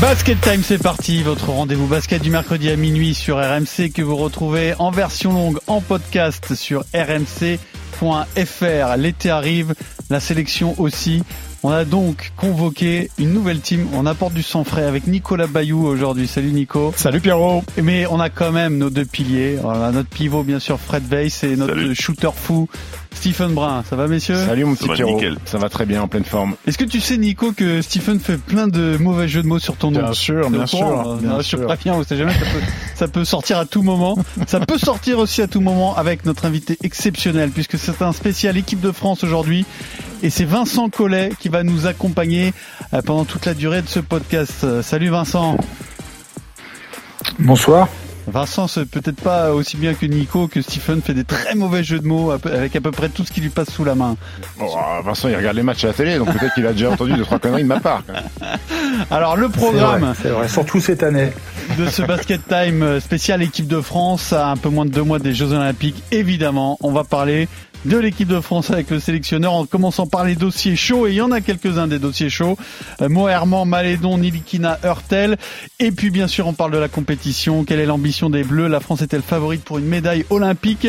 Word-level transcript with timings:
Basket 0.00 0.38
Time, 0.42 0.62
c'est 0.62 0.82
parti, 0.82 1.22
votre 1.22 1.48
rendez-vous 1.48 1.86
basket 1.86 2.20
du 2.22 2.30
mercredi 2.30 2.68
à 2.68 2.76
minuit 2.76 3.14
sur 3.14 3.38
RMC 3.38 3.90
que 3.94 4.02
vous 4.02 4.16
retrouvez 4.16 4.74
en 4.78 4.90
version 4.90 5.32
longue 5.32 5.58
en 5.66 5.80
podcast 5.80 6.54
sur 6.54 6.84
rmc.fr. 6.94 7.56
L'été 8.98 9.30
arrive, 9.30 9.74
la 10.10 10.20
sélection 10.20 10.78
aussi. 10.78 11.22
On 11.62 11.70
a 11.70 11.86
donc 11.86 12.32
convoqué 12.36 13.10
une 13.18 13.32
nouvelle 13.32 13.60
team. 13.60 13.88
On 13.94 14.04
apporte 14.04 14.34
du 14.34 14.42
sang 14.42 14.64
frais 14.64 14.84
avec 14.84 15.06
Nicolas 15.06 15.46
Bayou 15.46 15.86
aujourd'hui. 15.86 16.28
Salut 16.28 16.52
Nico. 16.52 16.92
Salut 16.94 17.20
Pierrot. 17.20 17.64
Mais 17.82 18.06
on 18.06 18.20
a 18.20 18.28
quand 18.28 18.52
même 18.52 18.76
nos 18.76 18.90
deux 18.90 19.06
piliers. 19.06 19.58
On 19.64 19.70
a 19.70 19.90
notre 19.92 20.10
pivot 20.10 20.42
bien 20.42 20.58
sûr 20.58 20.78
Fred 20.78 21.04
Weiss 21.10 21.42
et 21.42 21.56
notre 21.56 21.74
Salut. 21.74 21.94
shooter 21.94 22.30
fou 22.36 22.68
Stephen 23.16 23.54
Brun. 23.54 23.82
Ça 23.88 23.96
va 23.96 24.06
messieurs 24.08 24.36
Salut 24.36 24.64
mon 24.64 24.74
petit 24.74 24.88
va 24.88 24.94
Pierrot. 24.94 25.14
nickel. 25.14 25.36
Ça 25.46 25.58
va 25.58 25.68
très 25.68 25.86
bien, 25.86 26.02
en 26.02 26.08
pleine 26.08 26.24
forme. 26.24 26.54
Est-ce 26.66 26.78
que 26.78 26.84
tu 26.84 27.00
sais 27.00 27.16
Nico 27.16 27.52
que 27.52 27.82
Stephen 27.82 28.20
fait 28.20 28.36
plein 28.36 28.68
de 28.68 28.96
mauvais 28.98 29.26
jeux 29.26 29.42
de 29.42 29.46
mots 29.48 29.58
sur 29.58 29.76
ton 29.76 29.90
nom 29.90 30.00
Bien 30.00 30.12
sûr, 30.12 30.50
bien 30.50 30.66
sûr, 30.66 30.86
hein 30.86 31.18
bien 31.20 31.42
sûr. 31.42 31.64
préviens, 31.66 31.94
on 31.94 32.04
sait 32.04 32.16
jamais, 32.16 32.32
ça 32.32 32.38
peut, 32.40 32.60
ça 32.94 33.08
peut 33.08 33.24
sortir 33.24 33.58
à 33.58 33.64
tout 33.66 33.82
moment. 33.82 34.16
Ça 34.46 34.60
peut 34.60 34.78
sortir 34.78 35.18
aussi 35.18 35.42
à 35.42 35.46
tout 35.48 35.60
moment 35.60 35.96
avec 35.96 36.24
notre 36.24 36.44
invité 36.44 36.76
exceptionnel, 36.82 37.50
puisque 37.50 37.78
c'est 37.78 38.02
un 38.02 38.12
spécial 38.12 38.56
équipe 38.56 38.80
de 38.80 38.92
France 38.92 39.24
aujourd'hui. 39.24 39.64
Et 40.22 40.30
c'est 40.30 40.44
Vincent 40.44 40.88
Collet 40.88 41.30
qui 41.40 41.48
va 41.48 41.62
nous 41.62 41.86
accompagner 41.86 42.52
euh, 42.94 43.02
pendant 43.02 43.24
toute 43.24 43.46
la 43.46 43.54
durée 43.54 43.82
de 43.82 43.88
ce 43.88 44.00
podcast. 44.00 44.62
Euh, 44.64 44.82
Salut 44.82 45.08
Vincent. 45.08 45.56
Bonsoir. 47.38 47.88
Vincent, 48.28 48.66
c'est 48.66 48.84
peut-être 48.86 49.20
pas 49.20 49.52
aussi 49.52 49.76
bien 49.76 49.94
que 49.94 50.04
Nico 50.06 50.48
que 50.48 50.60
Stephen 50.60 51.00
fait 51.00 51.14
des 51.14 51.24
très 51.24 51.54
mauvais 51.54 51.84
jeux 51.84 52.00
de 52.00 52.06
mots 52.06 52.32
avec 52.32 52.74
à 52.74 52.80
peu 52.80 52.90
près 52.90 53.08
tout 53.08 53.24
ce 53.24 53.30
qui 53.32 53.40
lui 53.40 53.50
passe 53.50 53.70
sous 53.70 53.84
la 53.84 53.94
main. 53.94 54.16
Bon, 54.58 54.66
ah, 54.76 55.00
Vincent, 55.04 55.28
il 55.28 55.36
regarde 55.36 55.56
les 55.56 55.62
matchs 55.62 55.84
à 55.84 55.88
la 55.88 55.92
télé, 55.94 56.18
donc 56.18 56.32
peut-être 56.36 56.54
qu'il 56.54 56.66
a 56.66 56.72
déjà 56.72 56.90
entendu 56.90 57.12
deux, 57.14 57.22
trois 57.24 57.38
conneries 57.38 57.62
de 57.62 57.68
ma 57.68 57.80
part. 57.80 58.02
quand 58.06 58.14
même. 58.14 58.56
Alors 59.10 59.36
le 59.36 59.48
C'est 59.52 59.58
programme. 59.58 60.00
vrai, 60.00 60.14
c'est 60.20 60.28
vrai, 60.30 60.48
surtout 60.48 60.80
cette 60.80 61.02
année. 61.02 61.32
de 61.78 61.86
ce 61.88 62.02
basket 62.02 62.40
time 62.48 62.82
euh, 62.82 63.00
spécial 63.00 63.42
équipe 63.42 63.68
de 63.68 63.80
France 63.80 64.32
à 64.32 64.48
un 64.48 64.56
peu 64.56 64.68
moins 64.70 64.84
de 64.86 64.90
deux 64.90 65.02
mois 65.02 65.18
des 65.20 65.32
Jeux 65.34 65.52
Olympiques. 65.52 66.02
Évidemment, 66.10 66.78
on 66.80 66.90
va 66.92 67.04
parler 67.04 67.48
de 67.86 67.98
l'équipe 67.98 68.26
de 68.26 68.40
France 68.40 68.70
avec 68.70 68.90
le 68.90 68.98
sélectionneur 68.98 69.52
en 69.52 69.64
commençant 69.64 70.08
par 70.08 70.24
les 70.24 70.34
dossiers 70.34 70.74
chauds 70.74 71.06
et 71.06 71.12
il 71.12 71.16
y 71.16 71.20
en 71.20 71.30
a 71.30 71.40
quelques-uns 71.40 71.86
des 71.86 72.00
dossiers 72.00 72.30
chauds. 72.30 72.56
Euh, 73.00 73.08
Moherman, 73.08 73.68
Malédon, 73.68 74.18
Nilikina, 74.18 74.78
Hurtel 74.82 75.36
et 75.78 75.92
puis 75.92 76.10
bien 76.10 76.26
sûr 76.26 76.48
on 76.48 76.52
parle 76.52 76.72
de 76.72 76.78
la 76.78 76.88
compétition. 76.88 77.64
Quelle 77.64 77.78
est 77.78 77.86
l'ambition 77.86 78.28
des 78.28 78.42
Bleus? 78.42 78.66
La 78.66 78.80
France 78.80 79.02
est-elle 79.02 79.22
favorite 79.22 79.62
pour 79.62 79.78
une 79.78 79.86
médaille 79.86 80.26
olympique? 80.30 80.88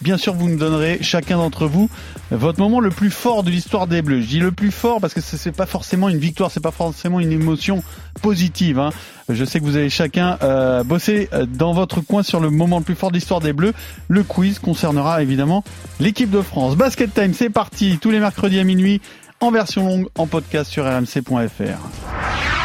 Bien 0.00 0.16
sûr, 0.16 0.34
vous 0.34 0.48
nous 0.48 0.58
donnerez 0.58 0.98
chacun 1.02 1.36
d'entre 1.36 1.66
vous 1.66 1.88
votre 2.30 2.58
moment 2.58 2.80
le 2.80 2.90
plus 2.90 3.10
fort 3.10 3.42
de 3.42 3.50
l'histoire 3.50 3.86
des 3.86 4.02
Bleus. 4.02 4.20
Je 4.22 4.26
dis 4.26 4.38
le 4.40 4.50
plus 4.50 4.70
fort 4.70 5.00
parce 5.00 5.14
que 5.14 5.20
ce 5.20 5.36
c'est 5.36 5.52
pas 5.52 5.66
forcément 5.66 6.08
une 6.08 6.18
victoire, 6.18 6.50
c'est 6.50 6.60
pas 6.60 6.72
forcément 6.72 7.20
une 7.20 7.32
émotion 7.32 7.82
positive. 8.20 8.78
hein. 8.78 8.90
Je 9.28 9.44
sais 9.44 9.60
que 9.60 9.64
vous 9.64 9.76
allez 9.76 9.90
chacun 9.90 10.36
euh, 10.42 10.82
bosser 10.84 11.28
euh, 11.32 11.46
dans 11.46 11.72
votre 11.72 12.00
coin 12.00 12.22
sur 12.22 12.40
le 12.40 12.50
moment 12.50 12.78
le 12.78 12.84
plus 12.84 12.94
fort 12.94 13.10
de 13.10 13.14
l'histoire 13.14 13.40
des 13.40 13.52
Bleus. 13.52 13.72
Le 14.08 14.22
quiz 14.22 14.58
concernera 14.58 15.22
évidemment 15.22 15.64
l'équipe 16.00 16.30
de 16.30 16.42
France. 16.42 16.76
Basket 16.76 17.14
Time, 17.14 17.32
c'est 17.32 17.50
parti 17.50 17.98
tous 17.98 18.10
les 18.10 18.20
mercredis 18.20 18.58
à 18.58 18.64
minuit 18.64 19.00
en 19.44 19.50
version 19.50 19.86
longue 19.86 20.06
en 20.16 20.26
podcast 20.26 20.70
sur 20.70 20.84
rmc.fr. 20.84 21.78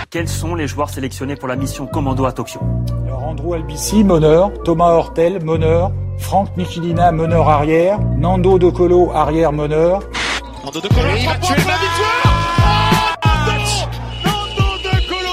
Quels 0.09 0.29
sont 0.29 0.55
les 0.55 0.65
joueurs 0.65 0.89
sélectionnés 0.89 1.35
pour 1.35 1.49
la 1.49 1.57
mission 1.57 1.87
commando 1.87 2.25
à 2.25 2.31
Tokyo? 2.31 2.61
Alors 3.05 3.23
Andrew 3.23 3.53
Albici, 3.53 4.03
meneur. 4.05 4.51
Thomas 4.63 4.91
Hortel, 4.93 5.43
meneur. 5.43 5.91
Franck 6.19 6.55
Mikilina, 6.55 7.11
meneur 7.11 7.49
arrière. 7.49 7.99
Nando 8.17 8.57
De 8.57 8.69
Colo, 8.69 9.11
arrière 9.11 9.51
meneur. 9.51 9.99
Nando 10.63 10.79
de 10.79 10.87
Colo, 10.87 11.09
tuer 11.41 11.55
la 11.67 11.77
victoire 11.77 12.39
Nando 14.23 14.77
de 14.83 14.95
Colo 15.09 15.29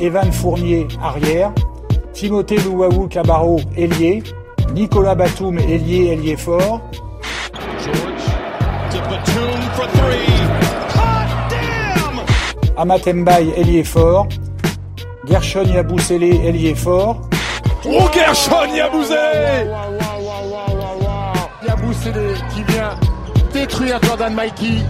Evan 0.00 0.32
Fournier, 0.32 0.88
arrière. 1.02 1.52
Timothée 2.14 2.58
Louaou 2.58 3.06
Cabarro, 3.06 3.60
ailier. 3.76 4.22
Nicolas 4.72 5.14
Batum, 5.14 5.58
ailier, 5.58 6.06
ailier 6.06 6.36
fort. 6.36 6.80
Damn 12.80 12.90
Amat 12.90 13.06
Mbaye, 13.06 13.52
ailier 13.56 13.84
fort. 13.84 14.28
Gershon 15.26 15.64
Yabusele, 15.64 16.46
ailier 16.46 16.74
fort. 16.74 17.16
Oh, 17.84 18.08
Gershon 18.12 18.74
Yabouzé 18.74 19.14
Yabusele 21.66 22.34
qui 22.54 22.62
vient 22.64 22.94
détruire 23.52 24.00
Jordan 24.02 24.34
Mikey. 24.34 24.82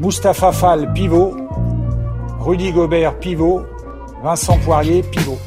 Mustapha 0.00 0.52
Fall, 0.52 0.92
pivot. 0.92 1.36
Rudy 2.40 2.72
Gobert, 2.72 3.18
pivot. 3.20 3.62
Vincent 4.22 4.58
Poirier, 4.64 5.02
pivot. 5.02 5.38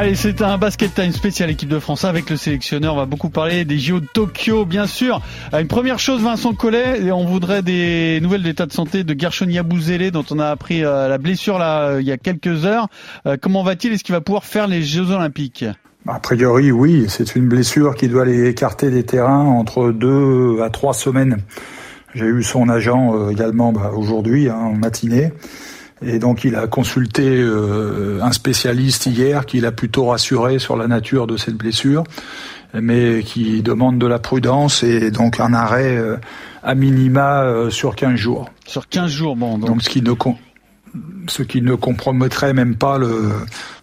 Allez, 0.00 0.14
c'est 0.14 0.40
un 0.40 0.56
basket 0.56 0.94
time 0.94 1.12
spécial 1.12 1.50
équipe 1.50 1.68
de 1.68 1.78
France 1.78 2.06
avec 2.06 2.30
le 2.30 2.38
sélectionneur. 2.38 2.94
On 2.94 2.96
va 2.96 3.04
beaucoup 3.04 3.28
parler 3.28 3.66
des 3.66 3.78
JO 3.78 4.00
de 4.00 4.06
Tokyo, 4.06 4.64
bien 4.64 4.86
sûr. 4.86 5.20
Euh, 5.52 5.60
Une 5.60 5.68
première 5.68 5.98
chose, 5.98 6.22
Vincent 6.22 6.54
Collet, 6.54 7.02
et 7.02 7.12
on 7.12 7.26
voudrait 7.26 7.60
des 7.60 8.18
nouvelles 8.22 8.42
d'état 8.42 8.64
de 8.64 8.72
santé 8.72 9.04
de 9.04 9.14
Gershon 9.20 9.44
Yabouzélé, 9.44 10.10
dont 10.10 10.24
on 10.30 10.38
a 10.38 10.48
appris 10.48 10.82
euh, 10.86 11.06
la 11.06 11.18
blessure 11.18 11.58
là 11.58 11.82
euh, 11.82 12.00
il 12.00 12.08
y 12.08 12.12
a 12.12 12.16
quelques 12.16 12.64
heures. 12.64 12.88
Comment 13.42 13.62
va-t-il? 13.62 13.92
Est-ce 13.92 14.02
qu'il 14.02 14.14
va 14.14 14.22
pouvoir 14.22 14.46
faire 14.46 14.68
les 14.68 14.82
Jeux 14.82 15.10
Olympiques? 15.10 15.66
A 16.08 16.18
priori, 16.18 16.72
oui, 16.72 17.04
c'est 17.10 17.36
une 17.36 17.46
blessure 17.46 17.94
qui 17.94 18.08
doit 18.08 18.24
les 18.24 18.48
écarter 18.48 18.88
des 18.88 19.02
terrains 19.02 19.44
entre 19.44 19.90
deux 19.90 20.62
à 20.62 20.70
trois 20.70 20.94
semaines. 20.94 21.42
J'ai 22.14 22.24
eu 22.24 22.42
son 22.42 22.70
agent 22.70 23.28
également 23.28 23.70
bah, 23.70 23.92
aujourd'hui, 23.94 24.48
hein, 24.48 24.56
en 24.56 24.72
matinée. 24.72 25.30
Et 26.02 26.18
donc 26.18 26.44
il 26.44 26.56
a 26.56 26.66
consulté 26.66 27.26
euh, 27.26 28.20
un 28.22 28.32
spécialiste 28.32 29.06
hier 29.06 29.44
qui 29.44 29.60
l'a 29.60 29.70
plutôt 29.72 30.06
rassuré 30.06 30.58
sur 30.58 30.76
la 30.76 30.86
nature 30.88 31.26
de 31.26 31.36
cette 31.36 31.56
blessure, 31.56 32.04
mais 32.72 33.22
qui 33.22 33.62
demande 33.62 33.98
de 33.98 34.06
la 34.06 34.18
prudence 34.18 34.82
et 34.82 35.10
donc 35.10 35.40
un 35.40 35.52
arrêt 35.52 35.96
euh, 35.98 36.16
à 36.62 36.74
minima 36.74 37.42
euh, 37.42 37.68
sur 37.70 37.96
15 37.96 38.14
jours. 38.16 38.48
Sur 38.66 38.88
15 38.88 39.10
jours, 39.10 39.36
bon. 39.36 39.58
Donc, 39.58 39.66
Donc 39.68 39.82
ce 39.82 39.90
qui 39.90 40.00
ne 40.00 40.12
com- 40.12 40.36
ce 41.28 41.42
qui 41.42 41.60
ne 41.62 41.74
compromettrait 41.74 42.54
même 42.54 42.74
pas 42.76 42.96
le, 42.98 43.30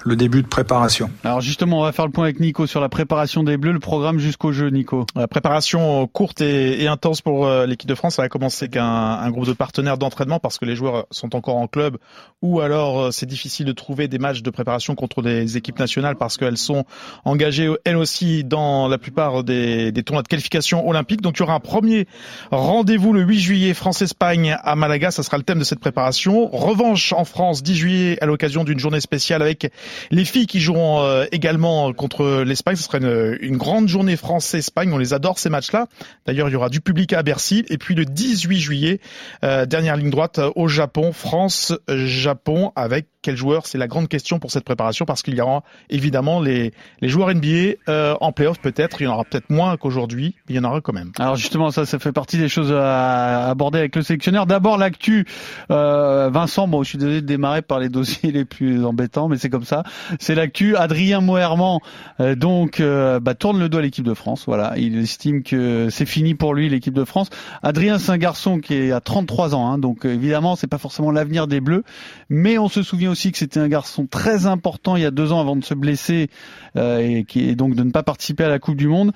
le 0.07 0.15
début 0.15 0.41
de 0.41 0.47
préparation. 0.47 1.09
alors 1.23 1.41
justement, 1.41 1.79
on 1.79 1.83
va 1.83 1.91
faire 1.91 2.05
le 2.05 2.11
point 2.11 2.23
avec 2.23 2.39
Nico 2.39 2.65
sur 2.65 2.79
la 2.79 2.89
préparation 2.89 3.43
des 3.43 3.57
Bleus, 3.57 3.73
le 3.73 3.79
programme 3.79 4.19
jusqu'au 4.19 4.51
jeu, 4.51 4.69
Nico. 4.69 5.05
La 5.15 5.27
préparation 5.27 6.07
courte 6.07 6.41
et, 6.41 6.81
et 6.81 6.87
intense 6.87 7.21
pour 7.21 7.45
euh, 7.45 7.65
l'équipe 7.65 7.89
de 7.89 7.95
France. 7.95 8.15
Ça 8.15 8.21
va 8.21 8.29
commencer 8.29 8.65
avec 8.65 8.77
un, 8.77 8.85
un 8.85 9.29
groupe 9.29 9.45
de 9.45 9.53
partenaires 9.53 9.97
d'entraînement 9.97 10.39
parce 10.39 10.57
que 10.57 10.65
les 10.65 10.75
joueurs 10.75 11.07
sont 11.11 11.35
encore 11.35 11.57
en 11.57 11.67
club 11.67 11.97
ou 12.41 12.61
alors 12.61 12.99
euh, 12.99 13.11
c'est 13.11 13.25
difficile 13.25 13.65
de 13.65 13.71
trouver 13.73 14.07
des 14.07 14.17
matchs 14.17 14.41
de 14.41 14.49
préparation 14.49 14.95
contre 14.95 15.21
des 15.21 15.57
équipes 15.57 15.79
nationales 15.79 16.15
parce 16.15 16.37
qu'elles 16.37 16.57
sont 16.57 16.85
engagées 17.25 17.69
elles 17.83 17.97
aussi 17.97 18.43
dans 18.43 18.87
la 18.87 18.97
plupart 18.97 19.43
des, 19.43 19.91
des 19.91 20.03
tournois 20.03 20.23
de 20.23 20.27
qualification 20.27 20.87
olympique. 20.87 21.21
Donc 21.21 21.37
il 21.37 21.39
y 21.41 21.43
aura 21.43 21.55
un 21.55 21.59
premier 21.59 22.07
rendez-vous 22.51 23.13
le 23.13 23.21
8 23.21 23.39
juillet 23.39 23.73
France-Espagne 23.73 24.57
à 24.63 24.75
Malaga. 24.75 25.11
Ça 25.11 25.23
sera 25.23 25.37
le 25.37 25.43
thème 25.43 25.59
de 25.59 25.63
cette 25.63 25.79
préparation. 25.79 26.47
Revanche 26.47 27.13
en 27.13 27.25
France 27.25 27.61
10 27.61 27.75
juillet 27.75 28.17
à 28.21 28.25
l'occasion 28.25 28.63
d'une 28.63 28.79
journée 28.79 29.01
spéciale 29.01 29.41
avec 29.41 29.71
les 30.11 30.25
filles 30.25 30.47
qui 30.47 30.59
joueront 30.59 31.03
euh, 31.03 31.25
également 31.31 31.93
contre 31.93 32.43
l'Espagne. 32.43 32.75
Ce 32.75 32.83
sera 32.83 32.97
une, 32.99 33.37
une 33.41 33.57
grande 33.57 33.87
journée 33.87 34.15
France-Espagne. 34.15 34.91
On 34.93 34.97
les 34.97 35.13
adore 35.13 35.39
ces 35.39 35.49
matchs-là. 35.49 35.87
D'ailleurs, 36.25 36.49
il 36.49 36.53
y 36.53 36.55
aura 36.55 36.69
du 36.69 36.81
public 36.81 37.13
à 37.13 37.23
Bercy. 37.23 37.65
Et 37.69 37.77
puis 37.77 37.95
le 37.95 38.05
18 38.05 38.59
juillet, 38.59 38.99
euh, 39.43 39.65
dernière 39.65 39.97
ligne 39.97 40.09
droite 40.09 40.39
au 40.55 40.67
Japon, 40.67 41.11
France-Japon 41.13 42.71
avec 42.75 43.07
quel 43.27 43.35
joueur 43.35 43.65
C'est 43.65 43.77
la 43.77 43.87
grande 43.87 44.07
question 44.07 44.39
pour 44.39 44.51
cette 44.51 44.63
préparation 44.63 45.03
parce 45.03 45.21
qu'il 45.21 45.35
y 45.35 45.41
aura 45.41 45.61
évidemment 45.89 46.39
les, 46.39 46.71
les 47.01 47.09
joueurs 47.09 47.35
NBA 47.35 47.75
euh, 47.89 48.15
en 48.21 48.31
playoff 48.31 48.57
peut-être. 48.61 49.01
Il 49.01 49.03
y 49.03 49.07
en 49.07 49.15
aura 49.15 49.25
peut-être 49.25 49.49
moins 49.49 49.75
qu'aujourd'hui, 49.75 50.35
mais 50.47 50.53
il 50.53 50.55
y 50.55 50.59
en 50.59 50.63
aura 50.63 50.79
quand 50.79 50.93
même. 50.93 51.11
Alors 51.19 51.35
justement, 51.35 51.69
ça, 51.69 51.85
ça 51.85 51.99
fait 51.99 52.13
partie 52.13 52.37
des 52.37 52.47
choses 52.47 52.71
à 52.71 53.49
aborder 53.49 53.79
avec 53.79 53.97
le 53.97 54.01
sélectionneur. 54.01 54.45
D'abord 54.45 54.77
l'actu, 54.77 55.25
euh, 55.71 56.29
Vincent. 56.31 56.69
Bon, 56.69 56.83
je 56.83 56.87
suis 56.87 56.97
désolé 56.97 57.19
de 57.19 57.25
démarrer 57.25 57.61
par 57.61 57.79
les 57.81 57.89
dossiers 57.89 58.31
les 58.31 58.45
plus 58.45 58.85
embêtants, 58.85 59.27
mais 59.27 59.37
c'est 59.37 59.49
comme 59.49 59.65
ça. 59.65 59.83
C'est 60.21 60.33
l'actu. 60.33 60.77
Adrien 60.77 61.19
Moherman, 61.19 61.79
euh, 62.21 62.35
donc, 62.35 62.79
euh, 62.79 63.19
bah, 63.19 63.35
tourne 63.35 63.59
le 63.59 63.67
dos 63.67 63.79
à 63.79 63.81
l'équipe 63.81 64.05
de 64.05 64.13
France. 64.13 64.45
Voilà, 64.47 64.75
il 64.77 64.97
estime 64.97 65.43
que 65.43 65.89
c'est 65.89 66.05
fini 66.05 66.33
pour 66.33 66.53
lui 66.53 66.69
l'équipe 66.69 66.93
de 66.93 67.03
France. 67.03 67.29
Adrien, 67.61 67.99
c'est 67.99 68.13
un 68.13 68.17
garçon 68.17 68.59
qui 68.59 68.75
est 68.75 68.91
à 68.93 69.01
33 69.01 69.53
ans, 69.53 69.69
hein, 69.69 69.77
donc 69.77 70.05
euh, 70.05 70.13
évidemment, 70.13 70.55
c'est 70.55 70.67
pas 70.67 70.77
forcément 70.77 71.11
l'avenir 71.11 71.47
des 71.47 71.59
Bleus, 71.59 71.83
mais 72.29 72.57
on 72.57 72.69
se 72.69 72.83
souvient 72.83 73.11
aussi 73.11 73.16
que 73.31 73.37
c'était 73.37 73.59
un 73.59 73.67
garçon 73.67 74.07
très 74.09 74.45
important 74.45 74.95
il 74.95 75.01
y 75.01 75.05
a 75.05 75.11
deux 75.11 75.31
ans 75.31 75.39
avant 75.39 75.55
de 75.55 75.63
se 75.63 75.73
blesser 75.73 76.29
euh, 76.75 77.23
et, 77.35 77.55
donc 77.55 77.75
de 77.75 77.83
ne 77.83 77.91
pas 77.91 78.03
participer 78.03 78.43
à 78.43 78.49
la 78.49 78.59
Coupe 78.59 78.77
du 78.77 78.87
Monde. 78.87 79.11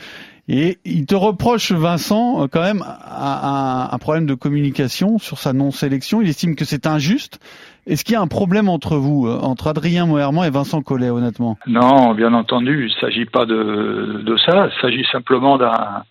Et 0.48 0.80
il 0.84 1.06
te 1.06 1.16
reproche, 1.16 1.72
Vincent, 1.72 2.44
euh, 2.44 2.48
quand 2.52 2.62
même 2.62 2.84
un, 2.84 3.98
problème 4.00 4.26
de 4.26 4.34
communication 4.34 5.20
sur 5.20 5.38
sa 5.38 5.54
non-sélection. 5.54 6.22
Il 6.22 6.28
estime 6.28 6.56
que 6.56 6.66
c'est 6.66 6.88
injuste. 6.88 7.40
Est-ce 7.88 8.04
qu'il 8.04 8.14
y 8.14 8.18
a 8.18 8.22
un 8.22 8.28
problème 8.28 8.68
entre 8.68 8.98
vous, 8.98 9.28
euh, 9.28 9.40
entre 9.40 9.68
Adrien 9.68 10.06
Moerman 10.06 10.46
et 10.46 10.50
Vincent 10.50 10.82
Collet, 10.82 11.10
honnêtement? 11.10 11.58
Non, 11.68 12.14
bien 12.16 12.34
entendu, 12.34 12.88
il 12.88 12.96
ne 12.96 13.00
s'agit 13.00 13.26
pas 13.26 13.46
de, 13.46 14.36
ça. 14.46 14.68
Il 14.68 14.82
s'agit 14.82 15.06
simplement 15.12 15.58
d'un 15.58 16.04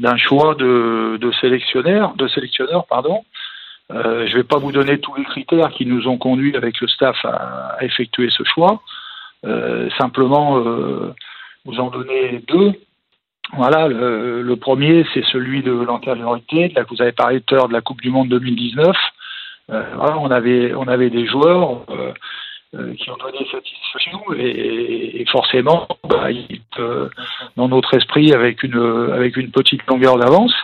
d'un 0.00 0.16
choix 0.16 0.56
de, 0.56 1.18
de 1.20 1.32
sélectionneur, 1.40 2.14
de 2.16 2.26
sélectionneur, 2.26 2.84
pardon. 2.86 3.22
Euh, 3.94 4.26
je 4.26 4.32
ne 4.32 4.38
vais 4.38 4.44
pas 4.44 4.58
vous 4.58 4.72
donner 4.72 4.98
tous 4.98 5.14
les 5.14 5.24
critères 5.24 5.70
qui 5.70 5.86
nous 5.86 6.08
ont 6.08 6.18
conduits 6.18 6.56
avec 6.56 6.80
le 6.80 6.88
staff 6.88 7.16
à, 7.24 7.76
effectuer 7.80 8.28
ce 8.30 8.42
choix. 8.44 8.82
Euh, 9.44 9.88
simplement, 9.98 10.58
euh, 10.58 11.14
vous 11.64 11.78
en 11.78 11.90
donner 11.90 12.42
deux. 12.48 12.72
Voilà, 13.56 13.88
le, 13.88 14.54
premier, 14.56 15.06
c'est 15.12 15.24
celui 15.26 15.62
de 15.62 15.70
l'antériorité. 15.70 16.68
Là, 16.70 16.84
vous 16.88 17.00
avez 17.00 17.12
parlé 17.12 17.40
tout 17.40 17.54
à 17.54 17.58
l'heure 17.58 17.68
de 17.68 17.74
la 17.74 17.82
Coupe 17.82 18.00
du 18.00 18.10
Monde 18.10 18.28
2019. 18.28 18.96
Euh, 19.70 19.82
voilà, 19.94 20.18
on 20.18 20.30
avait, 20.30 20.74
on 20.74 20.88
avait 20.88 21.10
des 21.10 21.26
joueurs 21.26 21.84
qui 22.98 23.08
ont 23.08 23.16
donné 23.16 23.46
satisfaction 23.52 24.20
et, 24.36 25.24
forcément, 25.30 25.86
bah, 26.08 26.26
dans 27.56 27.68
notre 27.68 27.94
esprit, 27.94 28.32
avec 28.32 28.64
une, 28.64 29.12
avec 29.12 29.36
une 29.36 29.52
petite 29.52 29.86
longueur 29.86 30.16
d'avance. 30.16 30.54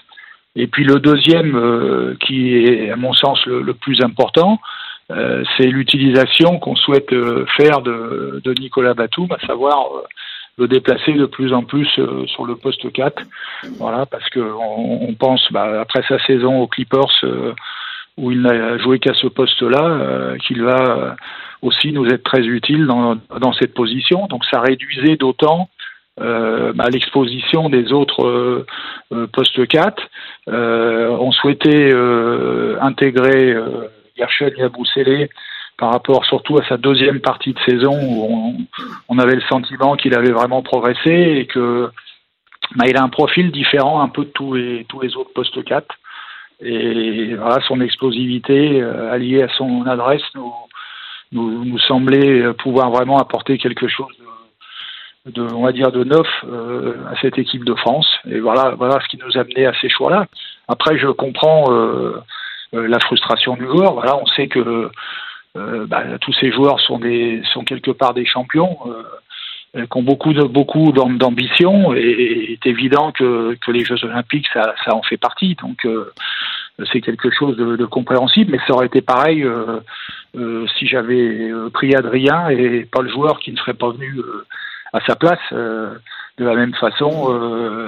Et 0.56 0.66
puis 0.66 0.84
le 0.84 0.98
deuxième, 0.98 1.54
euh, 1.54 2.16
qui 2.20 2.56
est 2.56 2.90
à 2.90 2.96
mon 2.96 3.12
sens 3.12 3.44
le, 3.46 3.72
plus 3.74 4.02
important, 4.02 4.58
euh, 5.10 5.44
c'est 5.56 5.66
l'utilisation 5.66 6.58
qu'on 6.58 6.76
souhaite 6.76 7.10
faire 7.56 7.80
de, 7.82 8.40
de, 8.44 8.54
Nicolas 8.54 8.94
Batum, 8.94 9.28
à 9.32 9.46
savoir 9.46 9.88
le 10.60 10.68
déplacer 10.68 11.14
de 11.14 11.26
plus 11.26 11.52
en 11.52 11.64
plus 11.64 11.88
euh, 11.98 12.26
sur 12.26 12.44
le 12.44 12.54
poste 12.54 12.92
4. 12.92 13.22
Voilà, 13.78 14.06
parce 14.06 14.28
que 14.28 14.40
on, 14.40 15.14
pense, 15.14 15.40
bah, 15.50 15.80
après 15.80 16.02
sa 16.06 16.18
saison 16.26 16.60
aux 16.60 16.66
Clippers, 16.66 17.24
euh, 17.24 17.54
où 18.18 18.30
il 18.30 18.42
n'a 18.42 18.76
joué 18.78 18.98
qu'à 18.98 19.14
ce 19.14 19.26
poste-là, 19.26 19.82
euh, 19.82 20.36
qu'il 20.36 20.62
va 20.62 21.16
aussi 21.62 21.92
nous 21.92 22.06
être 22.06 22.22
très 22.22 22.42
utile 22.42 22.86
dans, 22.86 23.16
dans 23.38 23.52
cette 23.54 23.72
position. 23.72 24.26
Donc 24.26 24.44
ça 24.50 24.60
réduisait 24.60 25.16
d'autant 25.16 25.70
euh, 26.18 26.72
bah, 26.74 26.88
l'exposition 26.90 27.68
des 27.68 27.92
autres 27.92 28.26
euh, 29.12 29.26
postes 29.32 29.66
4. 29.66 30.02
on 30.48 31.32
souhaitait 31.32 31.92
intégrer 32.80 33.54
Gershon 34.16 34.50
Yabusele 34.56 35.28
par 35.78 35.92
rapport 35.92 36.24
surtout 36.26 36.58
à 36.58 36.68
sa 36.68 36.76
deuxième 36.76 37.20
partie 37.20 37.54
de 37.54 37.58
saison 37.60 37.96
où 38.02 38.66
on, 39.08 39.18
avait 39.18 39.36
le 39.36 39.40
sentiment 39.42 39.96
qu'il 39.96 40.14
avait 40.14 40.32
vraiment 40.32 40.62
progressé 40.62 41.10
et 41.10 41.46
que 41.46 41.90
bah, 42.76 42.84
il 42.86 42.96
a 42.96 43.02
un 43.02 43.08
profil 43.08 43.50
différent 43.50 44.02
un 44.02 44.08
peu 44.08 44.24
de 44.24 44.30
tous 44.30 44.54
les, 44.54 44.84
tous 44.84 45.00
les 45.00 45.16
autres 45.16 45.32
postes 45.32 45.64
4. 45.64 45.86
Et 46.62 47.34
voilà, 47.34 47.60
son 47.66 47.80
explosivité 47.80 48.82
euh, 48.82 49.10
alliée 49.10 49.42
à 49.42 49.48
son 49.56 49.86
adresse 49.86 50.22
nous, 50.34 50.52
nous, 51.32 51.78
semblait 51.78 52.52
pouvoir 52.54 52.90
vraiment 52.90 53.18
apporter 53.18 53.56
quelque 53.56 53.88
chose 53.88 54.14
de, 54.18 54.24
de 55.26 55.42
on 55.42 55.62
va 55.62 55.72
dire, 55.72 55.92
de 55.92 56.04
neuf 56.04 56.26
euh, 56.44 56.94
à 57.10 57.20
cette 57.20 57.38
équipe 57.38 57.64
de 57.64 57.74
France. 57.74 58.08
Et 58.30 58.40
voilà, 58.40 58.70
voilà 58.76 59.00
ce 59.00 59.08
qui 59.08 59.18
nous 59.18 59.36
a 59.36 59.40
amené 59.40 59.66
à 59.66 59.72
ces 59.80 59.88
choix-là. 59.88 60.26
Après, 60.68 60.98
je 60.98 61.08
comprends 61.08 61.72
euh, 61.72 62.20
la 62.72 62.98
frustration 63.00 63.54
du 63.54 63.64
joueur. 63.64 63.94
Voilà, 63.94 64.16
on 64.16 64.26
sait 64.26 64.48
que 64.48 64.90
euh, 65.56 65.86
bah, 65.86 66.04
tous 66.20 66.32
ces 66.34 66.52
joueurs 66.52 66.80
sont 66.80 66.98
des 66.98 67.42
sont 67.52 67.64
quelque 67.64 67.90
part 67.90 68.14
des 68.14 68.24
champions 68.24 68.78
euh, 69.76 69.86
qui 69.86 69.98
ont 69.98 70.02
beaucoup 70.02 70.32
beaucoup 70.48 70.90
d'ambition 70.90 71.94
et 71.94 72.46
il 72.48 72.52
est 72.54 72.66
évident 72.66 73.12
que, 73.12 73.56
que 73.64 73.70
les 73.70 73.84
Jeux 73.84 74.04
Olympiques 74.04 74.48
ça, 74.52 74.74
ça 74.84 74.96
en 74.96 75.02
fait 75.02 75.16
partie 75.16 75.54
donc 75.62 75.84
euh, 75.84 76.12
c'est 76.92 77.00
quelque 77.00 77.30
chose 77.30 77.56
de, 77.56 77.76
de, 77.76 77.84
compréhensible 77.84 78.50
mais 78.50 78.58
ça 78.66 78.74
aurait 78.74 78.86
été 78.86 79.00
pareil 79.00 79.44
euh, 79.44 79.78
euh 80.36 80.66
si 80.76 80.88
j'avais 80.88 81.52
pris 81.72 81.94
Adrien 81.94 82.48
et 82.48 82.84
pas 82.84 83.00
le 83.02 83.10
joueur 83.10 83.38
qui 83.38 83.52
ne 83.52 83.58
serait 83.58 83.74
pas 83.74 83.90
venu 83.90 84.20
à 84.92 85.00
sa 85.06 85.16
place 85.16 85.38
de 85.52 86.44
la 86.44 86.54
même 86.54 86.74
façon 86.74 87.28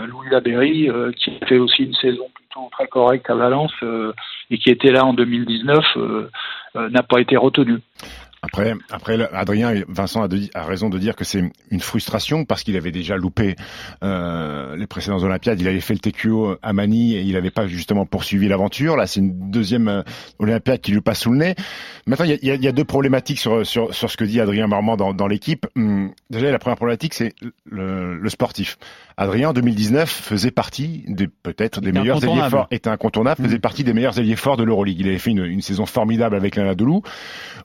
Louis 0.06 0.28
Laberry 0.31 0.88
qui 1.16 1.38
a 1.40 1.46
fait 1.46 1.58
aussi 1.58 1.84
une 1.84 1.94
saison 1.94 2.28
plutôt 2.34 2.69
très 2.72 2.87
correcte 2.87 3.28
à 3.31 3.34
Valence 3.34 3.72
et 4.50 4.58
qui 4.58 4.70
était 4.70 4.93
là 4.93 5.04
en 5.04 5.14
2019 5.14 5.84
euh, 6.76 6.88
n'a 6.88 7.02
pas 7.02 7.20
été 7.20 7.37
retenu. 7.37 7.78
Après, 8.44 8.74
après, 8.90 9.16
Adrien 9.32 9.72
Vincent 9.86 10.20
a, 10.24 10.26
de, 10.26 10.40
a, 10.54 10.64
raison 10.64 10.88
de 10.88 10.98
dire 10.98 11.14
que 11.14 11.22
c'est 11.22 11.44
une 11.70 11.80
frustration 11.80 12.44
parce 12.44 12.64
qu'il 12.64 12.76
avait 12.76 12.90
déjà 12.90 13.16
loupé 13.16 13.54
euh, 14.02 14.74
les 14.74 14.88
précédentes 14.88 15.22
Olympiades. 15.22 15.60
Il 15.60 15.68
avait 15.68 15.80
fait 15.80 15.94
le 15.94 16.00
TQO 16.00 16.56
à 16.60 16.72
Manille 16.72 17.14
et 17.14 17.20
il 17.22 17.34
n'avait 17.34 17.52
pas 17.52 17.68
justement 17.68 18.04
poursuivi 18.04 18.48
l'aventure. 18.48 18.96
Là, 18.96 19.06
c'est 19.06 19.20
une 19.20 19.52
deuxième 19.52 19.86
euh, 19.86 20.02
Olympiade 20.40 20.80
qui 20.80 20.90
lui 20.90 21.00
passe 21.00 21.20
sous 21.20 21.30
le 21.30 21.38
nez. 21.38 21.54
Maintenant, 22.08 22.24
il 22.24 22.36
y 22.42 22.50
a, 22.50 22.56
y 22.56 22.66
a, 22.66 22.72
deux 22.72 22.84
problématiques 22.84 23.38
sur, 23.38 23.64
sur, 23.64 23.94
sur 23.94 24.10
ce 24.10 24.16
que 24.16 24.24
dit 24.24 24.40
Adrien 24.40 24.66
Marmand 24.66 24.96
dans, 24.96 25.14
dans 25.14 25.28
l'équipe. 25.28 25.68
Hum, 25.76 26.10
déjà, 26.28 26.50
la 26.50 26.58
première 26.58 26.78
problématique, 26.78 27.14
c'est 27.14 27.34
le, 27.64 28.18
le, 28.18 28.28
sportif. 28.28 28.76
Adrien, 29.16 29.50
en 29.50 29.52
2019, 29.52 30.10
faisait 30.10 30.50
partie 30.50 31.04
des 31.06 31.28
peut-être 31.28 31.80
des 31.80 31.92
meilleurs 31.92 32.24
ailiers 32.24 32.50
forts, 32.50 32.66
était 32.72 32.90
incontournable, 32.90 33.40
faisait 33.40 33.58
mmh. 33.58 33.60
partie 33.60 33.84
des 33.84 33.92
meilleurs 33.92 34.18
ailiers 34.18 34.34
forts 34.34 34.56
de 34.56 34.64
l'Euroleague. 34.64 34.98
Il 34.98 35.06
avait 35.06 35.18
fait 35.18 35.30
une, 35.30 35.44
une 35.44 35.62
saison 35.62 35.86
formidable 35.86 36.34
avec 36.34 36.56
l'Anadolu. 36.56 37.02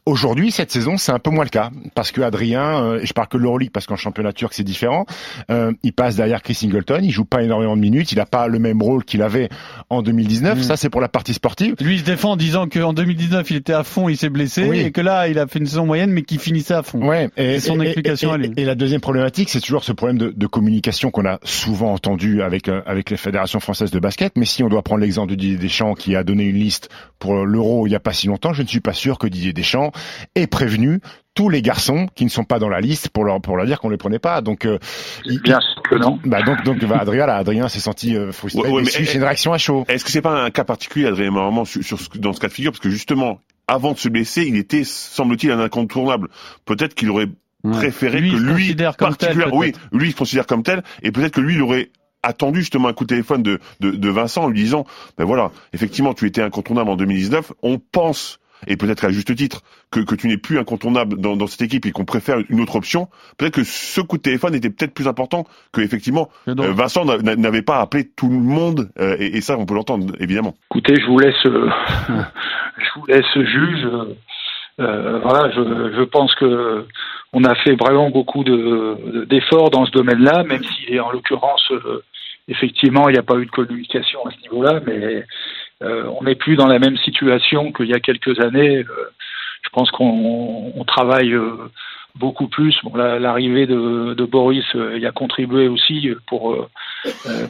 Aujourd'hui, 0.06 0.52
cette 0.52 0.67
saison, 0.72 0.98
c'est 0.98 1.12
un 1.12 1.20
peu 1.20 1.30
moins 1.30 1.44
le 1.44 1.50
cas 1.50 1.72
parce 1.96 2.12
que 2.12 2.22
Adrien, 2.22 2.84
euh, 2.84 3.00
et 3.02 3.06
je 3.06 3.14
parle 3.14 3.28
que 3.28 3.38
de 3.38 3.44
l'Euroleague 3.44 3.72
parce 3.72 3.86
qu'en 3.86 3.96
championnat 3.96 4.34
turc 4.34 4.54
c'est 4.54 4.64
différent, 4.64 5.06
euh, 5.52 5.72
il 5.84 5.94
passe 5.94 6.16
derrière 6.16 6.42
Chris 6.42 6.56
Singleton, 6.56 7.00
il 7.04 7.12
joue 7.12 7.26
pas 7.26 7.44
énormément 7.44 7.76
de 7.76 7.82
minutes, 7.82 8.12
il 8.12 8.20
a 8.20 8.26
pas 8.26 8.48
le 8.48 8.60
même 8.60 8.82
rôle 8.82 9.04
qu'il 9.04 9.22
avait 9.22 9.50
en 9.90 10.02
2019. 10.02 10.60
Mmh. 10.60 10.64
Ça, 10.64 10.78
c'est 10.78 10.90
pour 10.90 11.02
la 11.02 11.10
partie 11.10 11.34
sportive. 11.34 11.76
Lui, 11.80 11.96
il 11.96 12.00
se 12.00 12.06
défend 12.06 12.32
en 12.32 12.36
disant 12.36 12.68
qu'en 12.68 12.94
2019, 12.94 13.50
il 13.52 13.58
était 13.58 13.74
à 13.74 13.84
fond, 13.84 14.10
il 14.10 14.18
s'est 14.18 14.30
blessé, 14.30 14.68
oui. 14.68 14.80
et 14.80 14.92
que 14.92 15.02
là, 15.02 15.28
il 15.28 15.40
a 15.40 15.48
fait 15.48 15.60
une 15.60 15.66
saison 15.66 15.86
moyenne, 15.86 16.12
mais 16.12 16.24
qu'il 16.24 16.40
finissait 16.40 16.74
à 16.74 16.84
fond. 16.84 17.06
Ouais. 17.06 17.30
Et 17.38 17.60
son 17.60 17.80
et, 17.82 17.86
explication. 17.86 18.36
Et, 18.38 18.52
et, 18.58 18.66
la 18.66 18.76
deuxième 18.76 19.02
problématique, 19.02 19.50
c'est 19.50 19.62
toujours 19.62 19.84
ce 19.84 19.92
problème 19.92 20.18
de, 20.18 20.34
de 20.36 20.48
communication 20.48 21.12
qu'on 21.12 21.26
a 21.26 21.40
souvent 21.44 21.94
entendu 21.94 22.42
avec 22.42 22.68
euh, 22.70 22.82
avec 22.86 23.10
les 23.10 23.18
fédérations 23.18 23.60
françaises 23.60 23.92
de 23.92 24.00
basket. 24.00 24.34
Mais 24.38 24.46
si 24.46 24.64
on 24.64 24.70
doit 24.70 24.82
prendre 24.82 25.02
l'exemple 25.02 25.32
de 25.32 25.36
Didier 25.36 25.58
Deschamps 25.58 25.94
qui 25.94 26.16
a 26.16 26.24
donné 26.24 26.46
une 26.46 26.58
liste 26.58 26.90
pour 27.20 27.46
l'Euro 27.46 27.88
il 27.88 27.92
y 27.92 27.96
a 27.96 28.00
pas 28.00 28.14
si 28.14 28.28
longtemps, 28.28 28.54
je 28.54 28.62
ne 28.62 28.68
suis 28.68 28.80
pas 28.80 28.94
sûr 28.94 29.18
que 29.18 29.28
Didier 29.28 29.54
Deschamps 29.54 29.92
ait 30.36 30.48
prévenu 30.58 31.02
tous 31.36 31.50
les 31.50 31.62
garçons 31.62 32.08
qui 32.16 32.26
ne 32.26 32.32
sont 32.32 32.44
pas 32.44 32.58
dans 32.58 32.68
la 32.68 32.82
liste 32.82 33.10
pour 33.10 33.24
leur 33.24 33.40
pour 33.40 33.58
leur 33.58 33.68
dire 33.68 33.80
qu'on 33.80 33.90
les 33.90 33.98
prenait 33.98 34.18
pas. 34.18 34.42
Donc 34.42 34.66
euh, 34.66 34.80
bien 35.44 35.60
sûr 35.60 35.84
que 35.84 35.96
non. 35.96 36.20
Bah 36.26 36.42
donc 36.42 36.64
donc 36.64 36.84
bah, 36.84 36.98
Adrien 37.00 37.28
là, 37.28 37.36
Adrien 37.36 37.68
s'est 37.68 37.80
senti 37.80 38.16
euh, 38.16 38.32
frustré. 38.32 38.64
Ouais, 38.64 38.82
ouais, 38.82 38.86
c'est 38.86 39.14
une 39.14 39.24
réaction 39.24 39.54
à 39.54 39.60
chaud. 39.60 39.86
Est-ce 39.88 40.04
que 40.04 40.10
c'est 40.10 40.24
pas 40.24 40.42
un 40.42 40.50
cas 40.50 40.64
particulier 40.64 41.06
Adrien 41.06 41.30
vraiment 41.30 41.64
sur, 41.64 41.84
sur 41.84 42.00
dans 42.16 42.34
ce 42.34 42.40
cas 42.40 42.48
de 42.48 42.54
figure? 42.54 42.72
Parce 42.72 42.80
que 42.80 42.90
justement 42.90 43.40
avant 43.68 43.92
de 43.92 44.00
se 44.00 44.10
blesser, 44.10 44.46
il 44.48 44.56
était 44.56 44.84
semble-t-il 44.84 45.52
un 45.52 45.60
incontournable. 45.60 46.30
Peut-être 46.66 46.96
qu'il 46.96 47.12
aurait 47.12 47.30
préféré 47.72 48.20
lui, 48.20 48.32
que 48.32 48.38
lui 48.38 48.76
particulièrement 48.98 49.58
oui, 49.58 49.74
lui 49.92 50.08
il 50.08 50.12
se 50.14 50.18
considère 50.18 50.48
comme 50.48 50.64
tel 50.64 50.84
et 51.04 51.12
peut-être 51.12 51.34
que 51.34 51.42
lui 51.42 51.54
il 51.56 51.62
aurait 51.62 51.92
attendu 52.24 52.62
justement 52.62 52.88
un 52.88 52.94
coup 52.94 53.04
de 53.04 53.10
téléphone 53.10 53.44
de, 53.44 53.60
de, 53.80 53.92
de 53.92 54.10
Vincent 54.10 54.44
en 54.44 54.48
lui 54.48 54.62
disant 54.62 54.86
ben 55.18 55.26
voilà 55.26 55.52
effectivement 55.74 56.14
tu 56.14 56.26
étais 56.26 56.42
incontournable 56.42 56.90
en 56.90 56.96
2019 56.96 57.54
on 57.64 57.78
pense 57.80 58.40
et 58.66 58.78
peut-être 58.78 59.06
à 59.06 59.10
juste 59.10 59.36
titre, 59.36 59.62
que, 59.92 60.00
que 60.00 60.16
tu 60.16 60.28
n'es 60.28 60.38
plus 60.38 60.58
incontournable 60.58 61.20
dans, 61.20 61.36
dans 61.36 61.48
cette 61.48 61.62
équipe 61.62 61.86
et 61.86 61.92
qu'on 61.92 62.06
préfère 62.06 62.38
une 62.50 62.62
autre 62.62 62.76
option, 62.76 63.08
peut-être 63.38 63.56
que 63.56 63.64
ce 63.64 64.02
coup 64.02 64.18
de 64.18 64.22
téléphone 64.22 64.56
était 64.56 64.70
peut-être 64.70 64.94
plus 64.94 65.08
important 65.08 65.46
que 65.72 65.82
effectivement 65.82 66.30
euh, 66.48 66.56
Vincent 66.74 67.06
n'avait 67.06 67.62
pas 67.62 67.80
appelé 67.80 68.10
tout 68.16 68.30
le 68.30 68.38
monde 68.38 68.90
euh, 69.00 69.16
et, 69.20 69.38
et, 69.38 69.42
ça 69.42 69.58
on 69.58 69.66
peut 69.66 69.76
l'entendre 69.76 70.14
évidemment. 70.20 70.56
Écoutez, 70.72 70.96
je 71.00 71.06
vous 71.06 71.20
laisse, 71.20 71.46
euh, 71.46 71.70
je 72.78 73.00
vous 73.00 73.06
laisse 73.08 73.34
juge. 73.36 73.88
Euh, 74.80 75.20
voilà, 75.24 75.52
je, 75.56 75.96
je, 75.98 76.04
pense 76.04 76.34
que 76.36 76.86
on 77.34 77.44
a 77.44 77.56
fait 77.56 77.76
vraiment 77.76 78.12
beaucoup 78.12 78.44
d'efforts 78.44 79.72
de, 79.72 79.76
dans 79.76 79.86
ce 79.86 79.92
domaine-là, 79.92 80.44
même 80.44 80.64
si 80.64 81.00
en 81.00 81.10
l'occurrence, 81.10 81.72
effectivement, 82.48 83.10
il 83.10 83.14
n'y 83.14 83.20
a 83.20 83.24
pas 83.24 83.38
eu 83.38 83.46
de 83.48 83.52
communication 83.52 84.20
à 84.26 84.32
ce 84.32 84.42
niveau-là, 84.44 84.80
mais 84.86 85.26
on 85.82 86.24
n'est 86.24 86.36
plus 86.36 86.56
dans 86.56 86.68
la 86.68 86.80
même 86.80 86.98
situation 86.98 87.72
qu'il 87.72 87.88
y 87.88 87.94
a 87.94 88.00
quelques 88.00 88.40
années. 88.40 88.78
Euh, 88.78 89.12
je 89.64 89.70
pense 89.70 89.92
qu'on 89.92 90.72
on 90.76 90.84
travaille 90.86 91.34
euh, 91.34 91.70
beaucoup 92.16 92.48
plus. 92.48 92.76
Bon, 92.84 92.96
l'arrivée 92.96 93.68
de, 93.68 94.14
de, 94.14 94.26
Boris 94.26 94.66
y 94.74 95.06
a 95.06 95.12
contribué 95.12 95.68
aussi 95.68 96.10
pour 96.26 96.68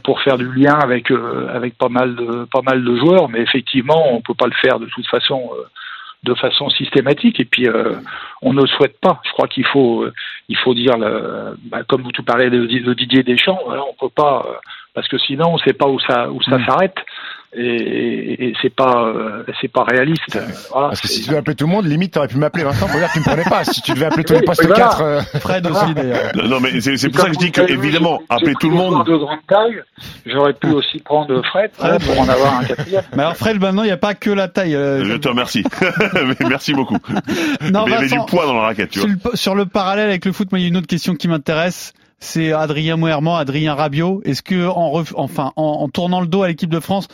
pour 0.03 0.21
faire 0.21 0.37
du 0.37 0.51
lien 0.51 0.73
avec 0.73 1.11
avec 1.49 1.77
pas 1.77 1.89
mal 1.89 2.15
de 2.15 2.45
pas 2.45 2.61
mal 2.61 2.83
de 2.83 2.95
joueurs, 2.97 3.29
mais 3.29 3.41
effectivement, 3.41 4.13
on 4.13 4.21
peut 4.21 4.33
pas 4.33 4.47
le 4.47 4.55
faire 4.61 4.79
de 4.79 4.87
toute 4.87 5.07
façon 5.07 5.49
de 6.23 6.33
façon 6.33 6.69
systématique 6.69 7.39
et 7.39 7.45
puis 7.45 7.67
euh, 7.67 7.95
on 8.41 8.53
ne 8.53 8.65
souhaite 8.65 8.99
pas. 8.99 9.21
Je 9.25 9.31
crois 9.31 9.47
qu'il 9.47 9.65
faut 9.65 10.05
il 10.49 10.57
faut 10.57 10.73
dire 10.73 10.97
le, 10.97 11.55
bah, 11.65 11.83
comme 11.87 12.01
vous 12.01 12.11
tout 12.11 12.23
parlez 12.23 12.49
de, 12.49 12.65
de 12.65 12.93
Didier 12.93 13.23
Deschamps, 13.23 13.59
voilà, 13.65 13.83
on 13.83 13.93
peut 13.93 14.13
pas 14.13 14.45
parce 14.93 15.07
que 15.07 15.17
sinon 15.17 15.49
on 15.49 15.53
ne 15.53 15.59
sait 15.59 15.73
pas 15.73 15.87
où 15.87 15.99
ça 15.99 16.29
où 16.29 16.41
ça 16.41 16.57
mmh. 16.57 16.65
s'arrête. 16.65 16.97
Et, 17.53 18.49
et 18.49 18.53
c'est 18.61 18.73
pas 18.75 19.05
euh, 19.07 19.43
c'est 19.61 19.71
pas 19.71 19.83
réaliste. 19.83 20.37
Voilà, 20.71 20.89
Parce 20.89 21.01
que 21.01 21.07
si 21.07 21.21
tu 21.21 21.27
devais 21.27 21.39
appeler 21.39 21.55
tout 21.55 21.65
le 21.65 21.71
monde, 21.71 21.85
limite, 21.85 22.13
t'aurais 22.13 22.27
pu 22.27 22.37
m'appeler 22.37 22.63
Vincent 22.65 22.87
pour 22.87 22.99
dire 22.99 23.07
que 23.07 23.13
tu 23.13 23.19
me 23.19 23.23
prenais 23.23 23.43
pas. 23.43 23.63
Si 23.63 23.81
tu 23.81 23.93
devais 23.93 24.05
appeler 24.07 24.23
tous 24.25 24.33
les 24.33 24.41
postes 24.41 24.61
voilà. 24.65 24.75
4, 24.85 25.01
euh, 25.01 25.21
Fred 25.39 25.65
aussi 25.71 25.93
d'ailleurs. 25.93 26.31
Non, 26.35 26.59
mais 26.59 26.79
c'est 26.81 27.09
pour 27.09 27.21
ça 27.21 27.27
que 27.27 27.33
je 27.33 27.39
dis 27.39 27.51
que, 27.51 27.61
évidemment, 27.61 28.21
appeler 28.29 28.53
tout 28.59 28.69
le 28.69 28.75
monde. 28.75 28.91
joueurs 28.91 29.05
de 29.05 29.15
grande 29.17 29.39
taille, 29.47 29.81
j'aurais 30.25 30.53
pu 30.53 30.67
aussi 30.67 30.99
prendre 30.99 31.41
Fred 31.49 31.71
hein, 31.81 31.97
pour 32.05 32.19
en 32.19 32.27
avoir 32.29 32.59
un 32.59 32.63
quatrième. 32.65 33.03
Mais 33.15 33.23
alors 33.23 33.35
Fred, 33.37 33.59
maintenant 33.61 33.83
il 33.83 33.87
n'y 33.87 33.91
a 33.91 33.97
pas 33.97 34.13
que 34.13 34.29
la 34.29 34.47
taille. 34.49 34.75
euh, 34.75 35.05
Je 35.05 35.15
te 35.15 35.27
remercie. 35.29 35.63
Mais 36.13 36.35
Merci 36.49 36.73
beaucoup. 36.73 36.97
Non, 37.71 37.85
mais 37.85 37.91
il 37.91 37.93
y 37.93 37.95
avait 37.95 38.07
du 38.07 38.19
poids 38.27 38.45
dans 38.45 38.53
la 38.55 38.61
raquette, 38.61 38.89
tu 38.91 38.99
Sur 38.99 39.07
vois. 39.09 39.31
le, 39.31 39.37
sur 39.37 39.55
le 39.55 39.65
parallèle 39.65 40.09
avec 40.09 40.25
le 40.25 40.31
foot, 40.31 40.51
moi, 40.51 40.59
il 40.59 40.63
y 40.63 40.65
a 40.65 40.67
une 40.69 40.77
autre 40.77 40.87
question 40.87 41.15
qui 41.15 41.27
m'intéresse. 41.27 41.93
C'est 42.19 42.51
Adrien 42.51 42.95
Moerman, 42.97 43.39
Adrien 43.39 43.75
Rabiot. 43.75 44.21
Est-ce 44.25 44.41
que, 44.41 44.67
en, 44.67 44.91
ref- 44.91 45.13
enfin, 45.15 45.51
en, 45.55 45.63
en 45.63 45.87
tournant 45.89 46.19
le 46.21 46.27
dos 46.27 46.41
à 46.43 46.47
l'équipe 46.47 46.69
de 46.69 46.79
France, 46.79 47.07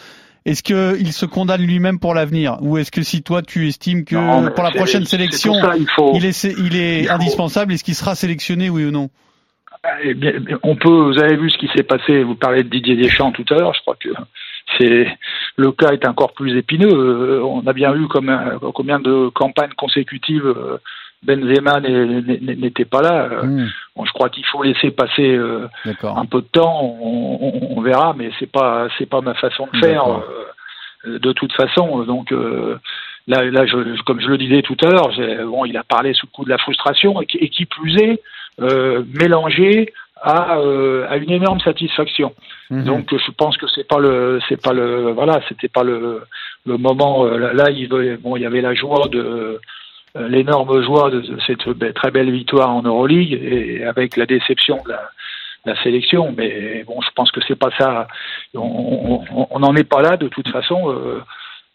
est-ce 0.46 0.64
que 0.64 0.98
il 1.00 1.14
se 1.14 1.26
condamne 1.26 1.62
lui-même 1.62 2.00
pour 2.00 2.14
l'avenir, 2.14 2.58
ou 2.62 2.78
est-ce 2.78 2.92
que 2.92 3.02
si 3.02 3.24
toi 3.24 3.42
tu 3.42 3.68
estimes 3.68 4.04
que 4.06 4.16
Non, 4.16 4.52
pour 4.52 4.64
la 4.64 4.72
prochaine 4.72 5.06
sélection, 5.06 5.54
ça, 5.54 5.76
il 5.78 5.88
faut, 5.90 6.12
il 6.16 6.26
est, 6.26 6.44
il 6.44 6.76
est 6.76 7.02
il 7.02 7.08
faut- 7.08 7.14
indispensable, 7.14 7.74
est-ce 7.74 7.84
qu'il 7.84 7.96
sera 7.96 8.16
sélectionné, 8.16 8.70
oui 8.70 8.86
ou 8.86 8.92
non? 8.92 9.10
Eh 10.04 10.14
bien, 10.14 10.34
on 10.64 10.76
peut, 10.76 11.12
vous 11.12 11.20
avez 11.20 11.36
vu 11.36 11.50
ce 11.50 11.58
qui 11.58 11.70
s'est 11.76 11.84
passé, 11.84 12.24
vous 12.24 12.36
parlez 12.36 12.64
de 12.64 12.70
Didier 12.70 12.96
Deschamps 12.96 13.32
tout 13.32 13.46
à 13.50 13.56
l'heure, 13.56 13.74
je 13.74 13.82
crois 13.82 13.98
que 14.00 14.10
c'est, 14.78 15.08
le 15.58 15.72
cas 15.72 15.92
est 15.92 16.08
encore 16.08 16.34
plus 16.34 16.58
épineux. 16.58 16.88
Euh, 16.90 17.44
On 17.44 17.68
a 17.68 17.74
bien 17.74 17.94
euh, 17.94 18.72
combien 18.74 19.00
de 19.00 19.30
campagnes 19.30 19.74
consécutives 19.78 20.46
euh, 20.46 20.78
Benzema 21.24 21.80
n'était 21.80 22.86
pas 22.86 23.02
là. 23.02 23.30
Euh, 23.32 23.44
Hmm, 23.44 23.68
bon, 23.96 24.06
je 24.06 24.12
crois 24.14 24.30
qu'il 24.30 24.46
faut 24.46 24.64
laisser 24.64 24.92
passer 24.92 25.36
euh, 25.36 25.68
un 26.18 26.26
peu 26.26 26.42
de 26.42 26.48
temps, 26.48 26.82
on, 26.82 27.38
on- 27.42 27.78
on 27.78 27.82
verra, 27.82 28.14
mais 28.18 28.30
c'est 28.40 28.52
pas, 28.52 28.88
c'est 28.98 29.10
pas 29.10 29.22
ma 29.22 29.34
façon 29.36 29.68
de 29.74 29.78
faire 29.80 30.04
euh, 31.06 31.20
de 31.20 31.32
toute 31.34 31.54
façon. 31.54 32.04
Donc 32.04 32.32
euh, 32.32 32.78
là, 33.28 33.44
là, 33.46 33.66
je, 33.66 34.02
comme 34.04 34.20
je 34.22 34.28
le 34.28 34.38
disais 34.38 34.62
tout 34.62 34.78
à 34.84 34.90
l'heure, 34.90 35.12
bon, 35.48 35.66
il 35.66 35.78
a 35.78 35.84
parlé 35.84 36.14
sous 36.14 36.28
le 36.28 36.32
coup 36.36 36.46
de 36.46 36.50
la 36.50 36.58
frustration 36.58 37.22
et 37.22 37.26
qui, 37.26 37.38
et 37.38 37.50
qui 37.50 37.66
plus 37.66 37.96
est 37.98 38.22
mélangé 39.20 39.94
à, 40.22 40.54
à 41.10 41.18
une 41.18 41.32
énorme 41.32 41.60
satisfaction. 41.60 42.34
Mhm. 42.70 42.86
Donc 42.86 43.14
je 43.14 43.32
pense 43.32 43.58
que 43.58 43.66
c'est 43.68 43.88
pas 43.88 44.00
le 44.00 44.40
c'est 44.48 44.62
pas 44.62 44.72
le 44.74 45.12
voilà 45.12 45.42
c'était 45.50 45.68
pas 45.68 45.84
le 45.84 46.22
le 46.66 46.78
moment 46.78 47.26
là, 47.26 47.70
il 47.72 47.90
bon 48.22 48.38
il 48.38 48.42
y 48.42 48.46
avait 48.46 48.62
la 48.62 48.74
joie 48.74 49.08
de 49.12 49.60
l'énorme 50.16 50.82
joie 50.84 51.10
de 51.10 51.24
cette 51.48 51.94
très 51.96 52.12
belle 52.12 52.32
victoire 52.32 52.70
en 52.70 52.84
Euroleague 52.84 53.34
et 53.34 53.84
avec 53.84 54.16
la 54.16 54.26
déception 54.26 54.82
de 54.86 54.90
la, 54.90 55.10
la 55.66 55.82
sélection 55.82 56.34
mais 56.38 56.84
bon 56.86 57.02
je 57.02 57.10
pense 57.16 57.32
que 57.32 57.40
c'est 57.48 57.56
pas 57.56 57.72
ça 57.78 58.08
on 58.54 59.60
n'en 59.60 59.76
est 59.76 59.90
pas 59.90 60.02
là 60.02 60.18
de 60.18 60.28
toute 60.28 60.50
façon 60.50 60.92
euh, 60.92 61.22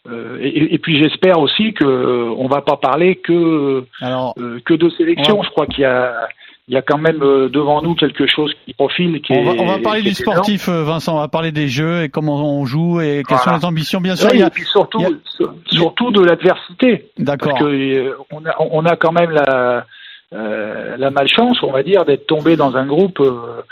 euh, 0.08 0.38
et, 0.40 0.74
et 0.74 0.78
puis 0.78 1.02
j'espère 1.02 1.38
aussi 1.38 1.72
que 1.74 1.84
on 1.84 2.46
va 2.46 2.60
pas 2.62 2.76
parler 2.76 3.16
que 3.16 3.84
Alors, 4.00 4.34
euh, 4.38 4.60
que 4.64 4.74
de 4.74 4.88
sélection 4.90 5.38
Ouais. 5.38 5.44
je 5.44 5.50
crois 5.50 5.66
qu'il 5.66 5.80
y 5.80 5.84
a 5.84 6.28
il 6.68 6.74
y 6.74 6.76
a 6.76 6.82
quand 6.82 6.98
même 6.98 7.22
euh, 7.22 7.48
devant 7.48 7.80
nous 7.82 7.94
quelque 7.94 8.26
chose 8.26 8.52
qui 8.64 8.74
profile 8.74 9.20
qui 9.22 9.32
on 9.32 9.42
va, 9.44 9.52
est 9.54 9.60
on 9.60 9.66
va 9.66 9.78
parler 9.78 10.02
du 10.02 10.08
énorme. 10.08 10.34
sportif, 10.34 10.68
euh, 10.68 10.82
Vincent. 10.84 11.16
On 11.16 11.20
va 11.20 11.28
parler 11.28 11.50
des 11.50 11.68
jeux 11.68 12.02
et 12.02 12.08
comment 12.10 12.36
on 12.60 12.66
joue 12.66 13.00
et 13.00 13.22
quelles 13.26 13.38
Voilà. 13.38 13.52
sont 13.52 13.56
les 13.58 13.64
ambitions. 13.64 14.00
Bien 14.00 14.16
sûr, 14.16 14.28
Oui, 14.30 14.36
il 14.36 14.40
y 14.40 14.42
a... 14.42 14.48
et 14.48 14.50
puis 14.50 14.64
surtout, 14.64 15.00
il 15.00 15.08
y 15.08 15.12
a- 15.12 15.16
sur- 15.24 15.54
surtout 15.70 16.10
de 16.10 16.22
l'adversité. 16.22 17.10
D'accord. 17.18 17.52
Parce 17.52 17.62
que 17.64 17.66
euh, 17.68 18.16
on 18.30 18.44
a, 18.44 18.54
on 18.58 18.84
a 18.84 18.96
quand 18.96 19.12
même 19.12 19.30
la, 19.30 19.86
euh, 20.34 20.96
la 20.98 21.10
malchance, 21.10 21.62
on 21.62 21.72
va 21.72 21.82
dire, 21.82 22.04
d'être 22.04 22.26
tombé 22.26 22.56
dans 22.56 22.76
un 22.76 22.84
groupe 22.86 23.20
euh, 23.20 23.62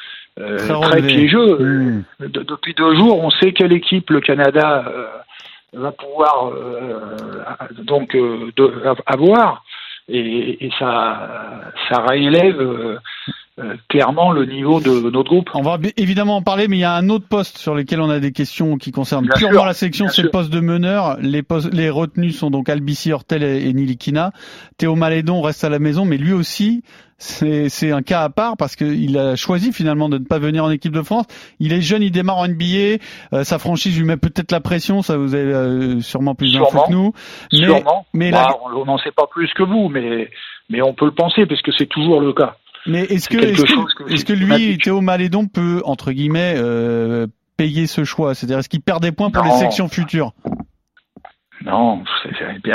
euh, 0.40 0.56
Très 0.82 1.02
piégeux. 1.02 1.58
Hmm. 1.58 2.02
De- 2.20 2.42
depuis 2.42 2.74
deux 2.74 2.94
jours, 2.94 3.22
on 3.22 3.30
sait 3.30 3.52
quelle 3.52 3.72
équipe 3.72 4.08
le 4.10 4.20
Canada 4.20 4.84
va 5.74 5.92
pouvoir 5.92 6.50
donc 7.84 8.14
de- 8.16 8.72
avoir, 9.06 9.64
et, 10.08 10.66
et 10.66 10.70
ça, 10.78 11.72
ça 11.88 12.02
réélève 12.02 13.00
euh, 13.58 13.74
clairement 13.88 14.32
le 14.32 14.44
niveau 14.44 14.80
de 14.80 15.10
notre 15.10 15.30
groupe. 15.30 15.48
On 15.54 15.62
va 15.62 15.78
évidemment 15.96 16.36
en 16.36 16.42
parler, 16.42 16.68
mais 16.68 16.76
il 16.76 16.80
y 16.80 16.84
a 16.84 16.92
un 16.94 17.08
autre 17.08 17.26
poste 17.26 17.56
sur 17.58 17.74
lequel 17.74 18.00
on 18.02 18.10
a 18.10 18.18
des 18.20 18.32
questions 18.32 18.76
qui 18.76 18.90
concernent 18.92 19.24
Bien 19.26 19.34
purement 19.36 19.52
sûr, 19.54 19.64
la 19.66 19.72
sélection, 19.74 20.08
c'est 20.08 20.22
le 20.22 20.30
poste 20.30 20.50
de 20.50 20.60
meneur. 20.60 21.16
Les, 21.20 21.42
postes, 21.42 21.72
les 21.72 21.88
retenus 21.88 22.38
sont 22.38 22.50
donc 22.50 22.68
Albici, 22.68 23.12
Hortel 23.12 23.42
et, 23.42 23.66
et 23.68 23.72
Nilikina. 23.72 24.32
Théo 24.76 24.94
Malédon 24.94 25.40
reste 25.40 25.64
à 25.64 25.70
la 25.70 25.78
maison, 25.78 26.04
mais 26.04 26.18
lui 26.18 26.32
aussi, 26.34 26.82
c'est 27.18 27.92
un 27.92 28.02
cas 28.02 28.22
à 28.24 28.28
part 28.28 28.58
parce 28.58 28.76
qu'il 28.76 29.16
a 29.16 29.36
choisi 29.36 29.72
finalement 29.72 30.10
de 30.10 30.18
ne 30.18 30.24
pas 30.24 30.38
venir 30.38 30.64
en 30.64 30.70
équipe 30.70 30.92
de 30.92 31.00
France. 31.02 31.24
Il 31.58 31.72
est 31.72 31.80
jeune, 31.80 32.02
il 32.02 32.10
démarre 32.10 32.36
en 32.38 32.48
NBA. 32.48 32.98
euh, 33.32 33.42
sa 33.44 33.58
franchise 33.58 33.98
lui 33.98 34.04
met 34.04 34.18
peut-être 34.18 34.52
la 34.52 34.60
pression, 34.60 35.00
ça 35.00 35.16
vous 35.16 35.34
avez 35.34 35.50
euh, 35.54 36.00
sûrement 36.00 36.34
plus 36.34 36.52
d'infos 36.52 36.82
que 36.86 36.92
nous. 36.92 37.12
Mais, 37.52 37.58
Sûrement. 37.60 38.04
mais 38.12 38.30
Bah, 38.30 38.48
la- 38.50 38.78
on 38.78 38.84
n'en 38.84 38.98
sait 38.98 39.12
pas 39.12 39.26
plus 39.30 39.50
que 39.54 39.62
vous, 39.62 39.88
mais, 39.88 40.28
mais 40.68 40.82
on 40.82 40.92
peut 40.92 41.06
le 41.06 41.12
penser, 41.14 41.46
parce 41.46 41.62
que 41.62 41.70
c'est 41.72 41.86
toujours 41.86 42.20
le 42.20 42.34
cas. 42.34 42.56
Mais 42.86 43.02
est-ce 43.04 43.28
que, 43.28 43.38
est-ce 43.38 44.24
que, 44.24 44.32
lui. 44.32 44.78
Théo 44.78 45.00
Malédon, 45.00 45.46
peut, 45.46 45.82
entre 45.84 46.12
guillemets, 46.12 46.54
euh, 46.56 47.26
payer 47.56 47.86
ce 47.86 48.04
choix? 48.04 48.34
C'est-à-dire, 48.34 48.58
est-ce 48.58 48.68
qu'il 48.68 48.80
perd 48.80 49.02
des 49.02 49.12
points 49.12 49.30
pour 49.30 49.44
Non. 49.44 49.52
les 49.52 49.58
sections 49.58 49.88
futures? 49.88 50.32
Non. 51.64 52.02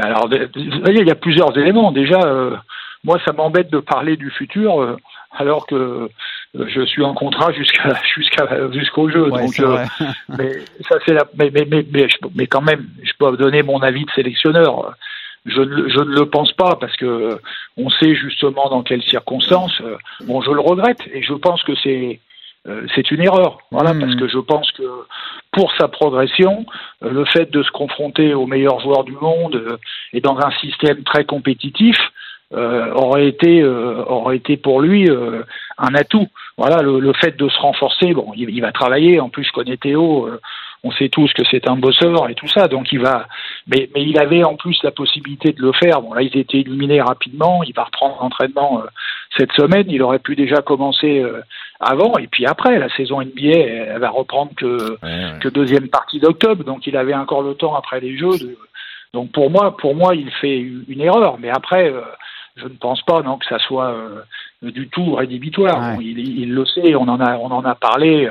Alors, 0.04 0.28
de- 0.28 0.50
vous 0.56 0.80
voyez, 0.82 1.02
il 1.02 1.08
y 1.08 1.12
a 1.12 1.16
plusieurs 1.16 1.56
éléments. 1.58 1.92
Déjà, 1.92 2.20
euh, 2.24 2.56
moi, 3.04 3.20
ça 3.26 3.32
m'embête 3.34 3.72
de 3.72 3.80
parler 3.80 4.18
du 4.18 4.30
futur, 4.32 4.82
euh, 4.82 4.98
alors 5.38 5.66
que 5.68 6.10
je 6.54 6.86
suis 6.86 7.04
en 7.04 7.14
contrat 7.14 7.52
jusqu'à 7.54 7.94
jusqu'à 8.16 8.72
jusqu'au 8.72 9.10
jeu. 9.10 9.30
Ouais, 9.30 9.46
Donc, 9.46 9.60
euh, 9.60 9.86
mais 10.38 10.52
ça, 10.90 10.98
c'est 11.06 11.14
la. 11.14 11.26
Mais 11.38 11.52
mais 11.54 11.66
mais 11.70 11.86
mais, 11.92 12.08
mais 12.36 12.48
quand 12.48 12.62
même, 12.62 12.88
je 13.04 13.12
peux 13.18 13.38
donner 13.38 13.64
mon 13.64 13.80
avis 13.80 14.04
de 14.04 14.12
sélectionneur. 14.12 14.94
Je 15.46 15.60
ne, 15.62 15.66
le- 15.66 15.90
je 15.90 16.00
ne 16.00 16.16
le 16.20 16.26
pense 16.28 16.52
pas 16.54 16.76
parce 16.80 16.96
que 16.98 17.38
on 17.78 17.90
sait 17.90 18.14
justement 18.16 18.70
dans 18.70 18.84
quelles 18.84 19.02
circonstances. 19.04 19.80
euh, 19.82 19.98
Bon, 20.28 20.42
je 20.42 20.52
le 20.52 20.60
regrette 20.62 21.02
et 21.14 21.22
je 21.24 21.34
pense 21.34 21.64
que 21.64 21.74
c'est 21.84 22.20
euh, 22.68 22.86
c'est 22.94 23.10
une 23.10 23.22
erreur. 23.22 23.58
Voilà, 23.72 23.94
Hmm. 23.96 24.02
parce 24.02 24.16
que 24.16 24.28
je 24.28 24.38
pense 24.38 24.72
que 24.74 24.84
pour 25.52 25.74
sa 25.80 25.88
progression, 25.88 26.66
euh, 27.04 27.10
le 27.10 27.26
fait 27.26 27.50
de 27.50 27.64
se 27.64 27.72
confronter 27.72 28.36
aux 28.36 28.46
meilleurs 28.46 28.80
joueurs 28.82 29.04
du 29.04 29.14
monde 29.14 29.56
euh, 29.56 29.78
et 30.14 30.22
dans 30.22 30.38
un 30.38 30.52
système 30.62 31.02
très 31.04 31.26
compétitif 31.26 31.98
euh, 32.54 32.92
aurait 32.94 33.28
été 33.28 33.62
euh, 33.64 34.04
aurait 34.06 34.36
été 34.38 34.58
pour 34.58 34.82
lui 34.82 35.10
euh, 35.10 35.42
un 35.80 35.96
atout. 35.96 36.28
Voilà, 36.58 36.84
le, 36.84 37.00
le 37.00 37.14
fait 37.14 37.36
de 37.36 37.50
se 37.50 37.58
renforcer. 37.60 38.14
Bon, 38.14 38.32
il, 38.36 38.50
il 38.52 38.62
va 38.62 38.72
travailler. 38.72 39.20
En 39.20 39.30
plus, 39.30 39.44
je 39.46 39.52
connais 39.54 39.78
Théo. 39.78 40.30
On 40.84 40.92
sait 40.92 41.10
tous 41.10 41.32
que 41.34 41.44
c'est 41.50 41.70
un 41.70 41.76
bosseur 41.76 42.30
et 42.30 42.36
tout 42.36 42.48
ça, 42.48 42.68
donc 42.68 42.92
il 42.92 43.00
va. 43.00 43.28
Mais, 43.68 43.90
mais 43.94 44.04
il 44.04 44.18
avait 44.18 44.44
en 44.44 44.56
plus 44.56 44.82
la 44.84 44.92
possibilité 44.92 45.52
de 45.52 45.62
le 45.62 45.72
faire. 45.74 46.02
Bon, 46.02 46.14
là, 46.14 46.24
ils 46.24 46.36
étaient 46.36 46.60
éliminés 46.60 47.02
rapidement. 47.02 47.62
Il 47.64 47.74
va 47.74 47.84
reprendre 47.84 48.18
l'entraînement 48.20 48.80
euh, 48.80 48.88
cette 49.38 49.52
semaine. 49.52 49.86
Il 49.90 50.02
aurait 50.02 50.20
pu 50.20 50.36
déjà 50.36 50.62
commencer 50.62 51.20
euh, 51.20 51.42
avant 51.80 52.18
et 52.18 52.28
puis 52.28 52.48
après. 52.48 52.80
La 52.80 52.90
saison 52.96 53.22
NBA, 53.22 53.58
elle 53.58 54.00
va 54.00 54.10
reprendre 54.10 54.52
que 54.56 54.98
que 55.40 55.50
deuxième 55.50 55.88
partie 55.88 56.20
d'octobre, 56.20 56.64
donc 56.64 56.88
il 56.88 56.98
avait 56.98 57.14
encore 57.14 57.44
le 57.44 57.54
temps 57.54 57.76
après 57.76 58.00
les 58.00 58.18
Jeux. 58.18 58.40
De... 58.40 58.58
Donc 59.14 59.32
pour 59.32 59.52
moi, 59.52 59.78
pour 59.78 59.94
moi, 59.94 60.16
il 60.16 60.32
fait 60.32 60.58
une 60.58 61.02
erreur. 61.02 61.38
Mais 61.40 61.50
après, 61.50 61.92
euh, 61.92 62.02
je 62.56 62.64
ne 62.64 62.76
pense 62.76 63.04
pas 63.04 63.22
non 63.22 63.38
que 63.38 63.46
ça 63.46 63.60
soit 63.60 63.92
euh, 63.92 64.72
du 64.72 64.90
tout 64.90 65.14
rédhibitoire. 65.14 65.80
Ouais. 65.80 65.96
Bon, 65.96 66.02
il, 66.02 66.40
il 66.40 66.54
le 66.54 66.66
sait, 66.66 66.96
on 66.96 67.08
en 67.08 67.20
a, 67.20 67.38
on 67.38 67.52
en 67.52 67.64
a 67.66 67.76
parlé. 67.76 68.28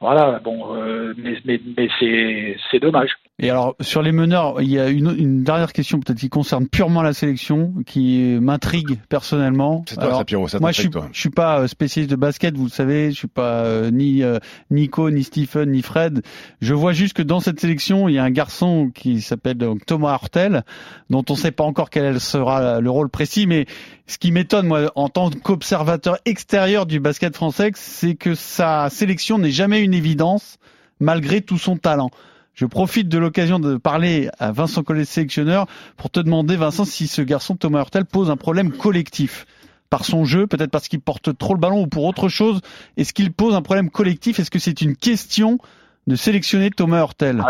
Voilà, 0.00 0.40
bon, 0.42 0.74
euh, 0.76 1.14
mais, 1.16 1.36
mais, 1.44 1.60
mais 1.76 1.88
c'est, 1.98 2.56
c'est 2.70 2.80
dommage. 2.80 3.10
Et 3.40 3.50
alors, 3.50 3.74
sur 3.80 4.00
les 4.00 4.12
meneurs, 4.12 4.62
il 4.62 4.70
y 4.70 4.78
a 4.78 4.88
une, 4.88 5.12
une 5.18 5.42
dernière 5.42 5.72
question 5.72 5.98
peut-être 5.98 6.20
qui 6.20 6.28
concerne 6.28 6.68
purement 6.68 7.02
la 7.02 7.12
sélection, 7.12 7.74
qui 7.84 8.36
m'intrigue 8.40 9.00
personnellement. 9.08 9.84
C'est 9.88 9.96
toi, 9.96 10.04
Alors, 10.04 10.18
ça, 10.18 10.24
Pierrot, 10.24 10.46
ça 10.46 10.60
moi, 10.60 10.70
je 10.70 10.82
suis, 10.82 10.90
toi. 10.90 11.08
je 11.12 11.18
suis 11.18 11.30
pas 11.30 11.58
euh, 11.58 11.66
spécialiste 11.66 12.12
de 12.12 12.16
basket, 12.16 12.56
vous 12.56 12.64
le 12.64 12.70
savez, 12.70 13.10
je 13.10 13.16
suis 13.16 13.26
pas 13.26 13.64
euh, 13.64 13.90
ni 13.90 14.22
euh, 14.22 14.38
Nico, 14.70 15.10
ni 15.10 15.24
Stephen, 15.24 15.72
ni 15.72 15.82
Fred. 15.82 16.22
Je 16.60 16.74
vois 16.74 16.92
juste 16.92 17.14
que 17.14 17.22
dans 17.22 17.40
cette 17.40 17.58
sélection, 17.58 18.08
il 18.08 18.14
y 18.14 18.18
a 18.18 18.24
un 18.24 18.30
garçon 18.30 18.92
qui 18.94 19.20
s'appelle 19.20 19.58
donc 19.58 19.84
Thomas 19.84 20.14
Hortel, 20.14 20.62
dont 21.10 21.24
on 21.28 21.32
ne 21.32 21.38
sait 21.38 21.50
pas 21.50 21.64
encore 21.64 21.90
quel 21.90 22.20
sera 22.20 22.80
le 22.80 22.90
rôle 22.90 23.08
précis, 23.08 23.48
mais 23.48 23.66
ce 24.06 24.18
qui 24.18 24.32
m'étonne, 24.32 24.66
moi, 24.66 24.92
en 24.96 25.08
tant 25.08 25.30
qu'observateur 25.30 26.18
extérieur 26.26 26.86
du 26.86 27.00
basket 27.00 27.34
français, 27.34 27.70
c'est 27.74 28.14
que 28.14 28.34
sa 28.34 28.90
sélection 28.90 29.38
n'est 29.38 29.50
jamais 29.50 29.82
une 29.84 29.94
évidence, 29.94 30.58
malgré 31.00 31.40
tout 31.40 31.58
son 31.58 31.76
talent. 31.76 32.10
Je 32.54 32.66
profite 32.66 33.08
de 33.08 33.18
l'occasion 33.18 33.58
de 33.58 33.76
parler 33.76 34.28
à 34.38 34.52
Vincent 34.52 34.84
Collet, 34.84 35.04
sélectionneur, 35.04 35.66
pour 35.96 36.10
te 36.10 36.20
demander, 36.20 36.56
Vincent, 36.56 36.84
si 36.84 37.08
ce 37.08 37.20
garçon 37.20 37.56
Thomas 37.56 37.80
Hurtel 37.80 38.04
pose 38.04 38.30
un 38.30 38.36
problème 38.36 38.70
collectif 38.70 39.44
par 39.90 40.04
son 40.04 40.24
jeu, 40.24 40.46
peut-être 40.46 40.70
parce 40.70 40.86
qu'il 40.86 41.00
porte 41.00 41.36
trop 41.36 41.54
le 41.54 41.60
ballon 41.60 41.82
ou 41.82 41.86
pour 41.88 42.04
autre 42.04 42.28
chose. 42.28 42.60
Est-ce 42.96 43.12
qu'il 43.12 43.32
pose 43.32 43.54
un 43.54 43.62
problème 43.62 43.90
collectif? 43.90 44.38
Est-ce 44.38 44.52
que 44.52 44.60
c'est 44.60 44.82
une 44.82 44.96
question 44.96 45.58
de 46.06 46.14
sélectionner 46.14 46.70
Thomas 46.70 47.00
Hurtel? 47.00 47.42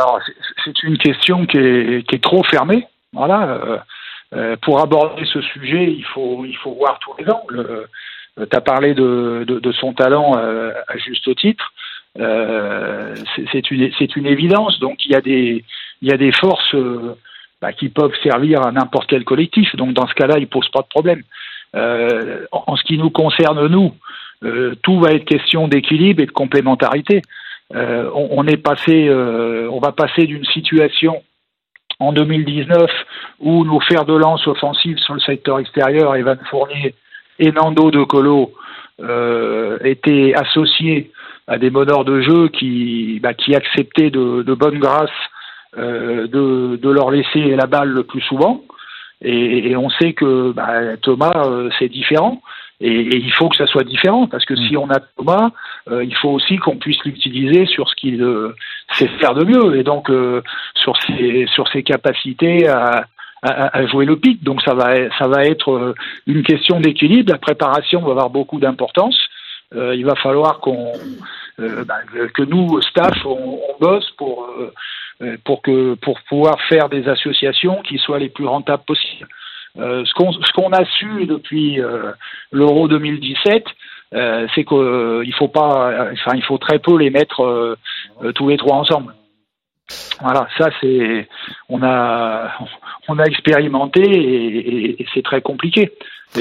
C'est- 0.65 0.83
une 0.83 0.99
question 0.99 1.45
qui 1.47 1.59
est, 1.59 2.23
trop 2.23 2.43
fermée. 2.45 2.87
Voilà. 3.13 3.43
euh, 3.43 3.79
euh, 4.35 4.57
pour 4.63 4.81
aborder 4.81 5.25
ce 5.27 5.41
sujet, 5.43 5.85
il 5.85 6.05
faut, 6.15 6.45
voir 6.79 6.99
tous 7.01 7.13
les 7.19 7.31
angles. 7.31 7.87
tu 8.39 8.57
as 8.57 8.61
parlé 8.61 8.95
de 8.95 9.73
son 9.79 9.93
talent 9.93 10.39
euh, 10.39 10.73
à 10.89 10.97
juste 10.97 11.35
titre. 11.37 11.73
Euh, 12.21 13.15
c'est- 13.53 13.71
une, 13.71 13.91
une 14.17 14.27
évidence. 14.27 14.79
Donc 14.79 15.05
il 15.05 15.13
y 15.13 15.15
a 15.17 15.21
des, 15.21 15.65
il 16.01 16.09
y 16.09 16.13
a 16.13 16.17
des 16.17 16.33
forces 16.33 16.75
euh, 16.75 17.17
bah, 17.61 17.73
qui 17.73 17.89
peuvent 17.89 18.15
servir 18.23 18.63
à 18.63 18.71
n'importe 18.71 19.09
quel 19.09 19.25
collectif. 19.25 19.75
Donc 19.77 19.95
dans 19.95 20.07
ce 20.07 20.15
cas-là, 20.15 20.37
il 20.39 20.47
pose 20.47 20.69
pas 20.69 20.83
de 20.83 20.87
problème. 20.89 21.23
Euh, 21.75 22.47
en, 22.53 22.77
ce 22.77 22.85
qui 22.85 22.99
nous 22.99 23.11
concerne, 23.11 23.67
nous, 23.67 23.93
euh, 24.45 24.75
tout 24.83 25.01
va 25.01 25.13
être 25.13 25.25
question 25.25 25.67
d'équilibre 25.67 26.23
et 26.23 26.27
de 26.27 26.31
complémentarité. 26.31 27.23
On, 27.75 28.29
on 28.31 28.47
est 28.47 28.59
passé, 28.59 29.11
on 29.11 29.81
va 29.81 29.91
passer 29.91 30.27
d'une 30.27 30.45
situation 30.45 31.23
en 31.99 32.13
2019 32.13 32.89
où 33.41 33.65
nos 33.65 33.81
fers 33.81 34.05
de 34.05 34.15
lance 34.15 34.47
offensifs 34.47 34.99
sur 34.99 35.15
le 35.15 35.21
secteur 35.21 35.59
extérieur, 35.59 36.15
Evan 36.15 36.39
Fournier 36.51 36.95
et 37.41 37.51
Nando 37.51 37.91
De 37.91 38.05
Colo, 38.05 38.53
étaient 39.83 40.35
associés 40.37 41.11
à 41.47 41.59
des 41.59 41.71
meneurs 41.71 42.05
de 42.05 42.21
jeu 42.21 42.49
qui, 42.49 43.21
bah, 43.23 43.35
qui 43.35 43.55
acceptaient 43.55 44.11
de, 44.11 44.43
de 44.43 44.55
bonne 44.55 44.79
grâce 44.79 45.11
euh, 45.77 46.27
de, 46.27 46.77
de 46.77 46.91
leur 46.91 47.11
laisser 47.11 47.57
la 47.57 47.67
balle 47.67 47.91
le 47.91 48.05
plus 48.05 48.23
souvent. 48.23 48.63
Et, 49.23 49.71
et 49.71 49.77
on 49.77 49.91
sait 49.91 50.13
que 50.13 50.53
bah, 50.53 50.97
Thomas, 51.03 51.45
euh, 51.47 51.71
c'est 51.79 51.89
différent. 51.89 52.43
Et, 52.81 52.89
et 52.91 53.17
il 53.17 53.33
faut 53.33 53.49
que 53.49 53.57
ça 53.57 53.67
soit 53.67 53.85
différent 53.85 54.27
parce 54.27 54.45
que 54.45 54.57
si 54.57 54.77
on 54.77 54.91
a 54.91 54.99
Thomas, 55.17 55.51
euh, 55.91 56.05
il 56.05 56.15
faut 56.17 56.31
aussi 56.31 56.57
qu'on 56.57 56.77
puisse 56.77 57.03
l'utiliser 57.05 57.67
sur 57.67 57.89
ce 57.89 57.95
qu'il 57.95 58.21
euh, 58.21 58.55
sait 58.95 59.09
faire 59.21 59.35
de 59.35 59.45
mieux 59.45 59.77
et 59.77 59.85
donc 59.85 60.11
euh, 60.11 60.43
sur 60.75 60.97
ses 61.03 61.47
sur 61.55 61.69
ses 61.69 61.85
capacités 61.85 62.67
à, 62.67 63.07
à, 63.43 63.79
à 63.79 63.87
jouer 63.87 64.05
le 64.05 64.17
pic. 64.17 64.43
Donc 64.43 64.61
ça 64.63 64.75
va 64.75 65.09
ça 65.19 65.29
va 65.29 65.45
être 65.45 65.95
une 66.27 66.43
question 66.43 66.81
d'équilibre. 66.81 67.31
La 67.33 67.39
préparation 67.39 68.01
va 68.01 68.11
avoir 68.11 68.31
beaucoup 68.31 68.59
d'importance. 68.59 69.19
Euh, 69.75 69.95
il 69.95 70.05
va 70.05 70.15
falloir 70.17 70.61
qu'on 70.61 70.93
euh, 71.61 71.85
bah, 71.85 71.97
que 72.35 72.43
nous 72.43 72.81
staff 72.83 73.15
on, 73.25 73.61
bosse 73.81 74.11
pour 74.13 74.49
euh, 75.21 75.37
pour 75.45 75.63
que 75.63 75.95
pour 75.95 76.21
pouvoir 76.29 76.61
faire 76.69 76.89
des 76.89 77.09
associations 77.09 77.83
qui 77.83 77.99
soient 77.99 78.19
les 78.19 78.29
plus 78.29 78.47
rentables 78.47 78.85
possibles. 78.85 79.29
Ce 79.77 80.13
qu'on 80.15 80.31
qu'on 80.55 80.73
a 80.73 80.85
su 80.85 81.27
depuis 81.27 81.81
l'Euro 82.53 82.87
2017, 82.87 83.65
euh, 84.15 84.47
c'est 84.55 84.65
qu'il 84.65 85.35
faut 85.37 85.49
pas, 85.49 86.07
enfin 86.13 86.37
il 86.37 86.45
faut 86.45 86.59
très 86.59 86.79
peu 86.79 86.97
les 86.97 87.11
mettre 87.11 87.77
tous 88.37 88.49
les 88.49 88.57
trois 88.57 88.77
ensemble. 88.77 89.15
Voilà, 90.21 90.47
ça 90.57 90.71
c'est, 90.81 91.29
on 91.69 91.83
a, 91.83 92.53
on 93.09 93.19
a 93.19 93.25
expérimenté 93.25 94.01
et, 94.01 94.59
et- 94.91 95.03
et 95.03 95.07
c'est 95.13 95.23
très 95.25 95.43
compliqué, 95.43 95.93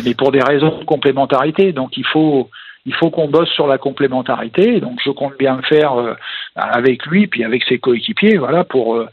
mais 0.05 0.13
pour 0.13 0.31
des 0.31 0.41
raisons 0.41 0.79
de 0.79 0.85
complémentarité. 0.85 1.73
Donc 1.73 1.97
il 1.97 2.05
faut, 2.05 2.49
il 2.85 2.93
faut 2.95 3.09
qu'on 3.09 3.27
bosse 3.27 3.49
sur 3.49 3.67
la 3.67 3.77
complémentarité. 3.77 4.79
Donc 4.79 4.99
je 5.03 5.11
compte 5.11 5.37
bien 5.37 5.57
le 5.57 5.63
faire 5.63 5.93
euh, 5.93 6.13
avec 6.55 7.05
lui 7.05 7.27
puis 7.27 7.43
avec 7.43 7.63
ses 7.65 7.79
coéquipiers, 7.79 8.37
voilà, 8.37 8.63
pour 8.63 8.95
euh, 8.95 9.07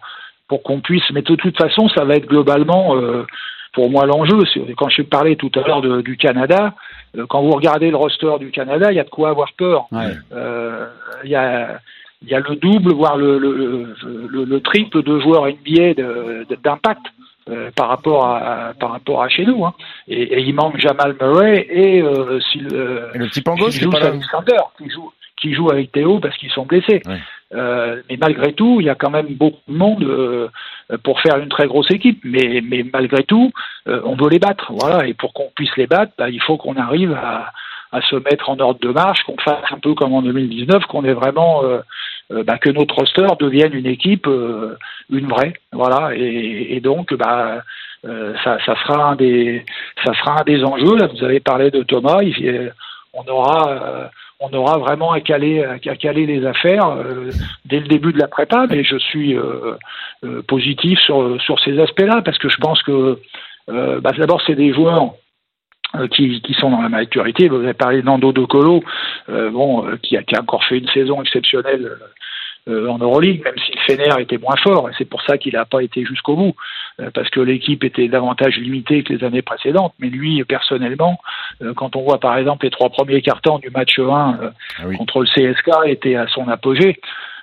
pour 0.51 0.65
qu'on 0.65 0.81
puisse. 0.81 1.09
Mais 1.13 1.23
de 1.23 1.35
toute 1.37 1.57
façon, 1.57 1.89
ça 1.89 2.05
va 2.05 2.17
être 2.17 2.27
globalement, 2.27 2.97
euh, 2.97 3.25
pour 3.73 3.89
moi, 3.89 4.05
l'enjeu. 4.05 4.39
Quand 4.77 4.89
je 4.89 5.03
parlais 5.03 5.37
tout 5.37 5.51
à 5.55 5.61
l'heure 5.61 5.81
du 6.03 6.17
Canada, 6.17 6.75
euh, 7.17 7.25
quand 7.29 7.41
vous 7.41 7.53
regardez 7.53 7.89
le 7.89 7.97
roster 7.97 8.33
du 8.41 8.51
Canada, 8.51 8.91
il 8.91 8.97
y 8.97 9.01
a 9.01 9.05
de 9.05 9.11
quoi 9.11 9.31
avoir 9.31 9.53
peur. 9.57 9.87
Ouais. 9.93 10.13
Euh, 10.33 10.87
Il 11.25 11.31
y 11.31 11.37
a 11.37 11.79
il 12.23 12.29
y 12.29 12.35
a 12.35 12.41
le 12.41 12.57
double, 12.57 12.93
voire 12.93 13.17
le, 13.17 13.39
le, 13.39 13.95
le, 14.29 14.45
le 14.45 14.61
triple 14.61 15.03
de 15.03 15.21
joueurs 15.21 15.47
NBA 15.47 15.95
d'impact 16.63 17.01
euh, 17.49 17.71
par 17.75 17.89
rapport 17.89 18.27
à 18.27 18.73
par 18.79 18.93
rapport 18.93 19.23
à 19.23 19.29
chez 19.29 19.45
nous. 19.47 19.65
Hein. 19.65 19.73
Et, 20.09 20.23
et 20.23 20.41
il 20.41 20.55
manque 20.55 20.79
Jamal 20.79 21.17
Murray 21.21 21.67
et, 21.71 22.03
euh, 22.03 22.39
Sil- 22.45 22.69
euh, 22.73 23.11
Et 23.15 23.19
le 23.19 23.27
petit 23.29 23.43
qui 23.71 23.81
joue. 23.81 23.91
Alexander, 23.97 24.59
qui 24.79 24.91
joue 24.91 25.11
qui 25.41 25.55
joue 25.55 25.71
avec 25.71 25.91
Théo 25.93 26.19
parce 26.21 26.37
qu'ils 26.37 26.51
sont 26.51 26.67
blessés. 26.67 27.01
Euh, 27.55 28.03
mais 28.11 28.19
malgré 28.21 28.53
tout, 28.53 28.77
il 28.81 28.87
y 28.87 28.91
a 28.91 28.95
quand 28.95 29.09
même 29.11 29.29
beaucoup 29.35 29.57
de 29.69 29.75
monde 29.77 30.51
pour 31.03 31.21
faire 31.23 31.39
une 31.39 31.49
très 31.49 31.67
grosse 31.67 31.91
équipe. 31.91 32.21
Mais, 32.25 32.61
mais 32.63 32.85
malgré 32.93 33.25
tout, 33.25 33.51
on 33.87 34.17
veut 34.17 34.29
les 34.29 34.39
battre. 34.39 34.71
Voilà. 34.79 35.07
Et 35.07 35.15
pour 35.15 35.33
qu'on 35.33 35.51
puisse 35.55 35.75
les 35.79 35.87
battre, 35.87 36.13
bah, 36.19 36.29
il 36.29 36.43
faut 36.43 36.59
qu'on 36.59 36.77
arrive 36.77 37.13
à, 37.15 37.53
à 37.91 38.03
se 38.03 38.17
mettre 38.17 38.51
en 38.51 38.59
ordre 38.61 38.81
de 38.81 38.91
marche, 38.93 39.23
qu'on 39.25 39.39
fasse 39.39 39.65
un 39.71 39.79
peu 39.79 39.95
comme 39.95 40.13
en 40.13 40.21
2019, 40.21 40.85
qu'on 40.85 41.05
ait 41.05 41.15
vraiment 41.15 41.63
bah, 42.31 42.59
que 42.59 42.71
notre 42.71 42.95
roster 42.95 43.27
devienne 43.39 43.75
une 43.75 43.87
équipe, 43.87 44.27
euh, 44.27 44.77
une 45.11 45.27
vraie. 45.27 45.55
Voilà. 45.73 46.15
Et, 46.15 46.77
et 46.77 46.81
donc, 46.81 47.13
bah, 47.15 47.63
euh, 48.07 48.35
ça, 48.45 48.59
ça 48.65 48.75
sera 48.83 49.11
un 49.11 49.17
des, 49.17 49.65
ça 50.05 50.13
sera 50.15 50.41
un 50.41 50.45
des 50.45 50.65
enjeux. 50.65 50.97
Là, 50.97 51.09
vous 51.09 51.25
avez 51.25 51.41
parlé 51.41 51.71
de 51.71 51.83
Thomas. 51.83 52.21
Euh, 52.23 52.71
on 53.13 53.29
aura, 53.31 53.71
euh, 53.71 54.07
on 54.39 54.53
aura 54.57 54.79
vraiment 54.79 55.13
à 55.13 55.21
caler, 55.21 55.63
à 55.65 55.97
caler 55.97 56.27
les 56.27 56.47
affaires 56.47 56.89
euh, 56.89 57.31
dès 57.67 57.81
le 57.81 57.89
début 57.89 58.13
de 58.13 58.19
la 58.19 58.29
prépa. 58.29 58.67
Mais 58.71 58.85
je 58.85 58.97
suis 58.97 59.37
euh, 59.37 59.75
euh, 60.25 60.43
positif 60.43 60.99
sur 61.01 61.41
sur 61.43 61.59
ces 61.61 61.79
aspects-là 61.79 62.23
parce 62.25 62.39
que 62.39 62.49
je 62.49 62.57
pense 62.57 62.83
que 62.83 63.19
euh, 63.69 64.01
bah, 64.01 64.13
d'abord 64.17 64.41
c'est 64.47 64.55
des 64.55 64.73
joueurs 64.73 65.03
euh, 65.03 65.09
qui, 66.11 66.41
qui 66.43 66.55
sont 66.55 66.71
dans 66.71 66.83
la 66.83 66.89
maturité. 66.89 67.49
Vous 67.49 67.57
avez 67.57 67.75
parlé 67.75 68.01
de 68.01 68.07
Nando 68.07 68.33
De 68.33 68.45
Colo, 68.45 68.83
euh, 69.29 69.51
bon, 69.51 69.87
euh, 69.87 69.97
qui, 70.03 70.17
a, 70.17 70.23
qui 70.23 70.35
a 70.37 70.41
encore 70.41 70.65
fait 70.65 70.79
une 70.79 70.89
saison 70.89 71.21
exceptionnelle 71.23 71.91
euh, 72.69 72.89
en 72.89 72.99
Euroleague, 72.99 73.43
même 73.43 73.55
si 73.65 73.73
le 73.73 73.81
Fener 73.97 74.23
était 74.23 74.39
moins 74.39 74.57
fort, 74.63 74.89
et 74.91 74.93
c'est 74.99 75.05
pour 75.09 75.23
ça 75.23 75.39
qu'il 75.39 75.55
n'a 75.55 75.65
pas 75.65 75.83
été 75.83 76.05
jusqu'au 76.05 76.37
bout, 76.37 76.55
euh, 77.01 77.11
parce 77.13 77.29
que 77.31 77.41
l'équipe 77.41 77.83
était 77.85 78.07
davantage 78.09 78.59
limitée 78.59 79.03
que 79.03 79.15
les 79.15 79.25
années 79.25 79.43
précédentes. 79.43 79.95
Mais 79.99 80.09
lui, 80.09 80.45
personnellement, 80.45 81.19
euh, 81.63 81.73
quand 81.75 81.97
on 81.97 82.03
voit 82.03 82.21
par 82.21 82.37
exemple 82.37 82.67
les 82.67 82.71
trois 82.71 82.91
premiers 82.91 83.23
cartons 83.23 83.59
du 83.59 83.71
match 83.71 83.99
1 83.99 84.03
euh, 84.43 84.51
Ah 84.79 84.83
oui. 84.87 84.97
contre 84.99 85.21
le 85.21 85.27
CSK, 85.27 85.71
était 85.87 86.17
à 86.17 86.27
son 86.29 86.47
apogée. 86.49 87.01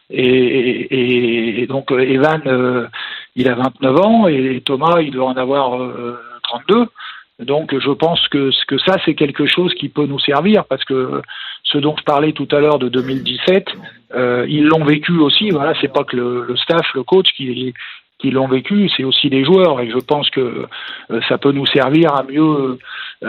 Et, 0.09 0.21
et- 0.23 1.61
et 1.63 1.67
donc 1.67 1.91
euh, 1.91 1.99
Evan, 1.99 2.41
euh, 2.45 2.87
il 3.35 3.49
a 3.49 3.55
29 3.55 3.99
ans 3.99 4.27
et 4.27 4.61
Thomas, 4.65 5.01
il 5.01 5.11
doit 5.11 5.27
en 5.27 5.35
avoir 5.35 5.81
euh, 5.81 6.17
32. 6.43 6.85
Donc 7.39 7.77
je 7.77 7.91
pense 7.91 8.19
que, 8.29 8.49
que 8.67 8.77
ça, 8.79 8.95
c'est 9.05 9.13
quelque 9.13 9.45
chose 9.45 9.73
qui 9.75 9.89
peut 9.89 10.05
nous 10.07 10.19
servir 10.19 10.65
parce 10.65 10.83
que 10.85 11.21
ce 11.63 11.77
dont 11.77 11.95
je 11.97 12.03
parlais 12.03 12.31
tout 12.31 12.47
à 12.51 12.59
l'heure 12.59 12.79
de 12.79 12.89
2017, 12.89 13.67
euh, 14.15 14.45
ils 14.49 14.65
l'ont 14.65 14.83
vécu 14.85 15.17
aussi. 15.19 15.49
Voilà, 15.51 15.73
c'est 15.79 15.91
pas 15.93 16.03
que 16.03 16.15
le, 16.15 16.45
le 16.47 16.57
staff, 16.57 16.85
le 16.95 17.03
coach 17.03 17.27
qui, 17.35 17.73
qui 18.19 18.31
l'ont 18.31 18.47
vécu, 18.47 18.89
c'est 18.97 19.03
aussi 19.03 19.29
les 19.29 19.43
joueurs. 19.45 19.81
Et 19.81 19.89
je 19.91 19.97
pense 19.97 20.29
que 20.31 20.65
euh, 21.11 21.21
ça 21.29 21.37
peut 21.37 21.51
nous 21.51 21.65
servir 21.67 22.15
à 22.15 22.23
mieux 22.23 22.41
euh, 22.41 22.79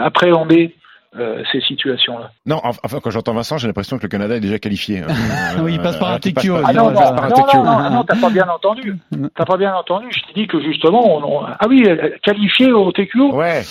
appréhender 0.01 0.73
euh, 1.17 1.43
ces 1.51 1.59
situations-là. 1.61 2.31
Non, 2.45 2.57
enf- 2.57 2.79
enfin, 2.83 2.99
quand 3.03 3.09
j'entends 3.09 3.33
Vincent, 3.33 3.57
j'ai 3.57 3.67
l'impression 3.67 3.97
que 3.97 4.03
le 4.03 4.09
Canada 4.09 4.35
est 4.35 4.39
déjà 4.39 4.59
qualifié. 4.59 5.01
Euh, 5.01 5.07
Oui, 5.63 5.73
il 5.73 5.81
passe 5.81 5.97
par 5.97 6.11
un 6.13 6.19
TQO, 6.19 6.33
passe 6.55 6.65
Ah 6.67 6.73
non, 6.73 6.89
il 6.89 6.93
non, 6.93 6.99
passe 6.99 7.09
non, 7.09 7.15
par 7.15 7.25
un 7.25 7.29
non, 7.29 7.35
TQO. 7.35 7.63
non, 7.63 7.89
non, 7.91 8.03
t'as 8.03 8.15
pas 8.21 8.29
bien 8.29 8.47
entendu. 8.47 8.95
T'as 9.35 9.45
pas 9.45 9.57
bien 9.57 9.73
entendu. 9.75 10.07
Je 10.11 10.19
t'ai 10.27 10.41
dit 10.41 10.47
que 10.47 10.61
justement, 10.61 11.17
on, 11.17 11.23
on- 11.41 11.45
ah 11.45 11.65
oui, 11.67 11.83
qualifié 12.23 12.71
au 12.71 12.91
TQO. 12.91 13.33
Ouais, 13.35 13.61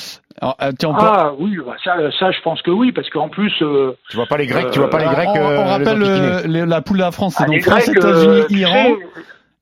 Alors, 0.40 0.56
euh, 0.62 0.70
tiens, 0.78 0.90
on 0.90 0.94
peut- 0.94 1.00
Ah 1.02 1.32
oui, 1.38 1.56
bah, 1.64 1.74
ça, 1.82 1.96
ça, 2.18 2.30
je 2.30 2.40
pense 2.42 2.62
que 2.62 2.70
oui, 2.70 2.92
parce 2.92 3.08
qu'en 3.10 3.28
plus, 3.28 3.52
euh, 3.62 3.92
tu 4.10 4.16
vois 4.16 4.26
pas 4.26 4.36
les 4.36 4.46
Grecs, 4.46 4.70
tu 4.70 4.78
vois 4.78 4.90
pas 4.90 4.98
les 4.98 5.06
Euh, 5.06 5.10
Grecs. 5.12 5.28
on, 5.34 5.38
on 5.40 5.48
euh, 5.50 5.64
rappelle 5.64 5.98
les 5.98 6.08
euh, 6.08 6.40
les- 6.46 6.66
la 6.66 6.80
poule 6.80 6.98
de 6.98 7.02
la 7.02 7.10
France, 7.10 7.34
c'est 7.38 7.44
ah, 7.44 7.46
donc 7.46 7.56
les 7.56 7.60
France, 7.62 7.86
Grecs, 7.86 7.96
États-Unis, 7.96 8.40
euh, 8.40 8.46
Iran, 8.58 8.86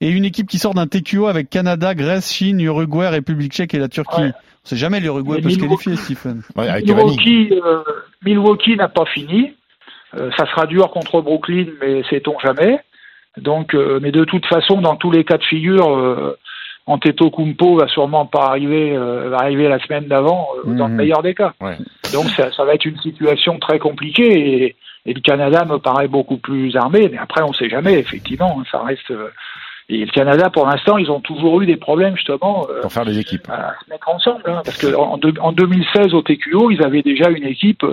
et 0.00 0.10
une 0.10 0.24
équipe 0.26 0.46
qui 0.48 0.58
sort 0.58 0.74
d'un 0.74 0.86
TQO 0.86 1.26
avec 1.26 1.48
Canada, 1.48 1.94
Grèce, 1.94 2.30
Chine, 2.32 2.60
Uruguay, 2.60 3.08
République 3.08 3.52
Tchèque 3.52 3.72
et 3.74 3.78
la 3.78 3.88
Turquie. 3.88 4.20
Ouais. 4.22 4.32
On 4.64 4.68
sait 4.68 4.76
jamais 4.76 5.00
l'Uruguay 5.00 5.40
peut 5.40 5.48
se 5.48 5.58
Milwaukee- 5.58 5.84
qualifier, 5.84 5.96
Stephen. 6.16 6.42
Ouais, 6.56 6.68
avec 6.68 6.84
Cavani. 6.86 7.04
Milwaukee, 7.16 7.60
euh, 7.64 7.82
Milwaukee 8.24 8.76
n'a 8.76 8.88
pas 8.88 9.04
fini. 9.06 9.54
Euh, 10.16 10.30
ça 10.36 10.44
sera 10.46 10.66
dur 10.66 10.90
contre 10.90 11.20
Brooklyn, 11.22 11.66
mais 11.80 12.02
sait-on 12.10 12.38
jamais. 12.40 12.80
Donc, 13.38 13.74
euh, 13.74 13.98
mais 14.02 14.12
de 14.12 14.24
toute 14.24 14.44
façon, 14.46 14.80
dans 14.80 14.96
tous 14.96 15.10
les 15.10 15.24
cas 15.24 15.36
de 15.38 15.44
figure, 15.44 15.88
euh, 15.96 16.36
Antetokounmpo 16.86 17.76
va 17.76 17.88
sûrement 17.88 18.26
pas 18.26 18.46
arriver, 18.46 18.96
euh, 18.96 19.28
va 19.28 19.38
arriver 19.38 19.68
la 19.68 19.78
semaine 19.80 20.06
d'avant, 20.06 20.48
euh, 20.66 20.72
dans 20.74 20.86
le 20.86 20.92
Mhm. 20.92 20.96
meilleur 20.98 21.22
des 21.22 21.34
cas. 21.34 21.52
Ouais. 21.60 21.76
Donc, 22.12 22.26
ça, 22.30 22.50
ça 22.52 22.64
va 22.64 22.74
être 22.74 22.84
une 22.84 22.98
situation 22.98 23.58
très 23.58 23.78
compliquée 23.78 24.64
et, 24.64 24.76
et 25.06 25.14
le 25.14 25.20
Canada 25.20 25.64
me 25.64 25.78
paraît 25.78 26.08
beaucoup 26.08 26.36
plus 26.38 26.76
armé. 26.76 27.08
Mais 27.10 27.18
après, 27.18 27.42
on 27.42 27.52
sait 27.52 27.68
jamais. 27.68 27.98
Effectivement, 27.98 28.58
hein, 28.60 28.64
ça 28.70 28.82
reste. 28.82 29.10
euh, 29.10 29.28
et 29.88 30.04
le 30.04 30.10
Canada, 30.10 30.50
pour 30.50 30.66
l'instant, 30.66 30.96
ils 30.98 31.10
ont 31.12 31.20
toujours 31.20 31.60
eu 31.62 31.66
des 31.66 31.76
problèmes 31.76 32.16
justement. 32.16 32.66
Pour 32.82 32.92
faire 32.92 33.04
des 33.04 33.18
équipes. 33.20 33.48
à 33.48 33.74
se 33.84 33.88
mettre 33.90 34.08
ensemble. 34.08 34.42
hein, 34.46 34.60
parce 34.64 34.78
que 34.78 34.92
en, 34.96 35.16
deux- 35.16 35.34
en 35.40 35.52
2016 35.52 36.12
au 36.12 36.22
TQO, 36.22 36.70
ils 36.72 36.82
avaient 36.82 37.02
déjà 37.02 37.30
une 37.30 37.44
équipe 37.44 37.84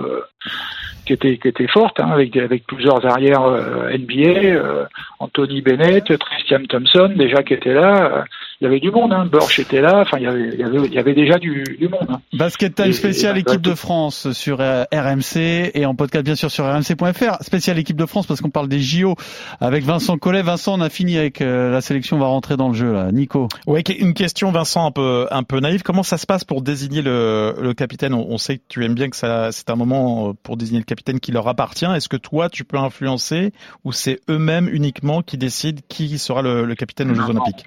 qui 1.06 1.12
était 1.12 1.36
qui 1.38 1.46
était 1.48 1.68
forte, 1.68 2.00
hein, 2.00 2.08
avec 2.12 2.36
avec 2.36 2.66
plusieurs 2.66 3.04
arrières 3.06 3.42
euh, 3.44 3.90
NBA, 3.96 4.40
euh, 4.56 4.84
Anthony 5.20 5.60
Bennett, 5.60 6.16
Christian 6.16 6.62
Thompson 6.68 7.12
déjà 7.14 7.42
qui 7.44 7.54
étaient 7.54 7.74
là. 7.74 8.24
Il 8.60 8.64
y 8.64 8.66
avait 8.66 8.80
du 8.80 8.90
monde. 8.90 9.12
Hein. 9.12 9.26
Borch 9.26 9.58
était 9.58 9.80
là. 9.80 10.00
Enfin, 10.00 10.18
il 10.18 10.24
y 10.24 10.26
avait, 10.26 10.50
il 10.54 10.58
y 10.60 10.62
avait, 10.64 10.78
il 10.86 10.92
y 10.94 10.98
avait 10.98 11.14
déjà 11.14 11.38
du, 11.38 11.64
du 11.78 11.88
monde. 11.88 12.06
Hein. 12.08 12.20
Basket 12.32 12.74
Time 12.74 12.92
spécial 12.92 13.36
et- 13.36 13.40
équipe 13.40 13.60
de 13.60 13.74
France 13.74 14.32
sur 14.32 14.60
euh, 14.60 14.84
RMC 14.92 15.70
et 15.74 15.84
en 15.86 15.94
podcast 15.94 16.24
bien 16.24 16.34
sûr 16.34 16.50
sur 16.50 16.64
rmc.fr. 16.64 17.42
Spécial 17.42 17.78
équipe 17.78 17.96
de 17.96 18.06
France 18.06 18.26
parce 18.26 18.40
qu'on 18.40 18.50
parle 18.50 18.68
des 18.68 18.80
JO 18.80 19.16
avec 19.60 19.84
Vincent 19.84 20.16
Collet. 20.18 20.42
Vincent, 20.42 20.74
on 20.78 20.80
a 20.80 20.88
fini 20.88 21.18
avec 21.18 21.40
euh, 21.40 21.70
la 21.70 21.80
sélection, 21.80 22.16
on 22.16 22.20
va 22.20 22.26
rentrer 22.26 22.56
dans 22.56 22.68
le 22.68 22.74
jeu 22.74 22.92
là. 22.92 23.10
Nico. 23.12 23.48
Ouais, 23.66 23.82
une 23.98 24.14
question, 24.14 24.50
Vincent, 24.52 24.86
un 24.86 24.90
peu, 24.92 25.26
un 25.30 25.42
peu 25.42 25.60
naïve. 25.60 25.82
Comment 25.82 26.02
ça 26.02 26.16
se 26.18 26.26
passe 26.26 26.44
pour 26.44 26.62
désigner 26.62 27.02
le, 27.02 27.54
le 27.60 27.74
capitaine? 27.74 28.14
On, 28.14 28.26
on 28.30 28.38
sait 28.38 28.58
que 28.58 28.62
tu 28.68 28.84
aimes 28.84 28.94
bien 28.94 29.10
que 29.10 29.16
ça, 29.16 29.50
c'est 29.52 29.70
un 29.70 29.76
moment 29.76 30.30
euh, 30.30 30.32
pour 30.42 30.56
désigner 30.56 30.78
le 30.80 30.84
capitaine 30.84 31.20
qui 31.20 31.32
leur 31.32 31.48
appartient. 31.48 31.84
Est-ce 31.86 32.08
que 32.08 32.16
toi, 32.16 32.48
tu 32.48 32.64
peux 32.64 32.78
influencer 32.78 33.52
ou 33.84 33.92
c'est 33.92 34.20
eux-mêmes 34.30 34.68
uniquement 34.72 35.22
qui 35.22 35.36
décident 35.38 35.80
qui 35.88 36.18
sera 36.18 36.42
le, 36.42 36.64
le 36.64 36.74
capitaine 36.74 37.10
aux 37.10 37.14
Jeux 37.14 37.20
non. 37.22 37.40
Olympiques? 37.42 37.66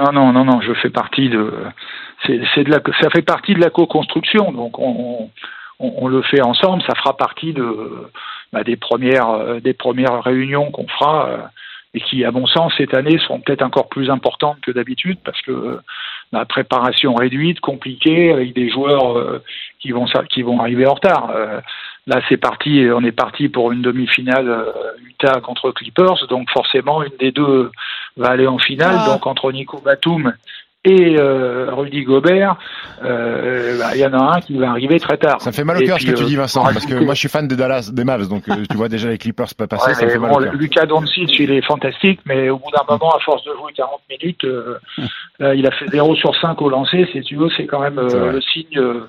Non, 0.00 0.12
non, 0.12 0.32
non, 0.32 0.44
non. 0.44 0.60
Je 0.60 0.72
fais 0.74 0.90
partie 0.90 1.28
de. 1.28 1.52
C'est, 2.26 2.64
de 2.64 2.70
la. 2.70 2.80
Ça 3.00 3.10
fait 3.10 3.22
partie 3.22 3.54
de 3.54 3.60
la 3.60 3.70
co-construction. 3.70 4.52
Donc 4.52 4.78
on, 4.78 5.30
on, 5.78 6.08
le 6.08 6.22
fait 6.22 6.42
ensemble. 6.42 6.82
Ça 6.82 6.94
fera 6.96 7.16
partie 7.16 7.52
de 7.52 8.08
bah, 8.52 8.64
des 8.64 8.76
premières 8.76 9.30
euh, 9.30 9.60
des 9.60 9.74
premières 9.74 10.22
réunions 10.22 10.70
qu'on 10.70 10.88
fera 10.88 11.28
euh, 11.28 11.38
et 11.96 12.00
qui, 12.00 12.24
à 12.24 12.30
mon 12.30 12.46
sens, 12.46 12.74
cette 12.76 12.94
année 12.94 13.18
seront 13.18 13.40
peut-être 13.40 13.62
encore 13.62 13.88
plus 13.88 14.10
importantes 14.10 14.58
que 14.60 14.70
d'habitude 14.70 15.18
parce 15.24 15.40
que 15.40 15.50
euh, 15.50 15.80
la 16.30 16.44
préparation 16.44 17.14
réduite, 17.14 17.60
compliquée, 17.60 18.32
avec 18.32 18.52
des 18.54 18.70
joueurs 18.70 19.16
euh, 19.16 19.42
qui 19.80 19.92
vont 19.92 20.04
qui 20.28 20.42
vont 20.42 20.60
arriver 20.60 20.86
en 20.86 20.92
retard. 20.94 21.32
Là, 22.06 22.20
c'est 22.28 22.36
parti. 22.36 22.86
On 22.94 23.02
est 23.02 23.12
parti 23.12 23.48
pour 23.48 23.72
une 23.72 23.82
demi-finale 23.82 24.48
euh, 24.48 24.72
Utah 25.04 25.40
contre 25.40 25.72
Clippers. 25.72 26.26
Donc, 26.28 26.48
forcément, 26.50 27.02
une 27.02 27.16
des 27.18 27.32
deux 27.32 27.70
va 28.16 28.28
aller 28.28 28.46
en 28.46 28.58
finale. 28.58 28.96
Ah. 29.00 29.06
Donc, 29.06 29.26
entre 29.26 29.50
Nico 29.50 29.80
Batum 29.80 30.32
et 30.86 31.18
euh, 31.18 31.74
Rudy 31.74 32.04
Gobert, 32.04 32.56
euh, 33.04 33.76
bah, 33.78 33.90
il 33.94 34.00
y 34.00 34.06
en 34.06 34.12
a 34.12 34.36
un 34.36 34.40
qui 34.40 34.56
va 34.56 34.70
arriver 34.70 35.00
très 35.00 35.18
tard. 35.18 35.40
Ça 35.40 35.50
me 35.50 35.54
fait 35.54 35.64
mal 35.64 35.76
au 35.76 35.80
cœur 35.80 36.00
ce 36.00 36.06
que 36.06 36.12
tu 36.12 36.22
euh, 36.22 36.26
dis, 36.26 36.36
Vincent, 36.36 36.62
pour 36.62 36.72
parce 36.72 36.86
que 36.86 36.94
moi 36.94 37.14
je 37.14 37.18
suis 37.18 37.28
fan 37.28 37.48
des 37.48 37.56
Dallas, 37.56 37.90
des 37.92 38.04
Mavs, 38.04 38.28
donc 38.28 38.48
euh, 38.48 38.64
tu 38.70 38.76
vois 38.76 38.88
déjà 38.88 39.08
les 39.08 39.18
Clippers 39.18 39.52
pas 39.56 39.66
passer, 39.66 39.88
Ouais, 39.88 39.94
ça 39.94 40.02
me 40.02 40.06
mais 40.06 40.12
fait 40.12 40.18
mal 40.20 40.30
bon, 40.30 40.38
au 40.38 40.42
cœur. 40.44 40.54
Lucas 40.54 40.86
Doncic, 40.86 41.38
il 41.40 41.50
est 41.50 41.62
fantastique, 41.62 42.20
mais 42.24 42.48
au 42.50 42.58
bout 42.58 42.70
d'un 42.70 42.84
moment, 42.88 43.10
à 43.10 43.18
force 43.18 43.44
de 43.44 43.50
jouer 43.54 43.72
40 43.74 44.00
minutes, 44.08 44.44
euh, 44.44 44.78
là, 45.40 45.54
il 45.54 45.66
a 45.66 45.72
fait 45.72 45.88
0 45.88 46.14
sur 46.14 46.34
5 46.40 46.62
au 46.62 46.70
lancer. 46.70 47.08
Si 47.12 47.20
tu 47.22 47.34
veux, 47.34 47.48
c'est 47.56 47.66
quand 47.66 47.80
même 47.80 47.98
euh, 47.98 48.08
C'est 48.08 48.32
le 48.32 48.40
signe 48.40 48.78
euh, 48.78 49.08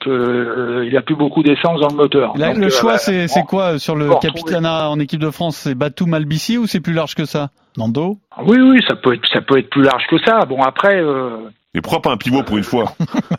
que 0.00 0.10
euh, 0.10 0.84
il 0.86 0.96
a 0.96 1.02
plus 1.02 1.14
beaucoup 1.16 1.44
d'essence 1.44 1.80
dans 1.80 1.88
le 1.88 1.96
moteur. 1.96 2.36
Là, 2.36 2.48
Donc, 2.48 2.58
le 2.58 2.66
euh, 2.66 2.70
choix, 2.70 2.92
bah, 2.94 2.98
c'est, 2.98 3.26
bon, 3.26 3.32
c'est 3.32 3.42
quoi 3.44 3.74
euh, 3.74 3.78
sur 3.78 3.94
le 3.94 4.10
capitanat 4.20 4.90
en 4.90 4.98
équipe 4.98 5.20
de 5.20 5.30
France 5.30 5.56
C'est 5.58 5.74
Batum 5.74 6.12
Albici 6.14 6.58
ou 6.58 6.66
c'est 6.66 6.80
plus 6.80 6.92
large 6.92 7.14
que 7.14 7.24
ça? 7.24 7.50
Nando 7.76 8.16
Oui, 8.44 8.58
oui, 8.60 8.80
ça 8.88 8.96
peut 8.96 9.14
être, 9.14 9.26
ça 9.32 9.40
peut 9.40 9.58
être 9.58 9.70
plus 9.70 9.82
large 9.82 10.06
que 10.08 10.18
ça. 10.18 10.44
Bon, 10.46 10.62
après. 10.62 10.96
Euh, 11.00 11.36
Mais 11.74 11.80
pourquoi 11.80 12.02
pas 12.02 12.12
un 12.12 12.16
pivot 12.16 12.42
pour 12.42 12.56
une 12.56 12.62
fois 12.64 12.92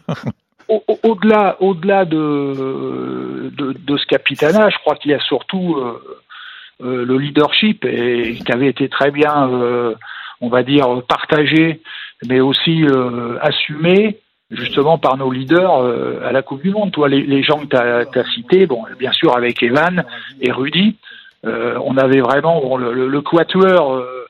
au- 0.68 0.84
au- 0.88 1.00
au-delà, 1.04 1.58
au-delà 1.60 2.06
de, 2.06 3.52
de, 3.56 3.74
de 3.78 3.98
ce 3.98 4.06
capitanat, 4.08 4.70
je 4.70 4.78
crois 4.80 4.96
qu'il 4.96 5.12
y 5.12 5.14
a 5.14 5.20
surtout 5.20 5.76
euh, 5.78 6.02
euh, 6.84 7.06
le 7.06 7.18
leadership 7.18 7.86
et 7.86 8.36
qui 8.46 8.52
avait 8.52 8.68
été 8.68 8.90
très 8.90 9.12
bien, 9.12 9.50
euh, 9.50 9.94
on 10.42 10.50
va 10.50 10.64
dire, 10.64 11.02
partagé, 11.08 11.82
mais 12.28 12.40
aussi 12.40 12.84
euh, 12.84 13.38
assumé 13.42 14.18
justement 14.52 14.98
par 14.98 15.18
nos 15.18 15.32
leaders 15.32 15.78
euh, 15.82 16.20
à 16.26 16.32
la 16.32 16.42
Coupe 16.42 16.62
du 16.62 16.72
Monde. 16.72 16.92
Toi, 16.92 17.10
les, 17.10 17.22
les 17.24 17.42
gens 17.44 17.60
que 17.60 17.68
tu 17.68 17.76
as, 18.20 18.32
cités, 18.34 18.66
bon, 18.68 18.84
bien 19.00 19.12
sûr 19.12 19.36
avec 19.36 19.62
Evan 19.64 20.04
et 20.42 20.52
Rudy, 20.52 20.98
euh, 21.46 21.78
on 21.84 21.98
avait 21.98 22.22
vraiment 22.22 22.60
bon, 22.62 22.78
le, 22.78 22.94
le, 22.94 23.08
le 23.08 23.22
quatuor. 23.22 23.94
euh, 23.94 24.25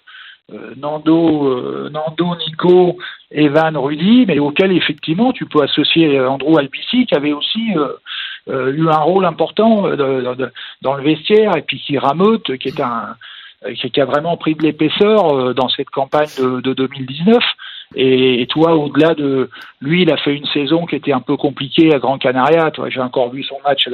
Nando, 0.78 1.48
euh, 1.48 1.90
Nando, 1.90 2.36
Nico, 2.36 2.98
Evan, 3.32 3.76
Rudy, 3.78 4.26
mais 4.28 4.40
auquel 4.40 4.72
effectivement 4.72 5.32
tu 5.32 5.46
peux 5.46 5.62
associer 5.64 6.18
euh, 6.18 6.30
Andrew 6.30 6.58
Albici 6.58 7.06
qui 7.08 7.16
avait 7.16 7.34
aussi 7.34 7.76
euh, 7.76 7.94
euh, 8.48 8.72
eu 8.74 8.88
un 8.90 9.00
rôle 9.00 9.26
important 9.26 9.88
euh, 9.88 10.50
dans 10.82 10.94
le 10.94 11.04
vestiaire 11.04 11.58
et 11.58 11.64
puis 11.64 11.80
qui 11.80 11.98
rameute, 11.98 12.58
qui 12.58 12.72
euh, 12.80 14.02
a 14.02 14.06
vraiment 14.06 14.38
pris 14.38 14.54
de 14.54 14.62
l'épaisseur 14.62 15.34
euh, 15.34 15.54
dans 15.54 15.68
cette 15.70 15.90
campagne 15.90 16.30
de, 16.38 16.62
de 16.62 16.74
2019. 16.74 17.44
Et, 17.96 18.46
toi, 18.50 18.76
au-delà 18.76 19.14
de 19.14 19.50
lui, 19.80 20.02
il 20.02 20.12
a 20.12 20.18
fait 20.18 20.36
une 20.36 20.46
saison 20.48 20.86
qui 20.86 20.96
était 20.96 21.14
un 21.14 21.22
peu 21.22 21.38
compliquée 21.38 21.94
à 21.94 22.00
Gran 22.00 22.18
Canaria. 22.18 22.72
J'ai 22.88 23.00
encore 23.00 23.30
vu 23.30 23.44
son 23.44 23.58
match 23.64 23.88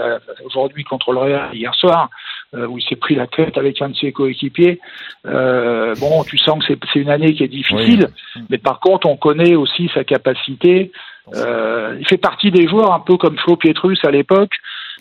aujourd'hui 0.43 0.83
contre 0.83 1.11
le 1.11 1.19
Real 1.19 1.49
hier 1.53 1.73
soir, 1.75 2.09
euh, 2.53 2.67
où 2.67 2.77
il 2.77 2.83
s'est 2.83 2.95
pris 2.95 3.15
la 3.15 3.27
tête 3.27 3.57
avec 3.57 3.81
un 3.81 3.89
de 3.89 3.95
ses 3.95 4.11
coéquipiers. 4.11 4.79
Euh, 5.25 5.95
bon, 5.99 6.23
tu 6.23 6.37
sens 6.37 6.59
que 6.65 6.73
c'est- 6.93 6.99
une 6.99 7.09
année 7.09 7.33
qui 7.33 7.43
est 7.43 7.47
difficile, 7.47 8.09
mais 8.49 8.57
par 8.57 8.79
contre, 8.79 9.07
on 9.07 9.15
connaît 9.17 9.55
aussi 9.55 9.89
sa 9.93 10.03
capacité. 10.03 10.91
Euh, 11.35 11.95
il 11.99 12.07
fait 12.07 12.17
partie 12.17 12.51
des 12.51 12.67
joueurs 12.67 12.93
un 12.93 12.99
peu 12.99 13.15
comme 13.17 13.37
Flo 13.37 13.55
Pietrus 13.55 13.99
à 14.03 14.11
l'époque. 14.11 14.51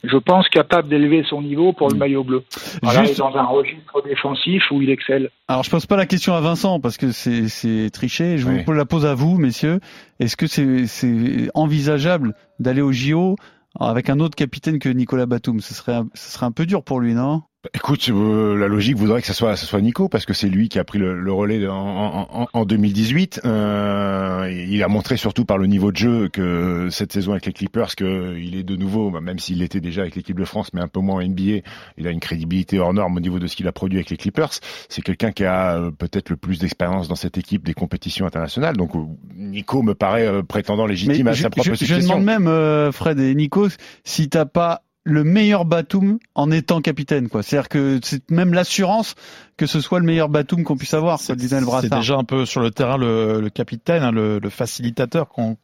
Je 0.03 0.17
pense 0.17 0.49
capable 0.49 0.89
d'élever 0.89 1.25
son 1.29 1.43
niveau 1.43 1.75
pour 1.75 1.89
le 1.91 1.95
maillot 1.97 2.25
bleu. 2.25 2.43
Voilà, 2.83 3.05
Juste- 3.05 3.19
dans 3.19 3.37
un 3.37 3.43
registre 3.45 4.03
défensif 4.03 4.63
où 4.71 4.81
il 4.81 4.89
excelle. 4.89 5.29
Alors 5.49 5.63
je 5.63 5.71
pose 5.71 5.85
pas 5.85 5.97
la 5.97 6.07
question 6.07 6.33
à 6.35 6.41
Vincent 6.41 6.81
parce 6.81 6.97
que 6.97 7.11
c'est, 7.11 7.91
triché. 7.91 8.39
Je 8.39 8.47
Oui. 8.49 8.63
vous 8.65 8.73
la 8.73 8.87
pose 8.87 9.05
à 9.05 9.15
vous, 9.15 9.37
messieurs. 9.37 9.81
Est-ce 10.19 10.37
que 10.39 10.47
c'est, 10.47 10.87
c'est 10.87 11.51
envisageable 11.55 12.35
d'aller 12.61 12.81
au 12.81 12.93
JO 12.93 13.37
avec 13.79 14.11
un 14.11 14.21
autre 14.21 14.37
capitaine 14.37 14.79
que 14.79 14.89
Nicolas 14.89 15.27
Batum 15.27 15.61
Ce 15.61 15.75
serait, 15.75 16.03
ce 16.15 16.31
serait 16.33 16.47
un 16.47 16.53
peu 16.53 16.67
dur 16.67 16.85
pour 16.85 17.01
lui, 17.01 17.15
non? 17.15 17.43
Écoute, 17.75 18.09
euh, 18.09 18.57
la 18.57 18.69
logique 18.69 18.97
voudrait 18.97 19.21
que 19.21 19.27
ce 19.27 19.35
soit, 19.35 19.55
ce 19.55 19.67
soit 19.67 19.83
Nico, 19.83 20.09
parce 20.09 20.25
que 20.25 20.33
c'est 20.33 20.49
lui 20.49 20.71
qui 20.71 20.79
a 20.79 20.85
pris 20.85 20.99
le, 20.99 21.21
le 21.21 21.31
relais 21.33 21.67
en, 21.69 21.75
en, 21.77 22.29
en- 22.43 22.49
en 22.51 22.65
2018. 22.65 23.43
Euh, 23.45 24.51
il 24.67 24.83
a 24.83 24.89
montré 24.89 25.19
surtout 25.19 25.45
par 25.45 25.59
le 25.59 25.67
niveau 25.67 25.93
de 25.93 25.97
jeu 25.99 26.29
que 26.33 26.89
cette 26.91 27.13
saison 27.13 27.33
avec 27.33 27.45
les 27.45 27.53
Clippers, 27.53 27.95
qu'il 27.97 28.57
est 28.57 28.63
de 28.63 28.77
nouveau, 28.77 29.11
bah, 29.11 29.21
même 29.21 29.39
s'il 29.39 29.59
l'était 29.59 29.81
déjà 29.83 30.01
avec 30.01 30.17
l'équipe 30.17 30.39
de 30.39 30.45
France, 30.47 30.71
mais 30.73 30.81
un 30.81 30.89
peu 30.89 31.01
moins 31.01 31.17
en 31.23 31.29
NBA, 31.29 31.61
il 31.99 32.07
a 32.07 32.11
une 32.11 32.21
crédibilité 32.21 32.79
hors 32.79 32.95
norme 32.95 33.19
au 33.19 33.21
niveau 33.21 33.39
de 33.39 33.47
ce 33.47 33.57
qu'il 33.57 33.69
a 33.69 33.73
produit 33.73 33.99
avec 33.99 34.09
les 34.09 34.17
Clippers. 34.17 34.53
C'est 34.89 35.03
quelqu'un 35.03 35.33
qui 35.33 35.45
a 35.45 35.77
euh, 35.77 35.91
peut-être 35.91 36.31
le 36.31 36.37
plus 36.39 36.61
d'expérience 36.61 37.09
dans 37.09 37.15
cette 37.15 37.37
équipe 37.37 37.65
des 37.67 37.75
compétitions 37.75 38.25
internationales. 38.25 38.79
Donc 38.79 38.97
euh, 38.97 39.01
Nico 39.37 39.83
me 39.83 39.95
paraît 39.95 40.43
prétendant 40.45 40.87
légitime 40.87 41.27
à 41.29 41.33
je, 41.35 41.43
sa 41.43 41.51
propre 41.51 41.69
je- 41.75 41.85
je 41.85 41.95
demande 42.09 42.25
même, 42.25 42.47
euh, 42.49 42.91
Fred 42.91 43.21
et 43.21 43.35
Nico, 43.35 43.69
si 44.05 44.31
t'as 44.31 44.47
pas 44.47 44.83
le 45.05 45.25
meilleur 45.25 45.65
Batum 45.65 46.19
en 46.35 46.51
étant 46.51 46.81
capitaine, 46.81 47.29
quoi. 47.29 47.43
C'est-à-dire 47.43 47.69
que 47.69 48.01
c'est 48.03 48.31
même 48.31 48.53
l'assurance 48.53 49.15
que 49.61 49.67
ce 49.67 49.79
soit 49.83 49.99
le 50.01 50.07
meilleur 50.07 50.31
Batum 50.31 50.65
qu'on 50.65 50.79
puisse 50.79 50.95
avoir, 50.95 51.19
C'est 51.19 51.37
déjà 51.37 52.17
un 52.17 52.25
peu 52.25 52.47
sur 52.47 52.63
le 52.63 52.71
terrain 52.71 52.97
le, 52.97 53.43
le 53.43 53.51
capitaine, 53.51 54.03
hein, 54.03 54.11
le, 54.11 54.39
le 54.39 54.49
facilitateur 54.49 55.29
qu'on 55.29 55.57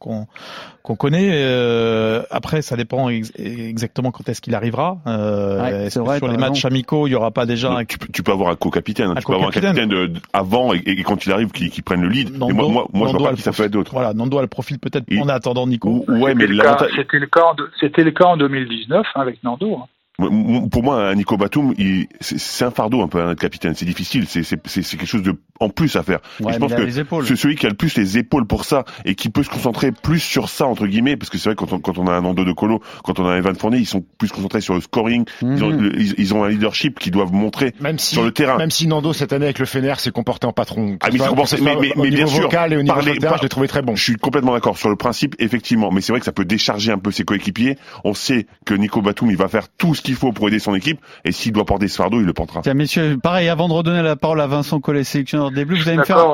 connaît. 0.95 1.29
Euh, 1.31 2.21
après, 2.29 2.61
ça 2.61 2.75
dépend 2.75 3.09
ex- 3.09 3.31
exactement 3.39 4.11
quand 4.11 4.29
est-ce 4.29 4.39
qu'il 4.39 4.53
arrivera. 4.53 4.99
Euh, 5.07 5.61
Ouais, 5.61 5.89
vrai, 5.89 6.17
sur 6.19 6.27
les 6.27 6.37
matchs 6.37 6.63
raison. 6.63 6.67
amicaux, 6.67 7.07
il 7.07 7.11
y 7.11 7.15
aura 7.15 7.31
pas 7.31 7.47
déjà 7.47 7.71
un 7.71 7.85
tu, 7.85 7.97
peux- 7.97 8.07
tu 8.13 8.21
peux 8.21 8.31
avoir 8.31 8.49
un 8.51 8.55
co-capitaine, 8.55 9.07
hein. 9.09 9.13
Un 9.17 9.19
tu 9.19 9.25
peux 9.25 9.33
avoir 9.33 9.49
un 9.49 9.51
capitaine 9.51 9.89
de, 9.89 10.05
de- 10.05 10.19
avant 10.31 10.73
et, 10.75 10.83
et 10.85 11.01
quand 11.03 11.25
il 11.25 11.31
arrive 11.31 11.49
qui, 11.49 11.71
qui 11.71 11.81
prenne 11.81 12.01
le 12.01 12.09
lead. 12.09 12.37
Nando- 12.37 12.47
Mais 12.47 12.53
moi, 12.53 12.67
moi, 12.71 12.87
moi 12.93 13.07
je 13.11 13.17
vois 13.17 13.27
a 13.29 13.31
pas 13.31 13.35
qui 13.35 13.41
ça 13.41 13.51
peut 13.51 13.63
être 13.63 13.71
d'autre. 13.71 13.91
Voilà, 13.93 14.13
Nando 14.13 14.37
a 14.37 14.41
le 14.43 14.47
profil 14.47 14.77
peut-être 14.77 15.05
Il- 15.09 15.21
en 15.21 15.27
attendant 15.29 15.65
Nico. 15.65 16.05
Ou- 16.07 16.11
Ouais, 16.21 16.35
mais 16.35 16.43
C'était 16.43 16.53
le 16.53 16.57
cas- 16.59 16.63
l'avantage, 16.65 16.91
C'était 16.95 17.19
le 17.19 17.25
cas, 17.27 17.43
en 17.45 17.55
de- 17.55 17.69
c'était 17.79 18.03
le 18.03 18.11
cas 18.11 18.25
en 18.25 18.37
2019 18.37 19.05
hein, 19.15 19.21
avec 19.21 19.43
Nando. 19.43 19.79
Hein. 20.19 20.67
Pour 20.71 20.83
moi, 20.83 21.07
un 21.09 21.15
Nico 21.15 21.37
Batum, 21.37 21.73
il- 21.77 22.07
c'est 22.19 22.39
c'est 22.39 22.65
un 22.65 22.71
fardeau 22.71 23.01
un 23.01 23.07
peu 23.07 23.21
un 23.21 23.35
capitaine. 23.35 23.73
C'est 23.75 23.85
difficile. 23.85 24.25
C'est 24.27 24.43
c'est- 24.43 24.59
c'est- 24.67 24.81
c'est 24.81 24.97
quelque 24.97 25.07
chose 25.09 25.21
de 25.23 25.35
en 25.59 25.69
plus 25.69 25.95
à 25.95 26.03
faire. 26.03 26.19
Et 26.39 26.43
Ouais, 26.43 26.53
je 26.53 26.57
pense 26.59 26.73
que 26.73 27.35
celui 27.35 27.55
qui 27.55 27.65
a 27.65 27.69
le 27.69 27.75
plus 27.75 27.95
les 27.97 28.17
épaules 28.17 28.45
pour 28.45 28.65
ça 28.65 28.83
et 29.05 29.15
qui 29.15 29.29
peut 29.29 29.43
se 29.43 29.49
concentrer 29.49 29.91
plus 29.91 30.19
sur 30.19 30.49
ça 30.49 30.65
entre 30.65 30.87
guillemets, 30.87 31.17
parce 31.17 31.29
que 31.29 31.37
c'est 31.37 31.49
vrai 31.49 31.55
quand 31.55 31.71
on, 31.73 31.79
quand 31.79 31.97
on 31.97 32.07
a 32.07 32.13
un 32.13 32.21
Nando 32.21 32.43
de 32.45 32.51
Colo, 32.51 32.81
quand 33.03 33.19
on 33.19 33.25
a 33.27 33.31
un 33.33 33.37
Evan 33.37 33.55
Fournier, 33.55 33.79
ils 33.79 33.85
sont 33.85 34.03
plus 34.17 34.29
concentrés 34.31 34.61
sur 34.61 34.73
le 34.73 34.81
scoring. 34.81 35.25
Ils, 35.41 35.63
ont, 35.63 35.69
Mhm. 35.69 35.81
le- 35.81 35.99
ils, 36.01 36.15
ils 36.17 36.33
ont 36.33 36.43
un 36.43 36.49
leadership 36.49 36.99
qu'ils 36.99 37.11
doivent 37.11 37.33
montrer. 37.33 37.73
Même 37.79 37.99
si, 37.99 38.13
sur 38.15 38.23
le 38.23 38.31
terrain. 38.31 38.57
Même 38.57 38.71
si 38.71 38.87
Nando 38.87 39.13
cette 39.13 39.33
année 39.33 39.45
avec 39.45 39.59
le 39.59 39.65
Fener 39.65 39.93
s'est 39.97 40.11
comporté 40.11 40.47
en 40.47 40.53
patron. 40.53 40.97
Ah, 41.01 41.09
mais 41.11 41.17
soit- 41.19 41.45
ce 41.45 41.55
mais- 41.63 41.75
mais- 41.79 41.93
au 41.95 42.01
mais 42.03 42.09
bien 42.09 42.27
sûr, 42.27 42.43
vocal 42.43 42.73
et 42.73 42.77
au 42.77 42.81
niveau 42.81 42.93
parler- 42.93 43.05
sur 43.05 43.13
le 43.15 43.19
terrain, 43.19 43.31
par- 43.33 43.37
je 43.39 43.43
l'ai 43.43 43.49
trouvé 43.49 43.67
très 43.67 43.81
bon. 43.81 43.95
Je 43.95 44.03
suis 44.03 44.15
complètement 44.15 44.53
d'accord 44.53 44.77
sur 44.77 44.89
le 44.89 44.95
principe, 44.95 45.35
effectivement, 45.39 45.91
mais 45.91 46.01
c'est 46.01 46.11
vrai 46.11 46.19
que 46.19 46.25
ça 46.25 46.31
peut 46.31 46.45
décharger 46.45 46.91
un 46.91 46.97
peu 46.97 47.11
ses 47.11 47.23
coéquipiers. 47.23 47.77
On 48.03 48.13
sait 48.13 48.47
que 48.65 48.73
Nico 48.73 49.01
Batum, 49.01 49.29
il 49.29 49.37
va 49.37 49.47
faire 49.47 49.67
tout 49.69 49.93
ce 49.95 50.01
qu'il 50.07 50.15
faut 50.15 50.31
pour 50.31 50.47
aider 50.47 50.59
son 50.59 50.73
équipe, 50.75 50.99
et 51.25 51.31
s'il 51.31 51.51
doit 51.51 51.65
porter 51.65 51.87
ce 51.87 51.97
fardeau, 51.97 52.19
il 52.19 52.25
le 52.25 52.33
portera. 52.33 52.61
Tiens, 52.61 52.73
messieurs, 52.73 53.17
pareil, 53.21 53.49
avant 53.49 53.67
de 53.67 53.73
redonner 53.73 54.01
la 54.01 54.15
parole 54.15 54.41
à 54.41 54.47
Vincent 54.47 54.79
Collet, 54.79 55.03
sélectionneur 55.03 55.51
des 55.51 55.65
Bleus, 55.65 55.77
vous 55.77 55.87
allez 55.89 55.97
me 55.97 56.03
faire 56.03 56.25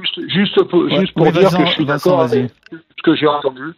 juste, 0.00 0.20
juste 0.30 0.62
pour, 0.68 0.82
Ouais, 0.84 1.00
juste 1.00 1.14
pour 1.14 1.24
dire 1.32 1.42
Vincent, 1.42 1.58
que 1.58 1.66
je 1.66 1.72
suis 1.72 1.86
d'accord 1.86 2.18
vas-y. 2.18 2.38
avec 2.38 2.50
ce 2.70 3.02
que 3.02 3.16
j'ai 3.16 3.26
entendu, 3.26 3.72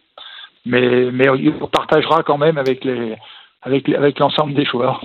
mais, 0.65 1.09
mais 1.11 1.29
on 1.29 1.67
partagera 1.67 2.23
quand 2.23 2.37
même 2.37 2.57
avec 2.57 2.83
les 2.83 3.15
avec, 3.61 3.89
avec 3.89 4.19
l'ensemble 4.19 4.53
des 4.53 4.63
joueurs. 4.65 5.03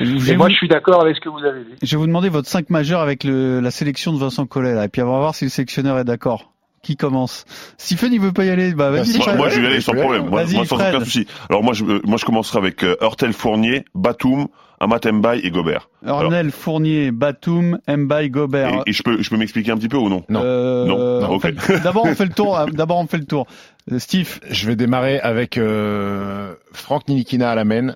Et 0.00 0.36
moi, 0.36 0.46
vous, 0.46 0.52
je 0.52 0.56
suis 0.56 0.68
d'accord 0.68 1.00
avec 1.02 1.16
ce 1.16 1.20
que 1.20 1.30
vous 1.30 1.44
avez 1.44 1.64
dit. 1.64 1.74
je 1.82 1.96
vais 1.96 1.96
vous 1.96 2.06
demander 2.06 2.28
votre 2.28 2.46
5 2.46 2.68
majeur 2.68 3.00
avec 3.00 3.24
le, 3.24 3.60
la 3.60 3.70
sélection 3.70 4.12
de 4.12 4.18
Vincent 4.18 4.46
Collet, 4.46 4.74
là, 4.74 4.84
et 4.84 4.88
puis 4.88 5.00
on 5.02 5.10
va 5.10 5.18
voir 5.18 5.34
si 5.34 5.46
le 5.46 5.50
sélectionneur 5.50 5.98
est 5.98 6.04
d'accord. 6.04 6.52
Qui 6.82 6.96
commence 6.96 7.44
Stephen, 7.76 8.10
il 8.14 8.20
veut 8.20 8.32
pas 8.32 8.44
y 8.46 8.48
aller 8.50 8.72
Bah, 8.72 8.90
vas-y, 8.90 9.16
Moi, 9.18 9.26
Fred. 9.26 9.36
moi, 9.36 9.48
je 9.50 9.60
vais 9.60 9.66
y 9.66 9.70
aller 9.70 9.80
sans 9.82 9.92
problème. 9.92 10.28
Moi, 10.28 10.44
vas-y, 10.44 10.54
moi, 10.56 10.64
sans 10.64 10.76
Fred. 10.78 10.94
aucun 10.94 11.04
souci. 11.04 11.26
Alors 11.50 11.62
moi, 11.62 11.74
je, 11.74 11.84
euh, 11.84 12.00
moi, 12.04 12.16
je 12.16 12.24
commencerai 12.24 12.58
avec 12.58 12.82
euh, 12.84 12.96
Hurtel 13.02 13.34
Fournier, 13.34 13.84
Batum, 13.94 14.46
Amat 14.80 15.00
Mbaye 15.12 15.40
et 15.44 15.50
Gobert. 15.50 15.90
Ornel, 16.06 16.50
Fournier, 16.50 17.10
Batum, 17.10 17.78
Mbaye, 17.86 18.30
Gobert. 18.30 18.82
Et, 18.86 18.92
je 18.92 19.02
peux, 19.02 19.20
je 19.20 19.28
peux 19.28 19.36
m'expliquer 19.36 19.72
un 19.72 19.76
petit 19.76 19.90
peu 19.90 19.98
ou 19.98 20.08
non 20.08 20.24
Non. 20.30 20.40
Euh, 20.42 20.86
Non, 20.86 20.96
on 21.28 21.34
ok. 21.34 21.42
fait- 21.60 21.80
D'abord 21.82 22.06
on 22.06 22.14
fait 22.14 22.24
le 22.24 22.32
tour. 22.32 22.58
D'abord 22.72 22.96
on 22.98 23.06
fait 23.06 23.18
le 23.18 23.26
tour. 23.26 23.46
Euh, 23.92 23.98
Steve. 23.98 24.40
Je 24.48 24.66
vais 24.66 24.76
démarrer 24.76 25.20
avec 25.20 25.58
euh, 25.58 26.54
Franck 26.72 27.08
Nilikina 27.08 27.50
à 27.50 27.54
la 27.54 27.64
main, 27.64 27.94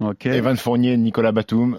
Ok. 0.00 0.24
Evan 0.24 0.56
Fournier, 0.56 0.96
Nicolas 0.96 1.32
Batum, 1.32 1.78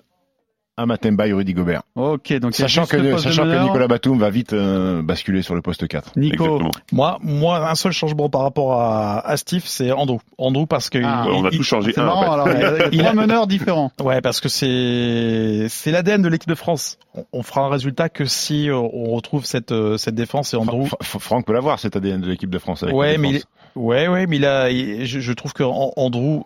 Amatemba 0.77 1.27
et 1.27 1.34
Rudy 1.34 1.53
Gobert. 1.53 1.84
Ok. 1.95 2.34
Donc 2.39 2.53
Sachant 2.55 2.84
le 2.84 2.88
que, 2.88 3.17
sachant 3.17 3.43
que 3.43 3.47
meneur. 3.49 3.65
Nicolas 3.65 3.88
Batum 3.88 4.17
va 4.17 4.29
vite 4.29 4.53
euh, 4.53 5.01
basculer 5.03 5.41
sur 5.41 5.53
le 5.53 5.62
poste 5.62 5.88
4. 5.88 6.13
Nico. 6.15 6.43
Exactement. 6.45 6.71
Moi, 6.91 7.17
moi, 7.21 7.69
un 7.69 7.75
seul 7.75 7.91
changement 7.91 8.29
par 8.29 8.41
rapport 8.41 8.73
à, 8.81 9.19
à 9.27 9.38
Steve, 9.38 9.63
c'est 9.65 9.91
Andrew. 9.91 10.17
Andrew 10.38 10.65
parce 10.65 10.89
que 10.89 10.97
Ah. 11.03 11.25
il- 11.27 11.31
on 11.31 11.45
a 11.45 11.49
il- 11.51 11.57
tout 11.57 11.63
changé. 11.63 11.91
C'est 11.93 11.99
un, 12.01 12.07
en 12.07 12.21
marrant. 12.21 12.45
fait. 12.45 12.63
Alors 12.63 12.88
il 12.91 13.01
a- 13.01 13.03
trois 13.12 13.13
meneurs 13.13 13.47
différents. 13.47 13.91
Ouais, 14.01 14.21
parce 14.21 14.39
que 14.39 14.49
c'est 14.49 15.67
c'est 15.69 15.91
l'ADN 15.91 16.21
de 16.21 16.29
l'équipe 16.29 16.49
de 16.49 16.55
France. 16.55 16.97
On, 17.15 17.25
on 17.34 17.43
fera 17.43 17.62
un 17.62 17.69
résultat 17.69 18.10
que 18.10 18.25
si 18.25 18.69
on 18.71 19.12
retrouve 19.13 19.45
cette 19.45 19.71
euh, 19.71 19.97
cette 19.97 20.15
défense 20.15 20.53
et 20.53 20.57
Andrew. 20.57 20.86
Fra- 20.86 20.97
Fra- 21.01 21.19
Franck 21.19 21.45
peut 21.45 21.53
l'avoir, 21.53 21.79
cet 21.79 21.95
ADN 21.95 22.21
de 22.21 22.27
l'équipe 22.27 22.49
de 22.49 22.57
France. 22.60 22.84
Avec 22.84 22.95
Ouais, 22.95 23.13
la 23.13 23.17
mais 23.17 23.29
il 23.29 23.36
est- 23.38 23.45
ouais, 23.75 24.07
ouais, 24.07 24.27
mais 24.27 24.38
il- 24.38 25.05
je, 25.05 25.19
je 25.19 25.34
trouve 25.34 25.53
que 25.53 25.63
An- 25.63 25.93
Andrew, 25.95 26.41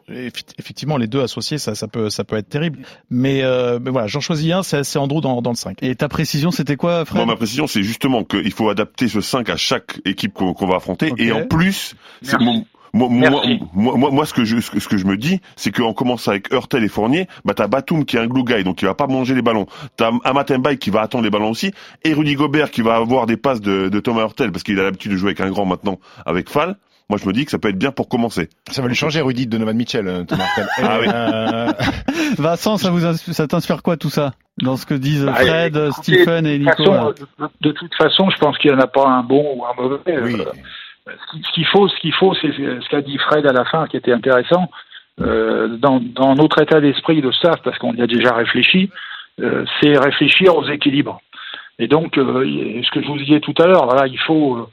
effectivement, 0.58 0.98
les 0.98 1.08
deux 1.08 1.22
associés, 1.22 1.58
ça, 1.58 1.76
ça 1.76 1.88
peut, 1.88 2.10
ça 2.10 2.24
peut 2.24 2.36
être 2.38 2.50
terrible. 2.50 2.80
Mais, 3.10 3.44
euh, 3.44 3.80
mais 3.82 3.92
voilà, 3.92 4.08
j'en 4.08 4.20
choisis 4.22 4.52
un, 4.54 4.64
c'est 4.64 4.84
c'est 4.84 5.00
Andrew 5.00 5.22
dans, 5.22 5.42
dans 5.42 5.52
le 5.52 5.56
5. 5.56 5.78
Et 5.82 5.96
ta 5.96 6.08
précision, 6.10 6.52
c'était 6.52 6.76
quoi, 6.76 7.06
Fred? 7.06 7.18
Moi, 7.18 7.26
ma 7.26 7.36
précision, 7.36 7.68
c'est 7.68 7.84
justement 7.84 8.24
qu'il 8.24 8.52
faut 8.52 8.70
adapter 8.70 9.08
ce 9.08 9.22
5 9.22 9.50
à 9.50 9.58
chaque 9.58 10.00
équipe 10.06 10.34
qu'on 10.34 10.54
qu'on 10.54 10.68
va 10.68 10.78
affronter. 10.78 11.14
Et 11.18 11.32
en 11.32 11.46
plus, 11.48 11.96
c'est 12.22 12.40
mon- 12.40 12.66
moi, 12.94 13.10
moi, 13.10 13.30
moi, 13.74 13.98
moi, 13.98 14.10
moi, 14.12 14.26
ce 14.26 14.34
que 14.34 14.46
je, 14.46 14.62
ce 14.62 14.72
que, 14.72 14.80
ce 14.80 14.88
que 14.88 14.96
je 14.98 15.06
me 15.06 15.18
dis, 15.18 15.42
c'est 15.58 15.70
qu'en 15.70 15.92
commençant 15.94 16.32
avec 16.32 16.50
Hurtel 16.54 16.82
et 16.82 16.88
Fournier, 16.88 17.28
bah, 17.44 17.54
t'as 17.54 17.68
Batum 17.68 18.06
qui 18.06 18.16
est 18.16 18.22
un 18.22 18.28
glue 18.28 18.46
guy, 18.46 18.64
donc 18.64 18.82
il 18.82 18.86
va 18.86 18.94
pas 18.94 19.08
manger 19.08 19.36
les 19.36 19.42
ballons. 19.42 19.66
T'as 19.98 20.12
Amat 20.24 20.46
Mbaye 20.58 20.78
qui 20.78 20.92
va 20.92 21.02
attendre 21.02 21.26
les 21.26 21.30
ballons 21.30 21.50
aussi, 21.50 21.74
et 22.06 22.14
Rudy 22.14 22.36
Gobert 22.36 22.72
qui 22.72 22.82
va 22.82 22.96
avoir 22.96 23.26
des 23.26 23.36
passes 23.36 23.60
de, 23.60 23.90
de 23.90 24.00
Thomas 24.00 24.22
Hurtel, 24.22 24.54
parce 24.54 24.64
qu'il 24.64 24.80
a 24.80 24.84
l'habitude 24.84 25.12
de 25.12 25.18
jouer 25.18 25.32
avec 25.32 25.42
un 25.42 25.50
grand 25.50 25.66
maintenant, 25.66 26.00
avec 26.26 26.50
Fall. 26.50 26.78
Moi, 27.10 27.20
je 27.22 27.28
me 27.28 27.34
dis 27.34 27.46
que 27.46 27.52
ça 27.52 27.60
peut 27.60 27.70
être 27.70 27.78
bien 27.78 27.92
pour 27.92 28.10
commencer. 28.10 28.50
Ça 28.72 28.82
va 28.82 28.88
lui 28.88 28.96
changer 28.96 29.22
Rudy 29.22 29.46
de 29.46 29.52
Donovan 29.52 29.76
Mitchell, 29.78 30.08
euh, 30.08 30.24
Thomas. 30.24 30.46
Ah 30.80 30.98
oui. 31.00 31.08
Euh, 31.08 31.72
Vincent, 32.38 32.78
ça 32.78 32.90
vous 32.90 33.00
ça 33.16 33.48
t'inspire 33.48 33.84
quoi 33.84 33.96
tout 33.98 34.10
ça? 34.10 34.34
Dans 34.62 34.76
ce 34.78 34.86
que 34.86 34.94
disent 34.96 35.26
Bah, 35.26 35.36
Fred, 35.36 35.76
écoutez, 35.76 35.92
Stephen 35.92 36.46
et 36.48 36.58
Nico 36.58 36.72
façon, 36.72 36.94
là 36.94 37.12
de, 37.62 37.68
de 37.68 37.72
toute 37.74 37.94
façon, 37.96 38.30
je 38.32 38.38
pense 38.38 38.58
qu'il 38.58 38.72
n'y 38.72 38.78
en 38.78 38.80
a 38.82 38.88
pas 38.88 39.08
un 39.08 39.22
bon 39.24 39.56
ou 39.58 39.66
un 39.66 39.74
mauvais. 39.82 40.00
oui. 40.22 40.36
Euh, 41.08 41.12
ce 41.12 41.32
qui- 41.38 41.44
ce 41.44 41.52
qu'il 41.54 41.66
faut, 41.68 41.88
ce 41.88 41.96
qu'il 42.00 42.14
faut, 42.14 42.34
c'est 42.42 42.52
ce 42.52 42.90
qu'a 42.90 43.02
dit 43.02 43.18
Fred 43.20 43.46
à 43.46 43.54
la 43.54 43.66
fin, 43.66 43.86
qui 43.88 43.98
était 43.98 44.12
intéressant. 44.14 44.70
Euh, 45.22 45.78
dans, 45.78 46.00
dans 46.02 46.34
notre 46.36 46.62
état 46.62 46.82
d'esprit 46.82 47.22
de 47.22 47.32
staff, 47.32 47.62
parce 47.64 47.78
qu'on 47.78 47.94
y 47.94 48.02
a 48.02 48.08
déjà 48.08 48.34
réfléchi, 48.34 48.90
euh, 49.42 49.64
c'est 49.80 49.98
réfléchir 49.98 50.56
aux 50.58 50.68
équilibres. 50.68 51.22
Et 51.78 51.88
donc, 51.88 52.18
euh, 52.18 52.82
ce 52.84 52.90
que 52.92 53.02
je 53.02 53.08
vous 53.08 53.18
disais 53.18 53.40
tout 53.40 53.54
à 53.60 53.68
l'heure, 53.68 53.86
voilà, 53.86 54.08
il 54.08 54.18
faut 54.20 54.56
euh, 54.58 54.68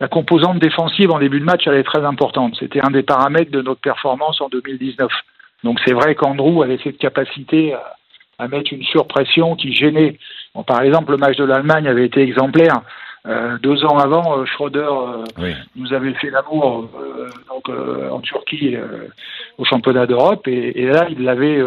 la 0.00 0.08
composante 0.08 0.58
défensive 0.58 1.10
en 1.10 1.18
début 1.18 1.40
de 1.40 1.44
match, 1.44 1.66
elle 1.66 1.74
est 1.74 1.82
très 1.82 2.04
importante. 2.04 2.56
C'était 2.58 2.80
un 2.84 2.90
des 2.90 3.02
paramètres 3.02 3.50
de 3.50 3.62
notre 3.62 3.80
performance 3.80 4.40
en 4.40 4.48
2019. 4.48 5.10
Donc 5.64 5.80
c'est 5.84 5.92
vrai 5.92 6.14
qu'Andrew 6.14 6.62
avait 6.62 6.78
cette 6.84 6.98
capacité 6.98 7.74
à, 7.74 7.96
à 8.38 8.48
mettre 8.48 8.72
une 8.72 8.84
surpression 8.84 9.56
qui 9.56 9.72
gênait. 9.72 10.18
Bon, 10.54 10.62
par 10.62 10.82
exemple, 10.82 11.10
le 11.12 11.18
match 11.18 11.36
de 11.36 11.44
l'Allemagne 11.44 11.88
avait 11.88 12.06
été 12.06 12.22
exemplaire. 12.22 12.82
Euh, 13.26 13.58
deux 13.58 13.84
ans 13.84 13.98
avant, 13.98 14.38
euh, 14.38 14.44
Schroeder 14.46 14.78
euh, 14.78 15.24
Oui. 15.38 15.52
nous 15.76 15.92
avait 15.92 16.14
fait 16.14 16.30
l'amour 16.30 16.88
en 18.10 18.20
Turquie 18.20 18.76
au 19.58 19.64
championnat 19.64 20.06
d'Europe 20.06 20.46
et, 20.46 20.80
et 20.80 20.86
là 20.86 21.06
il 21.10 21.24
l'avait 21.24 21.60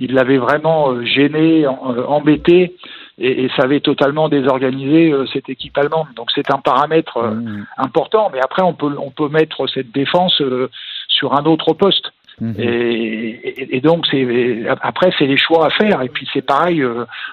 il 0.00 0.12
l'avait 0.14 0.38
vraiment 0.38 0.90
euh, 0.92 1.04
gêné, 1.04 1.64
euh, 1.66 1.70
embêté 2.06 2.74
et, 3.18 3.44
et 3.44 3.48
ça 3.56 3.62
avait 3.62 3.80
totalement 3.80 4.28
désorganisé 4.28 5.12
euh, 5.12 5.24
cette 5.32 5.48
équipe 5.48 5.76
allemande. 5.78 6.08
Donc 6.16 6.30
c'est 6.34 6.50
un 6.50 6.58
paramètre 6.58 7.16
euh, 7.18 7.30
Mmh. 7.30 7.66
important, 7.78 8.30
mais 8.32 8.40
après 8.40 8.62
on 8.62 8.74
peut 8.74 8.94
on 8.98 9.10
peut 9.10 9.28
mettre 9.28 9.66
cette 9.68 9.92
défense 9.92 10.40
euh, 10.40 10.68
sur 11.08 11.34
un 11.34 11.44
autre 11.44 11.72
poste. 11.74 12.12
Mmh. 12.40 12.52
Et, 12.58 13.30
et- 13.60 13.76
et 13.76 13.80
donc 13.80 14.06
c'est 14.10 14.64
après 14.82 15.12
c'est 15.16 15.26
les 15.26 15.36
choix 15.38 15.66
à 15.66 15.70
faire 15.70 16.02
et 16.02 16.08
puis 16.08 16.28
c'est 16.32 16.42
pareil 16.42 16.84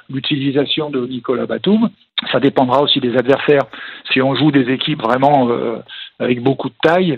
l'utilisation 0.10 0.90
de 0.90 1.06
Nicolas 1.08 1.46
Batum 1.46 1.90
ça 2.32 2.40
dépendra 2.40 2.82
aussi 2.84 3.00
des 3.00 3.18
adversaires 3.18 3.64
si 4.12 4.22
on 4.22 4.36
joue 4.36 4.52
des 4.52 4.72
équipes 4.72 5.02
vraiment 5.02 5.50
avec 6.20 6.44
beaucoup 6.44 6.70
de 6.70 6.76
taille 6.84 7.18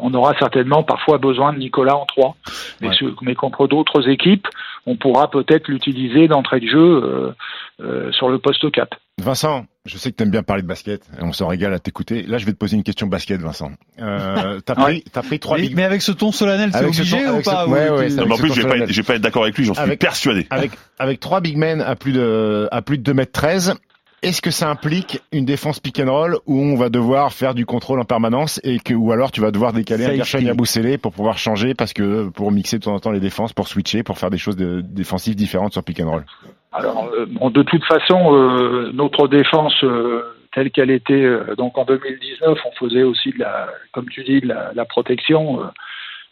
on 0.00 0.12
aura 0.14 0.34
certainement 0.38 0.82
parfois 0.82 1.18
besoin 1.18 1.52
de 1.52 1.58
Nicolas 1.58 1.96
en 1.96 2.06
3 2.06 2.34
mais, 2.80 2.88
Ouais. 2.88 2.94
ce- 2.98 3.04
mais 3.22 3.34
contre 3.36 3.68
d'autres 3.68 4.08
équipes 4.08 4.48
on 4.86 4.96
pourra 4.96 5.30
peut-être 5.30 5.68
l'utiliser 5.68 6.28
d'entrée 6.28 6.60
de 6.60 6.66
jeu 6.66 6.78
euh, 6.78 7.32
euh, 7.80 8.12
sur 8.12 8.28
le 8.28 8.38
poste 8.38 8.70
4 8.70 8.98
Vincent, 9.20 9.66
je 9.84 9.98
sais 9.98 10.10
que 10.10 10.16
tu 10.16 10.22
aimes 10.22 10.30
bien 10.30 10.42
parler 10.42 10.62
de 10.62 10.66
basket, 10.66 11.02
et 11.18 11.22
on 11.22 11.32
s'en 11.32 11.46
régale 11.46 11.74
à 11.74 11.78
t'écouter. 11.78 12.22
Là, 12.22 12.38
je 12.38 12.46
vais 12.46 12.52
te 12.52 12.56
poser 12.56 12.76
une 12.76 12.82
question 12.82 13.06
basket, 13.06 13.40
Vincent. 13.40 13.70
Euh, 14.00 14.58
t'as 14.66 14.74
pris, 14.74 15.04
t'as 15.12 15.22
pris 15.22 15.38
trois 15.38 15.58
Mais, 15.58 15.64
big, 15.64 15.76
mais 15.76 15.84
avec 15.84 16.00
ce 16.02 16.12
ton 16.12 16.32
solennel, 16.32 16.70
c'est 16.72 16.84
obligé 16.84 17.22
ton- 17.22 17.38
ou 17.38 17.42
pas 17.42 17.64
ce- 17.64 17.70
ouais, 17.70 17.90
ou 17.90 17.96
ouais, 17.98 18.08
Non, 18.08 18.24
mais 18.26 18.32
en 18.34 18.36
plus, 18.38 18.52
je 18.54 18.62
vais 18.62 18.68
pas, 18.80 18.86
je 18.86 18.96
vais 19.00 19.02
pas 19.06 19.14
être 19.16 19.22
d'accord 19.22 19.42
avec 19.42 19.56
lui, 19.58 19.64
j'en 19.64 19.74
suis 19.74 19.82
Avec- 19.82 20.00
persuadé. 20.00 20.46
avec 20.50 20.72
avec 20.98 21.20
trois 21.20 21.40
big 21.40 21.56
men 21.56 21.80
à 21.82 21.94
plus 21.94 22.12
de 22.12 22.68
à 22.72 22.80
plus 22.82 22.98
de 22.98 23.02
2 23.02 23.14
mètres 23.14 23.32
13. 23.32 23.74
Est-ce 24.22 24.40
que 24.40 24.52
ça 24.52 24.70
implique 24.70 25.20
une 25.32 25.44
défense 25.44 25.80
pick 25.80 25.98
and 25.98 26.10
roll 26.10 26.36
où 26.46 26.56
on 26.56 26.76
va 26.76 26.90
devoir 26.90 27.32
faire 27.32 27.54
du 27.54 27.66
contrôle 27.66 27.98
en 27.98 28.04
permanence 28.04 28.60
et 28.62 28.78
que 28.78 28.94
ou 28.94 29.10
alors 29.10 29.32
tu 29.32 29.40
vas 29.40 29.50
devoir 29.50 29.72
décaler 29.72 30.04
un. 30.06 30.14
Gershon 30.14 30.38
Yabusele 30.38 30.98
pour 30.98 31.12
pouvoir 31.12 31.38
changer 31.38 31.74
parce 31.74 31.92
que 31.92 32.28
pour 32.30 32.52
mixer 32.52 32.78
de 32.78 32.84
temps 32.84 32.94
en 32.94 33.00
temps 33.00 33.10
les 33.10 33.20
défenses, 33.20 33.52
pour 33.52 33.66
switcher, 33.66 34.04
pour 34.04 34.18
faire 34.18 34.30
des 34.30 34.38
choses 34.38 34.56
de, 34.56 34.80
défensives 34.80 35.34
différentes 35.34 35.72
sur 35.72 35.82
pick 35.82 35.98
and 36.00 36.08
roll? 36.10 36.24
Alors, 36.72 37.10
euh, 37.12 37.26
bon, 37.28 37.50
de 37.50 37.62
toute 37.62 37.84
façon, 37.84 38.34
euh, 38.34 38.92
notre 38.94 39.26
défense 39.28 39.74
euh, 39.82 40.22
telle 40.54 40.70
qu'elle 40.70 40.90
était 40.90 41.14
euh, 41.14 41.54
donc 41.56 41.76
en 41.76 41.84
2019, 41.84 42.58
on 42.64 42.72
faisait 42.86 43.02
aussi 43.02 43.32
de 43.32 43.40
la, 43.40 43.68
comme 43.92 44.08
tu 44.08 44.22
dis, 44.22 44.40
de 44.40 44.46
la, 44.48 44.70
la 44.74 44.84
protection. 44.84 45.62
euh. 45.62 45.66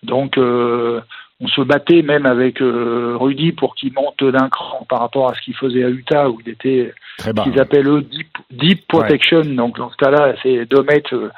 donc, 0.05 0.39
euh, 0.39 1.01
on 1.43 1.49
se 1.49 1.63
battait 1.63 2.03
même 2.03 2.27
avec 2.27 2.61
euh, 2.61 3.17
Rudy 3.19 3.53
pour 3.53 3.75
qu'il 3.75 3.93
monte 3.95 4.23
d'un 4.23 4.49
cran 4.51 4.87
par 4.89 5.01
rapport 5.01 5.31
à 5.31 5.35
ce 5.35 5.41
qu'il 5.41 5.55
faisait 5.55 5.85
à 5.85 5.89
Utah 5.89 6.29
où 6.29 6.39
il 6.45 6.53
était 6.53 6.93
Très 7.17 7.31
ce 7.31 7.43
qu'ils 7.43 7.59
appellent 7.59 7.89
eux 7.89 8.03
deep, 8.03 8.29
deep 8.51 8.87
protection. 8.87 9.41
Donc 9.43 9.79
dans 9.79 9.91
ce 9.91 9.97
cas-là, 9.97 10.35
c'est 10.43 10.67
2 10.67 10.83
mètres. 10.83 11.15
euh, 11.15 11.31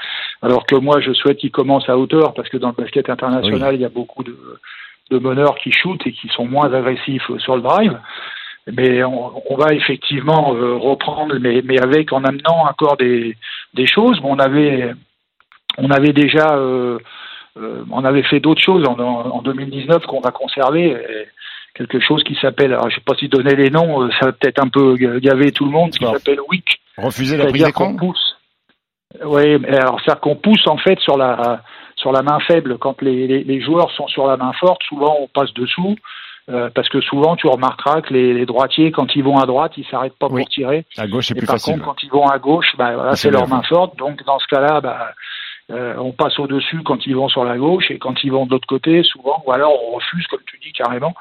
alors 0.42 0.66
que 0.66 0.74
moi, 0.74 1.00
je 1.00 1.12
souhaite 1.12 1.38
qu'il 1.38 1.52
commence 1.52 1.88
à 1.88 1.96
hauteur 1.96 2.34
parce 2.34 2.48
que 2.48 2.56
dans 2.56 2.68
le 2.68 2.74
basket 2.74 3.08
international, 3.08 3.76
il 3.76 3.80
y 3.80 3.84
a 3.84 3.88
beaucoup 3.88 4.24
de, 4.24 4.36
de 5.12 5.18
meneurs 5.18 5.54
qui 5.56 5.70
shootent 5.70 6.04
et 6.06 6.12
qui 6.12 6.26
sont 6.28 6.46
moins 6.46 6.72
agressifs 6.74 7.30
euh, 7.30 7.38
sur 7.38 7.54
le 7.54 7.62
drive. 7.62 7.96
Mais 8.72 9.04
on, 9.04 9.32
on 9.52 9.56
va 9.56 9.72
effectivement 9.72 10.54
euh, 10.54 10.74
reprendre, 10.74 11.36
mais, 11.40 11.62
mais 11.64 11.80
avec 11.80 12.12
en 12.12 12.24
amenant 12.24 12.64
encore 12.68 12.96
des, 12.96 13.36
des 13.74 13.86
choses. 13.86 14.20
Bon, 14.20 14.34
on 14.34 14.38
avait, 14.38 14.92
on 15.78 15.90
avait 15.90 16.12
déjà, 16.12 16.56
on 17.56 18.04
avait 18.04 18.22
fait 18.22 18.40
d'autres 18.40 18.62
choses 18.62 18.86
en, 18.86 18.98
en 18.98 19.42
2019 19.42 20.06
qu'on 20.06 20.20
va 20.20 20.30
conserver. 20.30 20.90
Et 20.92 21.26
quelque 21.74 22.00
chose 22.00 22.22
qui 22.24 22.34
s'appelle, 22.40 22.72
alors 22.72 22.90
je 22.90 22.96
sais 22.96 23.02
pas 23.04 23.14
si 23.16 23.28
donner 23.28 23.54
les 23.54 23.70
noms, 23.70 24.02
euh, 24.02 24.10
ça 24.20 24.26
va 24.26 24.32
peut-être 24.32 24.62
un 24.62 24.68
peu 24.68 24.96
ga- 24.96 25.18
gaver 25.20 25.52
tout 25.52 25.64
le 25.64 25.70
monde, 25.70 25.90
qui 25.90 26.04
s'appelle 26.04 26.38
WIC. 26.50 26.80
Refuser 26.98 27.36
la 27.36 27.46
prise 27.46 27.64
d'écran 27.64 27.96
pousse. 27.96 28.36
Oui, 29.24 29.54
alors 29.66 30.00
c'est-à-dire 30.00 30.20
qu'on 30.20 30.36
pousse 30.36 30.66
en 30.66 30.76
fait 30.78 30.98
sur 31.00 31.16
la 31.16 31.62
sur 31.96 32.12
la 32.12 32.22
main 32.22 32.40
faible. 32.40 32.78
Quand 32.78 33.00
les, 33.02 33.26
les, 33.26 33.44
les 33.44 33.60
joueurs 33.60 33.90
sont 33.92 34.06
sur 34.08 34.26
la 34.26 34.36
main 34.36 34.52
forte, 34.54 34.82
souvent 34.84 35.16
on 35.20 35.28
passe 35.28 35.52
dessous. 35.54 35.96
euh, 36.48 36.70
parce 36.74 36.88
que 36.88 37.00
souvent, 37.00 37.36
tu 37.36 37.46
remarqueras 37.46 38.00
que 38.02 38.12
les, 38.12 38.34
les 38.34 38.46
droitiers, 38.46 38.90
quand 38.90 39.14
ils 39.14 39.22
vont 39.22 39.38
à 39.38 39.46
droite, 39.46 39.72
ils 39.76 39.86
s'arrêtent 39.86 40.18
pas 40.18 40.26
Oui. 40.30 40.42
pour 40.42 40.48
tirer. 40.50 40.84
à 40.98 41.06
gauche 41.06 41.26
c'est 41.28 41.34
plus 41.34 41.46
par 41.46 41.54
facile. 41.56 41.74
contre, 41.74 41.84
quand 41.84 42.02
ils 42.02 42.10
vont 42.10 42.26
à 42.26 42.38
gauche, 42.38 42.74
bah, 42.76 42.94
voilà, 42.94 43.10
Ça 43.10 43.16
c'est 43.16 43.30
leur 43.30 43.46
main 43.46 43.62
forte. 43.62 43.96
Donc, 43.96 44.24
dans 44.24 44.38
ce 44.40 44.46
cas-là, 44.48 44.80
bah, 44.80 45.12
euh, 45.72 45.94
on 45.98 46.12
passe 46.12 46.38
au-dessus 46.38 46.82
quand 46.85 47.06
ils 47.06 47.16
vont 47.16 47.28
sur 47.28 47.44
la 47.44 47.56
gauche 47.56 47.90
et 47.90 47.98
quand 47.98 48.22
ils 48.24 48.30
vont 48.30 48.46
de 48.46 48.50
l'autre 48.50 48.66
côté, 48.68 49.02
souvent, 49.02 49.42
ou 49.46 49.52
alors 49.52 49.72
on 49.88 49.96
refuse, 49.96 50.26
comme 50.26 50.40
tu 50.46 50.58
dis, 50.58 50.72
carrément. 50.72 51.14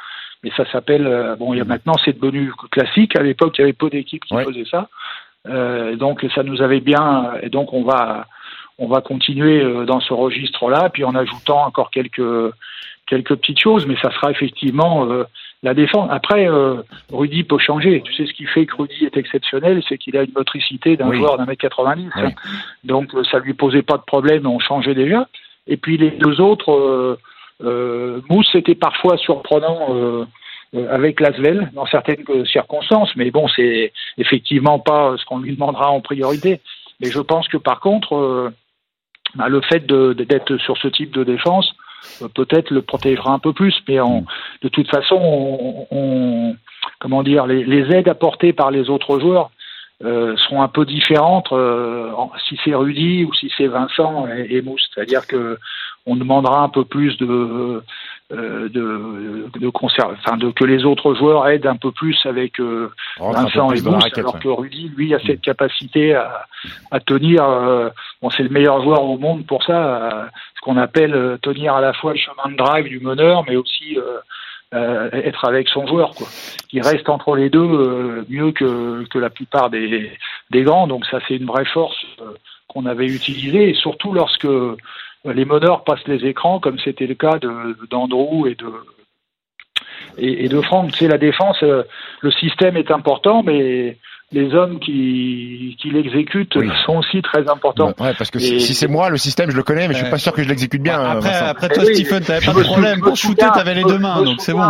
Mais 0.44 0.52
ça 0.58 0.70
s'appelle, 0.72 1.08
euh, 1.08 1.36
bon, 1.36 1.54
il 1.54 1.58
y 1.58 1.62
a 1.62 1.66
maintenant, 1.66 1.94
c'est 2.04 2.20
devenu 2.20 2.52
classique. 2.72 3.16
À 3.16 3.24
l'époque, 3.24 3.58
il 3.58 3.62
y 3.62 3.64
avait 3.64 3.74
peu 3.74 3.90
d'équipes 3.90 4.26
qui 4.26 4.34
Ouais. 4.36 4.44
faisaient 4.46 4.66
ça. 4.70 4.90
Euh, 5.48 5.96
donc, 5.96 6.26
ça 6.36 6.44
nous 6.44 6.62
avait 6.62 6.82
bien, 6.82 7.34
et 7.42 7.50
donc 7.50 7.74
on 7.74 7.84
va, 7.84 8.28
on 8.78 8.88
va 8.88 9.02
continuer 9.02 9.86
dans 9.86 10.00
ce 10.00 10.14
registre-là, 10.14 10.90
puis 10.90 11.04
en 11.04 11.16
ajoutant 11.16 11.64
encore 11.66 11.92
quelques, 11.92 12.54
quelques 13.08 13.36
petites 13.36 13.60
choses, 13.60 13.86
mais 13.88 13.96
ça 14.02 14.12
sera 14.12 14.32
effectivement 14.32 15.08
la 15.64 15.74
défense. 15.74 16.10
Après, 16.12 16.48
euh, 16.50 16.82
Rudy 17.12 17.44
peut 17.44 17.60
changer. 17.60 18.02
Tu 18.02 18.14
sais 18.16 18.26
ce 18.26 18.34
qui 18.34 18.46
fait 18.46 18.66
que 18.66 18.76
Rudy 18.76 19.06
est 19.06 19.18
exceptionnel, 19.18 19.84
c'est 19.88 19.98
qu'il 19.98 20.18
a 20.18 20.24
une 20.24 20.32
motricité 20.36 20.98
d'un 20.98 21.10
Oui. 21.10 21.18
joueur 21.18 21.38
d'un 21.38 21.46
mètre 21.46 21.62
90. 21.62 22.10
Oui. 22.16 22.22
hein. 22.24 22.30
Donc 22.84 23.14
euh, 23.14 23.24
ça 23.26 23.40
lui 23.40 23.54
posait 23.54 23.84
pas 23.84 23.98
de 23.98 24.04
problème, 24.04 24.48
on 24.48 24.60
changeait 24.60 24.96
déjà. 24.96 25.28
Et 25.68 25.78
puis 25.78 25.98
les 25.98 26.12
deux 26.12 26.42
autres, 26.42 26.72
euh, 26.72 27.20
euh, 27.64 28.22
Mousse 28.30 28.50
c'était 28.52 28.76
parfois 28.76 29.18
surprenant 29.18 30.26
avec 30.90 31.20
Lasvel 31.20 31.70
dans 31.74 31.86
certaines 31.86 32.24
circonstances, 32.46 33.14
mais 33.18 33.30
bon, 33.30 33.48
c'est 33.50 33.92
effectivement 34.18 34.80
pas 34.80 35.16
ce 35.18 35.26
qu'on 35.26 35.40
lui 35.40 35.54
demandera 35.54 35.92
en 35.92 36.00
priorité. 36.02 36.62
Mais 37.02 37.12
je 37.12 37.20
pense 37.20 37.48
que 37.50 37.58
par 37.58 37.82
contre, 37.82 38.52
bah, 39.36 39.50
le 39.50 39.62
fait 39.62 39.86
d'être 39.86 40.58
sur 40.58 40.78
ce 40.78 40.88
type 40.88 41.12
de 41.12 41.24
défense, 41.26 41.76
peut-être 42.36 42.72
le 42.72 42.82
protégera 42.82 43.32
un 43.34 43.40
peu 43.40 43.54
plus. 43.54 43.76
Mais 43.88 44.00
on, 44.00 44.26
de 44.62 44.70
toute 44.70 44.90
façon, 44.90 45.16
on, 45.16 45.88
on- 45.92 46.56
comment 47.00 47.24
dire, 47.24 47.46
les, 47.48 47.64
les 47.64 47.96
aides 47.96 48.08
apportées 48.08 48.54
par 48.54 48.72
les 48.72 48.90
autres 48.90 49.20
joueurs 49.20 49.52
euh, 50.04 50.36
seront 50.38 50.62
un 50.64 50.68
peu 50.68 50.86
différentes 50.86 51.52
euh, 51.52 52.12
si 52.48 52.58
c'est 52.64 52.74
Rudy 52.74 53.24
ou 53.26 53.34
si 53.34 53.52
c'est 53.56 53.68
Vincent 53.68 54.28
et, 54.28 54.56
et 54.56 54.62
Mousse. 54.62 54.88
C'est-à-dire 54.94 55.28
que 55.28 55.58
on 56.08 56.16
demandera 56.16 56.62
un 56.64 56.70
peu 56.70 56.84
plus 56.86 57.16
de 57.18 57.28
euh, 57.28 57.84
de, 58.32 59.50
de, 59.60 59.70
conserve, 59.70 60.16
enfin 60.20 60.38
de 60.38 60.52
que 60.52 60.64
les 60.64 60.86
autres 60.86 61.14
joueurs 61.14 61.48
aident 61.50 61.68
un 61.68 61.76
peu 61.76 61.92
plus 61.92 62.18
avec 62.26 62.60
euh, 62.60 62.90
Vincent 63.20 63.72
et 63.72 63.82
Mousse, 63.82 64.04
raquette, 64.04 64.18
alors 64.20 64.36
ouais. 64.36 64.42
que 64.42 64.48
Rudy, 64.48 64.92
lui, 64.96 65.14
a 65.14 65.20
cette 65.20 65.42
capacité 65.42 66.14
à, 66.14 66.46
à 66.92 67.00
tenir. 67.00 67.44
euh, 67.44 67.90
bon, 68.22 68.30
c'est 68.30 68.44
le 68.44 68.50
meilleur 68.50 68.82
joueur 68.84 69.04
au 69.04 69.18
monde 69.18 69.46
pour 69.46 69.64
ça, 69.64 69.80
euh, 69.84 70.26
ce 70.56 70.62
qu'on 70.62 70.78
appelle 70.78 71.14
euh, 71.14 71.38
tenir 71.42 71.74
à 71.76 71.82
la 71.82 71.94
fois 71.94 72.14
le 72.14 72.20
chemin 72.20 72.52
de 72.52 72.58
drive 72.58 72.88
du 72.88 73.00
meneur, 73.00 73.44
mais 73.48 73.56
aussi 73.56 73.98
euh, 73.98 74.20
euh, 74.74 75.10
être 75.12 75.44
avec 75.46 75.68
son 75.68 75.86
joueur. 75.86 76.12
Quoi. 76.12 76.28
Il 76.72 76.82
reste 76.82 77.10
entre 77.10 77.36
les 77.36 77.50
deux 77.50 77.60
euh, 77.60 78.26
mieux 78.30 78.52
que, 78.54 79.04
que 79.10 79.20
la 79.20 79.30
plupart 79.30 79.70
des, 79.70 80.12
des 80.52 80.64
grands, 80.64 80.88
donc 80.88 81.06
ça 81.06 81.20
c'est 81.28 81.36
une 81.36 81.48
vraie 81.48 81.66
force 81.66 82.06
euh, 82.22 82.34
qu'on 82.68 82.86
avait 82.86 83.08
utilisée, 83.08 83.72
et 83.72 83.74
surtout 83.74 84.14
lorsque 84.14 84.46
euh, 84.46 84.78
les 85.26 85.46
meneurs 85.46 85.84
passent 85.84 86.08
les 86.08 86.26
écrans, 86.26 86.60
comme 86.60 86.80
c'était 86.80 87.08
le 87.08 87.16
cas 87.16 87.38
de 87.40 87.78
d'Andrew 87.90 88.48
et 88.48 88.56
de 88.56 88.72
et, 90.18 90.46
et 90.46 90.50
de 90.50 90.62
Franck. 90.62 90.92
C'est 90.98 91.08
la 91.08 91.18
défense, 91.18 91.58
euh, 91.64 91.84
le 92.22 92.32
système 92.32 92.76
est 92.78 92.92
important, 92.92 93.44
mais 93.44 93.98
les 94.34 94.54
hommes 94.54 94.80
qui, 94.80 95.78
qui 95.82 95.90
l'exécutent 95.92 96.56
Oui. 96.56 96.70
sont 96.86 96.98
aussi 96.98 97.22
très 97.22 97.50
importants. 97.50 97.94
Ouais, 98.00 98.14
parce 98.18 98.32
que 98.32 98.38
Et- 98.40 98.60
si, 98.60 98.74
c'est 98.74 98.88
moi, 98.88 99.10
le 99.10 99.18
système, 99.18 99.52
je 99.52 99.58
le 99.58 99.64
connais, 99.64 99.88
mais 99.88 99.94
je 99.94 100.00
suis 100.02 100.10
pas 100.10 100.18
sûr 100.18 100.32
que 100.34 100.42
je 100.42 100.48
l'exécute 100.50 100.82
bien. 100.82 101.00
Après, 101.02 101.30
Vincent. 101.32 101.46
après 101.46 101.68
Eh 101.70 101.74
toi, 101.74 101.84
oui, 101.86 101.96
Stephen, 101.96 102.24
t'avais 102.24 102.46
pas 102.46 102.54
me 102.54 102.60
de 102.60 102.64
problème. 102.64 103.00
Pour 103.02 103.18
shooter, 103.18 103.48
t'avais 103.54 103.74
les 103.76 103.84
deux 103.84 104.00
mains, 104.00 104.24
donc 104.24 104.40
c'est 104.42 104.54
bon. 104.54 104.64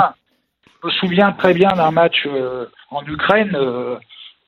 Je 0.84 0.88
me 0.88 0.92
souviens 0.94 1.32
très 1.34 1.54
bien 1.54 1.70
d'un 1.76 1.92
match 1.92 2.26
euh, 2.26 2.66
en 2.90 3.04
Ukraine 3.06 3.52
euh, 3.56 3.98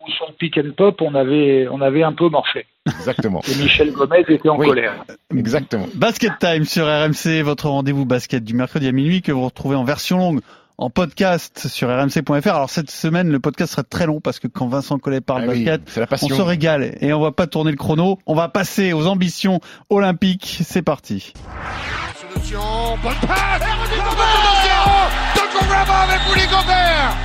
où 0.05 0.11
sur 0.11 0.27
le 0.27 0.33
pick 0.33 0.57
and 0.57 0.71
pop, 0.77 1.01
on 1.01 1.15
avait, 1.15 1.67
on 1.71 1.81
avait 1.81 2.03
un 2.03 2.13
peu 2.13 2.29
morflé. 2.29 2.65
Exactement. 2.87 3.41
Et 3.49 3.55
Michel 3.61 3.91
Gomez 3.91 4.25
était 4.27 4.49
en 4.49 4.57
Oui. 4.57 4.67
colère. 4.67 5.05
Exactement. 5.35 5.87
Basket 5.95 6.33
Time 6.39 6.65
sur 6.65 6.85
RMC, 6.85 7.41
votre 7.43 7.69
rendez-vous 7.69 8.05
basket 8.05 8.43
du 8.43 8.53
mercredi 8.53 8.87
à 8.87 8.91
minuit 8.91 9.21
que 9.21 9.31
vous 9.31 9.45
retrouvez 9.45 9.75
en 9.75 9.83
version 9.85 10.17
longue 10.17 10.41
en 10.77 10.89
podcast 10.89 11.67
sur 11.67 11.87
rmc.fr. 11.89 12.47
Alors 12.49 12.69
cette 12.69 12.89
semaine, 12.91 13.29
le 13.29 13.39
podcast 13.39 13.71
sera 13.73 13.83
très 13.83 14.05
long 14.05 14.19
parce 14.19 14.39
que 14.39 14.47
quand 14.47 14.67
Vincent 14.67 14.97
Collet 14.99 15.21
parle 15.21 15.43
Ah 15.47 15.51
oui, 15.51 15.63
basket, 15.65 16.23
on 16.23 16.27
se 16.29 16.41
régale 16.41 16.95
et 16.99 17.13
on 17.13 17.21
va 17.21 17.31
pas 17.31 17.47
tourner 17.47 17.71
le 17.71 17.77
chrono. 17.77 18.17
On 18.25 18.33
va 18.35 18.49
passer 18.49 18.91
aux 18.91 19.05
ambitions 19.07 19.61
olympiques. 19.89 20.59
C'est 20.63 20.81
parti. 20.81 21.31
Solution, 22.33 22.59
bonne 23.03 23.13
passe 23.27 23.61
De 23.61 25.59
Gobert 25.59 25.87
avec 25.91 26.49
Gobert 26.49 27.15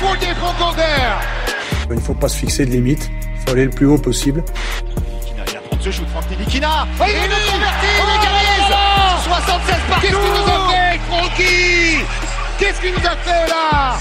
Pour 0.00 0.68
Gobert 0.68 1.20
Il 1.90 1.96
ne 1.96 2.00
faut 2.00 2.14
pas 2.14 2.28
se 2.28 2.38
fixer 2.38 2.66
de 2.66 2.70
limites, 2.70 3.10
il 3.10 3.40
faut 3.40 3.50
aller 3.52 3.64
le 3.64 3.70
plus 3.70 3.86
haut 3.86 3.98
possible. 3.98 4.42
Kina 5.26 5.44
vient 5.44 5.60
prendre 5.68 5.82
ce 5.82 5.90
shoot, 5.90 6.06
Franck 6.08 6.24
il 6.30 6.38
le 6.38 6.44
convertit, 7.50 7.94
il 7.98 8.10
égalise 8.20 8.74
76 9.24 9.76
partout. 9.88 10.06
Qu'est-ce 10.06 10.16
qu'il 10.16 10.30
nous 10.30 10.50
a 10.50 10.70
fait, 10.70 10.98
Francky 11.08 12.04
Qu'est-ce 12.58 12.80
qu'il 12.80 12.92
nous 12.92 13.06
a 13.06 13.16
fait 13.16 13.48
là? 13.48 13.96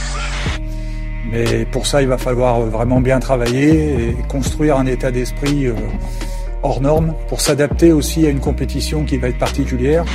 Mais 1.31 1.65
pour 1.65 1.87
ça, 1.87 2.01
il 2.01 2.07
va 2.07 2.17
falloir 2.17 2.61
vraiment 2.61 3.01
bien 3.01 3.19
travailler 3.19 4.09
et 4.09 4.17
construire 4.29 4.77
un 4.77 4.85
état 4.85 5.09
d'esprit 5.09 5.65
euh, 5.65 5.73
hors 6.61 6.79
norme 6.79 7.15
pour 7.27 7.41
s'adapter 7.41 7.91
aussi 7.91 8.25
à 8.27 8.29
une 8.29 8.39
compétition 8.39 9.03
qui 9.03 9.17
va 9.17 9.29
être 9.29 9.39
particulière. 9.39 10.05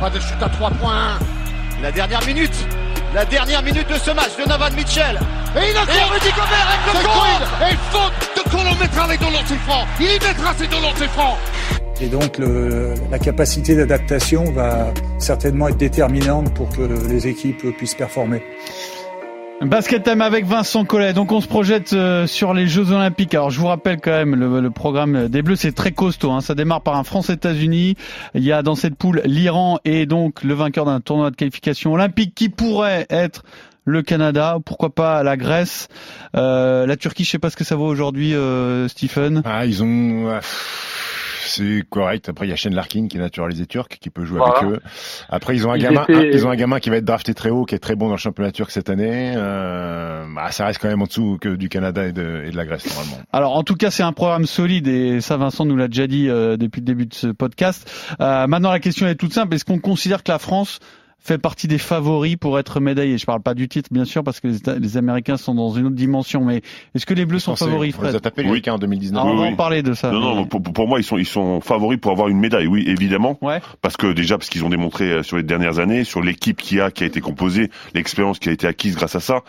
Pas 0.00 0.10
de 0.10 0.20
chute 0.20 0.42
à 0.42 0.48
3 0.48 0.70
points. 0.70 1.18
La 1.82 1.92
dernière 1.92 2.24
minute, 2.26 2.54
la 3.14 3.24
dernière 3.24 3.62
minute 3.62 3.88
de 3.88 3.94
ce 3.94 4.10
match 4.10 4.36
de 4.38 4.48
Novan 4.48 4.70
Mitchell. 4.76 5.18
Et 5.56 5.70
il 5.70 5.76
a 5.76 5.82
Et 5.82 6.04
Rudy 6.12 6.28
Gobert 6.30 6.68
avec 6.68 6.94
le 6.94 7.08
good 7.08 7.70
Et 7.70 7.76
faute 7.90 8.44
de 8.44 8.50
Colomb 8.50 8.76
mettra 8.78 9.06
les 9.08 9.16
deux 9.16 9.24
lancers 9.32 9.56
francs 9.66 9.86
Il 9.98 10.06
mettra 10.06 10.52
ses 10.58 10.66
deux 10.66 10.80
lancers 10.82 11.10
francs 11.10 11.36
Et 12.02 12.06
donc 12.06 12.36
le- 12.36 12.92
la 13.10 13.18
capacité 13.18 13.74
d'adaptation 13.74 14.52
va 14.52 14.88
certainement 15.18 15.68
être 15.68 15.78
déterminante 15.78 16.52
pour 16.52 16.68
que 16.68 16.82
les 17.08 17.26
équipes 17.28 17.74
puissent 17.78 17.94
performer. 17.94 18.42
Basket 19.60 20.02
Time 20.04 20.20
avec 20.22 20.46
Vincent 20.46 20.84
Collet. 20.84 21.12
Donc 21.12 21.32
on 21.32 21.40
se 21.40 21.48
projette 21.48 21.92
euh, 21.92 22.26
sur 22.26 22.54
les 22.54 22.66
Jeux 22.66 22.92
Olympiques. 22.92 23.34
Alors 23.34 23.50
je 23.50 23.58
vous 23.58 23.66
rappelle 23.66 24.00
quand 24.00 24.12
même 24.12 24.34
le, 24.34 24.60
le 24.60 24.70
programme 24.70 25.28
des 25.28 25.42
Bleus, 25.42 25.56
c'est 25.56 25.72
très 25.72 25.90
costaud. 25.92 26.30
hein. 26.30 26.40
Ça 26.40 26.54
démarre 26.54 26.82
par 26.82 26.96
un 26.96 27.04
France-États-Unis. 27.04 27.96
Il 28.34 28.44
y 28.44 28.52
a 28.52 28.62
dans 28.62 28.76
cette 28.76 28.94
poule 28.94 29.20
l'Iran 29.24 29.78
et 29.84 30.06
donc 30.06 30.44
le 30.44 30.54
vainqueur 30.54 30.84
d'un 30.84 31.00
tournoi 31.00 31.30
de 31.30 31.36
qualification 31.36 31.92
olympique 31.92 32.34
qui 32.34 32.48
pourrait 32.48 33.06
être 33.10 33.42
le 33.84 34.02
Canada, 34.02 34.58
pourquoi 34.64 34.90
pas 34.90 35.22
la 35.22 35.36
Grèce, 35.36 35.88
Euh, 36.36 36.86
la 36.86 36.96
Turquie. 36.96 37.24
Je 37.24 37.30
sais 37.30 37.38
pas 37.38 37.48
ce 37.50 37.56
que 37.56 37.64
ça 37.64 37.74
vaut 37.74 37.86
aujourd'hui, 37.86 38.34
euh, 38.34 38.86
Stephen. 38.86 39.42
Ah, 39.46 39.64
ils 39.64 39.82
ont. 39.82 40.38
C'est 41.48 41.82
correct. 41.90 42.28
Après, 42.28 42.46
il 42.46 42.50
y 42.50 42.52
a 42.52 42.56
Shane 42.56 42.74
Larkin 42.74 43.08
qui 43.08 43.16
est 43.16 43.20
naturalisé 43.20 43.66
turc, 43.66 43.98
qui 44.00 44.10
peut 44.10 44.24
jouer 44.24 44.38
Voilà. 44.38 44.58
avec 44.58 44.70
eux. 44.74 44.80
Après, 45.28 45.54
ils 45.56 45.66
ont 45.66 45.72
un 45.72 45.76
Ils 45.76 45.82
gamin, 45.82 46.02
étaient- 46.04 46.14
un- 46.16 46.22
ils 46.24 46.46
ont 46.46 46.50
un 46.50 46.56
gamin 46.56 46.78
qui 46.80 46.90
va 46.90 46.96
être 46.96 47.04
drafté 47.04 47.34
très 47.34 47.50
haut, 47.50 47.64
qui 47.64 47.74
est 47.74 47.78
très 47.78 47.96
bon 47.96 48.06
dans 48.06 48.14
le 48.14 48.18
championnat 48.18 48.52
turc 48.52 48.70
cette 48.70 48.90
année. 48.90 49.32
Euh, 49.36 50.24
bah, 50.34 50.50
ça 50.50 50.66
reste 50.66 50.80
quand 50.80 50.88
même 50.88 51.02
en 51.02 51.06
dessous 51.06 51.38
que 51.40 51.48
du 51.56 51.68
Canada 51.68 52.04
et 52.06 52.12
de, 52.12 52.44
et 52.46 52.50
de 52.50 52.56
la 52.56 52.64
Grèce 52.66 52.86
normalement. 52.94 53.22
Alors 53.32 53.56
en 53.56 53.62
tout 53.62 53.74
cas 53.76 53.90
c'est 53.90 54.02
un 54.02 54.12
programme 54.12 54.46
solide 54.46 54.86
et 54.88 55.20
ça 55.20 55.36
Vincent 55.36 55.64
nous 55.64 55.76
l'a 55.76 55.88
déjà 55.88 56.06
dit 56.06 56.28
euh, 56.28 56.56
depuis 56.56 56.80
le 56.80 56.86
début 56.86 57.06
de 57.06 57.14
ce 57.14 57.28
podcast. 57.28 57.90
Euh, 58.20 58.46
maintenant 58.46 58.70
la 58.70 58.80
question 58.80 59.06
est 59.06 59.14
toute 59.14 59.32
simple, 59.32 59.54
est-ce 59.54 59.64
qu'on 59.64 59.78
considère 59.78 60.22
que 60.22 60.30
la 60.30 60.38
France 60.38 60.78
fait 61.20 61.38
partie 61.38 61.66
des 61.68 61.78
favoris 61.78 62.36
pour 62.36 62.58
être 62.58 62.80
médaillé 62.80 63.18
Je 63.18 63.26
parle 63.26 63.42
pas 63.42 63.54
du 63.54 63.68
titre 63.68 63.88
bien 63.92 64.04
sûr 64.04 64.22
parce 64.24 64.40
que 64.40 64.48
les, 64.48 64.78
les 64.78 64.96
Américains 64.96 65.36
sont 65.36 65.54
dans 65.54 65.70
une 65.72 65.86
autre 65.86 65.96
dimension, 65.96 66.44
mais 66.44 66.62
est-ce 66.94 67.06
que 67.06 67.14
les 67.14 67.26
Bleus 67.26 67.40
sont 67.40 67.56
favoris 67.56 67.94
On 67.98 68.02
les 68.02 68.08
a 68.08 68.10
Fred 68.12 68.22
tapés 68.22 68.42
les 68.42 68.50
Oui. 68.50 68.62
En 68.68 68.78
2019. 68.78 69.22
Ah, 69.22 69.26
On 69.26 69.30
Oui, 69.32 69.36
va 69.36 69.42
oui. 69.44 69.52
en 69.52 69.56
parler 69.56 69.82
de 69.82 69.94
ça. 69.94 70.10
Non, 70.12 70.20
non, 70.20 70.44
pour, 70.46 70.62
pour 70.62 70.88
moi, 70.88 71.00
ils 71.00 71.04
sont, 71.04 71.18
ils 71.18 71.26
sont 71.26 71.60
favoris 71.60 71.98
pour 71.98 72.12
avoir 72.12 72.28
une 72.28 72.38
médaille, 72.38 72.66
oui, 72.66 72.84
évidemment. 72.86 73.38
Ouais. 73.42 73.60
Parce 73.82 73.96
que 73.96 74.12
déjà, 74.12 74.38
parce 74.38 74.48
qu'ils 74.50 74.64
ont 74.64 74.68
démontré 74.70 75.10
euh, 75.10 75.22
sur 75.22 75.36
les 75.36 75.42
dernières 75.42 75.78
années, 75.78 76.04
sur 76.04 76.20
l'équipe 76.22 76.60
qui 76.60 76.80
a, 76.80 76.90
qui 76.90 77.04
a 77.04 77.06
été 77.06 77.20
composée, 77.20 77.70
l'expérience 77.94 78.38
qui 78.38 78.48
a 78.48 78.52
été 78.52 78.66
acquise 78.66 78.94
grâce 78.96 79.14
à 79.16 79.20
ça, 79.20 79.42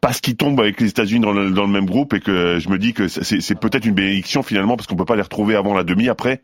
parce 0.00 0.20
qu'ils 0.20 0.36
tombent 0.36 0.60
avec 0.60 0.80
les 0.80 0.88
États-Unis 0.88 1.20
dans 1.20 1.32
le, 1.32 1.50
dans 1.50 1.62
le 1.64 1.72
même 1.72 1.86
groupe 1.86 2.12
et 2.14 2.20
que 2.20 2.58
je 2.60 2.68
me 2.68 2.78
dis 2.78 2.92
que 2.92 3.08
c'est 3.08 3.40
c'est 3.40 3.58
peut-être 3.58 3.86
une 3.86 3.94
bénédiction 3.94 4.42
finalement 4.42 4.76
parce 4.76 4.86
qu'on 4.86 4.94
peut 4.94 5.04
pas 5.04 5.16
les 5.16 5.22
retrouver 5.22 5.56
avant 5.56 5.74
la 5.74 5.84
demi 5.84 6.08
après. 6.08 6.42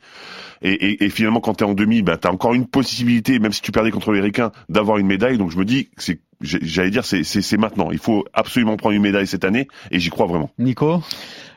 Et, 0.63 0.73
et, 0.73 1.05
et 1.05 1.11
finalement, 1.11 1.41
quand 1.41 1.55
t'es 1.55 1.65
en 1.65 1.75
demi, 1.75 2.03
ben 2.03 2.17
t'as 2.17 2.31
encore 2.31 2.55
une 2.55 2.67
possibilité, 2.67 3.39
même 3.41 3.53
si 3.53 3.61
tu 3.63 3.73
perdais 3.73 3.91
contre 3.91 4.13
les 4.13 4.21
Ricains, 4.21 4.53
d'avoir 4.69 4.99
une 4.99 5.07
médaille. 5.07 5.39
Donc 5.39 5.51
je 5.51 5.59
me 5.59 5.65
dis, 5.65 5.91
c'est, 5.97 6.21
j'allais 6.41 6.91
dire, 6.91 7.05
c'est 7.05 7.57
maintenant. 7.57 7.91
Il 7.91 7.99
faut 7.99 8.25
absolument 8.33 8.77
prendre 8.77 8.95
une 8.95 9.03
médaille 9.03 9.27
cette 9.27 9.45
année 9.45 9.69
et 9.91 10.01
j'y 10.01 10.11
crois 10.11 10.27
vraiment. 10.27 10.51
Nico? 10.59 11.03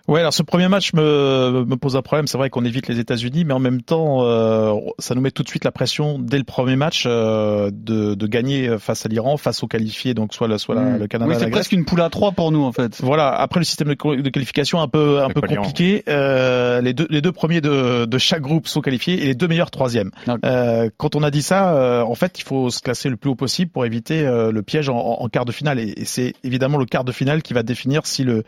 Ouais, 0.08 0.20
alors 0.20 0.34
ce 0.34 0.44
premier 0.44 0.68
match 0.68 0.94
me, 0.94 1.66
me 1.66 1.76
pose 1.78 1.96
un 1.96 2.04
problème. 2.04 2.28
C'est 2.28 2.38
vrai 2.38 2.52
qu'on 2.52 2.64
évite 2.64 2.88
les 2.88 3.00
États-Unis, 3.00 3.44
mais 3.44 3.54
en 3.54 3.60
même 3.60 3.82
temps, 3.82 4.20
euh, 4.22 4.74
ça 5.00 5.16
nous 5.16 5.22
met 5.22 5.32
tout 5.32 5.42
de 5.42 5.48
suite 5.48 5.64
la 5.64 5.72
pression 5.72 6.20
dès 6.20 6.38
le 6.38 6.44
premier 6.44 6.76
match 6.76 7.06
euh, 7.08 7.72
de, 7.74 8.14
de 8.14 8.28
gagner 8.28 8.78
face 8.78 9.06
à 9.06 9.10
l'Iran, 9.10 9.38
face 9.38 9.64
aux 9.64 9.68
qualifiés, 9.68 10.14
donc 10.14 10.34
soit, 10.36 10.48
la, 10.48 10.60
soit 10.60 10.76
la- 10.76 10.98
le 11.00 11.08
Canada, 11.08 11.32
Oui, 11.34 11.38
c'est 11.40 11.50
presque 11.50 11.72
une 11.72 11.86
poule 11.86 12.02
à 12.02 12.10
trois 12.10 12.32
pour 12.34 12.52
nous 12.52 12.64
en 12.64 12.72
fait. 12.72 13.02
Voilà. 13.02 13.30
Après 13.34 13.60
le 13.60 13.64
système 13.66 13.88
de, 13.88 13.94
qualification 14.30 14.80
un 14.80 14.88
peu 14.88 15.24
un 15.24 15.30
peu 15.30 15.42
compliqué. 15.42 16.04
Euh, 16.08 16.82
les 16.82 16.94
deux 16.94 17.08
les 17.10 17.22
deux 17.22 17.32
premiers 17.32 17.62
de, 17.62 18.06
de 18.06 18.18
chaque 18.20 18.42
groupe 18.42 18.68
sont 18.68 18.82
qualifiés 18.82 19.24
et 19.24 19.26
les 19.26 19.34
deux 19.36 19.48
meilleurs 19.48 19.72
troisièmes. 19.72 20.12
Euh, 20.46 20.90
quand 20.98 21.16
on 21.16 21.24
a 21.24 21.32
dit 21.32 21.42
ça, 21.42 21.74
euh, 21.76 22.04
en 22.04 22.16
fait, 22.16 22.38
il 22.38 22.44
faut 22.44 22.70
se 22.70 22.80
classer 22.82 23.10
le 23.10 23.18
plus 23.18 23.32
haut 23.32 23.36
possible 23.36 23.72
pour 23.72 23.86
éviter 23.86 24.26
euh, 24.26 24.52
le 24.52 24.62
piège 24.62 24.88
en, 24.90 24.98
en 24.98 25.28
quart 25.30 25.46
de 25.46 25.52
finale. 25.52 25.80
Et, 25.80 25.94
et 25.98 26.06
c'est 26.06 26.34
évidemment 26.44 26.78
le 26.78 26.86
quart 26.86 27.04
de 27.06 27.12
finale 27.12 27.42
qui 27.42 27.54
va 27.54 27.64
définir 27.64 28.06
si 28.06 28.24
le 28.24 28.44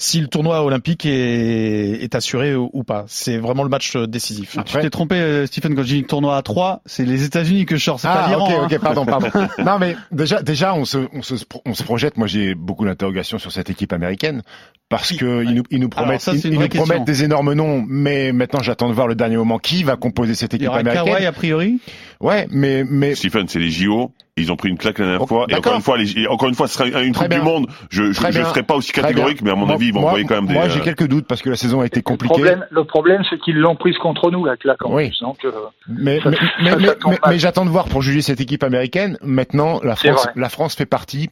si 0.00 0.20
le 0.20 0.28
tournoi 0.28 0.62
olympique 0.62 1.04
est, 1.06 2.02
est 2.02 2.14
assuré 2.14 2.54
ou, 2.54 2.70
ou 2.72 2.84
pas. 2.84 3.04
C'est 3.08 3.36
vraiment 3.36 3.64
le 3.64 3.68
match 3.68 3.96
euh, 3.96 4.06
décisif. 4.06 4.56
Tu 4.64 4.78
t'es 4.78 4.90
trompé 4.90 5.16
euh, 5.16 5.44
Stephen 5.46 5.74
quand 5.74 5.82
j'ai 5.82 5.96
dit 5.96 6.04
tournoi 6.04 6.36
à 6.36 6.42
3, 6.42 6.82
c'est 6.86 7.04
les 7.04 7.24
États-Unis 7.24 7.66
que 7.66 7.76
je 7.76 7.82
sors, 7.84 7.98
c'est 7.98 8.06
pas 8.06 8.24
Ah, 8.26 8.28
l'Iran. 8.28 8.46
ok, 8.46 8.52
hein. 8.52 8.68
ok, 8.70 8.80
pardon, 8.80 9.04
pardon. 9.04 9.28
non, 9.64 9.78
mais 9.80 9.96
déjà, 10.12 10.40
déjà, 10.40 10.72
on 10.74 10.84
se, 10.84 10.98
on 11.12 11.22
se, 11.22 11.34
on 11.66 11.74
se 11.74 11.82
projette. 11.82 12.16
Moi, 12.16 12.28
j'ai 12.28 12.54
beaucoup 12.54 12.84
d'interrogations 12.84 13.38
sur 13.38 13.50
cette 13.50 13.70
équipe 13.70 13.92
américaine 13.92 14.42
parce 14.88 15.12
que 15.12 15.44
ils 15.44 15.54
nous, 15.54 15.64
ils 15.70 15.80
nous 15.80 15.88
promettent, 15.88 16.20
ça, 16.20 16.32
ils, 16.32 16.58
nous 16.58 16.68
promettent 16.68 17.04
des 17.04 17.24
énormes 17.24 17.52
noms, 17.52 17.84
mais 17.86 18.32
maintenant, 18.32 18.62
j'attends 18.62 18.88
de 18.88 18.94
voir 18.94 19.08
le 19.08 19.16
dernier 19.16 19.36
moment 19.36 19.58
qui 19.58 19.82
va 19.82 19.96
composer 19.96 20.34
cette 20.34 20.52
Il 20.52 20.56
y 20.56 20.58
équipe 20.58 20.68
aura 20.68 20.78
américaine? 20.78 21.12
Kawhi 21.12 21.26
a 21.26 21.32
priori? 21.32 21.80
Ouais, 22.20 22.48
mais, 22.50 22.84
mais 22.88 23.14
Stephen, 23.14 23.46
c'est 23.48 23.58
les 23.60 23.70
JO. 23.70 24.12
Ils 24.36 24.52
ont 24.52 24.56
pris 24.56 24.68
une 24.68 24.78
claque 24.78 24.98
la 25.00 25.06
dernière 25.06 25.26
fois. 25.28 25.46
Et 25.48 25.54
encore 25.54 25.74
une 25.74 25.80
fois, 25.82 25.98
les, 25.98 26.26
encore 26.28 26.48
une 26.48 26.54
fois, 26.54 26.68
ce 26.68 26.74
sera 26.74 26.86
une 27.02 27.12
Très 27.12 27.26
Coupe 27.28 27.34
du. 27.38 27.42
Monde. 27.42 27.66
Je, 27.90 28.12
je, 28.12 28.20
Très 28.20 28.30
je 28.32 28.38
bien. 28.38 28.48
serai 28.48 28.62
pas 28.62 28.74
aussi 28.76 28.92
catégorique, 28.92 29.42
mais 29.42 29.50
à 29.50 29.56
mon 29.56 29.66
Moi- 29.66 29.74
avis, 29.74 29.86
ils 29.88 29.92
vont 29.92 30.00
moi- 30.00 30.10
envoyer 30.10 30.26
quand 30.26 30.36
même 30.36 30.46
des. 30.46 30.54
Moi, 30.54 30.64
euh, 30.64 30.68
j'ai 30.70 30.80
quelques 30.80 31.08
doutes 31.08 31.26
parce 31.26 31.42
que 31.42 31.50
la 31.50 31.56
saison 31.56 31.80
a 31.80 31.86
été 31.86 31.96
Le 31.98 32.02
compliquée. 32.02 32.32
problème, 32.34 32.64
le 32.70 32.84
problème, 32.84 33.22
c'est 33.28 33.38
qu'ils 33.40 33.56
l'ont 33.58 33.74
prise 33.74 33.96
contre 33.98 34.30
nous, 34.30 34.44
la 34.44 34.56
claque 34.56 34.84
en 34.84 34.94
Oui. 34.94 35.08
plus. 35.08 35.20
Donc, 35.22 35.44
euh, 35.44 35.50
Mais, 35.88 36.20
Ça- 36.20 36.30
mais, 36.30 36.36
mais, 36.76 37.18
mais- 37.28 37.38
j'attends 37.38 37.64
de 37.64 37.70
voir 37.70 37.86
pour 37.88 38.02
juger 38.02 38.22
cette 38.22 38.40
équipe 38.40 38.62
américaine. 38.62 39.16
Maintenant, 39.22 39.80
la 39.82 39.96
France, 39.96 40.28
la 40.36 40.48
France 40.48 40.76
fait 40.76 40.86
partie 40.86 41.30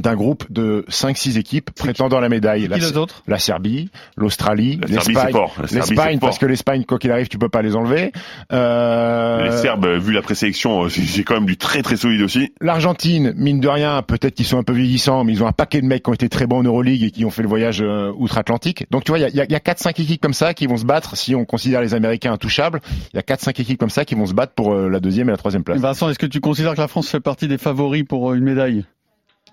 d'un 0.00 0.14
groupe 0.14 0.44
de 0.50 0.84
5-6 0.90 1.38
équipes 1.38 1.70
prétendant 1.70 2.20
la 2.20 2.28
médaille. 2.28 2.66
La, 2.68 2.76
les 2.78 2.96
autres 2.96 3.22
la 3.26 3.38
Serbie, 3.38 3.90
l'Australie, 4.16 4.78
La 4.82 4.88
Serbie, 4.88 5.06
l'Espagne. 5.08 5.26
c'est 5.26 5.32
fort. 5.32 5.54
La 5.60 5.66
Serbie, 5.68 5.90
L'Espagne, 5.90 6.18
parce 6.18 6.38
que 6.38 6.46
l'Espagne, 6.46 6.84
quoi 6.84 6.98
qu'il 6.98 7.10
arrive, 7.12 7.28
tu 7.28 7.38
peux 7.38 7.48
pas 7.48 7.62
les 7.62 7.76
enlever. 7.76 8.12
Euh, 8.52 9.44
Les 9.44 9.56
Serbes, 9.58 9.86
vu 9.98 10.12
la 10.12 10.22
présélection, 10.22 10.84
euh, 10.84 10.88
c'est 10.88 11.22
quand 11.24 11.34
même 11.34 11.46
du 11.46 11.56
très 11.56 11.82
très 11.82 11.96
solide 11.96 12.22
aussi. 12.22 12.52
L'Argentine, 12.60 13.32
mine 13.36 13.60
de 13.60 13.68
rien, 13.68 14.02
peut-être 14.02 14.34
qu'ils 14.34 14.46
sont 14.46 14.58
un 14.58 14.62
peu 14.62 14.72
vieillissants, 14.72 15.24
mais 15.24 15.32
ils 15.32 15.42
ont 15.42 15.46
un 15.46 15.52
paquet 15.52 15.80
de 15.80 15.86
mecs 15.86 16.02
qui 16.04 16.10
ont 16.10 16.14
été 16.14 16.28
très 16.28 16.46
bons 16.46 16.58
en 16.58 16.62
Euroleague 16.62 17.02
et 17.02 17.10
qui 17.10 17.24
ont 17.24 17.30
fait 17.30 17.42
le 17.42 17.48
voyage 17.48 17.80
euh, 17.82 18.12
outre-Atlantique. 18.16 18.86
Donc 18.90 19.04
tu 19.04 19.12
vois, 19.12 19.18
il 19.18 19.22
y 19.22 19.24
a, 19.24 19.28
y 19.28 19.40
a- 19.40 19.44
il 19.44 19.52
y 19.52 19.56
a 19.56 19.58
4-5 19.60 20.00
équipes 20.00 20.20
comme 20.20 20.34
ça 20.34 20.54
qui 20.54 20.66
vont 20.66 20.76
se 20.76 20.84
battre, 20.84 21.16
si 21.16 21.34
on 21.34 21.44
considère 21.44 21.80
les 21.80 21.94
Américains 21.94 22.32
intouchables, 22.32 22.80
il 23.12 23.16
y 23.16 23.18
a 23.18 23.22
4-5 23.22 23.60
équipes 23.60 23.78
comme 23.78 23.90
ça 23.90 24.04
qui 24.04 24.14
vont 24.14 24.26
se 24.26 24.34
battre 24.34 24.52
pour 24.54 24.74
euh, 24.74 24.88
la 24.88 25.00
deuxième 25.00 25.28
et 25.28 25.32
la 25.32 25.36
troisième 25.38 25.64
place. 25.64 25.80
Vincent, 25.80 26.08
est-ce 26.08 26.18
que 26.18 26.26
tu 26.26 26.40
considères 26.40 26.74
que 26.74 26.80
la 26.80 26.88
France 26.88 27.08
fait 27.08 27.20
partie 27.20 27.48
des 27.48 27.58
favoris 27.58 28.04
pour 28.08 28.30
euh, 28.30 28.34
une 28.34 28.44
médaille? 28.44 28.84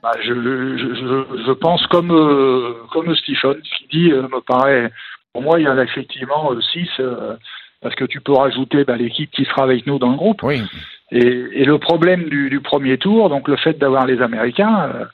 Bah, 0.03 0.11
je, 0.21 0.33
je, 0.33 1.43
je, 1.45 1.51
pense 1.51 1.85
comme 1.87 2.11
euh, 2.11 2.73
comme 2.91 3.15
Stephen, 3.15 3.61
ce 3.63 3.77
qu'il 3.77 3.87
dit 3.87 4.11
euh, 4.11 4.23
me 4.23 4.41
paraît. 4.41 4.91
Pour 5.33 5.43
moi, 5.43 5.59
il 5.59 5.63
y 5.63 5.67
en 5.69 5.77
a 5.77 5.83
effectivement 5.83 6.51
6 6.59 6.89
parce 7.81 7.95
que 7.95 8.05
tu 8.05 8.21
peux 8.21 8.33
rajouter 8.33 8.83
bah, 8.83 8.95
l'équipe 8.95 9.31
qui 9.31 9.45
sera 9.45 9.63
avec 9.63 9.85
nous 9.87 9.97
dans 9.97 10.11
le 10.11 10.17
groupe. 10.17 10.43
Oui. 10.43 10.61
Et, 11.11 11.17
et 11.53 11.65
le 11.65 11.77
problème 11.77 12.29
du, 12.29 12.49
du 12.49 12.61
premier 12.61 12.97
tour, 12.97 13.29
donc 13.29 13.47
le 13.47 13.57
fait 13.57 13.77
d'avoir 13.77 14.05
les 14.05 14.21
Américains, 14.21 14.91
euh, 14.93 15.05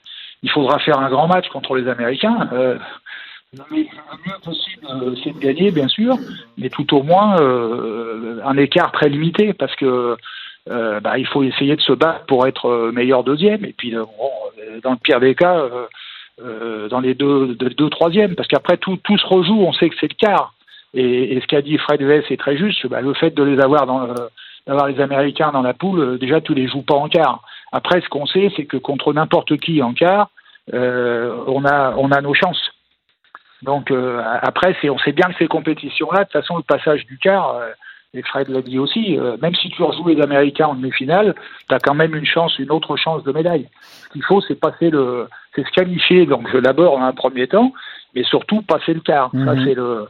il 0.43 0.51
faudra 0.51 0.77
faire 0.79 0.99
un 0.99 1.09
grand 1.09 1.27
match 1.27 1.47
contre 1.49 1.75
les 1.75 1.87
Américains. 1.87 2.49
Euh, 2.53 2.77
le 3.53 3.63
mieux 3.71 3.83
le 3.83 4.31
mieux 4.31 4.39
possible, 4.43 4.85
euh, 4.89 5.15
c'est 5.23 5.33
de 5.33 5.39
gagner, 5.39 5.71
bien 5.71 5.87
sûr, 5.87 6.17
mais 6.57 6.69
tout 6.69 6.95
au 6.95 7.01
moins 7.01 7.39
euh, 7.39 8.41
un 8.43 8.57
écart 8.57 8.91
très 8.91 9.09
limité, 9.09 9.53
parce 9.53 9.75
que 9.75 10.17
euh, 10.69 10.99
bah, 10.99 11.17
il 11.17 11.27
faut 11.27 11.43
essayer 11.43 11.75
de 11.75 11.81
se 11.81 11.93
battre 11.93 12.25
pour 12.25 12.47
être 12.47 12.65
euh, 12.67 12.91
meilleur 12.91 13.23
deuxième, 13.23 13.63
et 13.63 13.73
puis 13.77 13.95
euh, 13.95 14.03
dans 14.83 14.91
le 14.91 14.97
pire 14.97 15.19
des 15.19 15.35
cas, 15.35 15.63
dans 16.89 16.99
les 16.99 17.15
deux, 17.15 17.55
deux, 17.55 17.89
troisièmes, 17.89 18.35
parce 18.35 18.47
qu'après 18.47 18.77
tout, 18.77 18.97
tout 18.97 19.17
se 19.17 19.25
rejoue, 19.25 19.59
on 19.59 19.73
sait 19.73 19.89
que 19.89 19.95
c'est 19.99 20.11
le 20.11 20.15
quart. 20.15 20.53
Et, 20.93 21.39
ce 21.41 21.47
qu'a 21.47 21.61
dit 21.61 21.77
Fred 21.77 22.01
Vess 22.01 22.25
est 22.29 22.39
très 22.39 22.57
juste, 22.57 22.85
bah, 22.87 23.01
le 23.01 23.13
fait 23.13 23.31
de 23.31 23.43
les 23.43 23.59
avoir 23.59 23.85
d'avoir 24.67 24.87
les 24.87 24.99
Américains 24.99 25.51
dans 25.51 25.61
la 25.61 25.73
poule, 25.73 26.19
déjà 26.19 26.41
tu 26.41 26.53
les 26.53 26.67
joues 26.67 26.81
pas 26.81 26.95
en 26.95 27.07
quart. 27.07 27.41
Après, 27.71 28.01
ce 28.01 28.09
qu'on 28.09 28.25
sait, 28.25 28.51
c'est 28.55 28.65
que 28.65 28.77
contre 28.77 29.13
n'importe 29.13 29.57
qui 29.57 29.81
en 29.81 29.93
quart, 29.93 30.29
on 30.73 31.65
a 31.65 31.93
on 31.97 32.11
a 32.11 32.21
nos 32.21 32.33
chances. 32.33 32.71
Donc 33.63 33.91
après, 34.41 34.75
on 34.89 34.97
sait 34.99 35.13
bien 35.13 35.29
que 35.29 35.37
ces 35.39 35.47
compétitions-là, 35.47 36.19
de 36.19 36.23
toute 36.25 36.33
façon, 36.33 36.57
le 36.57 36.63
passage 36.63 37.05
du 37.05 37.17
quart, 37.17 37.55
et 38.13 38.21
Fred 38.23 38.47
l'a 38.49 38.61
dit 38.61 38.79
aussi, 38.79 39.17
euh, 39.17 39.37
même 39.41 39.53
si 39.55 39.69
tu 39.69 39.83
rejoues 39.83 40.07
les 40.07 40.21
Américains 40.21 40.67
en 40.67 40.75
demi-finale, 40.75 41.35
tu 41.67 41.75
as 41.75 41.79
quand 41.79 41.93
même 41.93 42.15
une 42.15 42.25
chance, 42.25 42.57
une 42.57 42.71
autre 42.71 42.95
chance 42.95 43.23
de 43.23 43.31
médaille. 43.31 43.67
Ce 43.81 44.09
qu'il 44.09 44.23
faut, 44.23 44.41
c'est 44.41 44.55
passer 44.59 44.89
le, 44.89 45.27
c'est 45.55 45.65
se 45.65 45.71
qualifier. 45.71 46.25
Donc 46.25 46.49
je 46.51 46.57
d'abord 46.57 46.97
en 46.97 47.03
un 47.03 47.13
premier 47.13 47.47
temps, 47.47 47.73
mais 48.15 48.23
surtout 48.23 48.61
passer 48.61 48.93
le 48.93 49.01
quart. 49.01 49.31
Ça 49.31 49.53
Mhm. 49.53 49.65
c'est 49.65 49.73
le 49.73 50.07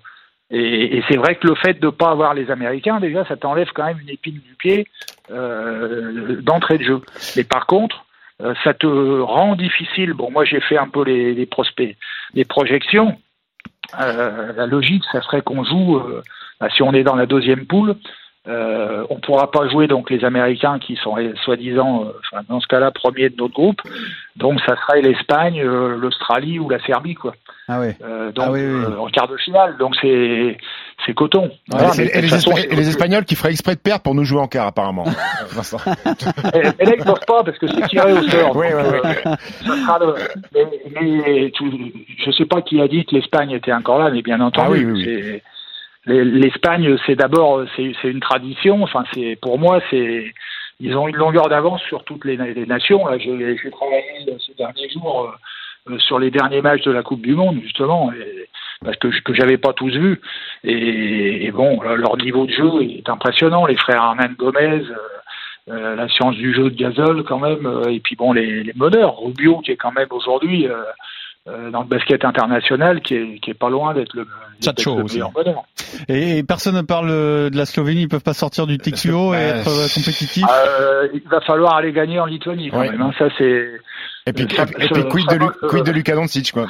et, 0.50 0.98
et 0.98 1.04
c'est 1.10 1.18
vrai 1.18 1.36
que 1.36 1.46
le 1.46 1.56
fait 1.56 1.74
de 1.80 1.88
ne 1.88 1.92
pas 1.92 2.10
avoir 2.12 2.34
les 2.34 2.50
Américains, 2.52 3.02
déjà, 3.02 3.26
ça 3.26 3.36
t'enlève 3.36 3.70
quand 3.74 3.84
même 3.86 4.00
une 4.00 4.10
épine 4.10 4.36
du 4.40 4.56
pied 4.58 4.88
euh, 5.30 6.42
d'entrée 6.42 6.78
de 6.78 6.84
jeu. 6.84 7.02
Mais 7.36 7.44
par 7.44 7.66
contre, 7.66 8.06
euh, 8.42 8.54
ça 8.64 8.74
te 8.74 8.88
rend 8.88 9.56
difficile. 9.56 10.14
Bon, 10.14 10.32
moi, 10.32 10.46
j'ai 10.46 10.62
fait 10.62 10.78
un 10.78 10.88
peu 10.88 11.04
les, 11.04 11.34
les 11.34 11.46
prospects, 11.46 11.98
les 12.34 12.46
projections. 12.46 13.18
La 13.98 14.66
logique, 14.68 15.04
ça 15.12 15.22
serait 15.22 15.42
qu'on 15.42 15.64
joue, 15.64 16.02
si 16.76 16.82
on 16.84 16.94
est 16.94 17.04
dans 17.04 17.16
la 17.16 17.26
deuxième 17.26 17.66
poule, 17.66 17.96
euh, 18.48 19.04
on 19.10 19.20
pourra 19.20 19.52
pas 19.52 19.68
jouer 19.68 19.88
donc 19.88 20.10
les 20.10 20.24
Américains 20.24 20.80
qui 20.80 20.96
sont 20.96 21.18
eh, 21.18 21.34
soi-disant, 21.44 22.06
euh, 22.06 22.12
enfin, 22.32 22.44
dans 22.48 22.62
ce 22.62 22.68
cas-là, 22.68 22.92
premiers 22.92 23.30
de 23.30 23.36
notre 23.38 23.54
groupe. 23.54 23.82
Donc, 24.38 24.62
ça 24.66 24.78
serait 24.78 25.02
l'Espagne, 25.02 25.62
euh, 25.62 25.98
l'Australie 25.98 26.58
ou 26.58 26.70
la 26.70 26.80
Serbie, 26.86 27.16
quoi. 27.16 27.34
Ah 27.68 27.82
oui. 27.82 27.88
Donc, 28.34 28.46
Ah 28.48 28.52
oui, 28.54 28.62
oui. 28.62 28.86
euh, 28.86 28.98
en 29.00 29.08
quart 29.08 29.28
de 29.28 29.36
finale. 29.36 29.76
Donc, 29.78 29.96
c'est 30.02 30.56
c'est 31.06 31.14
coton. 31.14 31.52
Voilà, 31.70 31.90
et, 31.98 32.22
les, 32.22 32.28
façon, 32.30 32.52
Espa- 32.52 32.62
c'est- 32.62 32.72
et 32.72 32.76
les 32.78 32.88
Espagnols 32.88 33.26
qui 33.26 33.36
feraient 33.36 33.52
exprès 33.52 33.76
de 33.76 33.82
perdre 33.82 34.02
pour 34.04 34.16
nous 34.16 34.24
jouer 34.24 34.40
en 34.40 34.48
quart, 34.48 34.68
apparemment. 34.68 35.04
Et, 36.56 36.60
et 36.60 36.86
là, 36.86 36.94
ils 36.98 37.04
peuvent 37.04 37.20
pas 37.28 37.44
parce 37.44 37.58
que 37.58 37.68
c'est 37.68 37.88
tiré 37.90 38.14
au 38.14 38.22
sort. 38.30 38.56
Oui, 38.56 38.68
Donc, 38.72 38.84
le- 40.00 40.16
mais, 40.54 40.68
mais 41.02 41.52
tout- 41.52 41.92
je 42.26 42.32
sais 42.32 42.46
pas 42.46 42.62
qui 42.62 42.80
a 42.82 42.88
dit 42.88 43.06
que 43.06 43.14
l'Espagne 43.14 43.52
était 43.52 43.74
encore 43.74 44.00
là, 44.00 44.10
mais 44.10 44.22
bien 44.22 44.40
entendu, 44.40 44.94
Ah 44.96 45.48
l'Espagne, 46.08 46.98
c'est 47.06 47.16
d'abord, 47.16 47.64
c'est 47.76 47.92
c'est 48.02 48.10
une 48.10 48.20
tradition. 48.20 48.84
Enfin, 48.84 49.04
c'est 49.14 49.38
pour 49.42 49.60
moi, 49.60 49.82
c'est 49.90 50.34
ils 50.80 50.96
ont 50.96 51.08
une 51.08 51.16
longueur 51.16 51.50
d'avance 51.50 51.82
sur 51.84 52.04
toutes 52.04 52.26
les, 52.26 52.38
les 52.38 52.66
nations. 52.66 53.06
Là, 53.08 53.18
j'ai 53.18 53.72
travaillé 53.72 54.04
ces 54.46 54.54
derniers 54.54 54.90
jours 54.90 55.34
euh, 55.90 55.94
euh, 55.94 56.00
sur 56.00 56.20
les 56.20 56.32
derniers 56.32 56.62
matchs 56.62 56.84
de 56.84 56.92
la 56.92 57.04
Coupe 57.04 57.22
du 57.22 57.36
Monde, 57.36 57.60
justement, 57.62 58.12
parce 58.84 58.98
que 58.98 59.08
que 59.22 59.34
j'avais 59.34 59.58
pas 59.58 59.74
tous 59.74 59.94
vus. 59.96 60.22
Et, 60.64 61.52
bon, 61.52 61.82
leur 61.82 62.18
niveau 62.18 62.46
de 62.46 62.52
jeu 62.52 62.82
est 62.82 63.10
impressionnant. 63.10 63.66
Les 63.66 63.78
frères 63.78 64.04
Hernan 64.04 64.34
Gomez. 64.38 64.84
euh, 64.90 64.96
euh, 65.70 65.96
la 65.96 66.08
science 66.08 66.36
du 66.36 66.54
jeu 66.54 66.70
de 66.70 66.76
Gasol 66.78 67.24
quand 67.26 67.40
même, 67.40 67.66
euh, 67.66 67.90
et 67.90 68.00
puis 68.00 68.16
bon 68.16 68.32
les, 68.32 68.64
les 68.64 68.74
meneurs, 68.76 69.20
Rubio 69.20 69.60
qui 69.60 69.72
est 69.72 69.76
quand 69.76 69.92
même 69.92 70.08
aujourd'hui 70.12 70.66
euh, 70.66 70.72
euh, 70.72 70.84
dans 71.72 71.82
le 71.82 71.88
basket 71.88 72.26
international 72.26 73.02
qui 73.02 73.16
est, 73.16 73.40
qui 73.40 73.52
est 73.52 73.54
pas 73.54 73.70
loin 73.70 73.94
d'être 73.94 74.14
le, 74.16 74.24
le 74.24 75.04
aussi. 75.04 75.16
meilleur 75.16 75.32
meneur. 75.38 75.64
Et, 76.10 76.40
et 76.40 76.44
personne 76.44 76.76
ne 76.76 76.82
parle 76.82 77.10
euh, 77.10 77.50
de 77.50 77.58
la 77.58 77.66
Slovénie, 77.66 78.02
ils 78.04 78.08
peuvent 78.10 78.22
pas 78.24 78.34
sortir 78.34 78.68
du 78.68 78.78
TQO 78.78 79.34
et 79.34 79.38
être 79.38 79.68
euh, 79.70 79.88
compétitifs 79.94 80.44
Euh, 80.50 81.08
il 81.14 81.22
va 81.30 81.40
falloir 81.42 81.76
aller 81.76 81.92
gagner 81.94 82.20
en 82.20 82.26
Lituanie 82.26 82.70
quand 82.70 82.80
Ouais. 82.80 82.90
même, 82.92 83.02
hein, 83.02 83.12
ça 83.18 83.26
c'est 83.38 83.70
Et 84.26 84.34
puis, 84.34 84.48
Ça- 84.56 84.64
et 84.64 84.66
puis 84.88 84.88
ça- 84.96 85.04
quid, 85.04 85.30
ça 85.30 85.38
de, 85.38 85.44
euh, 85.44 85.68
quid 85.70 85.84
de 85.86 85.92
Luka 85.92 86.16
Doncic, 86.16 86.52
quoi. 86.52 86.68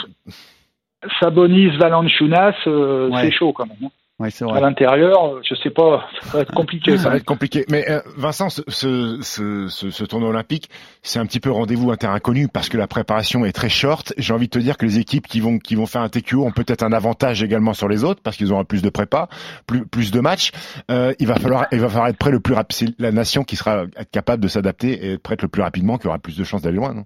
Sabonis, 1.19 1.77
Valanciunas, 1.77 2.55
euh, 2.67 3.09
Ouais. 3.09 3.21
c'est 3.23 3.31
chaud 3.31 3.53
quand 3.53 3.65
même. 3.65 3.77
hein. 3.83 3.89
Oui, 4.19 4.31
c'est 4.31 4.45
À 4.45 4.47
vrai. 4.47 4.61
l'intérieur, 4.61 5.43
je 5.43 5.53
sais 5.53 5.69
pas, 5.69 6.09
ça 6.23 6.37
va 6.37 6.41
être 6.41 6.51
compliqué. 6.51 6.97
Ça 6.97 7.09
va 7.11 7.17
être 7.17 7.23
compliqué. 7.25 7.65
Mais 7.69 7.87
euh, 7.87 7.99
Vincent, 8.17 8.49
ce, 8.49 8.63
ce, 8.67 9.19
ce, 9.21 9.67
ce, 9.67 9.91
ce 9.91 10.03
tournoi 10.05 10.29
olympique, 10.29 10.69
c'est 11.03 11.19
un 11.19 11.25
petit 11.27 11.39
peu 11.39 11.51
rendez-vous 11.51 11.91
un 11.91 11.97
terrain 11.97 12.15
inconnu 12.15 12.47
parce 12.47 12.67
que 12.67 12.77
la 12.77 12.87
préparation 12.87 13.45
est 13.45 13.51
très 13.51 13.69
short. 13.69 14.13
J'ai 14.17 14.33
envie 14.33 14.47
de 14.47 14.51
te 14.51 14.57
dire 14.57 14.75
que 14.77 14.87
les 14.87 14.97
équipes 14.97 15.27
qui 15.27 15.39
vont 15.39 15.59
qui 15.59 15.75
vont 15.75 15.85
faire 15.85 16.01
un 16.01 16.09
TQO 16.09 16.43
ont 16.43 16.51
peut-être 16.51 16.81
un 16.81 16.93
avantage 16.93 17.43
également 17.43 17.75
sur 17.75 17.87
les 17.87 18.03
autres 18.03 18.19
parce 18.23 18.37
qu'ils 18.37 18.51
auront 18.51 18.65
plus 18.65 18.81
de 18.81 18.89
prépa, 18.89 19.27
plus 19.67 19.85
plus 19.85 20.09
de 20.11 20.19
matchs. 20.19 20.49
Euh, 20.89 21.13
il 21.19 21.27
va 21.27 21.35
falloir 21.35 21.67
il 21.71 21.79
va 21.79 21.87
falloir 21.87 22.07
être 22.07 22.17
prêt 22.17 22.31
le 22.31 22.39
plus 22.39 22.55
rapide. 22.55 22.75
C'est 22.75 22.99
la 22.99 23.11
nation 23.11 23.43
qui 23.43 23.55
sera 23.55 23.83
être 23.97 24.09
capable 24.09 24.41
de 24.41 24.47
s'adapter 24.47 24.93
et 24.93 25.13
être 25.13 25.21
prête 25.21 25.43
le 25.43 25.47
plus 25.47 25.61
rapidement, 25.61 25.99
qui 25.99 26.07
aura 26.07 26.17
plus 26.17 26.35
de 26.37 26.43
chances 26.43 26.63
d'aller 26.63 26.77
loin. 26.77 26.95
Non? 26.95 27.05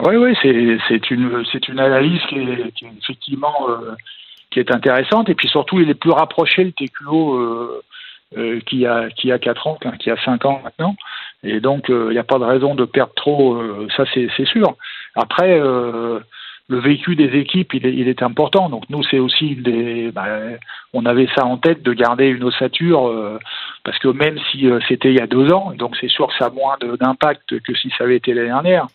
Oui, 0.00 0.16
oui, 0.16 0.36
c'est 0.42 0.78
c'est 0.88 1.10
une 1.12 1.44
c'est 1.52 1.68
une 1.68 1.78
analyse 1.78 2.20
qui 2.28 2.40
est, 2.40 2.72
qui 2.74 2.86
est 2.86 2.92
effectivement 3.02 3.54
euh, 3.68 3.94
qui 4.50 4.60
est 4.60 4.74
intéressante. 4.74 5.28
Et 5.28 5.34
puis 5.34 5.48
surtout 5.48 5.80
il 5.80 5.90
est 5.90 5.94
plus 5.94 6.10
rapproché 6.10 6.64
le 6.64 6.72
TQO 6.72 7.36
euh, 7.36 7.82
euh, 8.36 8.60
qui 8.66 8.86
a 8.86 9.08
qui 9.10 9.32
a 9.32 9.38
quatre 9.38 9.66
ans, 9.66 9.78
qui 9.98 10.10
a 10.10 10.16
cinq 10.24 10.44
ans 10.44 10.60
maintenant. 10.62 10.96
Et 11.42 11.60
donc 11.60 11.90
euh, 11.90 12.08
il 12.10 12.12
n'y 12.12 12.18
a 12.18 12.24
pas 12.24 12.38
de 12.38 12.44
raison 12.44 12.74
de 12.74 12.84
perdre 12.84 13.14
trop, 13.14 13.54
euh, 13.54 13.88
ça 13.96 14.04
c'est 14.12 14.46
sûr. 14.46 14.76
Après 15.14 15.58
euh, 15.58 16.20
le 16.68 16.78
vécu 16.78 17.16
des 17.16 17.38
équipes 17.38 17.72
il 17.74 17.86
est, 17.86 17.94
il 17.94 18.08
est 18.08 18.22
important. 18.22 18.68
Donc 18.68 18.84
nous 18.90 19.02
c'est 19.04 19.18
aussi 19.18 19.56
des 19.56 20.10
bah, 20.12 20.26
on 20.92 21.06
avait 21.06 21.28
ça 21.34 21.44
en 21.44 21.56
tête 21.56 21.82
de 21.82 21.92
garder 21.92 22.26
une 22.26 22.44
ossature 22.44 23.10
parce 23.84 23.98
que 23.98 24.08
même 24.08 24.38
si 24.50 24.68
c'était 24.88 25.10
il 25.10 25.18
y 25.18 25.22
a 25.22 25.26
deux 25.26 25.52
ans 25.52 25.72
donc 25.76 25.96
c'est 26.00 26.08
sûr 26.08 26.28
que 26.28 26.34
ça 26.38 26.46
a 26.46 26.50
moins 26.50 26.76
d'impact 27.00 27.60
que 27.60 27.74
si 27.74 27.90
ça 27.96 28.04
avait 28.04 28.16
été 28.16 28.34
l'année 28.34 28.48
dernière. 28.48 28.86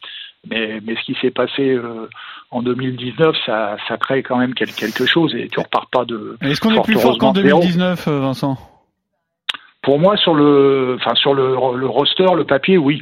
Mais, 0.50 0.82
mais 0.84 0.96
ce 0.96 1.02
qui 1.04 1.16
s'est 1.22 1.32
passé 1.32 1.70
euh, 1.70 2.10
en 2.54 2.62
2019, 2.62 3.36
ça, 3.46 3.78
ça 3.88 3.98
crée 3.98 4.24
quand 4.24 4.38
même 4.38 4.54
quel- 4.54 4.72
quelque 4.74 5.06
chose 5.06 5.34
et 5.36 5.48
tu 5.50 5.60
repars 5.60 5.88
pas 5.88 6.06
de. 6.06 6.38
Est-ce 6.42 6.62
qu'on 6.62 6.72
est 6.74 6.82
plus 6.84 6.94
fort 7.00 7.18
qu'en 7.18 7.28
heureusement 7.28 7.34
de 7.34 7.42
zéro. 7.42 7.60
2019, 7.62 8.08
euh, 8.08 8.20
Vincent? 8.20 8.58
Pour 9.82 10.00
moi, 10.00 10.16
sur 10.18 10.34
le, 10.34 10.96
enfin 11.00 11.14
sur 11.16 11.34
le, 11.34 11.50
le 11.78 11.88
roster, 11.88 12.26
le 12.36 12.46
papier, 12.46 12.78
oui, 12.78 13.02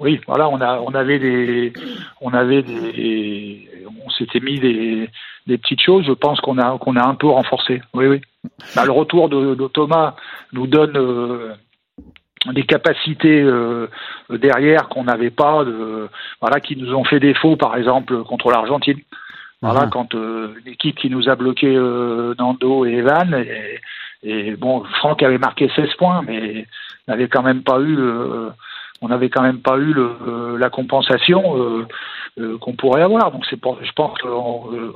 oui. 0.00 0.20
Voilà, 0.26 0.48
on 0.48 0.60
a, 0.60 0.80
on 0.80 0.94
avait 0.94 1.18
des, 1.18 1.72
on 2.22 2.32
avait 2.32 2.62
des, 2.62 3.68
on 4.06 4.10
s'était 4.10 4.40
mis 4.40 4.58
des, 4.58 5.08
des 5.46 5.58
petites 5.58 5.82
choses. 5.82 6.04
Je 6.06 6.12
pense 6.12 6.40
qu'on 6.40 6.58
a, 6.58 6.78
qu'on 6.78 6.96
a 6.96 7.04
un 7.04 7.14
peu 7.14 7.26
renforcé. 7.28 7.82
Oui, 7.92 8.06
oui. 8.06 8.20
Bah, 8.74 8.84
le 8.86 8.92
retour 8.92 9.28
de, 9.28 9.54
de 9.54 9.66
Thomas 9.68 10.14
nous 10.52 10.66
donne. 10.66 10.96
euh, 10.96 11.52
des 12.46 12.64
capacités 12.64 13.40
euh, 13.42 13.86
derrière 14.30 14.88
qu'on 14.88 15.04
n'avait 15.04 15.30
pas, 15.30 15.64
de, 15.64 16.08
voilà, 16.40 16.60
qui 16.60 16.76
nous 16.76 16.92
ont 16.94 17.04
fait 17.04 17.20
défaut, 17.20 17.56
par 17.56 17.76
exemple 17.76 18.24
contre 18.24 18.50
l'Argentine. 18.50 18.98
Voilà, 19.60 19.82
Mhm. 19.84 19.90
quand 19.90 20.14
euh, 20.16 20.54
une 20.64 20.72
équipe 20.72 20.96
qui 20.96 21.08
nous 21.08 21.28
a 21.28 21.36
bloqué 21.36 21.68
euh, 21.68 22.34
Nando 22.36 22.84
et 22.84 22.94
Evan, 22.94 23.32
et, 23.32 23.80
et 24.24 24.56
bon, 24.56 24.82
Franck 24.98 25.22
avait 25.22 25.38
marqué 25.38 25.70
16 25.76 25.94
points, 25.98 26.22
mais 26.26 26.66
n'avait 27.06 27.28
quand 27.28 27.42
même 27.42 27.62
pas 27.62 27.78
eu, 27.80 27.96
euh, 27.96 28.48
on 29.02 29.08
n'avait 29.08 29.28
quand 29.28 29.42
même 29.42 29.60
pas 29.60 29.76
eu 29.76 29.92
le, 29.92 30.10
euh, 30.26 30.58
la 30.58 30.70
compensation 30.70 31.56
euh, 31.56 31.86
euh, 32.38 32.56
qu'on 32.58 32.74
pourrait 32.74 33.02
avoir. 33.02 33.32
Donc 33.32 33.44
c'est 33.50 33.60
pour, 33.60 33.76
je 33.82 33.92
pense 33.92 34.16
qu'on 34.18 34.72
euh, 34.72 34.92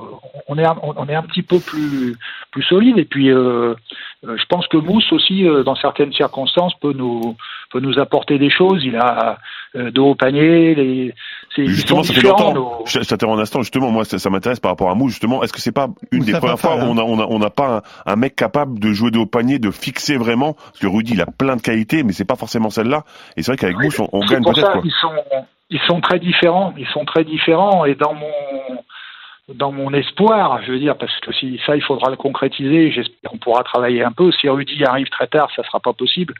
on 0.47 0.57
est, 0.57 0.65
un, 0.65 0.77
on 0.81 1.07
est 1.07 1.15
un 1.15 1.23
petit 1.23 1.43
peu 1.43 1.59
plus 1.59 2.17
plus 2.51 2.63
solide. 2.63 2.97
Et 2.97 3.05
puis 3.05 3.27
je 3.27 4.45
pense 4.49 4.67
que 4.67 4.77
Mousse 4.77 5.11
aussi, 5.11 5.45
dans 5.65 5.75
certaines 5.75 6.13
circonstances, 6.13 6.73
peut 6.79 6.93
nous 6.93 7.35
peut 7.77 7.85
nous 7.85 7.99
apporter 7.99 8.39
des 8.39 8.49
choses. 8.49 8.83
Il 8.83 8.95
a 8.95 9.37
euh, 9.75 9.91
de 9.91 9.99
haut 9.99 10.15
panier. 10.15 10.75
Les, 10.75 11.13
justement, 11.57 12.03
ça 12.03 12.13
fait 12.13 12.21
longtemps. 12.21 12.83
Je, 12.85 12.99
t'interromps 12.99 13.39
un 13.39 13.41
instant. 13.41 13.61
Justement, 13.61 13.91
moi, 13.91 14.03
ça, 14.05 14.29
m'intéresse 14.29 14.59
par 14.59 14.71
rapport 14.71 14.89
à 14.89 14.95
Mou. 14.95 15.09
Justement, 15.09 15.43
est-ce 15.43 15.53
que 15.53 15.61
c'est 15.61 15.71
pas 15.71 15.87
une 16.11 16.23
des 16.23 16.33
premières 16.33 16.59
fois 16.59 16.75
où 16.75 16.79
on 16.79 16.97
a, 16.97 17.03
on 17.03 17.19
a, 17.19 17.25
on 17.27 17.39
n'a 17.39 17.49
pas 17.49 17.83
un, 18.05 18.15
mec 18.15 18.35
capable 18.35 18.79
de 18.79 18.91
jouer 18.93 19.11
de 19.11 19.19
haut 19.19 19.25
panier, 19.25 19.59
de 19.59 19.71
fixer 19.71 20.17
vraiment? 20.17 20.53
Parce 20.53 20.79
que 20.79 20.87
Rudy, 20.87 21.13
il 21.13 21.21
a 21.21 21.27
plein 21.27 21.55
de 21.55 21.61
qualités, 21.61 22.03
mais 22.03 22.13
c'est 22.13 22.25
pas 22.25 22.35
forcément 22.35 22.69
celle-là. 22.69 23.03
Et 23.35 23.43
c'est 23.43 23.51
vrai 23.51 23.57
qu'avec 23.57 23.77
Mousse, 23.77 23.99
on, 24.11 24.19
gagne 24.25 24.43
peut-être. 24.43 24.81
Ils 24.83 24.91
sont, 24.99 25.11
ils 25.69 25.81
sont 25.87 26.01
très 26.01 26.19
différents. 26.19 26.73
Ils 26.77 26.87
sont 26.87 27.05
très 27.05 27.23
différents. 27.23 27.85
Et 27.85 27.95
dans 27.95 28.13
mon 28.13 28.81
dans 29.55 29.71
mon 29.71 29.93
espoir, 29.93 30.61
je 30.63 30.73
veux 30.73 30.79
dire, 30.79 30.97
parce 30.97 31.17
que 31.21 31.31
si 31.31 31.59
ça, 31.65 31.75
il 31.75 31.81
faudra 31.81 32.09
le 32.09 32.17
concrétiser. 32.17 32.91
J'espère 32.91 33.31
qu'on 33.31 33.37
pourra 33.37 33.63
travailler 33.63 34.03
un 34.03 34.11
peu. 34.11 34.31
Si 34.33 34.49
Rudy 34.49 34.83
arrive 34.83 35.07
très 35.07 35.27
tard, 35.27 35.49
ça 35.55 35.63
sera 35.63 35.79
pas 35.79 35.93
possible. 35.93 36.33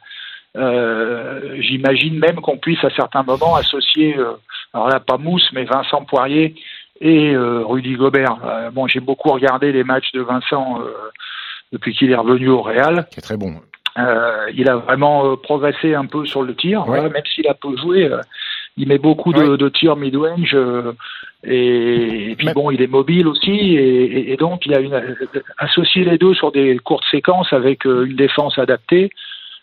Euh, 0.57 1.55
J'imagine 1.59 2.17
même 2.19 2.37
qu'on 2.37 2.57
puisse 2.57 2.83
à 2.83 2.89
certains 2.89 3.23
moments 3.23 3.55
associer, 3.55 4.17
euh, 4.17 4.33
alors 4.73 4.89
là 4.89 4.99
pas 4.99 5.17
Mousse, 5.17 5.49
mais 5.53 5.65
Vincent 5.65 6.03
Poirier 6.05 6.55
et 6.99 7.33
euh, 7.33 7.63
Rudy 7.63 7.93
Gobert. 7.93 8.37
Bon, 8.73 8.87
j'ai 8.87 8.99
beaucoup 8.99 9.29
regardé 9.29 9.71
les 9.71 9.83
matchs 9.83 10.11
de 10.13 10.21
Vincent 10.21 10.79
depuis 11.71 11.93
qu'il 11.93 12.11
est 12.11 12.15
revenu 12.15 12.49
au 12.49 12.61
Real. 12.61 13.05
C'est 13.11 13.21
très 13.21 13.37
bon. 13.37 13.53
il 14.53 14.69
a 14.69 14.77
vraiment 14.77 15.37
progressé 15.37 15.93
un 15.93 16.05
peu 16.05 16.25
sur 16.25 16.41
le 16.41 16.55
tir, 16.55 16.87
même 16.87 17.13
s'il 17.35 17.47
a 17.47 17.53
peu 17.53 17.77
joué. 17.77 18.09
il 18.77 18.87
met 18.87 18.97
beaucoup 18.97 19.31
de, 19.31 19.57
de 19.57 19.69
tirs 19.69 19.95
mid-range. 19.95 20.57
Et, 21.43 22.35
puis 22.35 22.49
bon, 22.55 22.71
il 22.71 22.81
est 22.81 22.87
mobile 22.87 23.27
aussi, 23.27 23.51
et, 23.51 24.31
et, 24.33 24.37
donc 24.37 24.65
il 24.65 24.73
a 24.73 24.79
une, 24.79 25.15
associé 25.59 26.03
les 26.03 26.17
deux 26.17 26.33
sur 26.33 26.51
des 26.51 26.79
courtes 26.79 27.05
séquences 27.11 27.53
avec 27.53 27.85
une 27.85 28.15
défense 28.15 28.57
adaptée 28.57 29.11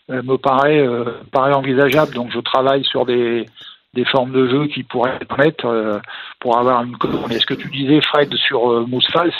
me 0.09 0.37
paraît, 0.37 0.79
euh, 0.79 1.21
paraît 1.31 1.53
envisageable. 1.53 2.13
Donc 2.13 2.31
je 2.31 2.39
travaille 2.39 2.83
sur 2.83 3.05
des, 3.05 3.45
formes 4.11 4.31
de 4.31 4.47
jeu 4.47 4.67
qui 4.67 4.83
pourraient 4.83 5.17
permettre 5.19 5.65
euh, 5.65 5.99
pour 6.39 6.57
avoir 6.57 6.83
une 6.83 6.95
Mais 7.29 7.39
ce 7.39 7.45
que 7.45 7.53
tu 7.53 7.69
disais, 7.69 8.01
Fred, 8.01 8.33
sur 8.35 8.71
euh, 8.71 8.85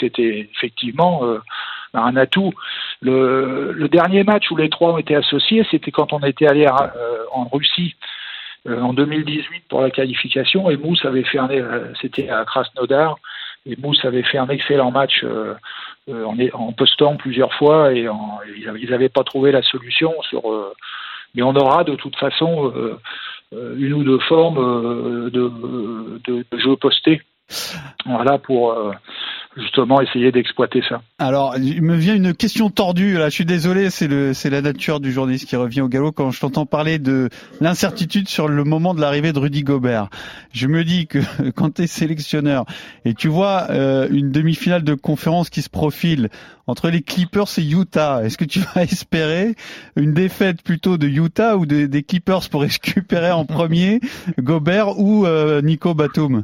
c'était 0.00 0.48
effectivement 0.54 1.22
un 1.94 2.16
atout. 2.16 2.52
Le, 3.00 3.72
le, 3.72 3.88
dernier 3.88 4.24
match 4.24 4.50
où 4.50 4.56
les 4.56 4.70
trois 4.70 4.94
ont 4.94 4.98
été 4.98 5.14
associés, 5.14 5.66
c'était 5.70 5.90
quand 5.90 6.12
on 6.12 6.20
était 6.20 6.46
allé 6.46 6.66
en 7.32 7.48
Russie 7.52 7.94
en 8.68 8.92
2018 8.92 9.64
pour 9.68 9.82
la 9.82 9.90
qualification 9.90 10.68
et 10.70 10.76
Mousse 10.76 11.04
avait 11.04 11.22
fait 11.22 11.38
un, 11.38 11.48
c'était 12.00 12.28
à 12.28 12.44
Krasnodar 12.44 13.16
et 13.64 13.76
Mousse 13.76 14.04
avait 14.04 14.24
fait 14.24 14.38
un 14.38 14.48
excellent 14.48 14.90
match 14.90 15.24
euh, 16.08 16.24
en, 16.24 16.36
en, 16.52 16.72
postant 16.72 17.16
plusieurs 17.16 17.52
fois 17.54 17.92
et 17.92 18.08
en, 18.08 18.38
ils 18.46 18.90
n'avaient 18.90 19.08
pas 19.08 19.24
trouvé 19.24 19.50
la 19.50 19.62
solution 19.62 20.14
sur. 20.22 20.52
Euh, 20.52 20.72
mais 21.34 21.42
on 21.42 21.54
aura 21.56 21.82
de 21.82 21.96
toute 21.96 22.16
façon 22.16 22.72
euh, 22.76 23.76
une 23.76 23.92
ou 23.92 24.04
deux 24.04 24.20
formes 24.20 25.30
de, 25.30 25.50
de, 26.24 26.44
de 26.50 26.58
jeux 26.58 26.76
postés. 26.76 27.22
Voilà 28.06 28.38
pour 28.38 28.74
justement 29.56 30.00
essayer 30.00 30.32
d'exploiter 30.32 30.82
ça. 30.88 31.00
Alors, 31.18 31.56
il 31.56 31.82
me 31.82 31.96
vient 31.96 32.14
une 32.14 32.34
question 32.34 32.70
tordue. 32.70 33.14
Là, 33.14 33.28
je 33.28 33.34
suis 33.34 33.44
désolé, 33.44 33.90
c'est 33.90 34.06
le, 34.06 34.34
c'est 34.34 34.50
la 34.50 34.60
nature 34.60 35.00
du 35.00 35.12
journaliste 35.12 35.48
qui 35.48 35.56
revient 35.56 35.80
au 35.80 35.88
galop 35.88 36.12
quand 36.12 36.30
je 36.30 36.40
t'entends 36.40 36.66
parler 36.66 36.98
de 36.98 37.30
l'incertitude 37.60 38.28
sur 38.28 38.48
le 38.48 38.64
moment 38.64 38.94
de 38.94 39.00
l'arrivée 39.00 39.32
de 39.32 39.38
Rudy 39.38 39.62
Gobert. 39.62 40.08
Je 40.52 40.66
me 40.66 40.84
dis 40.84 41.06
que 41.06 41.18
quand 41.56 41.74
tu 41.74 41.82
es 41.82 41.86
sélectionneur 41.86 42.64
et 43.04 43.14
tu 43.14 43.28
vois 43.28 43.68
euh, 43.70 44.08
une 44.10 44.30
demi-finale 44.30 44.84
de 44.84 44.94
conférence 44.94 45.48
qui 45.48 45.62
se 45.62 45.70
profile 45.70 46.28
entre 46.66 46.90
les 46.90 47.00
Clippers 47.00 47.58
et 47.58 47.62
Utah, 47.62 48.24
est-ce 48.24 48.36
que 48.36 48.44
tu 48.44 48.60
vas 48.60 48.82
espérer 48.82 49.54
une 49.96 50.12
défaite 50.12 50.62
plutôt 50.62 50.98
de 50.98 51.06
Utah 51.06 51.56
ou 51.56 51.64
des 51.64 52.02
Clippers 52.02 52.48
pour 52.50 52.60
récupérer 52.66 53.30
en 53.30 53.46
premier 53.46 54.00
Gobert 54.38 54.98
ou 54.98 55.26
euh, 55.26 55.62
Nico 55.62 55.94
Batum? 55.94 56.42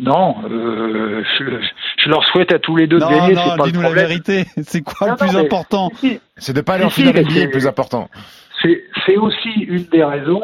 Non, 0.00 0.36
euh, 0.50 1.22
je, 1.38 2.08
leur 2.08 2.24
souhaite 2.24 2.52
à 2.52 2.58
tous 2.58 2.76
les 2.76 2.86
deux 2.86 2.98
de 2.98 3.04
gagner. 3.04 3.34
Non, 3.34 3.64
dis-nous 3.64 3.82
la 3.82 3.90
vérité. 3.90 4.44
C'est 4.62 4.82
quoi 4.82 5.10
le 5.10 5.16
plus 5.16 5.36
important 5.36 5.90
C'est 6.36 6.52
de 6.52 6.60
pas 6.60 6.74
aller 6.74 6.84
en 6.84 6.90
finale 6.90 7.22
NBA 7.22 7.44
le 7.44 7.50
plus 7.50 7.66
important. 7.66 8.08
C'est 8.62 9.16
aussi 9.16 9.50
une 9.60 9.84
des 9.84 10.02
raisons 10.02 10.42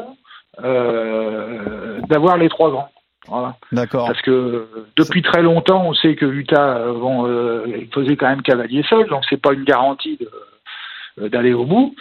euh, 0.63 2.01
d'avoir 2.09 2.37
les 2.37 2.49
trois 2.49 2.71
grands. 2.71 2.91
Voilà. 3.29 3.57
D'accord. 3.73 4.07
Parce 4.07 4.21
que 4.23 4.67
depuis 4.97 5.23
très 5.23 5.43
longtemps, 5.43 5.87
on 5.87 5.95
sait 5.95 6.17
que 6.17 6.27
Utah 6.27 6.79
euh, 6.79 6.93
bon, 6.93 7.27
euh, 7.27 7.65
faisait 7.95 8.17
quand 8.17 8.29
même 8.29 8.43
cavalier 8.43 8.83
seul, 8.89 9.09
donc 9.09 9.25
c'est 9.29 9.41
pas 9.41 9.53
une 9.53 9.65
garantie 9.65 10.19
d'aller 11.17 11.53
au 11.53 11.65
bout. 11.65 11.95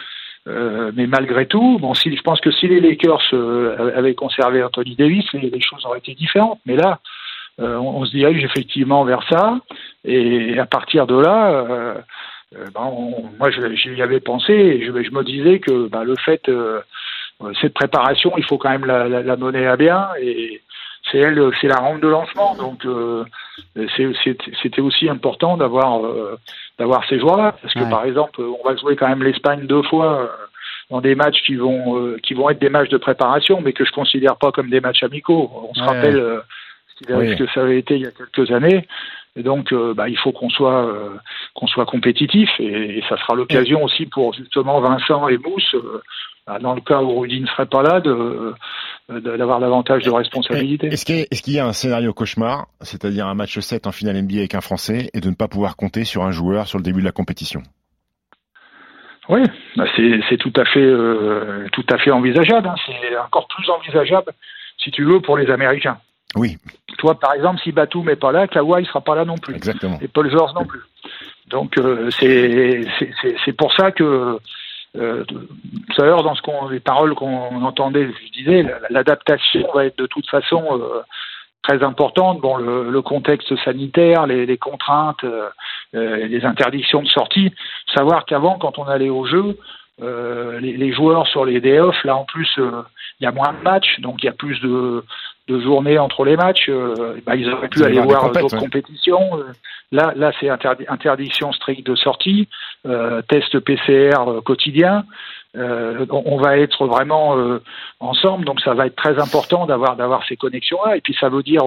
Euh, 0.48 0.90
mais 0.94 1.06
malgré 1.06 1.46
tout, 1.46 1.78
bon, 1.80 1.94
si, 1.94 2.14
je 2.14 2.22
pense 2.22 2.40
que 2.40 2.50
si 2.50 2.66
les 2.66 2.80
Lakers 2.80 3.20
euh, 3.34 3.96
avaient 3.96 4.14
conservé 4.14 4.62
Anthony 4.62 4.96
Davis, 4.96 5.24
les, 5.34 5.50
les, 5.50 5.60
choses 5.60 5.84
auraient 5.84 5.98
été 5.98 6.14
différentes. 6.14 6.60
Mais 6.64 6.76
là, 6.76 7.00
euh, 7.60 7.76
on, 7.76 8.04
se 8.06 8.12
dirige 8.12 8.42
effectivement 8.42 9.04
vers 9.04 9.22
ça, 9.28 9.58
et 10.04 10.58
à 10.58 10.64
partir 10.64 11.06
de 11.06 11.18
là, 11.18 11.50
euh, 11.50 11.94
euh, 12.56 12.66
ben, 12.74 12.90
moi 13.38 13.50
j'y 13.50 14.02
avais 14.02 14.20
pensé, 14.20 14.52
et 14.52 14.86
je, 14.86 15.02
je, 15.02 15.10
me 15.10 15.22
disais 15.22 15.58
que 15.58 15.88
ben, 15.88 16.04
le 16.04 16.16
fait, 16.16 16.50
cette 17.60 17.74
préparation, 17.74 18.32
il 18.38 18.44
faut 18.44 18.56
quand 18.56 18.70
même 18.70 18.86
la, 18.86 19.08
la, 19.08 19.22
la 19.22 19.36
mener 19.36 19.66
à 19.66 19.76
bien, 19.76 20.08
et 20.20 20.62
c'est 21.10 21.18
elle, 21.18 21.50
c'est 21.60 21.68
la 21.68 21.76
rampe 21.76 22.00
de 22.00 22.08
lancement, 22.08 22.54
donc 22.54 22.86
c'était 24.62 24.80
aussi 24.80 25.10
important 25.10 25.58
d'avoir 25.58 26.00
d'avoir 26.78 27.06
ces 27.08 27.18
joueurs-là, 27.18 27.56
parce 27.60 27.74
que 27.74 27.90
par 27.90 28.04
exemple, 28.04 28.40
on 28.40 28.66
va 28.66 28.74
jouer 28.76 28.96
quand 28.96 29.08
même 29.08 29.22
l'Espagne 29.22 29.66
deux 29.66 29.82
fois 29.82 30.30
dans 30.88 31.02
des 31.02 31.14
matchs 31.14 31.42
qui 31.42 31.56
vont 31.56 32.16
qui 32.22 32.32
vont 32.32 32.48
être 32.48 32.60
des 32.60 32.70
matchs 32.70 32.88
de 32.88 32.96
préparation, 32.96 33.60
mais 33.60 33.74
que 33.74 33.84
je 33.84 33.92
considère 33.92 34.36
pas 34.36 34.50
comme 34.50 34.70
des 34.70 34.80
matchs 34.80 35.02
amicaux. 35.02 35.50
On 35.68 35.74
se 35.74 35.82
rappelle 35.82 36.42
ce 37.08 37.36
que 37.36 37.46
ça 37.52 37.62
avait 37.62 37.78
été 37.78 37.96
il 37.96 38.02
y 38.02 38.06
a 38.06 38.10
quelques 38.10 38.50
années. 38.50 38.86
Et 39.36 39.42
donc, 39.42 39.72
euh, 39.72 39.94
bah, 39.94 40.08
il 40.08 40.18
faut 40.18 40.32
qu'on 40.32 40.50
soit 40.50 40.86
euh, 40.86 41.16
qu'on 41.54 41.68
soit 41.68 41.86
compétitif, 41.86 42.48
et, 42.58 43.02
ça 43.08 43.16
sera 43.18 43.34
l'occasion 43.34 43.84
aussi 43.84 44.06
pour 44.06 44.34
justement 44.34 44.80
Vincent 44.80 45.28
et 45.28 45.38
Mousse, 45.38 45.74
euh, 45.74 46.02
bah, 46.46 46.58
dans 46.58 46.74
le 46.74 46.80
cas 46.80 47.00
où 47.00 47.20
Rudy 47.20 47.40
ne 47.40 47.46
serait 47.46 47.66
pas 47.66 47.82
là, 47.82 48.00
de 48.00 48.54
d'avoir 49.08 49.58
davantage 49.58 50.04
de 50.04 50.10
responsabilité. 50.10 50.86
Est-ce 50.86 51.04
qu'il 51.04 51.54
y, 51.54 51.56
y, 51.56 51.58
a 51.58 51.66
un 51.66 51.72
scénario 51.72 52.12
cauchemar, 52.12 52.66
c'est-à-dire 52.80 53.26
un 53.26 53.34
match 53.34 53.58
7 53.58 53.88
en 53.88 53.92
finale 53.92 54.22
NBA 54.22 54.38
avec 54.38 54.54
un 54.54 54.60
Français, 54.60 55.10
et 55.14 55.20
de 55.20 55.30
ne 55.30 55.34
pas 55.34 55.48
pouvoir 55.48 55.76
compter 55.76 56.04
sur 56.04 56.22
un 56.22 56.30
joueur 56.30 56.68
sur 56.68 56.78
le 56.78 56.84
début 56.84 57.00
de 57.00 57.06
la 57.06 57.12
compétition? 57.12 57.60
Oui, 59.28 59.42
bah, 59.76 59.84
c'est 59.96 60.36
tout 60.38 60.52
à 60.56 60.64
fait 60.64 60.92
tout 61.72 61.86
à 61.88 61.98
fait 61.98 62.10
envisageable. 62.10 62.68
Hein. 62.68 62.74
C'est 62.86 63.16
encore 63.16 63.48
plus 63.48 63.68
envisageable, 63.68 64.32
si 64.78 64.90
tu 64.90 65.04
veux, 65.04 65.20
pour 65.20 65.36
les 65.36 65.50
Américains. 65.50 65.98
Oui. 66.36 66.56
Toi, 66.98 67.18
par 67.18 67.34
exemple, 67.34 67.60
si 67.62 67.72
Batum 67.72 68.06
n'est 68.06 68.16
pas 68.16 68.32
là, 68.32 68.46
Kawhi 68.46 68.84
sera 68.86 69.00
pas 69.00 69.14
là 69.14 69.24
non 69.24 69.38
plus. 69.38 69.54
Exactement. 69.54 69.98
Et 70.00 70.08
Paul 70.08 70.30
George 70.30 70.52
non 70.54 70.64
plus. 70.64 70.80
Donc 71.48 71.76
euh, 71.78 72.10
c'est 72.18 73.52
pour 73.56 73.72
ça 73.74 73.90
que 73.90 74.38
euh, 74.96 75.24
tout 75.24 76.02
à 76.02 76.04
l'heure 76.04 76.22
dans 76.22 76.34
ce 76.34 76.42
qu'on 76.42 76.68
les 76.68 76.80
paroles 76.80 77.14
qu'on 77.14 77.62
entendait, 77.62 78.08
je 78.08 78.32
disais, 78.38 78.66
l'adaptation 78.88 79.68
va 79.74 79.86
être 79.86 79.98
de 79.98 80.06
toute 80.06 80.28
façon 80.28 80.62
euh, 80.72 81.02
très 81.62 81.82
importante. 81.82 82.40
Bon, 82.40 82.56
le, 82.56 82.90
le 82.90 83.02
contexte 83.02 83.54
sanitaire, 83.64 84.26
les, 84.26 84.46
les 84.46 84.58
contraintes, 84.58 85.22
euh, 85.24 85.48
euh, 85.94 86.26
les 86.26 86.44
interdictions 86.44 87.02
de 87.02 87.08
sortie. 87.08 87.52
Savoir 87.94 88.24
qu'avant, 88.24 88.58
quand 88.58 88.78
on 88.78 88.84
allait 88.84 89.10
au 89.10 89.26
jeu, 89.26 89.58
les, 90.02 90.78
les, 90.78 90.92
joueurs 90.94 91.26
sur 91.26 91.44
les 91.44 91.60
day 91.60 91.78
off, 91.78 92.02
là 92.04 92.16
en 92.16 92.24
plus, 92.24 92.58
il 93.20 93.24
y 93.24 93.26
a 93.26 93.32
moins 93.32 93.52
de 93.52 93.62
matchs, 93.62 94.00
donc 94.00 94.22
il 94.22 94.26
y 94.26 94.28
a 94.28 94.32
plus 94.32 94.58
de, 94.60 95.04
de 95.48 95.60
journées 95.60 95.98
entre 95.98 96.24
les 96.24 96.36
matchs, 96.36 96.68
euh, 96.68 97.20
bah, 97.26 97.36
ils 97.36 97.50
auraient 97.50 97.68
pu 97.68 97.84
aller 97.84 98.00
voir 98.00 98.30
d'autres 98.30 98.56
compétitions. 98.56 99.38
Euh, 99.38 99.52
là, 99.92 100.12
là, 100.16 100.32
c'est 100.38 100.48
interdiction 100.48 101.52
stricte 101.52 101.86
de 101.86 101.94
sortie, 101.96 102.48
euh, 102.86 103.20
test 103.22 103.58
PCR 103.58 104.40
quotidien. 104.44 105.04
on 105.54 106.38
va 106.38 106.58
être 106.58 106.86
vraiment 106.86 107.36
ensemble, 107.98 108.44
donc 108.44 108.60
ça 108.60 108.72
va 108.72 108.86
être 108.86 108.96
très 108.96 109.18
important 109.18 109.66
d'avoir 109.66 109.96
d'avoir 109.96 110.24
ces 110.26 110.36
connexions-là. 110.36 110.96
Et 110.96 111.00
puis 111.00 111.16
ça 111.18 111.28
veut 111.28 111.42
dire, 111.42 111.62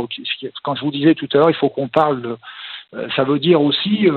quand 0.64 0.76
je 0.76 0.82
vous 0.82 0.92
disais 0.92 1.16
tout 1.16 1.28
à 1.34 1.38
l'heure, 1.38 1.50
il 1.50 1.56
faut 1.56 1.70
qu'on 1.70 1.90
parle. 1.90 2.22
De, 2.22 2.38
ça 3.16 3.24
veut 3.26 3.40
dire 3.40 3.62
aussi 3.62 4.08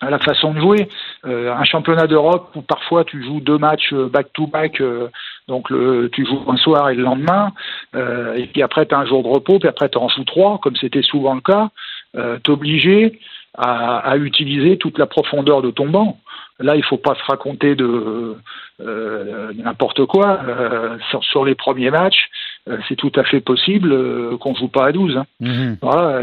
à 0.00 0.10
la 0.10 0.18
façon 0.18 0.52
de 0.54 0.60
jouer. 0.60 0.88
Euh, 1.26 1.52
un 1.52 1.64
championnat 1.64 2.06
d'Europe 2.06 2.50
où 2.54 2.62
parfois 2.62 3.04
tu 3.04 3.22
joues 3.24 3.40
deux 3.40 3.58
matchs 3.58 3.92
back-to-back, 3.92 4.80
euh, 4.80 5.08
donc 5.48 5.70
le, 5.70 6.08
tu 6.12 6.26
joues 6.26 6.42
un 6.48 6.56
soir 6.56 6.90
et 6.90 6.94
le 6.94 7.02
lendemain, 7.02 7.52
euh, 7.94 8.34
et 8.34 8.46
puis 8.46 8.62
après 8.62 8.86
tu 8.86 8.94
as 8.94 8.98
un 8.98 9.06
jour 9.06 9.22
de 9.22 9.28
repos, 9.28 9.58
puis 9.58 9.68
après 9.68 9.88
tu 9.88 9.98
en 9.98 10.08
joues 10.08 10.24
trois, 10.24 10.58
comme 10.58 10.76
c'était 10.76 11.02
souvent 11.02 11.34
le 11.34 11.40
cas, 11.40 11.70
euh, 12.16 12.38
t'obliger 12.38 13.18
à, 13.56 13.98
à, 13.98 14.16
utiliser 14.16 14.78
toute 14.78 14.98
la 14.98 15.06
profondeur 15.06 15.62
de 15.62 15.70
ton 15.70 15.88
banc. 15.88 16.18
Là, 16.60 16.74
il 16.74 16.84
faut 16.84 16.96
pas 16.96 17.14
se 17.14 17.24
raconter 17.24 17.76
de 17.76 18.36
euh, 18.80 19.52
n'importe 19.54 20.06
quoi. 20.06 20.40
Euh, 20.46 20.98
sur, 21.22 21.44
les 21.44 21.54
premiers 21.54 21.90
matchs, 21.90 22.28
euh, 22.57 22.57
c'est 22.88 22.96
tout 22.96 23.12
à 23.16 23.24
fait 23.24 23.40
possible 23.40 23.92
euh, 23.92 24.36
qu'on 24.38 24.54
joue 24.54 24.68
pas 24.68 24.86
à 24.86 24.92
12. 24.92 25.16
Hein. 25.16 25.26
Mhm. 25.40 25.76
Voilà, 25.82 26.22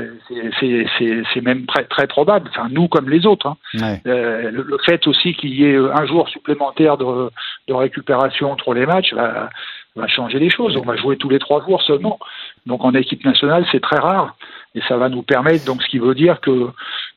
c'est- 0.59 1.41
même 1.41 1.65
très, 1.65 1.83
très 1.85 2.07
probable. 2.07 2.49
Enfin, 2.51 2.67
nous 2.71 2.87
comme 2.87 3.09
les 3.09 3.25
autres. 3.25 3.47
Hein. 3.47 3.57
Ouais. 3.75 4.01
Euh, 4.07 4.51
le, 4.51 4.63
le 4.63 4.77
fait 4.85 5.05
aussi 5.07 5.33
qu'il 5.33 5.53
y 5.53 5.65
ait 5.65 5.77
un 5.77 6.05
jour 6.05 6.27
supplémentaire 6.29 6.97
de, 6.97 7.29
de 7.67 7.73
récupération 7.73 8.51
entre 8.51 8.73
les 8.73 8.85
matchs 8.85 9.13
va, 9.13 9.49
va 9.95 10.07
changer 10.07 10.39
les 10.39 10.49
choses. 10.49 10.75
On 10.77 10.81
va 10.85 10.95
jouer 10.95 11.17
tous 11.17 11.29
les 11.29 11.39
trois 11.39 11.63
jours 11.65 11.81
seulement. 11.83 12.19
Donc 12.65 12.83
en 12.83 12.93
équipe 12.93 13.23
nationale, 13.25 13.65
c'est 13.71 13.81
très 13.81 13.99
rare. 13.99 14.35
Et 14.77 14.81
ça 14.89 14.97
va 14.97 15.07
nous 15.07 15.21
permettre, 15.23 15.63
donc 15.65 15.81
ce 15.83 15.87
qui 15.87 15.99
veut 15.99 16.15
dire 16.15 16.41
que 16.41 16.67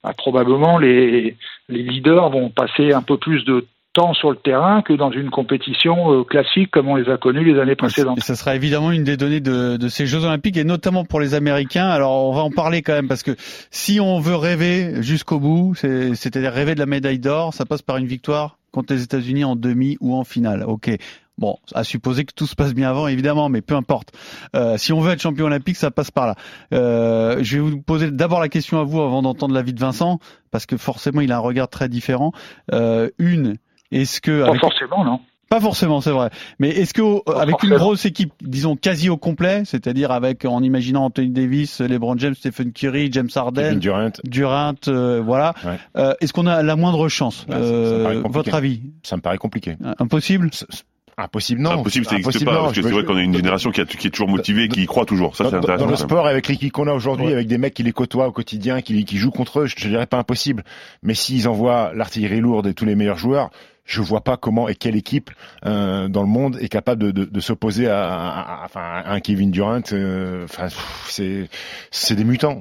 bah, 0.05 0.12
probablement 0.16 0.79
les, 0.79 1.37
les 1.68 1.83
leaders 1.83 2.31
vont 2.31 2.51
passer 2.51 2.93
un 2.93 3.03
peu 3.03 3.16
plus 3.16 3.45
de 3.45 3.66
temps 3.99 4.14
sur 4.14 4.30
le 4.30 4.36
terrain 4.36 4.82
que 4.82 4.92
dans 4.92 5.11
une 5.11 5.30
compétition 5.30 6.12
euh, 6.12 6.24
classique 6.24 6.70
comme 6.70 6.88
on 6.88 6.94
les 6.96 7.11
a 7.11 7.16
connues 7.16 7.44
les 7.53 7.61
années 7.61 7.74
précédentes. 7.76 8.18
Et 8.18 8.20
ça 8.20 8.36
sera 8.36 8.55
évidemment 8.55 8.92
une 8.92 9.05
des 9.05 9.16
données 9.16 9.40
de, 9.40 9.76
de 9.76 9.88
ces 9.88 10.07
Jeux 10.07 10.24
Olympiques 10.24 10.57
et 10.57 10.64
notamment 10.64 11.05
pour 11.05 11.20
les 11.20 11.34
Américains. 11.34 11.88
Alors 11.88 12.28
on 12.28 12.32
va 12.32 12.42
en 12.42 12.51
parler 12.51 12.82
quand 12.82 12.92
même 12.92 13.09
parce 13.09 13.22
que 13.22 13.32
si 13.70 13.99
on 14.01 14.20
veut 14.20 14.36
rêver 14.36 15.03
jusqu'au 15.03 15.40
bout, 15.40 15.74
c'est- 15.74 16.14
c'est-à-dire 16.14 16.53
rêver 16.53 16.74
de 16.74 16.80
la 16.80 16.86
médaille 16.86 17.18
d'or, 17.18 17.55
ça 17.55 17.64
passe 17.66 17.82
par 17.82 17.96
une 17.96 18.07
victoire 18.07 18.59
contre 18.70 18.92
les 18.92 19.03
États-Unis 19.03 19.44
en 19.44 19.57
demi 19.57 19.96
ou 20.01 20.14
en 20.14 20.24
finale. 20.24 20.62
Ok. 20.66 20.90
Bon, 21.38 21.57
à 21.72 21.84
supposer 21.84 22.24
que 22.24 22.32
tout 22.34 22.49
se 22.49 22.57
passe 22.57 22.74
bien 22.74 22.90
avant, 22.90 23.07
évidemment, 23.07 23.49
mais 23.49 23.62
peu 23.62 23.76
importe. 23.76 24.09
Euh, 24.57 24.76
si 24.76 24.92
on 24.92 25.01
veut 25.01 25.12
être 25.12 25.20
champion 25.22 25.46
olympique, 25.46 25.76
ça 25.76 25.92
passe 25.92 26.11
par 26.11 26.26
là. 26.26 26.34
Euh, 26.74 27.38
je 27.42 27.57
vais 27.59 27.62
vous 27.62 27.80
poser 27.80 28.11
d'abord 28.11 28.40
la 28.40 28.49
question 28.49 28.80
à 28.80 28.82
vous 28.84 29.01
avant 29.01 29.22
d'entendre 29.22 29.55
l'avis 29.55 29.72
de 29.72 29.78
Vincent, 29.78 30.18
parce 30.51 30.66
que 30.66 30.76
forcément, 30.76 31.20
il 31.20 31.30
a 31.30 31.36
un 31.36 31.40
regard 31.40 31.68
très 31.68 31.88
différent. 31.88 32.32
Euh, 32.72 33.09
une, 33.20 33.55
est-ce 33.93 34.20
que 34.20 34.43
Pas 34.43 34.49
avec- 34.49 34.61
forcément, 34.61 35.05
non. 35.05 35.20
pas 35.49 35.61
forcément, 35.61 36.01
c'est 36.01 36.11
vrai. 36.11 36.30
Mais 36.59 36.68
est-ce 36.70 36.93
que 36.93 37.01
au- 37.03 37.22
avec 37.26 37.62
une 37.62 37.74
grosse 37.76 38.05
équipe, 38.05 38.32
disons 38.43 38.76
quasi 38.76 39.09
au 39.09 39.16
complet, 39.16 39.62
c'est-à-dire 39.64 40.11
avec 40.11 40.45
en 40.45 40.62
imaginant 40.62 41.05
Anthony 41.07 41.30
Davis, 41.30 41.80
LeBron 41.80 42.16
James, 42.18 42.34
Stephen 42.34 42.72
Curry, 42.72 43.09
James 43.12 43.28
Harden, 43.34 43.62
Kevin 43.62 43.78
Durant, 43.78 44.11
Durant, 44.24 44.74
euh, 44.89 45.22
voilà, 45.24 45.55
Ouais. 45.64 45.78
euh, 45.97 46.14
est-ce 46.20 46.32
qu'on 46.32 46.47
a 46.47 46.62
la 46.62 46.76
moindre 46.76 47.09
chance 47.09 47.47
ça- 47.49 47.55
ça 47.55 47.59
me 47.59 47.64
Euh. 47.64 48.22
Votre 48.28 48.55
avis? 48.55 48.80
Ça 49.03 49.16
me 49.16 49.22
paraît 49.22 49.39
compliqué. 49.39 49.76
Impossible? 49.99 50.51
C'est- 50.53 50.66
c'est 50.70 50.82
Impossible, 51.20 51.61
non. 51.61 51.70
Impossible, 51.72 52.05
ça 52.07 52.12
n'existe 52.12 52.28
Impossible, 52.28 52.45
pas, 52.49 52.53
non. 52.57 52.62
parce 52.66 52.74
que 52.76 52.80
Je 52.82 52.86
c'est 52.86 52.93
vrai 52.95 53.03
qu'on 53.05 53.16
a 53.16 53.22
une 53.22 53.34
génération 53.34 53.72
qui, 53.72 53.80
a- 53.80 53.84
qui 53.86 54.07
est 54.07 54.11
toujours 54.11 54.28
motivée 54.28 54.62
et 54.64 54.68
qui 54.68 54.82
y 54.82 54.86
croit 54.86 55.05
toujours. 55.05 55.34
Ça, 55.34 55.43
dans, 55.43 55.51
c'est 55.51 55.57
dans- 55.57 55.62
intéressant. 55.64 55.84
dans 55.86 55.91
le 55.91 55.97
sport, 55.97 56.26
avec 56.28 56.47
l'équipe 56.47 56.70
qu'on 56.70 56.86
a 56.86 56.93
aujourd'hui, 56.93 57.26
Ouais. 57.26 57.32
avec 57.32 57.49
des 57.49 57.59
mecs 57.59 57.74
qui 57.74 57.82
les 57.82 57.91
côtoient 57.91 58.28
au 58.28 58.30
quotidien, 58.30 58.82
qui, 58.82 59.05
qui 59.05 59.16
jouent 59.16 59.32
contre 59.32 59.62
eux, 59.62 59.66
je 59.66 59.74
ne 59.84 59.91
dirais 59.91 60.07
pas 60.07 60.18
impossible. 60.18 60.62
Mais 61.03 61.14
s'ils 61.14 61.49
envoient 61.49 61.91
l'artillerie 61.93 62.39
lourde 62.39 62.68
et 62.68 62.74
tous 62.74 62.84
les 62.84 62.95
meilleurs 62.95 63.18
joueurs, 63.18 63.51
je 63.89 64.01
vois 64.03 64.20
pas 64.22 64.36
comment 64.36 64.68
et 64.68 64.74
quelle 64.76 64.95
équipe 64.95 65.30
euh, 65.66 66.07
dans 66.09 66.22
le 66.22 66.28
monde 66.28 66.59
est 66.61 66.68
capable 66.68 67.03
de, 67.03 67.11
de, 67.11 67.24
de 67.24 67.41
s'opposer 67.41 67.89
à, 67.89 68.66
à- 68.74 69.12
un 69.12 69.18
Kevin 69.20 69.51
Durant. 69.51 69.80
euh, 69.93 70.45
Enfin, 70.45 70.68
c'est 71.09 71.49
c'est 71.91 72.14
des 72.14 72.24
mutants. 72.24 72.61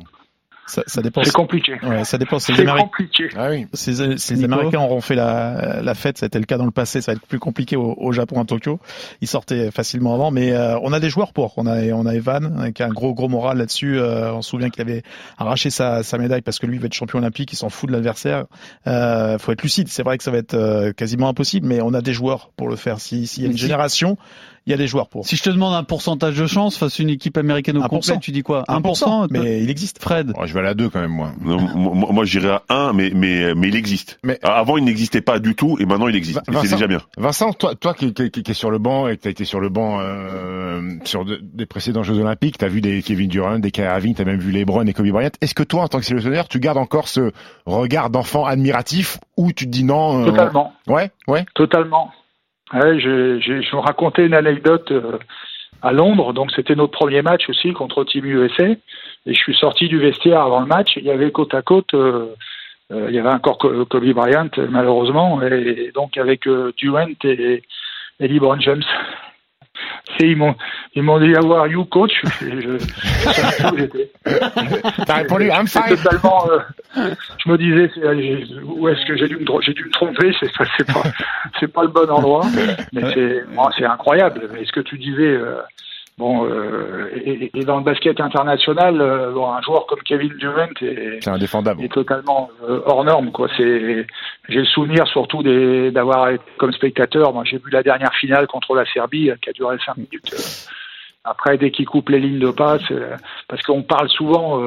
Ça, 0.68 0.84
ça 0.86 1.02
dépend. 1.02 1.24
C'est 1.24 1.32
compliqué. 1.34 1.78
Ouais, 1.82 2.04
ça 2.04 2.18
dépend. 2.18 2.40
C'est 2.40 2.52
les 2.54 2.66
compliqué. 2.66 3.30
Ah 3.38 3.50
oui. 3.50 3.66
Nico 4.36 4.54
Américains 4.54 4.82
auront 4.82 5.02
fait 5.02 5.16
la, 5.16 5.82
la 5.82 5.94
fête, 5.96 6.18
c'était 6.18 6.40
le 6.40 6.46
cas 6.46 6.58
dans 6.58 6.66
le 6.66 6.72
passé, 6.72 7.02
ça 7.02 7.14
va 7.14 7.16
être 7.16 7.26
plus 7.26 7.40
compliqué 7.40 7.76
au, 7.78 7.96
au 7.98 8.12
Japon, 8.12 8.42
à 8.42 8.46
Tokyo. 8.46 8.80
Ils 9.22 9.28
sortaient 9.28 9.72
facilement 9.72 10.14
avant, 10.14 10.30
mais 10.30 10.52
euh, 10.52 10.78
on 10.84 10.92
a 10.94 11.00
des 11.00 11.10
joueurs 11.10 11.32
pour. 11.34 11.54
On 11.58 11.66
a, 11.68 11.82
on 11.94 12.06
a 12.06 12.14
Evan 12.14 12.72
qui 12.74 12.84
a 12.84 12.88
un 12.88 12.90
gros 12.90 13.14
gros 13.14 13.30
moral 13.30 13.58
là-dessus. 13.58 13.98
Euh, 13.98 14.34
on 14.34 14.42
se 14.42 14.50
souvient 14.50 14.70
qu'il 14.70 14.82
avait 14.82 15.04
arraché 15.38 15.70
sa, 15.70 16.04
sa 16.04 16.18
médaille 16.18 16.42
parce 16.42 16.60
que 16.60 16.66
lui 16.66 16.76
il 16.76 16.80
va 16.82 16.88
être 16.88 16.94
champion 16.94 17.20
olympique, 17.20 17.54
il 17.54 17.56
s'en 17.56 17.70
fout 17.70 17.88
de 17.90 17.94
l'adversaire. 17.96 18.46
Euh, 18.88 19.38
faut 19.38 19.52
être 19.54 19.64
lucide. 19.64 19.88
C'est 19.88 20.04
vrai 20.04 20.18
que 20.18 20.24
ça 20.24 20.32
va 20.32 20.38
être 20.38 20.54
euh, 20.54 20.92
quasiment 20.92 21.30
impossible, 21.30 21.66
mais 21.68 21.80
on 21.82 21.94
a 21.94 22.02
des 22.02 22.14
joueurs 22.14 22.52
pour 22.58 22.68
le 22.68 22.76
faire. 22.76 23.00
Si- 23.00 23.26
S'il 23.28 23.44
y 23.44 23.48
a 23.48 23.50
une 23.50 23.58
génération, 23.58 24.18
il 24.68 24.72
y 24.72 24.74
a 24.74 24.78
des 24.78 24.86
joueurs 24.86 25.08
pour. 25.08 25.26
Si 25.26 25.36
je 25.38 25.44
te 25.44 25.50
demande 25.50 25.74
un 25.74 25.84
pourcentage 25.84 26.36
de 26.38 26.46
chance 26.46 26.78
face 26.78 27.00
à 27.00 27.04
une 27.04 27.10
équipe 27.10 27.38
américaine 27.38 27.78
au 27.78 27.82
1%. 27.82 27.88
complet, 27.88 28.18
tu 28.22 28.32
dis 28.32 28.44
quoi 28.44 28.64
1%, 28.68 29.28
mais 29.32 29.64
il 29.64 29.70
existe. 29.70 30.00
Fred, 30.02 30.34
Oh, 30.38 30.46
je 30.46 30.54
vais 30.54 30.60
à 30.60 30.64
la 30.64 30.74
2 30.74 30.90
quand 30.90 31.00
même, 31.00 31.10
moi. 31.12 31.32
Non, 31.42 31.58
moi, 31.60 32.10
moi, 32.12 32.26
j'irais 32.26 32.50
à 32.50 32.64
1, 32.90 32.94
mais, 32.94 33.12
mais, 33.16 33.56
mais 33.56 33.70
il 33.70 33.76
existe. 33.76 34.20
Mais- 34.24 34.38
Avant, 34.44 34.78
il 34.78 34.84
n'existait 34.84 35.22
pas 35.22 35.40
du 35.40 35.56
tout, 35.56 35.78
et 35.80 35.86
maintenant, 35.86 36.08
il 36.10 36.16
existe. 36.16 36.40
C'est 36.46 36.52
Vincent- 36.54 36.76
déjà 36.76 36.88
bien. 36.88 37.02
Vincent, 37.18 37.54
toi, 37.54 37.74
toi 37.76 37.94
qui, 37.94 38.14
qui, 38.14 38.30
qui, 38.30 38.44
qui 38.44 38.52
est 38.52 38.54
sur 38.54 38.70
le 38.70 38.78
banc 38.78 39.08
et 39.08 39.16
que 39.18 39.22
tu 39.24 39.28
as 39.30 39.32
été 39.32 39.46
sur 39.46 39.60
le 39.62 39.70
banc 39.70 40.00
euh, 40.02 40.82
sur 41.06 41.24
de- 41.26 41.40
des 41.42 41.66
précédents 41.66 42.04
Jeux 42.04 42.20
Olympiques, 42.20 42.58
tu 42.58 42.66
as 42.66 42.68
vu 42.68 42.82
des 42.82 43.02
Kevin 43.02 43.30
Durant, 43.30 43.60
des 43.60 43.72
Kyrie 43.72 44.14
tu 44.14 44.22
as 44.22 44.26
même 44.26 44.40
vu 44.40 44.52
LeBron 44.52 44.86
et 44.86 44.94
Kobe 44.94 45.08
Bryant. 45.10 45.30
Est-ce 45.42 45.56
que 45.56 45.64
toi, 45.64 45.84
en 45.84 45.88
tant 45.88 46.00
que 46.00 46.06
sélectionneur, 46.06 46.48
tu 46.48 46.60
gardes 46.60 46.78
encore 46.78 47.08
ce 47.08 47.32
regard 47.66 48.10
d'enfant 48.10 48.46
admiratif 48.46 49.20
ou 49.38 49.52
tu 49.54 49.66
te 49.66 49.70
dis 49.72 49.84
non 49.84 50.22
euh, 50.24 50.26
Totalement. 50.26 50.74
Ouais, 50.88 51.12
ouais. 51.28 51.46
Totalement. 51.56 52.12
Ouais, 52.74 53.00
je, 53.00 53.40
je, 53.40 53.62
je 53.62 53.72
vous 53.72 53.82
racontais 53.82 54.26
une 54.26 54.34
anecdote 54.34 54.92
euh, 54.92 55.18
à 55.82 55.92
Londres, 55.94 56.34
donc 56.34 56.52
c'était 56.52 56.76
notre 56.76 56.92
premier 56.92 57.22
match 57.22 57.50
aussi 57.50 57.72
contre 57.72 58.04
Team 58.04 58.26
USA, 58.26 58.66
et 58.66 58.78
je 59.26 59.34
suis 59.34 59.56
sorti 59.56 59.88
du 59.88 60.00
vestiaire 60.00 60.42
avant 60.42 60.60
le 60.60 60.66
match, 60.66 60.98
il 60.98 61.04
y 61.04 61.12
avait 61.12 61.32
côte 61.32 61.54
à 61.54 61.62
côte, 61.62 61.94
euh, 61.94 62.34
euh, 62.92 63.06
il 63.10 63.16
y 63.16 63.20
avait 63.20 63.30
encore 63.30 63.58
Co- 63.58 63.86
Kobe 63.86 64.12
Bryant 64.14 64.50
malheureusement, 64.70 65.42
et 65.44 65.92
donc 65.94 66.18
avec 66.18 66.46
euh, 66.48 66.74
Durant 66.78 67.08
et, 67.24 67.64
et 68.20 68.28
LeBron 68.28 68.60
James. 68.60 68.84
Ils 70.20 70.36
m'ont 70.36 70.56
ils 70.96 71.04
m'ont 71.04 71.20
dit 71.20 71.36
are 71.36 71.68
you 71.68 71.86
coach 71.86 72.12
Et 72.42 72.62
je, 72.62 72.78
je- 72.80 74.06
T'as 75.06 75.16
répondu 75.16 75.48
I'm 75.50 75.68
fine. 75.68 75.84
totalement. 75.96 76.50
euh, 76.50 76.60
je 77.44 77.50
me 77.52 77.58
disais, 77.58 77.92
j'ai- 77.96 78.46
où 78.64 78.88
est-ce 78.90 79.06
que 79.06 79.16
j'ai 79.18 79.28
dû 79.28 79.38
me, 79.38 79.46
j'ai 79.62 79.74
dû 79.74 79.84
me 79.86 79.92
tromper 79.92 80.32
C'est 80.40 80.52
pas, 80.58 80.66
c'est 80.78 80.88
pas, 80.92 81.04
c'est 81.60 81.68
pas 81.72 81.82
le 81.84 81.90
bon 81.90 82.10
endroit. 82.10 82.46
Mais 82.94 83.02
c'est, 83.14 83.44
bon, 83.54 83.70
c'est 83.78 83.86
incroyable. 83.86 84.50
Mais 84.54 84.66
ce 84.66 84.72
que 84.72 84.80
tu 84.80 84.98
disais, 84.98 85.36
euh, 85.36 85.58
bon, 86.18 86.46
euh, 86.50 87.10
et, 87.16 87.52
et 87.54 87.64
dans 87.64 87.78
le 87.78 87.84
basket 87.84 88.20
international, 88.20 89.00
euh, 89.00 89.32
bon, 89.32 89.52
un 89.52 89.62
joueur 89.62 89.86
comme 89.86 90.02
Kevin 90.02 90.34
Durant 90.40 90.68
est, 90.82 91.20
C'est 91.22 91.30
indéfendable. 91.30 91.84
est 91.84 91.92
totalement 91.92 92.50
euh, 92.68 92.82
hors 92.86 93.04
norme. 93.04 93.32
Quoi. 93.32 93.48
C'est, 93.56 94.06
j'ai 94.50 94.60
le 94.60 94.66
souvenir 94.66 95.08
surtout 95.08 95.44
des, 95.44 95.92
d'avoir 95.92 96.30
été 96.30 96.44
comme 96.58 96.72
spectateur. 96.74 97.34
Moi, 97.34 97.44
j'ai 97.46 97.58
vu 97.58 97.70
la 97.72 97.84
dernière 97.84 98.14
finale 98.16 98.48
contre 98.48 98.76
la 98.76 98.86
Serbie 98.86 99.30
euh, 99.30 99.36
qui 99.42 99.50
a 99.50 99.54
duré 99.54 99.78
cinq 99.86 99.98
minutes. 99.98 100.36
Après, 101.24 101.58
dès 101.58 101.72
qu'ils 101.72 101.86
coupent 101.86 102.10
les 102.10 102.20
lignes 102.20 102.40
de 102.40 102.52
passe, 102.52 102.90
parce 103.50 103.62
qu'on 103.64 103.84
parle 103.84 104.08
souvent 104.08 104.62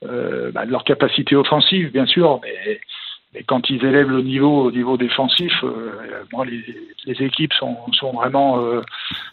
bah, 0.00 0.64
de 0.64 0.70
leur 0.70 0.84
capacité 0.84 1.34
offensive, 1.34 1.90
bien 1.90 2.06
sûr, 2.06 2.38
mais, 2.44 2.80
mais 3.34 3.42
quand 3.42 3.68
ils 3.68 3.84
élèvent 3.84 4.10
le 4.10 4.22
niveau 4.22 4.66
au 4.66 4.70
niveau 4.70 4.96
défensif, 4.96 5.52
moi, 6.32 6.44
les, 6.44 6.62
les 7.04 7.26
équipes 7.26 7.52
sont, 7.54 7.76
sont 7.94 8.12
vraiment 8.12 8.60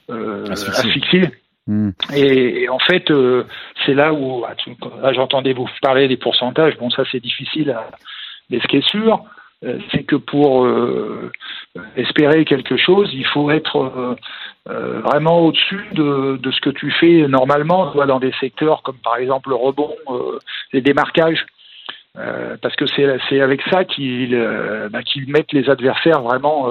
Asphyxiées. 0.09 1.29
Hmm. 1.67 1.91
Et, 2.13 2.69
en 2.69 2.77
fait, 2.77 3.09
euh, 3.09 3.43
c'est 3.85 3.95
là 3.95 4.13
où, 4.13 4.43
ah, 4.47 4.53
tu- 4.55 4.75
là 5.01 5.13
j'entendais 5.13 5.53
vous 5.53 5.67
parler 5.81 6.07
des 6.07 6.17
pourcentages. 6.17 6.77
Bon, 6.77 6.91
ça 6.91 7.03
c'est 7.11 7.19
difficile, 7.19 7.71
à, 7.71 7.89
mais 8.49 8.59
ce 8.59 8.67
qui 8.67 8.77
est 8.77 8.87
sûr, 8.87 9.23
euh, 9.63 9.79
c'est 9.91 10.03
que 10.03 10.15
pour 10.15 10.63
euh, 10.65 11.31
espérer 11.95 12.45
quelque 12.45 12.77
chose, 12.77 13.09
il 13.13 13.25
faut 13.25 13.49
être 13.49 14.15
vraiment 14.67 15.39
au-dessus 15.39 15.85
de, 15.93 16.39
ce 16.51 16.61
que 16.61 16.69
tu 16.69 16.91
fais 16.91 17.27
normalement, 17.27 17.91
toi, 17.91 18.05
dans 18.05 18.19
des 18.19 18.33
secteurs 18.39 18.83
comme 18.83 18.97
par 19.03 19.17
exemple 19.17 19.49
le 19.49 19.55
rebond, 19.55 19.95
les 20.73 20.81
démarquages. 20.81 21.45
Parce 22.61 22.75
que 22.75 22.85
c'est 22.87 23.41
avec 23.41 23.61
ça 23.69 23.83
qu'ils 23.83 24.35
bah, 24.91 25.03
qu'ils 25.03 25.29
mettent 25.29 25.51
les 25.51 25.69
adversaires 25.69 26.21
vraiment 26.21 26.69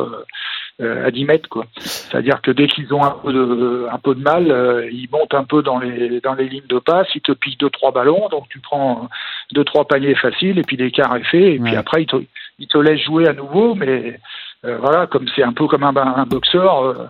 à 0.81 1.11
10 1.11 1.25
mètres 1.25 1.49
quoi. 1.49 1.67
C'est-à-dire 1.79 2.43
que 2.43 2.51
dès 2.51 2.67
qu'ils 2.67 2.93
ont 2.93 3.05
un 3.05 3.11
peu 3.23 3.33
de 3.33 3.87
un 3.91 3.99
peu 3.99 4.15
de 4.15 4.21
mal, 4.21 4.51
euh, 4.51 4.89
ils 4.91 5.09
montent 5.11 5.35
un 5.35 5.45
peu 5.45 5.63
dans 5.63 5.79
les 5.79 6.21
dans 6.21 6.35
les 6.35 6.49
lignes 6.49 6.67
de 6.69 6.79
passe, 6.79 7.07
ils 7.15 7.21
te 7.21 7.33
piquent 7.33 7.61
deux 7.61 7.71
trois 7.71 7.93
ballons, 7.93 8.29
donc 8.29 8.49
tu 8.49 8.59
prends 8.59 9.09
deux 9.53 9.65
trois 9.65 9.87
paniers 9.87 10.17
faciles 10.17 10.59
et 10.59 10.63
puis 10.63 10.77
l'écart 10.77 11.15
est 11.17 11.25
fait 11.25 11.55
et 11.55 11.59
puis 11.59 11.77
après 11.77 12.03
ils 12.03 12.07
te 12.07 12.17
ils 12.59 12.69
te 12.69 12.79
laissent 12.79 13.05
jouer 13.05 13.29
à 13.29 13.33
nouveau, 13.33 13.75
mais 13.75 14.19
euh, 14.65 14.79
voilà 14.79 15.07
comme 15.07 15.27
c'est 15.35 15.45
un 15.45 15.53
peu 15.53 15.67
comme 15.67 15.85
un, 15.85 15.97
un 15.97 16.27
boxeur. 16.27 16.85
euh, 16.85 17.07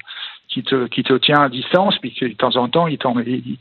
qui 0.47 0.63
te, 0.63 0.87
qui 0.87 1.03
te 1.03 1.15
tient 1.15 1.41
à 1.41 1.49
distance, 1.49 1.99
puis 1.99 2.15
que 2.15 2.27
de 2.27 2.35
temps 2.35 2.55
en 2.57 2.69
temps, 2.69 2.87
il, 2.87 2.97
te 2.97 3.09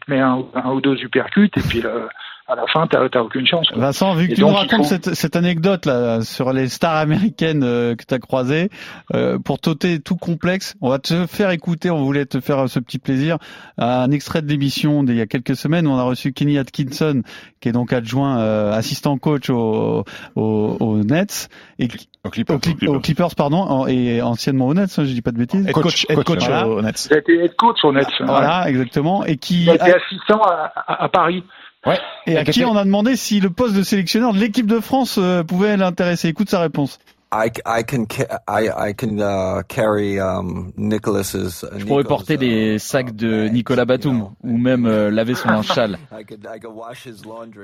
met 0.07 0.19
un, 0.19 0.43
un 0.53 0.69
ou 0.71 0.79
deux 0.79 1.01
uppercuts, 1.01 1.49
et 1.57 1.61
puis 1.67 1.81
euh, 1.83 2.05
à 2.53 2.55
la 2.55 2.67
fin, 2.67 2.87
t'as 2.87 3.07
t'as 3.09 3.21
aucune 3.21 3.45
chance. 3.45 3.67
quoi. 3.69 3.81
Vincent, 3.81 4.13
vu 4.15 4.27
que 4.27 4.31
Et 4.31 4.35
tu 4.35 4.41
nous 4.41 4.47
donc, 4.47 4.57
racontes 4.57 4.83
faut- 4.83 4.89
cette, 4.89 5.13
cette 5.13 5.35
anecdote 5.35 5.85
là 5.85 6.21
sur 6.21 6.53
les 6.53 6.69
stars 6.69 6.95
américaines 6.95 7.63
euh, 7.63 7.95
que 7.95 8.03
tu 8.07 8.13
as 8.13 8.19
croisées, 8.19 8.69
euh, 9.13 9.37
pour 9.39 9.59
t'ôter 9.59 9.99
tout 9.99 10.15
complexe, 10.15 10.75
on 10.81 10.89
va 10.89 10.99
te 10.99 11.25
faire 11.27 11.49
écouter, 11.51 11.89
on 11.91 12.03
voulait 12.03 12.25
te 12.25 12.39
faire 12.39 12.69
ce 12.69 12.79
petit 12.79 12.99
plaisir, 12.99 13.37
un 13.77 14.09
extrait 14.11 14.41
de 14.41 14.47
l'émission 14.47 15.03
d'il 15.03 15.15
y 15.15 15.21
a 15.21 15.25
quelques 15.25 15.55
semaines 15.55 15.87
où 15.87 15.91
on 15.91 15.97
a 15.97 16.03
reçu 16.03 16.33
Kenny 16.33 16.57
Atkinson, 16.57 17.21
qui 17.59 17.69
est 17.69 17.73
donc 17.73 17.93
adjoint, 17.93 18.39
euh, 18.39 18.71
assistant 18.73 19.17
coach 19.17 19.49
au, 19.49 20.03
au, 20.35 20.77
au 20.79 20.97
Nets, 21.03 21.49
et 21.79 21.87
qui- 21.87 22.07
Au 22.25 22.29
Clippers. 22.29 22.55
au, 22.55 22.59
Clip- 22.59 22.87
aux 22.87 22.99
Clippers, 22.99 23.35
pardon, 23.35 23.85
et 23.87 24.21
anciennement 24.21 24.67
au 24.67 24.73
Nets, 24.73 24.97
hein, 24.97 25.03
je 25.05 25.11
dis 25.13 25.21
pas 25.21 25.31
de 25.31 25.37
bêtises. 25.37 25.65
Head 25.67 25.73
coach, 25.73 26.05
head 26.09 26.23
coach 26.23 26.45
voilà. 26.45 26.67
au 26.67 26.81
Nets. 26.81 27.07
Il 27.09 27.15
a 27.15 27.19
été 27.19 27.33
head 27.43 27.55
coach 27.55 27.77
au 27.83 27.91
Nets. 27.91 28.07
Voilà, 28.21 28.69
exactement, 28.69 29.25
et 29.25 29.37
qui 29.37 29.63
Il 29.63 29.69
a 29.69 29.75
été 29.75 29.93
assistant 29.93 30.41
à, 30.43 30.71
à- 30.75 31.03
à 31.03 31.09
Paris. 31.09 31.43
Ouais. 31.86 31.99
et 32.25 32.38
à 32.38 32.45
qui 32.45 32.63
on 32.63 32.75
a 32.77 32.86
demandé 32.86 33.15
si 33.15 33.39
le 33.39 33.49
poste 33.49 33.75
de 33.75 33.84
sélectionneur 33.84 34.34
de 34.34 34.39
l'équipe 34.39 34.67
de 34.67 34.79
France 34.79 35.17
euh, 35.21 35.43
pouvait 35.43 35.75
l'intéresser? 35.75 36.29
Écoute 36.29 36.49
sa 36.49 36.59
réponse. 36.59 36.99
I, 37.34 37.49
I 37.65 37.84
can 37.84 38.05
I, 38.47 38.69
I 38.69 38.93
can 38.93 39.17
uh, 39.17 39.63
carry 39.67 40.19
um, 40.19 40.71
Nicholas's. 40.77 41.65
Je 41.75 41.84
pourrais 41.84 42.03
porter 42.03 42.38
les 42.38 42.77
sacs 42.77 43.15
de 43.15 43.47
Nicolas 43.47 43.86
Batum 43.86 44.29
ou 44.43 44.57
même 44.57 44.86
euh, 44.86 45.09
laver 45.09 45.34
son 45.34 45.47
linge 45.49 45.67
sale. 45.67 45.97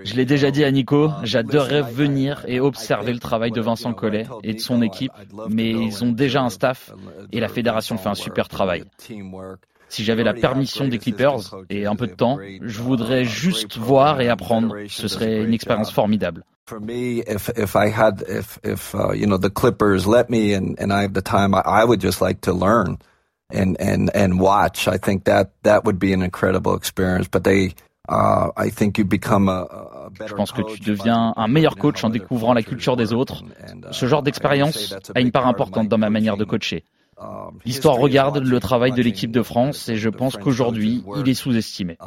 Je 0.04 0.16
l'ai 0.16 0.26
déjà 0.26 0.50
dit 0.50 0.64
à 0.64 0.72
Nico, 0.72 1.12
j'adorerais 1.22 1.84
venir 1.84 2.44
et 2.48 2.60
observer 2.60 3.14
le 3.14 3.20
travail 3.20 3.52
de 3.52 3.62
Vincent 3.62 3.94
Collet 3.94 4.26
et 4.44 4.56
de 4.56 4.60
son 4.60 4.82
équipe, 4.82 5.12
mais 5.50 5.70
ils 5.70 6.04
ont 6.04 6.12
déjà 6.12 6.42
un 6.42 6.50
staff 6.50 6.92
et 7.32 7.40
la 7.40 7.48
fédération 7.48 7.98
fait 7.98 8.10
un 8.10 8.16
super 8.16 8.48
travail. 8.48 8.86
Si 9.90 10.04
j'avais 10.04 10.24
la 10.24 10.34
permission 10.34 10.88
des 10.88 11.00
Clippers 11.00 11.56
et 11.70 11.86
un 11.86 11.96
peu 11.96 12.08
de 12.08 12.14
temps, 12.14 12.38
je 12.62 12.82
voudrais 12.82 13.26
juste 13.26 13.78
voir 13.78 14.22
et 14.22 14.30
apprendre. 14.30 14.76
Ce 14.88 15.08
serait 15.08 15.44
une 15.44 15.54
expérience 15.54 15.92
formidable. 15.92 16.44
For 16.68 16.80
me, 16.80 17.24
if 17.28 17.50
if 17.58 17.74
I 17.74 17.90
had 17.90 18.24
if 18.30 18.60
if 18.64 18.94
uh, 18.94 19.14
you 19.16 19.26
know 19.26 19.40
the 19.40 19.50
Clippers 19.50 20.06
let 20.06 20.30
me 20.30 20.54
and 20.54 20.76
and 20.80 20.94
I 20.94 21.02
have 21.02 21.14
the 21.14 21.24
time, 21.24 21.56
I, 21.56 21.64
I 21.66 21.84
would 21.84 22.00
just 22.00 22.22
like 22.22 22.42
to 22.42 22.54
learn 22.54 23.00
and 23.52 23.76
and 23.80 24.12
and 24.14 24.40
watch. 24.40 24.88
I 24.88 25.00
think 25.00 25.24
that 25.24 25.50
that 25.64 25.84
would 25.86 25.98
be 25.98 26.14
an 26.14 26.22
incredible 26.22 26.76
experience. 26.76 27.28
But 27.28 27.44
they 27.44 27.74
Uh, 28.10 28.50
I 28.58 28.72
think 28.72 28.98
you 28.98 29.06
become 29.06 29.50
a, 29.50 29.68
a 29.70 30.28
Je 30.28 30.34
pense 30.34 30.52
que 30.52 30.64
tu 30.64 30.80
deviens 30.82 31.32
un 31.36 31.48
meilleur 31.48 31.76
coach 31.76 32.04
en 32.04 32.10
découvrant 32.10 32.56
la 32.56 32.64
culture 32.64 32.96
des 32.96 33.14
autres. 33.14 33.44
Ce 33.92 34.08
genre 34.08 34.24
d'expérience 34.24 34.96
a 35.14 35.20
une 35.22 35.32
part 35.32 35.46
importante 35.46 35.90
dans 35.90 36.00
ma 36.00 36.10
manière 36.10 36.36
de 36.36 36.44
coacher. 36.44 36.84
L'histoire 37.66 37.96
regarde 37.96 38.44
le 38.46 38.60
travail 38.60 38.92
de 38.92 39.02
l'équipe 39.02 39.32
de 39.32 39.42
France 39.42 39.90
et 39.90 39.96
je 39.96 40.10
pense 40.10 40.38
qu'aujourd'hui, 40.38 41.04
il 41.18 41.30
est 41.30 41.34
sous-estimé. 41.34 41.98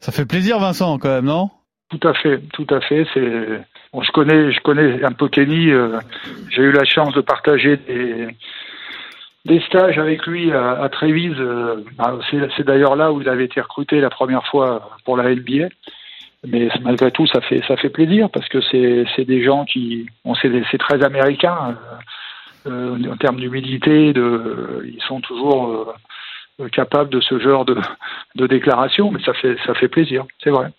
Ça 0.00 0.12
fait 0.12 0.26
plaisir, 0.26 0.58
Vincent, 0.58 0.98
quand 0.98 1.08
même, 1.08 1.24
non? 1.24 1.50
Tout 1.90 2.06
à 2.06 2.14
fait, 2.14 2.40
tout 2.52 2.66
à 2.70 2.80
fait. 2.80 3.06
C'est 3.14 3.64
bon, 3.92 4.02
je 4.02 4.12
connais, 4.12 4.52
je 4.52 4.60
connais 4.60 5.02
un 5.04 5.12
peu 5.12 5.28
Kenny. 5.28 5.70
Euh, 5.70 5.98
J'ai 6.50 6.62
eu 6.62 6.72
la 6.72 6.84
chance 6.84 7.14
de 7.14 7.22
partager 7.22 7.76
des, 7.78 8.28
des 9.46 9.60
stages 9.62 9.98
avec 9.98 10.26
lui 10.26 10.52
à, 10.52 10.82
à 10.82 10.88
Trévise. 10.90 11.38
Euh, 11.38 11.82
bah, 11.96 12.18
c'est 12.28 12.64
d'ailleurs 12.64 12.94
là 12.94 13.12
où 13.12 13.22
il 13.22 13.28
avait 13.28 13.46
été 13.46 13.60
recruté 13.60 14.00
la 14.00 14.10
première 14.10 14.46
fois 14.46 14.90
pour 15.04 15.16
la 15.16 15.34
NBA. 15.34 15.68
Mais 16.46 16.68
malgré 16.82 17.10
tout, 17.10 17.26
ça 17.26 17.40
fait 17.40 17.62
ça 17.66 17.76
fait 17.76 17.90
plaisir 17.90 18.30
parce 18.30 18.48
que 18.48 18.60
c'est 18.70 19.24
des 19.24 19.42
gens 19.42 19.64
qui, 19.64 20.06
bon, 20.24 20.34
c'est 20.34 20.78
très 20.78 21.02
américain 21.04 21.76
euh, 22.66 22.96
en 23.10 23.16
termes 23.16 23.40
d'humilité. 23.40 24.12
Ils 24.14 25.02
sont 25.06 25.20
toujours 25.20 25.94
euh, 26.60 26.68
capable 26.70 27.10
de 27.10 27.20
ce 27.20 27.38
genre 27.38 27.64
de, 27.64 27.76
de 28.34 28.46
déclaration, 28.48 29.12
mais 29.12 29.22
ça 29.24 29.32
fait 29.32 29.56
ça 29.64 29.74
fait 29.74 29.86
plaisir, 29.86 30.24
c'est 30.42 30.50
vrai. 30.50 30.72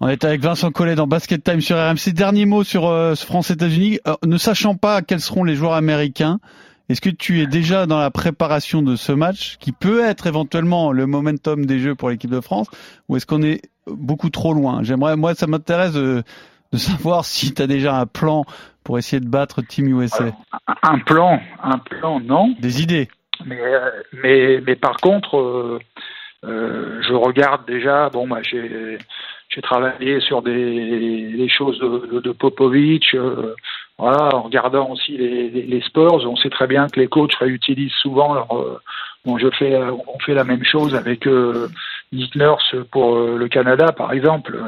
On 0.00 0.08
est 0.08 0.22
avec 0.22 0.42
Vincent 0.42 0.70
Collet 0.70 0.96
dans 0.96 1.06
Basket 1.06 1.42
Time 1.42 1.62
sur 1.62 1.76
RMC. 1.76 2.12
Dernier 2.12 2.44
mot 2.44 2.62
sur 2.62 2.86
euh, 2.86 3.14
France-États-Unis. 3.14 4.00
Euh, 4.06 4.16
ne 4.26 4.36
sachant 4.36 4.74
pas 4.74 5.00
quels 5.00 5.20
seront 5.20 5.44
les 5.44 5.54
joueurs 5.54 5.72
américains, 5.72 6.40
est-ce 6.88 7.00
que 7.00 7.10
tu 7.10 7.40
es 7.40 7.46
déjà 7.46 7.86
dans 7.86 7.98
la 7.98 8.10
préparation 8.10 8.82
de 8.82 8.96
ce 8.96 9.12
match, 9.12 9.56
qui 9.58 9.72
peut 9.72 10.04
être 10.04 10.26
éventuellement 10.26 10.92
le 10.92 11.06
momentum 11.06 11.66
des 11.66 11.78
Jeux 11.78 11.94
pour 11.94 12.10
l'équipe 12.10 12.30
de 12.30 12.40
France, 12.40 12.68
ou 13.08 13.16
est-ce 13.16 13.26
qu'on 13.26 13.42
est 13.42 13.62
beaucoup 13.86 14.30
trop 14.30 14.52
loin? 14.52 14.82
J'aimerais, 14.82 15.16
moi, 15.16 15.34
ça 15.34 15.46
m'intéresse 15.46 15.92
de, 15.92 16.22
de 16.72 16.78
savoir 16.78 17.24
si 17.24 17.54
tu 17.54 17.62
as 17.62 17.66
déjà 17.66 17.96
un 17.96 18.06
plan 18.06 18.44
pour 18.82 18.98
essayer 18.98 19.20
de 19.20 19.28
battre 19.28 19.62
Team 19.62 19.88
USA. 19.88 20.26
un 20.82 20.98
plan, 20.98 21.40
un 21.62 21.78
plan, 21.78 22.20
non. 22.20 22.54
Des 22.60 22.82
idées 22.82 23.08
mais, 23.44 23.60
euh, 23.60 23.90
mais, 24.12 24.60
mais 24.66 24.76
par 24.76 24.96
contre, 24.98 25.38
euh, 25.38 25.78
euh, 26.44 27.02
je 27.02 27.12
regarde 27.14 27.66
déjà. 27.66 28.08
Bon, 28.10 28.26
bah, 28.26 28.40
j'ai 28.42 28.98
j'ai 29.50 29.62
travaillé 29.62 30.20
sur 30.20 30.42
des, 30.42 31.32
des 31.32 31.48
choses 31.48 31.78
de, 31.78 32.14
de, 32.14 32.20
de 32.20 32.32
Popovic. 32.32 33.14
Euh, 33.14 33.54
voilà, 33.98 34.34
en 34.34 34.42
regardant 34.42 34.90
aussi 34.90 35.16
les, 35.16 35.48
les, 35.50 35.62
les, 35.62 35.80
sports, 35.82 36.24
on 36.24 36.36
sait 36.36 36.50
très 36.50 36.66
bien 36.66 36.88
que 36.88 36.98
les 36.98 37.06
coachs 37.06 37.34
réutilisent 37.34 37.92
souvent 37.92 38.34
leur. 38.34 38.52
Euh, 38.56 38.80
bon, 39.24 39.38
je 39.38 39.48
fais, 39.50 39.76
on 39.76 40.18
fait 40.18 40.34
la 40.34 40.44
même 40.44 40.64
chose 40.64 40.94
avec 40.94 41.26
euh, 41.26 41.68
Nick 42.12 42.34
Nurse 42.34 42.74
pour 42.90 43.16
le 43.16 43.48
Canada, 43.48 43.92
par 43.92 44.12
exemple. 44.12 44.58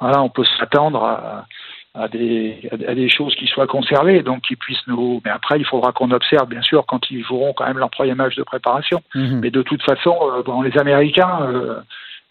voilà, 0.00 0.22
on 0.22 0.28
peut 0.28 0.44
s'attendre 0.58 1.02
à, 1.02 1.46
à 1.94 2.08
des, 2.08 2.68
à 2.86 2.94
des 2.94 3.08
choses 3.08 3.34
qui 3.36 3.46
soient 3.46 3.68
conservées, 3.68 4.22
donc 4.22 4.42
qui 4.42 4.56
puissent 4.56 4.86
nous. 4.88 5.20
Mais 5.24 5.30
après, 5.30 5.58
il 5.58 5.64
faudra 5.64 5.92
qu'on 5.92 6.10
observe, 6.10 6.48
bien 6.48 6.62
sûr, 6.62 6.84
quand 6.86 7.08
ils 7.10 7.24
joueront 7.24 7.52
quand 7.52 7.66
même 7.66 7.78
leur 7.78 7.90
premier 7.90 8.14
match 8.14 8.34
de 8.34 8.42
préparation. 8.42 9.00
Mmh. 9.14 9.40
Mais 9.40 9.50
de 9.50 9.62
toute 9.62 9.82
façon, 9.82 10.16
euh, 10.22 10.42
bon, 10.42 10.62
les 10.62 10.76
Américains, 10.76 11.38
euh, 11.42 11.80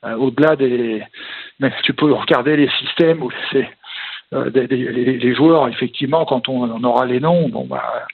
euh, 0.06 0.16
au-delà 0.16 0.58
des, 0.58 1.02
mais 1.60 1.72
tu 1.84 1.94
peux 1.94 2.12
regarder 2.12 2.58
les 2.58 2.70
systèmes 2.82 3.24
où 3.24 3.32
c'est 3.52 3.70
euh, 4.34 4.50
les, 4.50 5.36
joueurs, 5.36 5.68
effectivement, 5.68 6.26
quand 6.26 6.50
on, 6.50 6.64
on, 6.64 6.84
aura 6.84 7.06
les 7.06 7.20
noms, 7.20 7.50
bon 7.50 7.66
bah 7.66 8.06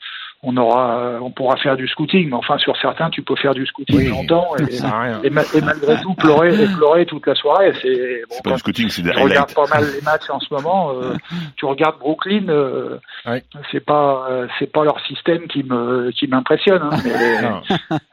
on 0.42 0.56
aura, 0.56 1.20
on 1.22 1.32
pourra 1.32 1.58
faire 1.58 1.76
du 1.76 1.86
scouting, 1.88 2.30
mais 2.30 2.36
enfin 2.36 2.58
sur 2.60 2.78
certains, 2.78 3.10
tu 3.10 3.22
peux 3.22 3.36
faire 3.36 3.54
du 3.54 3.66
scouting 3.66 3.98
oui, 3.98 4.08
longtemps 4.08 4.52
et, 4.58 4.74
et, 4.74 5.28
et, 5.28 5.30
malgré 5.30 6.02
tout 6.02 6.14
pleurer 6.14 6.64
et 6.64 6.68
pleurer 6.68 7.06
toute 7.06 7.28
la 7.28 7.36
soirée. 7.36 7.74
C'est 7.82 8.22
bon, 8.30 8.36
pas 8.44 8.52
du 8.52 8.60
scouting, 8.60 8.90
c'est 8.90 9.02
des 9.02 9.12
Tu 9.12 9.20
regardes 9.20 9.54
pas 9.54 9.68
mal 9.68 9.84
les 9.94 10.02
matchs 10.02 10.30
en 10.30 10.40
ce 10.40 10.54
moment. 10.54 10.94
Euh, 10.94 11.16
tu 11.58 11.66
regardes 11.66 12.00
Brooklyn, 12.00 12.48
euh, 12.48 13.00
oui. 13.26 13.40
c'est 13.70 13.86
pas, 13.86 14.28
euh, 14.30 14.48
c'est 14.58 14.72
pas 14.72 14.86
leur 14.86 15.06
système 15.06 15.46
qui 15.48 15.64
me, 15.64 16.12
qui 16.12 16.28
m'impressionne. 16.28 16.84
Hein, 16.84 17.60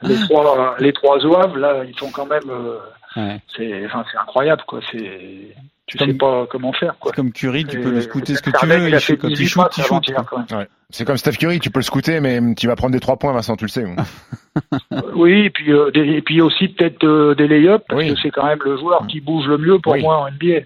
les, 0.03 0.09
les, 0.09 0.21
trois, 0.27 0.77
les 0.81 0.93
trois 0.93 1.21
zouaves 1.21 1.57
là, 1.57 1.85
ils 1.87 1.97
sont 1.97 2.11
quand 2.11 2.27
même. 2.27 2.51
Euh, 2.51 2.79
ouais. 3.17 3.41
C'est, 3.57 3.87
enfin, 3.87 4.05
c'est 4.11 4.19
incroyable 4.19 4.63
quoi. 4.67 4.81
C'est 4.91 5.55
tu 5.87 5.99
comme, 5.99 6.09
sais 6.09 6.15
pas 6.15 6.47
comment 6.51 6.73
faire. 6.73 6.97
Quoi. 6.99 7.13
Comme 7.13 7.33
Curry, 7.33 7.65
tu 7.65 7.81
peux 7.81 7.91
le 7.91 8.01
scouter 8.01 8.35
ce 8.35 8.43
que 8.43 8.51
tu 8.51 8.67
veux. 8.67 8.89
Il 8.89 9.01
fait, 9.01 9.17
quand 9.17 9.29
il 9.29 9.49
shoot, 9.49 9.67
il 9.79 9.85
shoot. 9.85 10.03
Ouais. 10.51 10.67
C'est 10.91 11.05
comme 11.05 11.17
Steph 11.17 11.33
Curry, 11.33 11.59
tu 11.59 11.71
peux 11.71 11.81
le 11.81 11.85
scouter, 11.85 12.21
mais 12.21 12.41
tu 12.55 12.67
vas 12.67 12.77
prendre 12.77 12.93
des 12.93 13.01
trois 13.01 13.17
points, 13.17 13.33
Vincent, 13.33 13.57
tu 13.57 13.65
le 13.65 13.69
sais. 13.69 13.85
oui, 15.15 15.47
et 15.47 15.51
puis, 15.51 15.73
euh, 15.73 15.91
des, 15.91 16.01
et 16.01 16.23
puis 16.23 16.41
aussi 16.41 16.69
peut-être 16.69 17.05
euh, 17.05 17.35
des 17.35 17.49
lay-ups, 17.49 17.85
parce 17.89 18.03
oui. 18.03 18.15
que 18.15 18.21
c'est 18.21 18.31
quand 18.31 18.47
même 18.47 18.59
le 18.65 18.77
joueur 18.77 19.07
qui 19.07 19.21
bouge 19.21 19.47
le 19.47 19.59
mieux 19.59 19.79
pour 19.81 19.93
oui. 19.93 20.03
moi 20.03 20.19
en 20.19 20.31
NBA. 20.31 20.65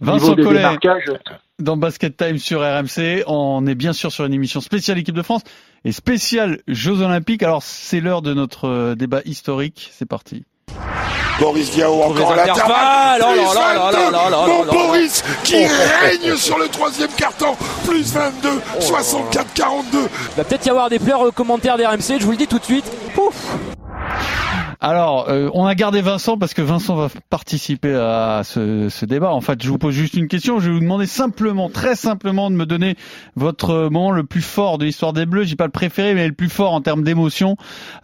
Vincent 0.00 0.36
Collet, 0.36 0.64
dans 1.58 1.76
Basket 1.76 2.16
Time 2.16 2.38
sur 2.38 2.60
RMC, 2.60 3.24
on 3.26 3.66
est 3.66 3.74
bien 3.74 3.92
sûr 3.92 4.10
sur 4.10 4.24
une 4.24 4.34
émission 4.34 4.60
spéciale 4.60 4.98
équipe 4.98 5.14
de 5.14 5.22
France 5.22 5.42
et 5.84 5.92
spéciale 5.92 6.60
Jeux 6.66 7.00
Olympiques. 7.02 7.42
Alors 7.42 7.62
c'est 7.62 8.00
l'heure 8.00 8.22
de 8.22 8.34
notre 8.34 8.68
euh, 8.68 8.94
débat 8.94 9.20
historique. 9.24 9.88
C'est 9.92 10.08
parti. 10.08 10.44
Boris 11.38 11.70
Diaw 11.70 12.02
encore 12.02 12.34
l'intervalle. 12.36 13.22
Bon 14.46 14.64
Boris 14.64 15.24
qui 15.44 15.64
règne 15.66 16.36
sur 16.36 16.58
le 16.58 16.68
troisième 16.68 17.10
carton. 17.10 17.56
Plus 17.86 18.12
22, 18.12 18.60
64, 18.80 19.46
42. 19.54 19.98
Il 19.98 20.08
va 20.36 20.44
peut-être 20.44 20.66
y 20.66 20.70
avoir 20.70 20.88
des 20.90 20.98
pleurs 20.98 21.32
commentaires 21.34 21.76
d'RMC, 21.76 22.18
je 22.20 22.24
vous 22.24 22.32
le 22.32 22.36
dis 22.36 22.46
tout 22.46 22.58
de 22.58 22.64
suite. 22.64 22.84
Pouf 23.14 23.34
alors, 24.84 25.28
euh, 25.28 25.48
on 25.54 25.64
a 25.64 25.76
gardé 25.76 26.00
Vincent 26.00 26.36
parce 26.36 26.54
que 26.54 26.60
Vincent 26.60 26.96
va 26.96 27.08
participer 27.30 27.94
à 27.94 28.42
ce, 28.42 29.04
débat. 29.04 29.30
En 29.32 29.40
fait, 29.40 29.62
je 29.62 29.68
vous 29.68 29.78
pose 29.78 29.94
juste 29.94 30.14
une 30.14 30.26
question. 30.26 30.58
Je 30.58 30.66
vais 30.66 30.74
vous 30.74 30.80
demander 30.80 31.06
simplement, 31.06 31.68
très 31.68 31.94
simplement, 31.94 32.50
de 32.50 32.56
me 32.56 32.66
donner 32.66 32.96
votre 33.36 33.88
moment 33.90 34.10
le 34.10 34.24
plus 34.24 34.42
fort 34.42 34.78
de 34.78 34.84
l'histoire 34.84 35.12
des 35.12 35.24
Bleus. 35.24 35.44
J'ai 35.44 35.54
pas 35.54 35.66
le 35.66 35.70
préféré, 35.70 36.14
mais 36.14 36.26
le 36.26 36.34
plus 36.34 36.48
fort 36.48 36.72
en 36.72 36.80
termes 36.80 37.04
d'émotion, 37.04 37.56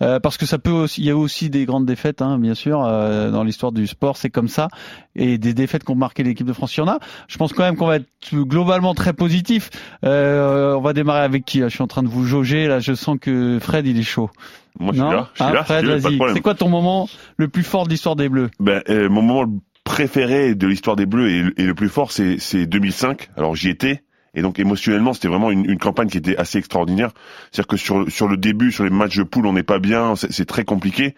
euh, 0.03 0.21
parce 0.21 0.37
que 0.37 0.47
ça 0.47 0.59
peut 0.59 0.71
aussi, 0.71 1.01
il 1.01 1.07
y 1.09 1.11
a 1.11 1.17
aussi 1.17 1.51
des 1.51 1.65
grandes 1.65 1.85
défaites, 1.85 2.23
hein, 2.23 2.39
bien 2.39 2.55
sûr, 2.55 2.85
euh, 2.85 3.33
dans 3.33 3.43
l'histoire 3.43 3.73
du 3.73 3.89
sport, 3.89 4.17
c'est 4.17 4.31
comme 4.31 4.47
ça, 4.47 4.69
et 5.17 5.37
des 5.37 5.55
défaites 5.55 5.83
qui 5.83 5.91
ont 5.91 5.97
marqué 5.97 6.23
l'équipe 6.23 6.47
de 6.47 6.53
France. 6.53 6.77
Il 6.77 6.79
y 6.79 6.83
en 6.85 6.89
a. 6.89 7.01
Je 7.27 7.39
pense 7.39 7.53
quand 7.55 7.65
même 7.65 7.75
qu'on 7.75 7.89
va 7.89 7.97
être 7.97 8.07
globalement 8.33 8.95
très 8.95 9.15
positif. 9.15 9.71
On 10.05 10.81
va 10.81 10.93
démarrer 10.93 11.23
avec 11.23 11.45
qui 11.45 11.59
Je 11.59 11.69
suis 11.71 11.83
en 11.83 11.89
train 11.89 12.05
de 12.05 12.09
vous 12.09 12.25
jauger. 12.25 12.69
Là, 12.69 12.79
je 12.79 12.95
sens 12.95 13.17
que 13.21 13.59
Fred, 13.61 13.85
il 13.85 13.99
est 13.99 14.03
chaud. 14.05 14.31
Moi, 14.79 14.93
je 14.93 15.01
suis 15.01 15.11
là. 15.11 15.29
Je 15.35 15.43
suis 15.43 15.51
ah, 15.51 15.55
là, 15.55 15.65
Fred, 15.65 15.85
vas-y. 15.85 16.19
C'est 16.35 16.41
quoi 16.41 16.55
ton 16.55 16.69
moment 16.69 17.09
le 17.37 17.49
plus 17.49 17.63
fort 17.63 17.85
de 17.85 17.91
l'histoire 17.91 18.17
des 18.17 18.29
Bleus 18.29 18.51
ben, 18.61 18.83
euh, 18.89 19.09
Mon 19.09 19.23
moment 19.23 19.53
préféré 19.85 20.55
de 20.55 20.67
l'histoire 20.67 20.97
des 20.97 21.07
Bleus 21.07 21.31
et, 21.31 21.63
et, 21.63 21.67
le 21.67 21.75
plus 21.75 21.89
fort, 21.89 22.13
c'est 22.13 22.67
2005. 22.67 23.31
Alors 23.37 23.57
j'y 23.57 23.71
étais. 23.71 24.03
Et 24.35 24.43
donc 24.43 24.59
émotionnellement, 24.59 25.15
c'était 25.15 25.29
vraiment 25.29 25.51
une, 25.51 25.69
une, 25.69 25.79
campagne 25.79 26.09
qui 26.09 26.19
était 26.19 26.37
assez 26.37 26.59
extraordinaire. 26.59 27.11
C'est-à-dire 27.51 27.67
que 27.67 27.77
sur, 27.77 28.11
sur 28.11 28.29
le 28.29 28.37
début, 28.37 28.71
sur 28.71 28.85
les 28.85 28.91
matchs 28.91 29.17
de 29.17 29.23
poule, 29.23 29.47
on 29.47 29.55
n'est 29.55 29.63
pas 29.63 29.79
bien, 29.79 30.15
c'est 30.17 30.45
très 30.45 30.65
compliqué. 30.65 31.15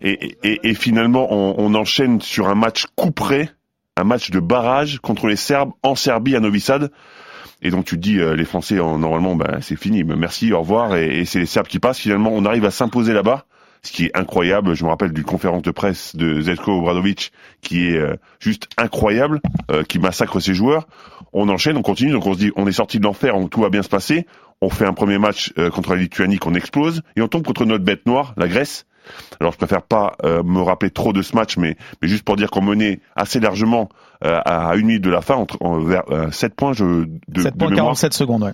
Et, 0.00 0.36
et, 0.42 0.68
et 0.68 0.74
finalement, 0.74 1.32
on, 1.32 1.54
on, 1.58 1.74
enchaîne 1.74 2.20
sur 2.20 2.48
un 2.48 2.56
match 2.56 2.86
couperé, 2.96 3.48
un 3.96 4.04
match 4.04 4.30
de 4.30 4.40
barrage 4.40 4.98
contre 4.98 5.28
les 5.28 5.36
Serbes 5.36 5.72
en 5.82 5.94
Serbie 5.94 6.34
à 6.34 6.40
Novi 6.40 6.60
Sad. 6.60 6.90
Et 7.62 7.70
donc 7.70 7.84
tu 7.84 7.96
dis, 7.96 8.18
euh, 8.18 8.34
les 8.34 8.44
Français, 8.44 8.78
euh, 8.78 8.98
normalement, 8.98 9.36
bah, 9.36 9.58
c'est 9.60 9.76
fini, 9.76 10.02
merci, 10.02 10.52
au 10.52 10.60
revoir. 10.60 10.96
Et, 10.96 11.20
et 11.20 11.24
c'est 11.24 11.38
les 11.38 11.46
Serbes 11.46 11.68
qui 11.68 11.78
passent. 11.78 12.00
Finalement, 12.00 12.30
on 12.32 12.44
arrive 12.44 12.64
à 12.64 12.72
s'imposer 12.72 13.12
là-bas, 13.12 13.44
ce 13.82 13.92
qui 13.92 14.06
est 14.06 14.16
incroyable. 14.16 14.74
Je 14.74 14.84
me 14.84 14.90
rappelle 14.90 15.12
d'une 15.12 15.24
conférence 15.24 15.62
de 15.62 15.70
presse 15.70 16.16
de 16.16 16.40
Zelko 16.40 16.72
Obradovic 16.72 17.32
qui 17.62 17.86
est 17.86 17.96
euh, 17.96 18.16
juste 18.40 18.68
incroyable, 18.76 19.40
qui 19.88 20.00
massacre 20.00 20.40
ses 20.40 20.54
joueurs. 20.54 20.88
On 21.32 21.48
enchaîne, 21.48 21.76
on 21.76 21.82
continue, 21.82 22.10
donc 22.10 22.26
on 22.26 22.34
se 22.34 22.38
dit, 22.38 22.50
on 22.56 22.66
est 22.66 22.72
sorti 22.72 22.98
de 22.98 23.04
l'enfer, 23.04 23.34
tout 23.50 23.60
va 23.60 23.70
bien 23.70 23.82
se 23.82 23.88
passer. 23.88 24.26
On 24.60 24.68
fait 24.68 24.84
un 24.84 24.92
premier 24.92 25.18
match 25.18 25.52
contre 25.72 25.94
la 25.94 25.96
Lituanie 25.96 26.38
qu'on 26.38 26.54
explose, 26.54 27.02
et 27.16 27.22
on 27.22 27.28
tombe 27.28 27.44
contre 27.44 27.64
notre 27.64 27.84
bête 27.84 28.06
noire, 28.06 28.34
la 28.36 28.48
Grèce, 28.48 28.84
Alors 29.40 29.52
je 29.52 29.56
préfère 29.56 29.82
pas 29.82 30.16
me 30.22 30.60
rappeler 30.60 30.90
trop 30.90 31.12
de 31.12 31.22
ce 31.22 31.34
match, 31.34 31.56
mais, 31.56 31.76
mais 32.02 32.08
juste 32.08 32.24
pour 32.24 32.36
dire 32.36 32.50
qu'on 32.50 32.60
menait 32.60 33.00
assez 33.16 33.40
largement 33.40 33.88
à 34.22 34.74
une 34.76 34.86
minute 34.86 35.02
de 35.02 35.10
la 35.10 35.20
fin, 35.20 35.34
entre, 35.34 35.58
vers 35.80 36.04
7 36.30 36.54
points 36.54 36.72
je, 36.72 37.06
de, 37.28 37.42
7 37.42 37.56
points 37.56 37.74
47 37.74 38.14
secondes, 38.14 38.44
ouais. 38.44 38.52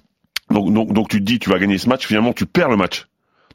Donc, 0.51 0.73
donc, 0.73 0.93
donc 0.93 1.09
tu 1.09 1.19
te 1.19 1.25
dis 1.25 1.39
tu 1.39 1.51
vas 1.51 1.59
gagner 1.59 1.79
ce 1.79 1.89
match, 1.89 2.07
finalement 2.07 2.33
tu 2.33 2.47
perds 2.47 2.71
le 2.71 2.77
match. 2.77 3.07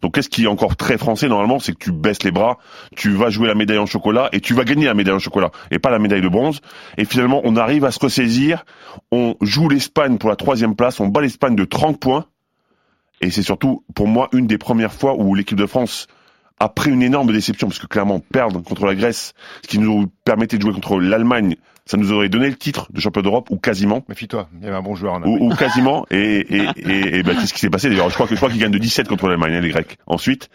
Donc 0.02 0.16
qu'est-ce 0.16 0.30
qui 0.30 0.44
est 0.44 0.48
encore 0.48 0.76
très 0.76 0.98
français 0.98 1.30
normalement, 1.30 1.60
c'est 1.60 1.72
que 1.72 1.78
tu 1.78 1.92
baisses 1.94 2.24
les 2.24 2.32
bras, 2.32 2.58
tu 2.96 3.12
vas 3.12 3.30
jouer 3.30 3.48
la 3.48 3.56
médaille 3.56 3.78
en 3.78 3.86
chocolat 3.86 4.28
et 4.34 4.42
tu 4.42 4.54
vas 4.54 4.66
gagner 4.66 4.86
la 4.86 4.94
médaille 4.94 5.16
en 5.16 5.20
chocolat 5.20 5.50
et 5.72 5.80
pas 5.80 5.92
la 5.92 6.00
médaille 6.00 6.22
de 6.22 6.28
bronze. 6.28 6.60
Et 6.98 7.06
finalement 7.06 7.42
on 7.46 7.56
arrive 7.56 7.86
à 7.86 7.92
se 7.92 8.00
ressaisir, 8.00 8.66
on 9.12 9.36
joue 9.42 9.70
l'Espagne 9.70 10.18
pour 10.18 10.30
la 10.30 10.36
troisième 10.36 10.76
place, 10.76 11.00
on 11.00 11.08
bat 11.08 11.22
l'Espagne 11.22 11.56
de 11.56 11.64
30 11.64 12.00
points. 12.00 12.26
Et 13.22 13.32
c'est 13.32 13.44
surtout 13.44 13.86
pour 13.96 14.08
moi 14.08 14.28
une 14.34 14.46
des 14.46 14.58
premières 14.58 14.94
fois 14.94 15.16
où 15.16 15.36
l'équipe 15.36 15.58
de 15.58 15.66
France 15.66 16.08
après 16.60 16.92
une 16.92 17.02
énorme 17.02 17.32
déception, 17.32 17.68
parce 17.68 17.80
que 17.80 17.88
clairement 17.88 18.20
perdre 18.20 18.62
contre 18.62 18.86
la 18.86 18.96
Grèce, 18.96 19.34
ce 19.64 19.68
qui 19.68 19.80
nous 19.80 20.08
permettait 20.26 20.58
de 20.58 20.62
jouer 20.62 20.74
contre 20.74 21.00
l'Allemagne, 21.00 21.56
ça 21.86 21.98
nous 21.98 22.12
aurait 22.14 22.30
donné 22.30 22.50
le 22.50 22.56
titre 22.56 22.88
de 22.92 23.00
champion 23.02 23.22
d'Europe 23.22 23.50
ou 23.50 23.58
quasiment. 23.58 24.04
Méfie-toi, 24.08 24.50
il 24.58 24.64
y 24.64 24.68
avait 24.68 24.78
un 24.78 24.82
bon 24.82 24.96
joueur 24.96 25.14
en 25.14 25.24
Ou, 25.24 25.52
ou 25.52 25.56
quasiment. 25.56 26.06
Et, 26.12 26.18
et, 26.18 26.68
et, 26.78 27.18
et 27.18 27.24
ben, 27.24 27.36
qu'est-ce 27.36 27.54
qui 27.54 27.60
s'est 27.60 27.70
passé 27.70 27.90
d'ailleurs 27.90 28.10
Je 28.10 28.16
crois 28.16 28.28
que 28.28 28.36
je 28.36 28.40
crois 28.40 28.50
qu'ils 28.50 28.60
gagnent 28.60 28.72
de 28.72 28.78
17 28.78 29.08
contre 29.08 29.28
l'Allemagne, 29.28 29.56
hein, 29.56 29.62
les 29.62 29.70
Grecs. 29.70 29.98
Ensuite, 30.08 30.50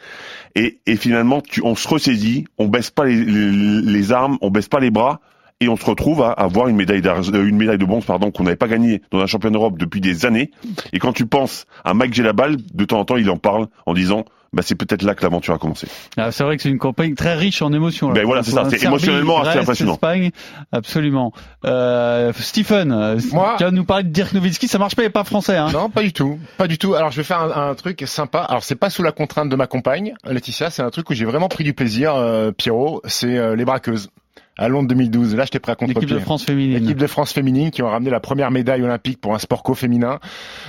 et, 0.54 0.80
et 0.86 0.96
finalement, 0.96 1.40
tu, 1.40 1.60
on 1.62 1.74
se 1.74 1.86
ressaisit, 1.86 2.46
on 2.56 2.68
baisse 2.68 2.90
pas 2.90 3.04
les, 3.04 3.24
les, 3.24 3.50
les 3.82 4.12
armes, 4.12 4.38
on 4.40 4.50
baisse 4.50 4.68
pas 4.68 4.80
les 4.80 4.90
bras 4.90 5.20
et 5.60 5.68
on 5.68 5.76
se 5.76 5.84
retrouve 5.84 6.22
à 6.22 6.30
avoir 6.30 6.68
une 6.68 6.76
médaille 6.76 7.02
euh, 7.04 7.46
une 7.46 7.56
médaille 7.56 7.78
de 7.78 7.84
bronze 7.84 8.04
pardon 8.04 8.30
qu'on 8.30 8.44
n'avait 8.44 8.56
pas 8.56 8.68
gagnée 8.68 9.02
dans 9.10 9.20
un 9.20 9.26
championnat 9.26 9.54
d'Europe 9.54 9.78
depuis 9.78 10.00
des 10.00 10.24
années. 10.24 10.50
Et 10.92 10.98
quand 10.98 11.12
tu 11.12 11.26
penses 11.26 11.66
à 11.84 11.94
Mike 11.94 12.14
Gelabal, 12.14 12.56
de 12.56 12.84
temps 12.84 13.00
en 13.00 13.04
temps, 13.04 13.16
il 13.16 13.28
en 13.30 13.38
parle 13.38 13.66
en 13.86 13.94
disant 13.94 14.24
bah, 14.52 14.62
c'est 14.64 14.74
peut-être 14.74 15.02
là 15.02 15.14
que 15.14 15.22
l'aventure 15.22 15.54
a 15.54 15.58
commencé. 15.58 15.88
Ah, 16.16 16.32
c'est 16.32 16.44
vrai 16.44 16.56
que 16.56 16.62
c'est 16.62 16.70
une 16.70 16.78
campagne 16.78 17.14
très 17.14 17.34
riche 17.34 17.62
en 17.62 17.72
émotions. 17.72 18.10
Ben 18.10 18.24
voilà, 18.24 18.42
c'est 18.42 18.52
ça, 18.52 18.64
c'est 18.70 18.82
émotionnellement 18.82 19.40
assez 19.42 19.58
impressionnant. 19.58 19.94
Espagne, 19.94 20.30
absolument. 20.72 21.32
Euh, 21.64 22.32
Stephen, 22.38 22.88
Moi, 23.32 23.54
tu 23.58 23.64
vas 23.64 23.70
nous 23.70 23.84
parler 23.84 24.04
de 24.04 24.10
Dirk 24.10 24.32
Nowitzki, 24.32 24.68
ça 24.68 24.78
marche 24.78 24.94
pas, 24.96 25.02
il 25.02 25.06
n'est 25.06 25.10
pas 25.10 25.24
français. 25.24 25.56
Hein. 25.56 25.68
Non, 25.72 25.90
pas 25.90 26.02
du 26.02 26.12
tout, 26.12 26.38
pas 26.56 26.66
du 26.66 26.78
tout. 26.78 26.94
Alors 26.94 27.10
je 27.10 27.16
vais 27.18 27.24
faire 27.24 27.40
un, 27.40 27.70
un 27.70 27.74
truc 27.74 28.02
sympa. 28.06 28.40
Alors 28.40 28.64
c'est 28.64 28.76
pas 28.76 28.90
sous 28.90 29.02
la 29.02 29.12
contrainte 29.12 29.48
de 29.48 29.56
ma 29.56 29.66
compagne, 29.66 30.14
Laetitia, 30.24 30.70
c'est 30.70 30.82
un 30.82 30.90
truc 30.90 31.10
où 31.10 31.14
j'ai 31.14 31.24
vraiment 31.24 31.48
pris 31.48 31.64
du 31.64 31.74
plaisir, 31.74 32.14
euh, 32.14 32.52
Pierrot, 32.52 33.02
c'est 33.04 33.36
euh, 33.36 33.56
les 33.56 33.64
braqueuses 33.64 34.10
à 34.58 34.68
Londres 34.68 34.88
2012. 34.88 35.36
Là, 35.36 35.44
je 35.44 35.50
t'ai 35.50 35.58
prêt 35.60 35.72
à 35.72 35.76
contre 35.76 35.94
L'équipe 35.94 36.10
de 36.10 36.18
France 36.18 36.44
féminine. 36.44 36.78
L'équipe 36.78 36.98
de 36.98 37.06
France 37.06 37.32
féminine 37.32 37.70
qui 37.70 37.82
ont 37.82 37.88
ramené 37.88 38.10
la 38.10 38.20
première 38.20 38.50
médaille 38.50 38.82
olympique 38.82 39.20
pour 39.20 39.34
un 39.34 39.38
sport 39.38 39.62
co-féminin. 39.62 40.18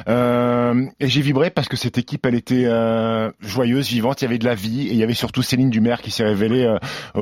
Euh, 0.08 0.86
et 1.00 1.08
j'ai 1.08 1.22
vibré 1.22 1.50
parce 1.50 1.68
que 1.68 1.76
cette 1.76 1.98
équipe, 1.98 2.26
elle 2.26 2.36
était 2.36 2.66
euh, 2.66 3.32
joyeuse, 3.42 3.90
vivante. 3.90 4.22
Il 4.22 4.26
y 4.26 4.28
avait 4.28 4.38
de 4.38 4.46
la 4.46 4.56
vie 4.56 4.88
et 4.88 4.92
il 4.92 4.98
y 4.98 5.04
avait 5.04 5.14
surtout 5.14 5.42
Céline 5.42 5.70
Dumer 5.70 5.96
qui 6.02 6.12
s'est 6.12 6.24
révélée 6.24 6.66
euh, 6.66 6.78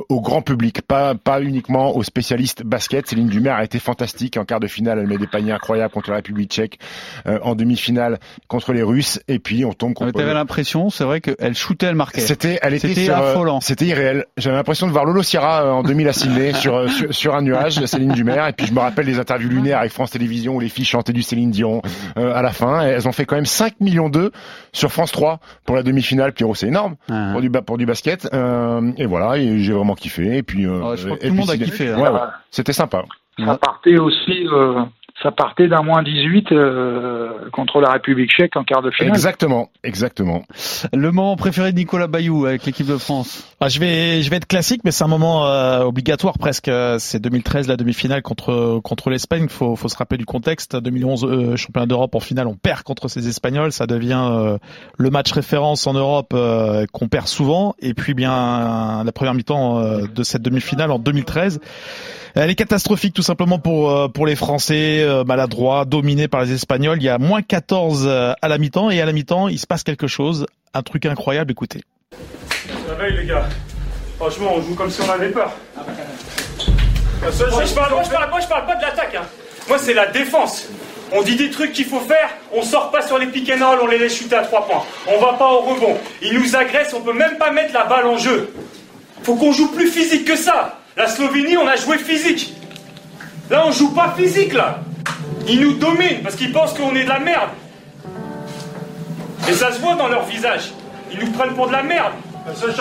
au 0.08 0.20
grand 0.20 0.42
public, 0.42 0.82
pas 0.82 1.14
pas 1.14 1.40
uniquement 1.40 1.96
aux 1.96 2.02
spécialistes 2.02 2.62
basket. 2.62 3.08
Céline 3.08 3.28
Dumer 3.28 3.50
a 3.50 3.64
été 3.64 3.78
fantastique 3.78 4.36
en 4.36 4.44
quart 4.44 4.60
de 4.60 4.66
finale. 4.66 4.98
Elle 4.98 5.06
met 5.06 5.18
des 5.18 5.26
paniers 5.26 5.52
incroyables 5.52 5.92
contre 5.92 6.10
la 6.10 6.16
République 6.16 6.50
Tchèque, 6.50 6.78
euh, 7.26 7.38
en 7.42 7.54
demi-finale 7.54 8.18
contre 8.46 8.72
les 8.72 8.82
Russes. 8.82 9.20
Et 9.28 9.38
puis 9.38 9.64
on 9.64 9.72
tombe 9.72 9.94
contre. 9.94 10.12
T'avais 10.12 10.34
l'impression, 10.34 10.90
c'est 10.90 11.04
vrai 11.04 11.20
qu'elle 11.20 11.54
shootait, 11.54 11.86
elle 11.86 11.94
marquait. 11.94 12.20
C'était, 12.20 12.58
elle 12.62 12.74
était 12.74 12.88
C'était 12.88 13.10
affolant. 13.10 13.60
C'était 13.60 13.86
irréel. 13.86 14.26
J'avais 14.36 14.56
l'impression 14.56 14.86
de 14.86 14.92
voir 14.92 15.04
Lolo 15.04 15.22
Sierra 15.22 15.72
en 15.72 15.82
2000 15.82 16.08
à 16.08 16.12
Sydney. 16.12 16.52
Sur, 16.60 16.90
sur, 16.90 17.14
sur, 17.14 17.34
un 17.34 17.42
nuage, 17.42 17.84
Céline 17.84 18.12
Dumer. 18.12 18.44
Et 18.48 18.52
puis 18.52 18.66
je 18.66 18.72
me 18.74 18.80
rappelle 18.80 19.06
les 19.06 19.18
interviews 19.18 19.48
lunaires 19.48 19.78
avec 19.78 19.92
France 19.92 20.10
Télévisions 20.10 20.56
où 20.56 20.60
les 20.60 20.68
filles 20.68 20.84
chantaient 20.84 21.12
du 21.12 21.22
Céline 21.22 21.50
Dion 21.50 21.82
euh, 22.16 22.34
à 22.34 22.42
la 22.42 22.50
fin. 22.50 22.82
Et 22.86 22.90
elles 22.90 23.08
ont 23.08 23.12
fait 23.12 23.24
quand 23.24 23.36
même 23.36 23.46
5 23.46 23.80
millions 23.80 24.08
d'eux 24.08 24.30
sur 24.72 24.90
France 24.92 25.12
3 25.12 25.40
pour 25.64 25.76
la 25.76 25.82
demi-finale. 25.82 26.32
Pierrot, 26.32 26.54
c'est 26.54 26.68
énorme 26.68 26.96
Ah. 27.10 27.30
pour, 27.32 27.40
du, 27.40 27.50
pour 27.50 27.78
du 27.78 27.86
basket. 27.86 28.28
Euh, 28.32 28.92
et 28.96 29.06
voilà, 29.06 29.38
et 29.38 29.58
j'ai 29.58 29.72
vraiment 29.72 29.94
kiffé. 29.94 30.36
Et 30.38 30.42
puis, 30.42 30.66
euh, 30.66 30.80
Ouais, 30.80 30.96
je 30.96 31.06
crois 31.06 31.16
que 31.18 31.24
et 31.24 31.28
tout 31.28 31.34
le 31.34 31.40
puis 31.40 31.40
monde 31.40 31.50
a 31.50 31.56
kiffé, 31.56 31.88
hein. 31.90 31.98
Ouais, 32.00 32.08
ouais. 32.10 32.20
C'était 32.50 32.72
sympa. 32.72 33.02
Ça 33.38 33.56
partait 33.56 33.98
aussi, 33.98 34.46
euh, 34.52 34.82
ça 35.22 35.32
partait 35.32 35.68
d'un 35.68 35.82
moins 35.82 36.02
18 36.02 36.52
euh, 36.52 37.50
contre 37.52 37.80
la 37.80 37.90
République 37.90 38.30
tchèque 38.30 38.56
en 38.56 38.64
quart 38.64 38.82
de 38.82 38.90
finale. 38.90 39.14
Exactement, 39.14 39.70
exactement. 39.82 40.42
Le 40.92 41.10
moment 41.10 41.36
préféré 41.36 41.72
de 41.72 41.76
Nicolas 41.76 42.06
Bayou 42.06 42.46
avec 42.46 42.64
l'équipe 42.64 42.86
de 42.86 42.96
France? 42.96 43.52
Ah, 43.60 43.68
je 43.68 43.80
vais, 43.80 44.22
je 44.22 44.30
vais 44.30 44.36
être 44.36 44.46
classique, 44.46 44.82
mais 44.84 44.90
c'est 44.90 45.04
un 45.04 45.08
moment 45.08 45.46
euh, 45.46 45.80
obligatoire 45.82 46.38
presque. 46.38 46.68
Euh, 46.68 46.98
C'est 46.98 47.20
2013 47.20 47.68
la 47.68 47.76
demi-finale 47.76 48.22
contre 48.22 48.80
contre 48.82 49.10
l'Espagne. 49.10 49.48
Faut, 49.48 49.76
faut 49.76 49.88
se 49.88 49.96
rappeler 49.96 50.18
du 50.18 50.26
contexte. 50.26 50.76
2011 50.76 51.24
euh, 51.24 51.56
championnat 51.56 51.86
d'Europe 51.86 52.14
en 52.14 52.20
finale, 52.20 52.46
on 52.46 52.54
perd 52.54 52.82
contre 52.82 53.08
ces 53.08 53.28
Espagnols. 53.28 53.72
Ça 53.72 53.86
devient 53.86 54.28
euh, 54.30 54.58
le 54.96 55.10
match 55.10 55.32
référence 55.32 55.86
en 55.86 55.94
Europe 55.94 56.32
euh, 56.34 56.86
qu'on 56.92 57.08
perd 57.08 57.26
souvent. 57.26 57.74
Et 57.80 57.94
puis 57.94 58.14
bien 58.14 59.02
la 59.04 59.12
première 59.12 59.34
mi-temps 59.34 59.78
euh, 59.78 60.06
de 60.06 60.22
cette 60.22 60.42
demi-finale 60.42 60.90
en 60.90 60.98
2013. 60.98 61.60
Elle 62.34 62.50
est 62.50 62.54
catastrophique 62.54 63.14
tout 63.14 63.22
simplement 63.22 63.58
pour 63.58 63.90
euh, 63.90 64.08
pour 64.08 64.26
les 64.26 64.36
Français, 64.36 65.00
euh, 65.02 65.24
maladroits, 65.24 65.84
dominés 65.84 66.28
par 66.28 66.42
les 66.44 66.52
Espagnols. 66.52 66.98
Il 67.00 67.04
y 67.04 67.08
a 67.08 67.18
moins 67.18 67.42
14 67.42 68.04
euh, 68.06 68.32
à 68.40 68.48
la 68.48 68.58
mi-temps 68.58 68.90
et 68.90 69.00
à 69.00 69.06
la 69.06 69.12
mi-temps, 69.12 69.48
il 69.48 69.58
se 69.58 69.66
passe 69.66 69.82
quelque 69.82 70.06
chose, 70.06 70.46
un 70.74 70.82
truc 70.82 71.06
incroyable. 71.06 71.50
Écoutez. 71.52 71.82
Réveille 72.88 73.18
les 73.20 73.26
gars? 73.26 73.48
Franchement, 74.18 74.52
on 74.56 74.62
joue 74.62 74.74
comme 74.74 74.90
si 74.90 75.00
on 75.00 75.10
avait 75.10 75.30
peur. 75.30 75.52
Moi, 77.20 77.30
je 77.30 77.74
parle, 77.74 77.92
moi, 77.94 78.02
je 78.04 78.10
parle- 78.10 78.30
moi, 78.30 78.40
je 78.40 78.46
parle 78.46 78.66
pas 78.66 78.76
de 78.76 78.82
l'attaque. 78.82 79.14
hein. 79.16 79.24
Moi, 79.68 79.78
c'est 79.78 79.94
la 79.94 80.06
défense. 80.06 80.68
On 81.12 81.22
dit 81.22 81.36
des 81.36 81.50
trucs 81.50 81.72
qu'il 81.72 81.86
faut 81.86 82.00
faire, 82.00 82.28
on 82.52 82.62
sort 82.62 82.90
pas 82.90 83.00
sur 83.06 83.18
les 83.18 83.26
pick 83.26 83.50
and 83.50 83.64
roll, 83.66 83.78
on 83.82 83.86
les 83.86 83.98
laisse 83.98 84.14
chuter 84.16 84.36
à 84.36 84.42
trois 84.42 84.66
points. 84.66 84.82
On 85.06 85.18
va 85.20 85.32
pas 85.34 85.50
au 85.52 85.60
rebond. 85.60 85.96
Ils 86.22 86.34
nous 86.38 86.54
agressent, 86.54 86.94
on 86.94 87.00
peut 87.00 87.14
même 87.14 87.38
pas 87.38 87.50
mettre 87.50 87.72
la 87.72 87.84
balle 87.84 88.06
en 88.06 88.18
jeu. 88.18 88.52
Faut 89.22 89.34
qu'on 89.36 89.52
joue 89.52 89.68
plus 89.72 89.88
physique 89.88 90.24
que 90.26 90.36
ça. 90.36 90.78
La 90.98 91.06
Slovénie, 91.06 91.56
on 91.56 91.66
a 91.68 91.76
joué 91.76 91.96
physique. 91.96 92.54
Là, 93.50 93.62
on 93.66 93.70
joue 93.70 93.94
pas 93.94 94.14
physique, 94.18 94.52
là. 94.52 94.80
Ils 95.46 95.60
nous 95.60 95.74
dominent 95.74 96.22
parce 96.24 96.34
qu'ils 96.34 96.52
pensent 96.52 96.74
qu'on 96.74 96.94
est 96.96 97.04
de 97.04 97.08
la 97.08 97.20
merde. 97.20 97.50
Et 99.48 99.52
ça 99.52 99.72
se 99.72 99.78
voit 99.78 99.94
dans 99.94 100.08
leur 100.08 100.24
visage. 100.24 100.72
Ils 101.12 101.20
nous 101.20 101.30
prennent 101.30 101.54
pour 101.54 101.68
de 101.68 101.72
la 101.72 101.84
merde. 101.84 102.12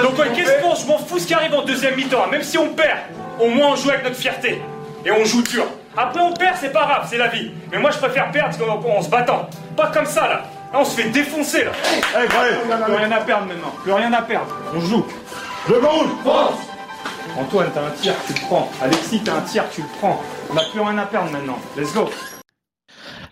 Donc, 0.02 0.18
ouais, 0.18 0.30
qu'est-ce 0.36 0.62
qu'on. 0.64 0.74
Je 0.74 0.88
m'en 0.88 0.98
fous 0.98 1.20
ce 1.20 1.28
qui 1.28 1.34
arrive 1.36 1.54
en 1.54 1.62
deuxième 1.64 1.96
mi-temps. 1.96 2.24
hein. 2.26 2.30
Même 2.32 2.42
si 2.42 2.58
on 2.58 2.70
perd, 2.70 2.98
au 3.40 3.50
moins 3.50 3.74
on 3.74 3.76
joue 3.76 3.90
avec 3.92 4.04
notre 4.04 4.16
fierté. 4.16 4.62
Et 5.06 5.12
on 5.12 5.24
joue 5.24 5.44
dur. 5.44 5.66
Après, 5.96 6.20
on 6.20 6.34
perd, 6.34 6.56
c'est 6.60 6.74
pas 6.74 6.86
grave, 6.86 7.08
c'est 7.10 7.18
la 7.18 7.28
vie. 7.28 7.52
Mais 7.72 7.78
moi, 7.78 7.92
je 7.92 7.98
préfère 8.00 8.32
perdre 8.32 8.58
en, 8.68 8.98
en 8.98 9.02
se 9.04 9.10
battant. 9.10 9.48
Pas 9.76 9.92
comme 9.94 10.06
ça, 10.08 10.22
là. 10.28 10.42
Là, 10.74 10.80
on 10.80 10.86
se 10.86 11.00
fait 11.00 11.10
défoncer, 11.10 11.66
là. 11.66 11.72
Allez, 12.16 12.28
plus 12.86 12.96
rien 12.96 13.12
à 13.12 13.20
perdre 13.20 13.46
maintenant. 13.46 13.74
Plus 13.84 13.94
rien 13.94 14.12
à 14.12 14.22
perdre. 14.24 14.48
On 14.76 14.82
joue. 14.82 15.06
Le 15.70 15.76
rouge, 15.78 16.10
France 16.26 16.56
Antoine, 17.40 17.68
t'as 17.74 17.86
un 17.86 17.92
tir, 17.92 18.14
tu 18.26 18.34
le 18.34 18.40
prends. 18.48 18.70
Alexis, 18.82 19.22
t'as 19.24 19.38
un 19.38 19.42
tir, 19.42 19.64
tu 19.72 19.82
le 19.82 19.88
prends. 20.00 20.20
On 20.50 20.54
n'a 20.56 20.64
plus 20.72 20.80
rien 20.82 20.98
à 20.98 21.06
perdre 21.06 21.32
maintenant. 21.32 21.58
Let's 21.78 21.94
go. 21.94 22.10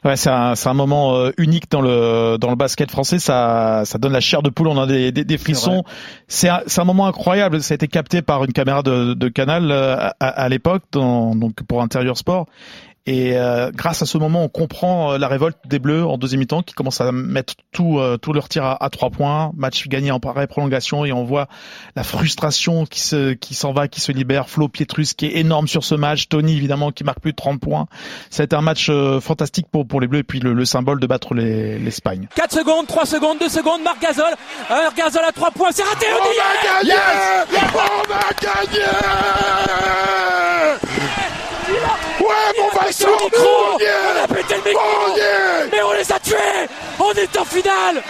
Ouais, 0.03 0.15
c'est 0.15 0.29
un, 0.29 0.53
c'est 0.53 0.69
un 0.69 0.75
moment 0.75 1.15
euh, 1.15 1.31
unique 1.37 1.71
dans 1.71 1.81
le 1.81 2.37
dans 2.37 2.51
le 2.51 2.55
basket 2.55 2.91
français. 2.91 3.17
Ça 3.17 3.81
ça 3.85 3.97
donne 3.97 4.11
la 4.13 4.19
chair 4.19 4.43
de 4.43 4.49
poule. 4.51 4.67
On 4.67 4.79
a 4.79 4.85
des, 4.85 5.11
des, 5.11 5.23
des 5.23 5.37
frissons. 5.39 5.83
C'est 6.27 6.49
un, 6.49 6.61
c'est 6.67 6.79
un 6.81 6.85
moment 6.85 7.07
incroyable. 7.07 7.63
Ça 7.63 7.73
a 7.73 7.75
été 7.75 7.87
capté 7.87 8.21
par 8.21 8.43
une 8.43 8.53
caméra 8.53 8.83
de, 8.83 9.15
de 9.15 9.27
Canal 9.29 9.71
euh, 9.71 9.95
à, 9.97 10.27
à 10.27 10.49
l'époque, 10.49 10.83
dans- 10.91 11.35
donc 11.35 11.55
pour 11.67 11.81
Intérieur 11.81 12.17
Sport. 12.17 12.45
Et 13.07 13.37
euh, 13.37 13.69
grâce 13.71 14.01
à 14.01 14.07
ce 14.07 14.17
moment, 14.17 14.43
on 14.43 14.49
comprend 14.49 15.13
euh, 15.13 15.17
la 15.19 15.27
révolte 15.27 15.57
des 15.65 15.77
Bleus 15.77 16.03
en 16.03 16.17
deuxième 16.17 16.39
mi-temps 16.39 16.63
qui 16.63 16.73
commencent 16.73 17.01
à 17.01 17.11
mettre 17.11 17.53
tout 17.71 17.99
euh, 17.99 18.17
tout 18.17 18.33
leur 18.33 18.49
tir 18.49 18.63
à, 18.65 18.83
à 18.83 18.89
trois 18.89 19.11
points. 19.11 19.51
Match 19.55 19.87
gagné 19.87 20.09
en 20.09 20.19
pareille 20.19 20.47
prolongation 20.47 21.05
et 21.05 21.11
on 21.13 21.23
voit 21.23 21.47
la 21.95 22.03
frustration 22.03 22.87
qui 22.87 22.99
se 23.01 23.33
qui 23.33 23.53
s'en 23.53 23.73
va, 23.73 23.87
qui 23.87 24.01
se 24.01 24.11
libère. 24.11 24.49
Flo 24.49 24.67
Pietrus 24.69 25.13
qui 25.13 25.27
est 25.27 25.35
énorme 25.37 25.67
sur 25.67 25.83
ce 25.83 25.93
match. 25.93 26.29
Tony 26.29 26.55
évidemment 26.57 26.91
qui 26.91 27.03
marque 27.03 27.19
plus 27.19 27.31
de 27.31 27.35
30 27.35 27.59
points. 27.59 27.85
Ça 28.31 28.41
a 28.41 28.45
été 28.45 28.55
un 28.55 28.61
match 28.61 28.87
euh, 28.89 29.21
fantastique 29.21 29.67
pour 29.71 29.85
pour 29.87 30.01
les 30.01 30.07
Bleus 30.07 30.19
et 30.19 30.23
puis 30.23 30.39
le, 30.39 30.53
le 30.53 30.65
symbole 30.65 30.99
de 30.99 31.05
battre 31.05 31.35
les- 31.35 31.77
l'Espagne. 31.77 32.27
4 32.35 32.51
secondes, 32.53 32.87
3 32.87 33.05
secondes, 33.05 33.37
2 33.39 33.49
secondes, 33.49 33.83
Marc 33.83 34.01
Gasol. 34.01 34.33
Marc 34.67 34.97
Gasol 34.97 35.21
à 35.27 35.31
3 35.31 35.51
points, 35.51 35.69
c'est 35.71 35.83
raté. 35.83 36.07
On 36.11 36.23
a 36.23 36.81
gagné 36.81 36.95
On 37.75 38.13
a 38.13 38.33
gagné 38.41 38.81
Ouais, 42.19 42.61
mon 42.61 42.79
Vincent, 42.79 43.07
le 43.07 43.25
micro 43.25 43.49
on 43.73 43.79
y 43.79 43.83
est 43.83 43.87
On 43.87 44.23
a 44.23 44.27
pété 44.27 44.55
le 44.55 44.69
micro 44.69 45.17
est 45.17 45.69
Mais 45.71 45.83
on 45.83 45.93
les 45.93 46.11
a 46.11 46.19
tués. 46.19 46.67
On 46.99 47.11
est 47.11 47.37
en 47.37 47.45
finale 47.45 48.01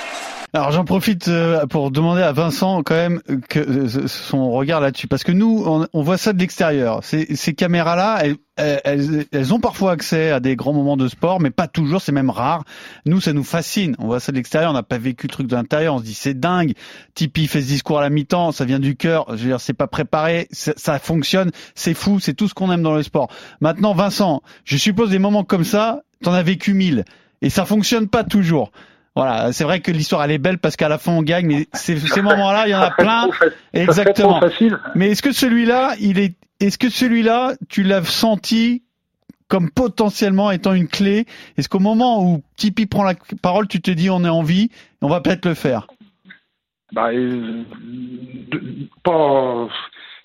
Alors 0.56 0.72
j'en 0.72 0.86
profite 0.86 1.28
euh, 1.28 1.66
pour 1.66 1.92
demander 1.92 2.22
à 2.22 2.32
Vincent 2.32 2.82
quand 2.82 2.96
même 2.96 3.22
que 3.50 3.60
euh, 3.60 4.08
son 4.08 4.52
regard 4.52 4.80
là-dessus, 4.80 5.10
parce 5.10 5.26
que 5.26 5.34
nous 5.34 5.62
on, 5.66 5.86
on 5.92 6.02
voit 6.02 6.18
ça 6.18 6.32
de 6.32 6.40
l'extérieur. 6.40 7.04
Ces, 7.04 7.36
ces 7.36 7.54
caméras-là, 7.54 8.22
elles, 8.24 8.38
elles, 8.56 9.26
elles 9.34 9.54
ont 9.54 9.60
parfois 9.60 9.92
accès 9.92 10.32
à 10.32 10.40
des 10.40 10.56
grands 10.56 10.72
moments 10.72 10.96
de 10.96 11.10
sport, 11.10 11.42
mais 11.42 11.50
pas 11.50 11.68
toujours, 11.68 12.02
c'est 12.02 12.14
même 12.14 12.30
rare. 12.30 12.64
Nous, 13.06 13.20
ça 13.20 13.34
nous 13.34 13.44
fascine. 13.44 13.98
On 14.00 14.06
voit 14.06 14.22
ça 14.22 14.32
de 14.32 14.38
l'extérieur, 14.38 14.72
on 14.72 14.74
n'a 14.74 14.82
pas 14.82 14.98
vécu 14.98 15.28
le 15.28 15.34
truc 15.34 15.48
de 15.48 15.58
l'intérieur, 15.58 15.96
on 15.96 16.00
se 16.00 16.06
dit 16.06 16.14
c'est 16.14 16.40
dingue. 16.40 16.72
Tipeee 17.16 17.48
fait 17.48 17.62
ce 17.62 17.68
discours 17.68 18.00
à 18.00 18.04
la 18.04 18.10
mi-temps, 18.10 18.54
ça 18.54 18.64
vient 18.64 18.80
du 18.80 18.96
cœur. 18.96 19.26
Je 19.32 19.44
veux 19.44 19.50
dire, 19.50 19.60
c'est 19.60 19.74
pas 19.74 19.88
préparé, 19.88 20.48
ça, 20.52 20.72
ça 20.78 21.00
fonctionne, 21.00 21.52
c'est 21.76 21.94
fou, 21.94 22.22
c'est 22.22 22.34
tout 22.34 22.48
ce 22.48 22.54
qu'on 22.54 22.72
aime 22.72 22.82
dans 22.82 22.96
le 22.96 23.04
sport. 23.04 23.28
Maintenant, 23.60 23.94
Vincent, 23.94 24.42
je 24.64 24.78
suppose 24.78 25.10
des 25.10 25.20
moments 25.20 25.44
comme 25.44 25.66
ça, 25.66 26.04
t'en 26.24 26.32
as 26.32 26.44
vécu 26.44 26.74
mille, 26.74 27.04
et 27.42 27.50
ça 27.50 27.66
fonctionne 27.66 28.08
pas 28.08 28.24
toujours. 28.24 28.72
Voilà, 29.16 29.54
c'est 29.54 29.64
vrai 29.64 29.80
que 29.80 29.92
l'histoire 29.92 30.24
elle 30.24 30.32
est 30.32 30.38
belle 30.38 30.58
parce 30.58 30.76
qu'à 30.76 30.90
la 30.90 30.98
fin 30.98 31.14
on 31.14 31.22
gagne, 31.22 31.48
mais 31.48 31.68
ces, 31.74 31.98
ces 31.98 32.22
moments-là, 32.22 32.68
il 32.68 32.72
y 32.72 32.76
en 32.76 32.82
a 32.82 32.92
plein. 32.92 33.30
Exactement. 33.74 34.42
Mais 34.94 35.12
est-ce 35.12 35.22
que 35.22 35.32
celui-là, 35.32 35.96
il 36.00 36.20
est, 36.20 36.36
est-ce 36.60 36.78
que 36.78 36.90
celui-là, 36.90 37.54
tu 37.70 37.84
l'as 37.84 38.04
senti 38.04 38.84
comme 39.48 39.72
potentiellement 39.72 40.52
étant 40.52 40.74
une 40.74 40.88
clé? 40.88 41.26
Est-ce 41.58 41.70
qu'au 41.70 41.80
moment 41.80 42.24
où 42.24 42.44
Tipeee 42.58 42.88
prend 42.88 43.04
la 43.04 43.14
parole, 43.42 43.68
tu 43.68 43.82
te 43.82 43.92
dis 43.92 44.10
on 44.10 44.24
est 44.26 44.30
en 44.30 44.44
vie, 44.44 44.70
on 45.02 45.08
va 45.08 45.22
peut-être 45.22 45.46
le 45.46 45.54
faire? 45.54 45.88
Bah, 46.92 47.12
euh, 47.12 47.64
pas, 49.04 49.68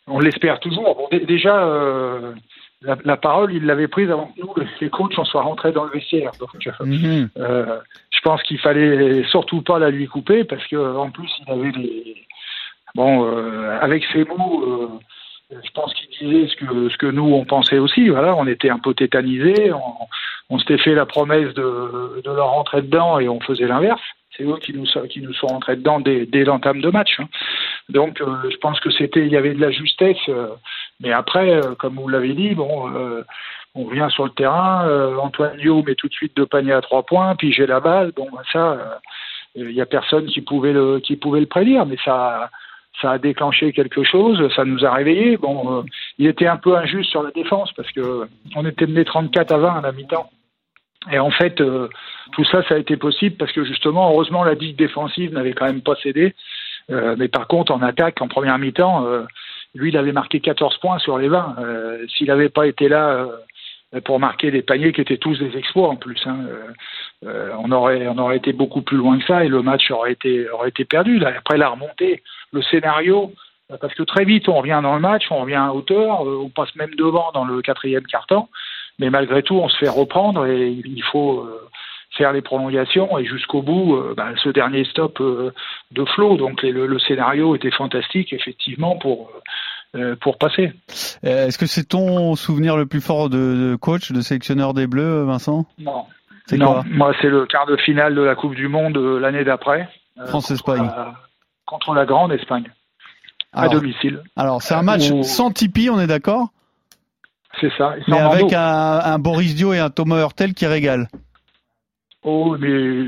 on 0.06 0.18
l'espère 0.18 0.58
toujours. 0.60 0.96
Bon, 0.96 1.18
déjà, 1.26 1.64
euh, 1.64 2.34
la, 2.82 2.96
la, 3.04 3.16
parole, 3.16 3.52
il 3.52 3.66
l'avait 3.66 3.88
prise 3.88 4.10
avant 4.10 4.26
que 4.26 4.40
nous, 4.40 4.54
les 4.80 4.90
coachs, 4.90 5.18
on 5.18 5.24
soit 5.24 5.42
rentrés 5.42 5.72
dans 5.72 5.84
le 5.84 5.90
vestiaire. 5.90 6.30
Donc, 6.38 6.50
mm-hmm. 6.54 7.28
euh, 7.38 7.78
je 8.10 8.20
pense 8.22 8.42
qu'il 8.42 8.58
fallait 8.58 9.22
surtout 9.24 9.62
pas 9.62 9.78
la 9.78 9.90
lui 9.90 10.06
couper 10.06 10.44
parce 10.44 10.66
que 10.66 10.96
en 10.96 11.10
plus, 11.10 11.30
il 11.46 11.52
avait 11.52 11.72
des 11.72 12.16
bon, 12.94 13.26
euh, 13.26 13.78
avec 13.80 14.04
ses 14.12 14.24
mots. 14.24 14.64
Euh, 14.64 14.88
je 15.50 15.70
pense 15.72 15.92
qu'il 15.94 16.08
disait 16.30 16.48
ce 16.48 16.56
que 16.56 16.88
ce 16.88 16.96
que 16.96 17.06
nous 17.06 17.34
on 17.34 17.44
pensait 17.44 17.78
aussi. 17.78 18.08
Voilà, 18.08 18.36
on 18.36 18.46
était 18.46 18.70
un 18.70 18.78
peu 18.78 18.94
tétanisés. 18.94 19.72
On, 19.72 20.06
on 20.48 20.58
s'était 20.58 20.78
fait 20.78 20.94
la 20.94 21.06
promesse 21.06 21.52
de, 21.54 22.22
de 22.24 22.30
leur 22.30 22.50
rentrer 22.50 22.82
dedans 22.82 23.18
et 23.18 23.28
on 23.28 23.40
faisait 23.40 23.66
l'inverse 23.66 24.02
c'est 24.36 24.44
eux 24.44 24.58
qui 24.58 24.72
nous, 24.72 24.86
qui 25.08 25.20
nous 25.20 25.32
sont 25.34 25.48
rentrés 25.48 25.76
dedans 25.76 26.00
dès, 26.00 26.26
dès 26.26 26.44
l'entame 26.44 26.80
de 26.80 26.90
match. 26.90 27.18
Hein. 27.18 27.28
Donc 27.88 28.20
euh, 28.20 28.26
je 28.50 28.56
pense 28.58 28.80
que 28.80 28.90
c'était, 28.90 29.26
il 29.26 29.32
y 29.32 29.36
avait 29.36 29.54
de 29.54 29.60
la 29.60 29.70
justesse. 29.70 30.16
Euh, 30.28 30.48
mais 31.00 31.12
après, 31.12 31.50
euh, 31.50 31.74
comme 31.74 31.96
vous 31.96 32.08
l'avez 32.08 32.34
dit, 32.34 32.54
bon, 32.54 32.90
on 33.74 33.88
vient 33.88 34.08
sur 34.08 34.24
le 34.24 34.30
terrain. 34.30 35.16
Antoine 35.18 35.56
Dio 35.56 35.82
met 35.82 35.94
tout 35.94 36.08
de 36.08 36.12
suite 36.12 36.36
deux 36.36 36.46
paniers 36.46 36.72
à 36.72 36.80
trois 36.80 37.04
points, 37.04 37.34
puis 37.36 37.52
j'ai 37.52 37.66
la 37.66 37.80
balle. 37.80 38.12
Bon, 38.16 38.28
ben, 38.32 38.42
ça, 38.52 39.00
il 39.54 39.72
y 39.72 39.80
a 39.80 39.86
personne 39.86 40.26
qui 40.26 40.40
pouvait 40.40 40.72
le, 40.72 41.00
qui 41.00 41.16
pouvait 41.16 41.40
le 41.40 41.46
prédire, 41.46 41.86
mais 41.86 41.96
ça. 42.04 42.50
Ça 43.00 43.12
a 43.12 43.18
déclenché 43.18 43.72
quelque 43.72 44.02
chose, 44.02 44.52
ça 44.54 44.66
nous 44.66 44.84
a 44.84 44.92
réveillés. 44.92 45.38
Bon, 45.38 45.84
il 46.18 46.26
était 46.26 46.48
un 46.48 46.58
peu 46.58 46.76
injuste 46.76 47.08
sur 47.08 47.22
la 47.22 47.30
défense 47.30 47.72
parce 47.72 47.90
que 47.92 48.26
on 48.54 48.66
était 48.66 48.86
mené 48.86 49.06
34 49.06 49.52
à 49.52 49.58
20 49.58 49.78
à 49.78 49.80
la 49.80 49.92
mi-temps. 49.92 50.28
Et 51.10 51.18
en 51.18 51.30
fait, 51.30 51.60
euh, 51.60 51.88
tout 52.32 52.44
ça, 52.44 52.62
ça 52.68 52.74
a 52.74 52.78
été 52.78 52.96
possible 52.96 53.36
parce 53.36 53.52
que 53.52 53.64
justement, 53.64 54.10
heureusement, 54.10 54.44
la 54.44 54.54
digue 54.54 54.76
défensive 54.76 55.32
n'avait 55.32 55.54
quand 55.54 55.66
même 55.66 55.80
pas 55.80 55.96
cédé. 56.02 56.34
Euh, 56.90 57.14
mais 57.18 57.28
par 57.28 57.46
contre, 57.46 57.72
en 57.72 57.80
attaque, 57.82 58.20
en 58.20 58.28
première 58.28 58.58
mi-temps, 58.58 59.06
euh, 59.06 59.24
lui, 59.74 59.90
il 59.90 59.96
avait 59.96 60.12
marqué 60.12 60.40
14 60.40 60.78
points 60.78 60.98
sur 60.98 61.18
les 61.18 61.28
20. 61.28 61.56
S'il 62.16 62.26
n'avait 62.26 62.48
pas 62.48 62.66
été 62.66 62.88
là 62.88 63.28
pour 64.04 64.18
marquer 64.20 64.50
des 64.50 64.62
paniers 64.62 64.92
qui 64.92 65.00
étaient 65.00 65.16
tous 65.16 65.38
des 65.38 65.56
exploits 65.56 65.88
en 65.88 65.96
plus, 65.96 66.20
hein, 66.26 66.38
on 67.22 67.70
aurait 67.70 68.08
on 68.08 68.18
aurait 68.18 68.36
été 68.36 68.52
beaucoup 68.52 68.82
plus 68.82 68.96
loin 68.96 69.18
que 69.18 69.24
ça 69.26 69.44
et 69.44 69.48
le 69.48 69.62
match 69.62 69.90
aurait 69.90 70.12
été 70.12 70.48
aurait 70.50 70.70
été 70.70 70.84
perdu. 70.84 71.24
Après 71.24 71.56
la 71.56 71.68
remontée, 71.68 72.22
le 72.52 72.62
scénario, 72.62 73.32
parce 73.80 73.94
que 73.94 74.02
très 74.02 74.24
vite 74.24 74.48
on 74.48 74.56
revient 74.56 74.80
dans 74.82 74.94
le 74.94 75.00
match, 75.00 75.24
on 75.30 75.40
revient 75.42 75.54
à 75.54 75.72
hauteur, 75.72 76.22
on 76.22 76.48
passe 76.48 76.74
même 76.74 76.94
devant 76.96 77.30
dans 77.32 77.44
le 77.44 77.62
quatrième 77.62 78.04
quart-temps 78.04 78.48
mais 79.00 79.08
malgré 79.08 79.42
tout, 79.42 79.56
on 79.56 79.68
se 79.68 79.78
fait 79.78 79.88
reprendre 79.88 80.46
et 80.46 80.68
il 80.68 81.02
faut 81.10 81.40
euh, 81.40 81.68
faire 82.16 82.32
les 82.32 82.42
prolongations 82.42 83.18
et 83.18 83.24
jusqu'au 83.24 83.62
bout, 83.62 83.94
euh, 83.94 84.14
bah, 84.16 84.30
ce 84.42 84.48
dernier 84.48 84.84
stop 84.84 85.20
euh, 85.20 85.52
de 85.92 86.04
Flo. 86.04 86.36
Donc 86.36 86.62
le, 86.62 86.98
scénario 86.98 87.54
était 87.54 87.70
fantastique 87.70 88.32
effectivement 88.32 88.96
pour 88.96 89.30
pour 90.20 90.38
passer. 90.38 90.72
Est-ce 91.24 91.58
que 91.58 91.66
c'est 91.66 91.82
ton 91.82 92.36
souvenir 92.36 92.76
le 92.76 92.86
plus 92.86 93.00
fort 93.00 93.28
de, 93.28 93.74
coach, 93.74 94.12
de 94.12 94.20
sélectionneur 94.20 94.72
des 94.72 94.86
Bleus, 94.86 95.24
Vincent? 95.24 95.66
Non. 95.80 96.04
Non, 96.52 96.82
moi 96.86 97.12
c'est 97.20 97.28
le 97.28 97.44
quart 97.46 97.66
de 97.66 97.76
finale 97.76 98.14
de 98.14 98.22
la 98.22 98.36
Coupe 98.36 98.54
du 98.54 98.68
Monde 98.68 98.96
l'année 98.96 99.42
d'après. 99.42 99.88
France-Espagne. 100.26 100.88
Contre, 101.66 101.92
la 101.94 102.06
grande 102.06 102.32
Espagne. 102.32 102.70
à 103.52 103.68
domicile. 103.68 104.22
Alors 104.36 104.62
c'est 104.62 104.74
un 104.74 104.82
match 104.82 105.10
sans 105.22 105.50
Tipeee, 105.50 105.90
on 105.90 105.98
est 105.98 106.06
d'accord? 106.06 106.50
C'est 107.60 107.72
ça. 107.76 107.94
Mais 108.08 108.18
avec 108.18 108.52
un, 108.52 109.18
Boris 109.18 109.54
Dio 109.54 109.72
et 109.72 109.78
un 109.78 109.90
Thomas 109.90 110.20
Hurtel 110.20 110.54
qui 110.54 110.66
régalent. 110.66 111.06
Oh, 112.22 112.56
mais 112.58 113.04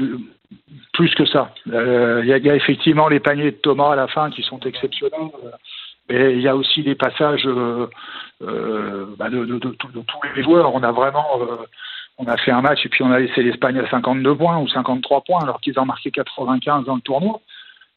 plus 0.93 1.15
que 1.15 1.25
ça. 1.25 1.55
Euh, 1.73 2.23
il 2.25 2.29
y, 2.29 2.51
a 2.51 2.57
effectivement 2.57 3.09
les 3.09 3.21
paniers 3.21 3.53
de 3.53 3.57
Thomas 3.57 3.93
à 3.93 3.97
la 3.97 4.07
fin 4.09 4.31
qui 4.31 4.43
sont 4.43 4.61
exceptionnels. 4.61 5.31
Mais 6.09 6.35
il 6.35 6.41
y 6.41 6.49
a 6.49 6.57
aussi 6.57 6.83
des 6.83 6.95
passages 6.95 7.47
euh, 7.47 7.87
euh, 8.43 9.07
bah, 9.19 9.31
de, 9.31 9.45
tous 9.59 10.19
les 10.35 10.43
joueurs. 10.43 10.75
On 10.75 10.83
a 10.83 10.93
vraiment, 10.93 11.27
on 12.19 12.27
a 12.27 12.37
fait 12.37 12.51
un 12.51 12.61
match 12.61 12.85
et 12.85 12.89
puis 12.89 13.03
on 13.03 13.11
a 13.11 13.21
laissé 13.21 13.43
l'Espagne 13.43 13.79
à 13.79 13.89
52 13.89 14.35
points 14.35 14.59
ou 14.59 14.69
53 14.69 15.23
points 15.23 15.43
alors 15.43 15.61
qu'ils 15.61 15.79
ont 15.79 15.87
marqué 15.87 16.11
95 16.11 16.85
dans 16.85 16.97
le 16.97 17.01
tournoi. 17.01 17.41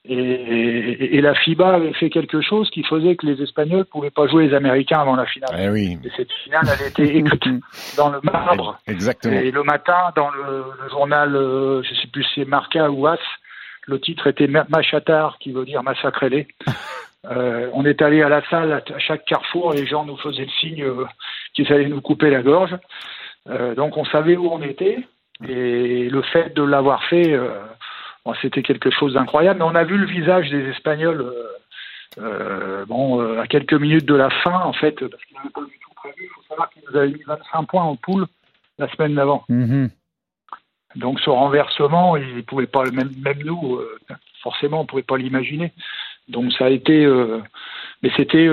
Et, 0.08 1.18
et, 1.18 1.22
la 1.22 1.34
FIBA 1.34 1.68
avait 1.68 1.94
fait 1.94 2.10
quelque 2.12 2.40
chose 2.42 2.70
qui 2.70 2.84
faisait 2.84 3.16
que 3.16 3.26
les 3.26 3.42
Espagnols 3.42 3.80
ne 3.80 3.84
pouvaient 3.84 4.12
pas 4.12 4.28
jouer 4.28 4.48
les 4.48 4.54
Américains 4.54 5.00
avant 5.00 5.16
la 5.16 5.26
finale. 5.26 5.56
Eh 5.60 5.70
oui. 5.70 5.98
Et 6.04 6.10
cette 6.16 6.32
finale, 6.44 6.66
elle 6.80 6.88
était 6.88 7.18
écrite 7.18 7.44
dans 7.98 8.10
le 8.10 8.20
marbre. 8.22 8.78
Exactement. 8.88 9.40
Et 9.40 9.50
le 9.50 9.64
matin, 9.64 10.12
dans 10.16 10.30
le, 10.30 10.66
journal, 10.92 11.36
euh, 11.36 11.82
je 11.82 11.96
sais 11.96 12.08
plus 12.08 12.24
si 12.24 12.30
c'est 12.36 12.46
Marca 12.46 12.92
ou 12.92 13.08
As, 13.08 13.18
le 13.88 14.00
titre 14.00 14.28
était 14.28 14.48
Machatar, 14.48 15.38
qui 15.40 15.52
veut 15.52 15.66
dire 15.66 15.84
massacrez-les. 15.84 16.48
Euh, 17.32 17.70
on 17.74 17.86
est 17.86 18.02
allé 18.02 18.22
à 18.22 18.30
la 18.30 18.48
salle 18.50 18.72
à 18.72 19.00
chaque 19.00 19.26
carrefour 19.26 19.74
et 19.74 19.78
les 19.78 19.88
gens 19.88 20.06
nous 20.06 20.18
faisaient 20.18 20.46
le 20.46 20.52
signe 20.60 20.84
euh, 20.84 21.06
qu'ils 21.56 21.72
allaient 21.74 21.88
nous 21.88 22.02
couper 22.02 22.30
la 22.30 22.42
gorge. 22.42 22.78
Euh, 23.50 23.74
donc 23.76 23.98
on 23.98 24.06
savait 24.06 24.38
où 24.38 24.48
on 24.52 24.62
était 24.62 25.00
et 25.48 26.10
le 26.10 26.22
fait 26.22 26.56
de 26.56 26.64
l'avoir 26.64 27.04
fait, 27.06 27.36
euh, 28.28 28.34
c'était 28.42 28.64
quelque 28.64 28.92
chose 28.92 29.14
d'incroyable. 29.14 29.60
Mais 29.60 29.66
on 29.66 29.76
a 29.76 29.84
vu 29.84 29.98
le 29.98 30.06
visage 30.06 30.50
des 30.50 30.70
Espagnols. 30.70 31.22
Euh, 31.22 31.48
euh, 32.18 32.86
bon, 32.86 33.22
euh, 33.22 33.42
à 33.42 33.48
quelques 33.48 33.74
minutes 33.74 34.06
de 34.06 34.16
la 34.16 34.30
fin, 34.30 34.62
en 34.62 34.74
fait, 34.74 34.98
parce 35.00 35.24
qu'ils 35.26 35.36
n'avaient 35.36 35.50
pas 35.50 35.66
du 35.66 35.78
tout 35.80 35.92
prévu. 35.96 36.16
Il 36.20 36.30
faut 36.30 36.44
savoir 36.48 36.70
qu'ils 36.70 36.84
nous 36.90 36.98
avaient 36.98 37.10
mis 37.10 37.24
25 37.26 37.64
points 37.64 37.84
en 37.84 37.96
poule 37.96 38.26
la 38.78 38.88
semaine 38.90 39.16
d'avant. 39.16 39.44
Mhm. 39.50 39.90
Donc 40.96 41.20
ce 41.20 41.30
renversement, 41.30 42.16
ils 42.16 42.44
pouvaient 42.46 42.68
pas, 42.68 42.84
même, 42.86 43.12
même 43.22 43.44
nous, 43.44 43.82
forcément, 44.42 44.82
on 44.82 44.86
pouvait 44.86 45.04
pas 45.04 45.18
l'imaginer. 45.18 45.74
Donc 46.30 46.54
ça 46.54 46.68
a 46.68 46.70
été, 46.70 47.06
mais 48.02 48.12
c'était 48.16 48.48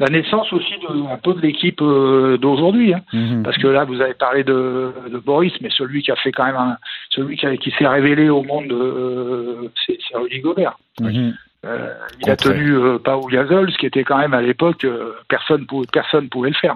la 0.00 0.08
naissance 0.08 0.50
aussi 0.52 0.72
de, 0.78 1.12
un 1.12 1.18
peu 1.18 1.34
de 1.34 1.40
l'équipe 1.40 1.80
euh, 1.82 2.38
d'aujourd'hui. 2.38 2.94
Hein. 2.94 3.02
Mhm. 3.12 3.42
Parce 3.42 3.58
que 3.58 3.66
là, 3.68 3.84
vous 3.84 4.00
avez 4.00 4.14
parlé 4.14 4.42
de, 4.42 4.92
de, 5.12 5.18
Boris, 5.18 5.52
mais 5.60 5.68
celui 5.70 6.02
qui 6.02 6.10
a 6.10 6.16
fait 6.16 6.32
quand 6.32 6.46
même 6.46 6.56
un, 6.56 6.78
celui 7.10 7.36
qui, 7.36 7.46
qui 7.58 7.70
s'est 7.78 7.86
révélé 7.86 8.30
au 8.30 8.42
monde, 8.42 8.72
euh, 8.72 9.68
c'est 9.86 9.98
Rudy 10.14 10.40
Gobert. 10.40 10.78
Mhm. 11.00 11.34
Euh, 11.66 11.92
il 12.22 12.30
a 12.30 12.36
tenu 12.36 12.72
euh, 12.72 12.98
Paul 12.98 13.30
Gasol, 13.30 13.70
ce 13.70 13.76
qui 13.76 13.84
était 13.84 14.02
quand 14.02 14.16
même 14.16 14.32
à 14.32 14.40
l'époque, 14.40 14.86
personne 15.28 15.66
pouvait, 15.66 15.86
personne 15.92 16.30
pouvait 16.30 16.48
le 16.48 16.56
faire 16.56 16.74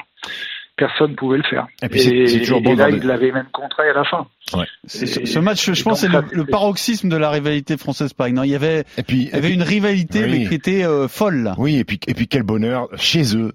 personne 0.76 1.14
pouvait 1.14 1.38
le 1.38 1.44
faire. 1.44 1.66
Et, 1.82 1.88
puis 1.88 2.00
et, 2.00 2.44
là, 2.44 2.90
il 2.90 3.04
l'avait 3.04 3.32
même 3.32 3.48
contré 3.52 3.88
à 3.88 3.92
la 3.92 4.04
fin. 4.04 4.26
Ouais. 4.54 4.66
ce 4.86 5.38
match, 5.38 5.72
je 5.72 5.82
pense, 5.82 6.00
c'est 6.00 6.08
le, 6.08 6.44
paroxysme 6.44 7.08
de 7.08 7.16
la 7.16 7.30
rivalité 7.30 7.76
française-Espagne. 7.76 8.40
Il 8.44 8.50
y 8.50 8.54
avait, 8.54 8.84
et 8.96 9.02
puis, 9.02 9.22
il 9.22 9.28
y 9.28 9.34
avait 9.34 9.52
une 9.52 9.62
rivalité 9.62 10.26
mais 10.26 10.46
qui 10.46 10.54
était 10.54 10.84
euh, 10.84 11.08
folle. 11.08 11.42
Là. 11.42 11.54
Oui, 11.58 11.76
et 11.76 11.84
puis, 11.84 12.00
et 12.06 12.14
puis 12.14 12.28
quel 12.28 12.42
bonheur 12.42 12.88
chez 12.96 13.36
eux 13.36 13.52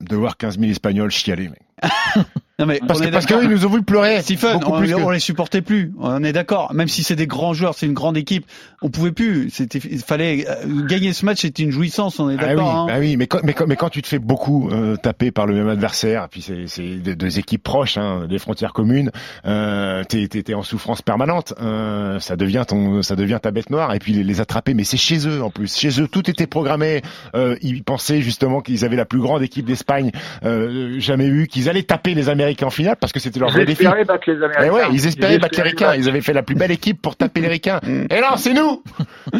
de 0.00 0.16
voir 0.16 0.36
15 0.36 0.58
000 0.58 0.70
Espagnols 0.70 1.10
chialer. 1.10 1.48
Mec. 1.48 1.60
Non 2.58 2.64
mais 2.64 2.80
parce, 2.86 3.02
que, 3.02 3.08
parce 3.08 3.26
qu'ils 3.26 3.50
nous 3.50 3.66
ont 3.66 3.68
vu 3.68 3.82
pleurer. 3.82 4.22
Stephen, 4.22 4.60
on, 4.64 4.72
on, 4.72 5.10
les 5.10 5.20
supportait 5.20 5.60
plus. 5.60 5.92
On 5.98 6.24
est 6.24 6.32
d'accord. 6.32 6.72
Même 6.72 6.88
si 6.88 7.02
c'est 7.02 7.14
des 7.14 7.26
grands 7.26 7.52
joueurs, 7.52 7.74
c'est 7.74 7.84
une 7.84 7.92
grande 7.92 8.16
équipe, 8.16 8.46
on 8.80 8.88
pouvait 8.88 9.12
plus. 9.12 9.50
C'était, 9.50 9.78
il 9.78 9.98
fallait 9.98 10.46
euh, 10.48 10.86
gagner 10.86 11.12
ce 11.12 11.26
match. 11.26 11.42
C'était 11.42 11.64
une 11.64 11.70
jouissance. 11.70 12.18
On 12.18 12.30
est 12.30 12.36
ah 12.38 12.46
d'accord. 12.46 12.70
Ah 12.70 12.84
oui, 12.86 12.92
hein. 12.92 12.98
oui, 13.00 13.16
mais 13.18 13.26
quand, 13.26 13.40
mais 13.44 13.52
quand, 13.52 13.66
mais 13.66 13.76
quand 13.76 13.90
tu 13.90 14.00
te 14.00 14.08
fais 14.08 14.18
beaucoup 14.18 14.70
euh, 14.70 14.96
taper 14.96 15.32
par 15.32 15.44
le 15.44 15.54
même 15.54 15.68
adversaire, 15.68 16.28
puis 16.30 16.40
c'est, 16.40 16.66
c'est 16.66 16.96
deux, 16.96 17.38
équipes 17.38 17.62
proches, 17.62 17.98
hein, 17.98 18.26
des 18.26 18.38
frontières 18.38 18.72
communes, 18.72 19.10
euh, 19.44 20.02
t'es, 20.04 20.26
t'es, 20.26 20.54
en 20.54 20.62
souffrance 20.62 21.02
permanente. 21.02 21.52
Euh, 21.60 22.20
ça 22.20 22.36
devient 22.36 22.64
ton, 22.66 23.02
ça 23.02 23.16
devient 23.16 23.38
ta 23.42 23.50
bête 23.50 23.68
noire. 23.68 23.92
Et 23.92 23.98
puis 23.98 24.14
les, 24.14 24.24
les, 24.24 24.40
attraper, 24.40 24.72
mais 24.72 24.84
c'est 24.84 24.96
chez 24.96 25.28
eux 25.28 25.42
en 25.42 25.50
plus. 25.50 25.76
Chez 25.76 26.00
eux, 26.00 26.08
tout 26.08 26.30
était 26.30 26.46
programmé. 26.46 27.02
Euh, 27.34 27.56
ils 27.60 27.84
pensaient 27.84 28.22
justement 28.22 28.62
qu'ils 28.62 28.86
avaient 28.86 28.96
la 28.96 29.04
plus 29.04 29.20
grande 29.20 29.42
équipe 29.42 29.66
d'Espagne 29.66 30.10
euh, 30.42 30.98
jamais 31.00 31.26
eue, 31.26 31.48
qu'ils 31.48 31.68
allaient 31.68 31.82
taper 31.82 32.14
les 32.14 32.30
Américains 32.30 32.45
en 32.62 32.70
finale 32.70 32.96
parce 33.00 33.12
que 33.12 33.20
c'était 33.20 33.40
leur 33.40 33.50
vrai 33.50 33.64
défi. 33.64 33.82
Ils 33.82 33.86
espéraient 33.86 34.04
battre 34.04 34.30
les 34.30 34.36
Américains. 34.36 34.64
Eh 34.64 34.70
ouais, 34.70 34.82
ils 34.92 35.06
espéraient 35.06 35.38
battre 35.38 35.56
les 35.58 35.62
Ricains. 35.62 35.94
Ils 35.94 36.08
avaient 36.08 36.20
fait 36.20 36.32
la 36.32 36.42
plus 36.42 36.54
belle 36.54 36.70
équipe 36.70 37.00
pour 37.00 37.16
taper 37.16 37.40
les 37.40 37.48
Ricains. 37.48 37.80
Mm. 37.82 38.06
Et 38.10 38.20
non, 38.20 38.36
c'est 38.36 38.54
nous 38.54 38.82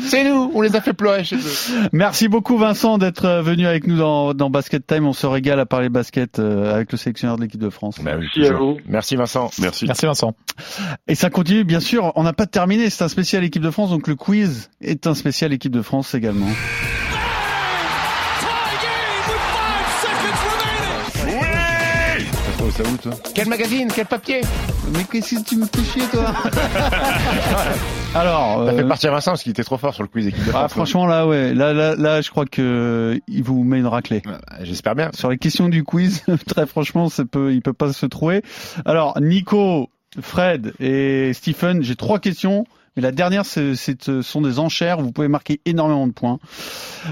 C'est 0.00 0.24
nous 0.24 0.50
On 0.54 0.60
les 0.60 0.76
a 0.76 0.80
fait 0.80 0.92
pleurer 0.92 1.24
chez 1.24 1.36
eux. 1.36 1.88
Merci 1.92 2.28
beaucoup 2.28 2.56
Vincent 2.58 2.98
d'être 2.98 3.42
venu 3.42 3.66
avec 3.66 3.86
nous 3.86 3.96
dans, 3.96 4.34
dans 4.34 4.50
Basket 4.50 4.86
Time. 4.86 5.06
On 5.06 5.12
se 5.12 5.26
régale 5.26 5.60
à 5.60 5.66
parler 5.66 5.88
basket 5.88 6.38
euh, 6.38 6.74
avec 6.74 6.92
le 6.92 6.98
sélectionneur 6.98 7.36
de 7.36 7.42
l'équipe 7.42 7.60
de 7.60 7.70
France. 7.70 8.00
Bah 8.02 8.12
oui, 8.18 8.26
Merci 8.34 8.52
à 8.52 8.56
vous. 8.56 8.78
Merci 8.86 9.16
Vincent. 9.16 9.50
Merci. 9.60 9.86
Merci 9.86 10.06
Vincent. 10.06 10.34
Et 11.08 11.14
ça 11.14 11.30
continue, 11.30 11.64
bien 11.64 11.80
sûr. 11.80 12.12
On 12.16 12.22
n'a 12.22 12.32
pas 12.32 12.46
terminé. 12.46 12.90
C'est 12.90 13.04
un 13.04 13.08
spécial 13.08 13.44
équipe 13.44 13.62
de 13.62 13.70
France, 13.70 13.90
donc 13.90 14.08
le 14.08 14.14
quiz 14.14 14.70
est 14.80 15.06
un 15.06 15.14
spécial 15.14 15.52
équipe 15.52 15.72
de 15.72 15.82
France 15.82 16.14
également. 16.14 16.48
Ça 22.76 22.82
où, 22.82 22.96
toi 22.98 23.12
Quel 23.34 23.48
magazine 23.48 23.88
Quel 23.94 24.06
papier? 24.06 24.42
Mais 24.92 25.04
qu'est-ce 25.04 25.36
que 25.36 25.44
tu 25.44 25.56
me 25.56 25.66
fais 25.66 25.84
chier, 25.84 26.02
toi? 26.12 26.26
Alors, 28.14 28.66
T'as 28.66 28.72
fait 28.72 28.82
euh, 28.82 28.88
partir 28.88 29.12
Vincent 29.12 29.32
parce 29.32 29.42
qu'il 29.42 29.50
était 29.50 29.64
trop 29.64 29.78
fort 29.78 29.94
sur 29.94 30.02
le 30.02 30.08
quiz 30.08 30.26
équipe 30.26 30.44
de 30.44 30.52
ah, 30.54 30.68
franchement, 30.68 31.06
là, 31.06 31.26
ouais, 31.26 31.54
là, 31.54 31.72
là, 31.72 31.94
là, 31.96 32.20
je 32.20 32.30
crois 32.30 32.44
que 32.46 33.20
il 33.28 33.42
vous 33.42 33.64
met 33.64 33.78
une 33.78 33.86
raclée. 33.86 34.22
J'espère 34.60 34.94
bien. 34.94 35.10
Sur 35.14 35.30
les 35.30 35.38
questions 35.38 35.68
du 35.68 35.84
quiz, 35.84 36.22
très 36.46 36.66
franchement, 36.66 37.08
ça 37.08 37.24
peut, 37.24 37.52
il 37.52 37.62
peut 37.62 37.72
pas 37.72 37.92
se 37.92 38.06
trouver. 38.06 38.42
Alors, 38.84 39.18
Nico, 39.20 39.88
Fred 40.20 40.74
et 40.78 41.32
Stephen, 41.32 41.82
j'ai 41.82 41.96
trois 41.96 42.18
questions. 42.18 42.66
Mais 42.96 43.02
la 43.02 43.12
dernière, 43.12 43.44
c'est- 43.44 43.74
c'est- 43.74 44.02
ce 44.02 44.22
sont 44.22 44.40
des 44.40 44.58
enchères. 44.58 44.98
Vous 45.00 45.12
pouvez 45.12 45.28
marquer 45.28 45.60
énormément 45.66 46.06
de 46.06 46.12
points. 46.12 46.38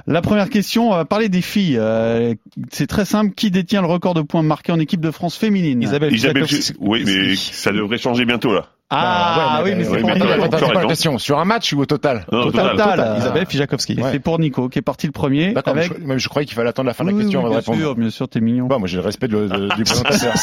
La 0.07 0.23
première 0.23 0.49
question, 0.49 0.89
on 0.91 0.95
va 0.95 1.05
parler 1.05 1.29
des 1.29 1.43
filles. 1.43 1.77
Euh, 1.79 2.35
c'est 2.73 2.87
très 2.87 3.05
simple. 3.05 3.35
Qui 3.35 3.51
détient 3.51 3.83
le 3.83 3.89
record 3.89 4.15
de 4.15 4.23
points 4.23 4.43
marqués 4.43 4.73
en 4.73 4.79
équipe 4.81 5.01
de 5.01 5.11
France 5.11 5.37
féminine? 5.37 5.83
Isabelle, 5.83 6.15
Isabelle, 6.15 6.47
oui, 6.81 7.03
mais 7.05 7.37
ça 7.37 7.73
devrait 7.73 7.99
changer 7.99 8.25
bientôt 8.25 8.55
là. 8.55 8.69
Ah 8.91 9.61
Ouais, 9.65 9.71
oui, 9.71 9.77
mais 9.79 9.85
c'est 9.85 9.91
oui, 9.91 10.01
pour 10.01 10.09
mais 10.09 10.15
Nico. 10.15 10.27
c'est 10.29 10.61
la 10.61 10.69
raison. 10.75 10.89
question 10.89 11.19
Sur 11.19 11.39
un 11.39 11.45
match 11.45 11.73
ou 11.73 11.81
au 11.81 11.87
total 11.87 12.27
Non, 12.31 12.41
au 12.41 12.45
Total, 12.53 12.71
total. 12.73 12.91
total. 12.91 13.19
Isabelle 13.19 13.47
Fijakowski. 13.47 13.93
Et 13.95 14.03
C'est 14.13 14.19
pour 14.21 14.39
Nico 14.39 14.69
qui 14.69 14.79
est 14.79 14.83
parti 14.83 15.07
le 15.07 15.13
premier. 15.13 15.53
D'accord, 15.53 15.75
avec... 15.77 15.91
mais 15.91 15.97
je, 16.03 16.07
même 16.07 16.19
je 16.19 16.29
croyais 16.29 16.47
qu'il 16.47 16.55
fallait 16.55 16.69
attendre 16.69 16.87
la 16.89 16.95
fin 16.95 17.05
de 17.05 17.11
la 17.11 17.17
question 17.17 17.41
oui, 17.41 17.47
avant 17.47 17.55
de 17.57 17.61
bien 17.61 17.73
répondre. 17.73 17.79
sûr, 17.79 17.95
bien 17.97 18.11
sûr, 18.11 18.29
t'es 18.29 18.41
mignon. 18.41 18.67
Bon, 18.67 18.79
moi 18.79 18.87
j'ai 18.87 18.99
le 18.99 19.03
respect 19.03 19.29
de- 19.29 19.49
de- 19.49 19.75
du 19.75 19.85
présentateur. 19.85 20.35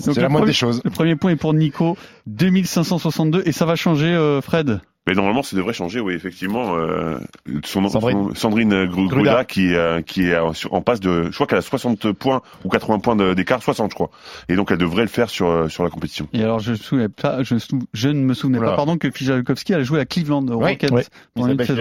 C'est 0.00 0.16
la 0.16 0.28
moindre 0.28 0.38
premier- 0.38 0.46
des 0.46 0.52
choses. 0.52 0.80
Le 0.84 0.90
premier 0.90 1.16
point 1.16 1.30
est 1.32 1.36
pour 1.36 1.54
Nico, 1.54 1.96
2562, 2.26 3.42
et 3.46 3.52
ça 3.52 3.66
va 3.66 3.76
changer, 3.76 4.06
euh, 4.06 4.40
Fred? 4.40 4.80
Mais 5.08 5.14
normalement, 5.14 5.42
ça 5.42 5.56
devrait 5.56 5.72
changer, 5.72 6.00
oui, 6.00 6.12
effectivement. 6.12 6.76
Euh, 6.76 7.18
son, 7.64 7.88
Sandrine. 7.88 8.28
son- 8.28 8.34
Sandrine 8.34 8.84
Gruda. 8.84 9.08
Gruda, 9.14 9.44
qui, 9.46 9.74
euh, 9.74 10.02
qui 10.02 10.28
est 10.28 10.36
en, 10.36 10.52
sur- 10.52 10.74
en 10.74 10.82
passe 10.82 11.00
de, 11.00 11.24
je 11.30 11.34
crois 11.34 11.46
qu'elle 11.46 11.58
a 11.58 11.62
60 11.62 12.12
points 12.12 12.42
ou 12.64 12.68
80 12.68 12.98
points 12.98 13.34
d'écart, 13.34 13.62
60 13.62 13.90
je 13.90 13.94
crois. 13.94 14.10
Et 14.50 14.54
donc 14.56 14.70
elle 14.70 14.76
devrait 14.76 15.02
le 15.02 15.08
faire 15.08 15.30
sur 15.30 15.48
euh, 15.48 15.68
sur 15.68 15.82
la 15.82 15.88
compétition. 15.88 16.28
Et 16.34 16.42
alors, 16.42 16.58
je, 16.60 16.72
me 16.72 16.76
souvenais 16.76 17.08
pas, 17.08 17.42
je, 17.42 17.56
sou- 17.56 17.80
je 17.94 18.08
ne 18.10 18.20
me 18.20 18.34
souvenais 18.34 18.58
Oula. 18.58 18.70
pas, 18.70 18.76
pardon, 18.76 18.98
que 18.98 19.10
Fijalkowski 19.10 19.72
a 19.72 19.82
joué 19.82 19.98
à 19.98 20.04
Cleveland 20.04 20.44
Rockets 20.50 20.90
oui. 20.92 21.02
pendant 21.34 21.48
une 21.48 21.54
Isabelle 21.54 21.66
saison. 21.66 21.80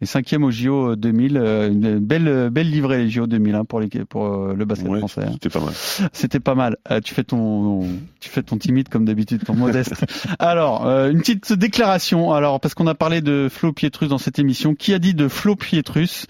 Et 0.00 0.06
cinquième 0.06 0.44
au 0.44 0.50
JO 0.52 0.94
2000, 0.94 1.36
euh, 1.36 1.72
une 1.72 1.98
belle, 1.98 2.50
belle 2.50 2.70
livrée 2.70 2.98
les 2.98 3.10
JO 3.10 3.26
2000 3.26 3.54
hein, 3.56 3.64
pour, 3.64 3.80
les, 3.80 3.88
pour 3.88 4.26
euh, 4.26 4.54
le 4.54 4.64
basket 4.64 4.88
Ouais, 4.88 4.98
français. 5.00 5.22
hein. 5.24 5.32
c'était 5.32 5.48
pas 5.48 5.60
mal. 5.60 5.74
C'était 6.12 6.40
pas 6.40 6.54
mal. 6.54 6.76
Euh, 6.92 7.00
tu 7.00 7.14
fais 7.14 7.24
ton, 7.24 7.80
tu 8.20 8.28
fais 8.28 8.44
ton 8.44 8.58
timide 8.58 8.88
comme 8.88 9.04
d'habitude, 9.04 9.42
ton 9.44 9.54
modeste. 9.54 9.94
Alors, 10.38 10.86
euh, 10.86 11.10
une 11.10 11.18
petite 11.18 11.52
déclaration. 11.52 12.32
Alors, 12.32 12.60
parce 12.60 12.74
qu'on 12.74 12.86
a 12.86 12.94
parlé 12.94 13.22
de 13.22 13.48
Flo 13.50 13.72
Pietrus 13.72 14.08
dans 14.08 14.18
cette 14.18 14.38
émission. 14.38 14.76
Qui 14.76 14.94
a 14.94 15.00
dit 15.00 15.14
de 15.14 15.26
Flo 15.26 15.56
Pietrus? 15.56 16.26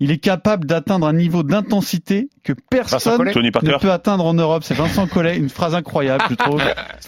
Il 0.00 0.10
est 0.10 0.18
capable 0.18 0.66
d'atteindre 0.66 1.06
un 1.06 1.12
niveau 1.14 1.42
d'intensité 1.42 2.28
que 2.42 2.52
personne 2.70 3.16
Collet 3.32 3.50
ne 3.50 3.78
peut 3.78 3.90
atteindre 3.90 4.26
en 4.26 4.34
Europe. 4.34 4.62
C'est 4.64 4.74
Vincent 4.74 5.06
Collet. 5.06 5.36
Une 5.38 5.48
phrase 5.48 5.74
incroyable, 5.74 6.24
je 6.30 6.34
trouve. 6.34 6.62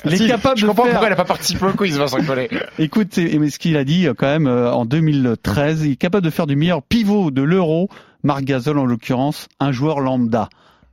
Il 0.06 0.14
est 0.14 0.16
Si, 0.16 0.26
capable 0.26 0.56
je 0.58 0.62
de 0.62 0.68
comprends 0.68 0.84
faire. 0.84 0.92
pourquoi 0.92 1.06
elle 1.08 1.12
a 1.12 1.16
pas 1.16 1.24
participé 1.24 1.66
au 1.66 1.72
quiz, 1.72 1.98
Vincent 1.98 2.22
Collet. 2.24 2.48
Écoute, 2.78 3.08
c'est- 3.12 3.38
mais 3.38 3.50
ce 3.50 3.58
qu'il 3.58 3.76
a 3.76 3.84
dit 3.84 4.06
euh, 4.06 4.14
quand 4.16 4.26
même 4.26 4.46
euh, 4.46 4.72
en 4.72 4.84
2013, 4.86 5.84
il 5.84 5.92
est 5.92 5.96
capable 5.96 6.24
de 6.24 6.30
faire 6.30 6.46
du 6.46 6.56
meilleur 6.56 6.82
pivot 6.82 7.30
de 7.30 7.42
l'Euro, 7.42 7.88
Marc 8.22 8.44
Gasol 8.44 8.78
en 8.78 8.86
l'occurrence, 8.86 9.48
un 9.60 9.70
joueur 9.72 10.00
lambda. 10.00 10.48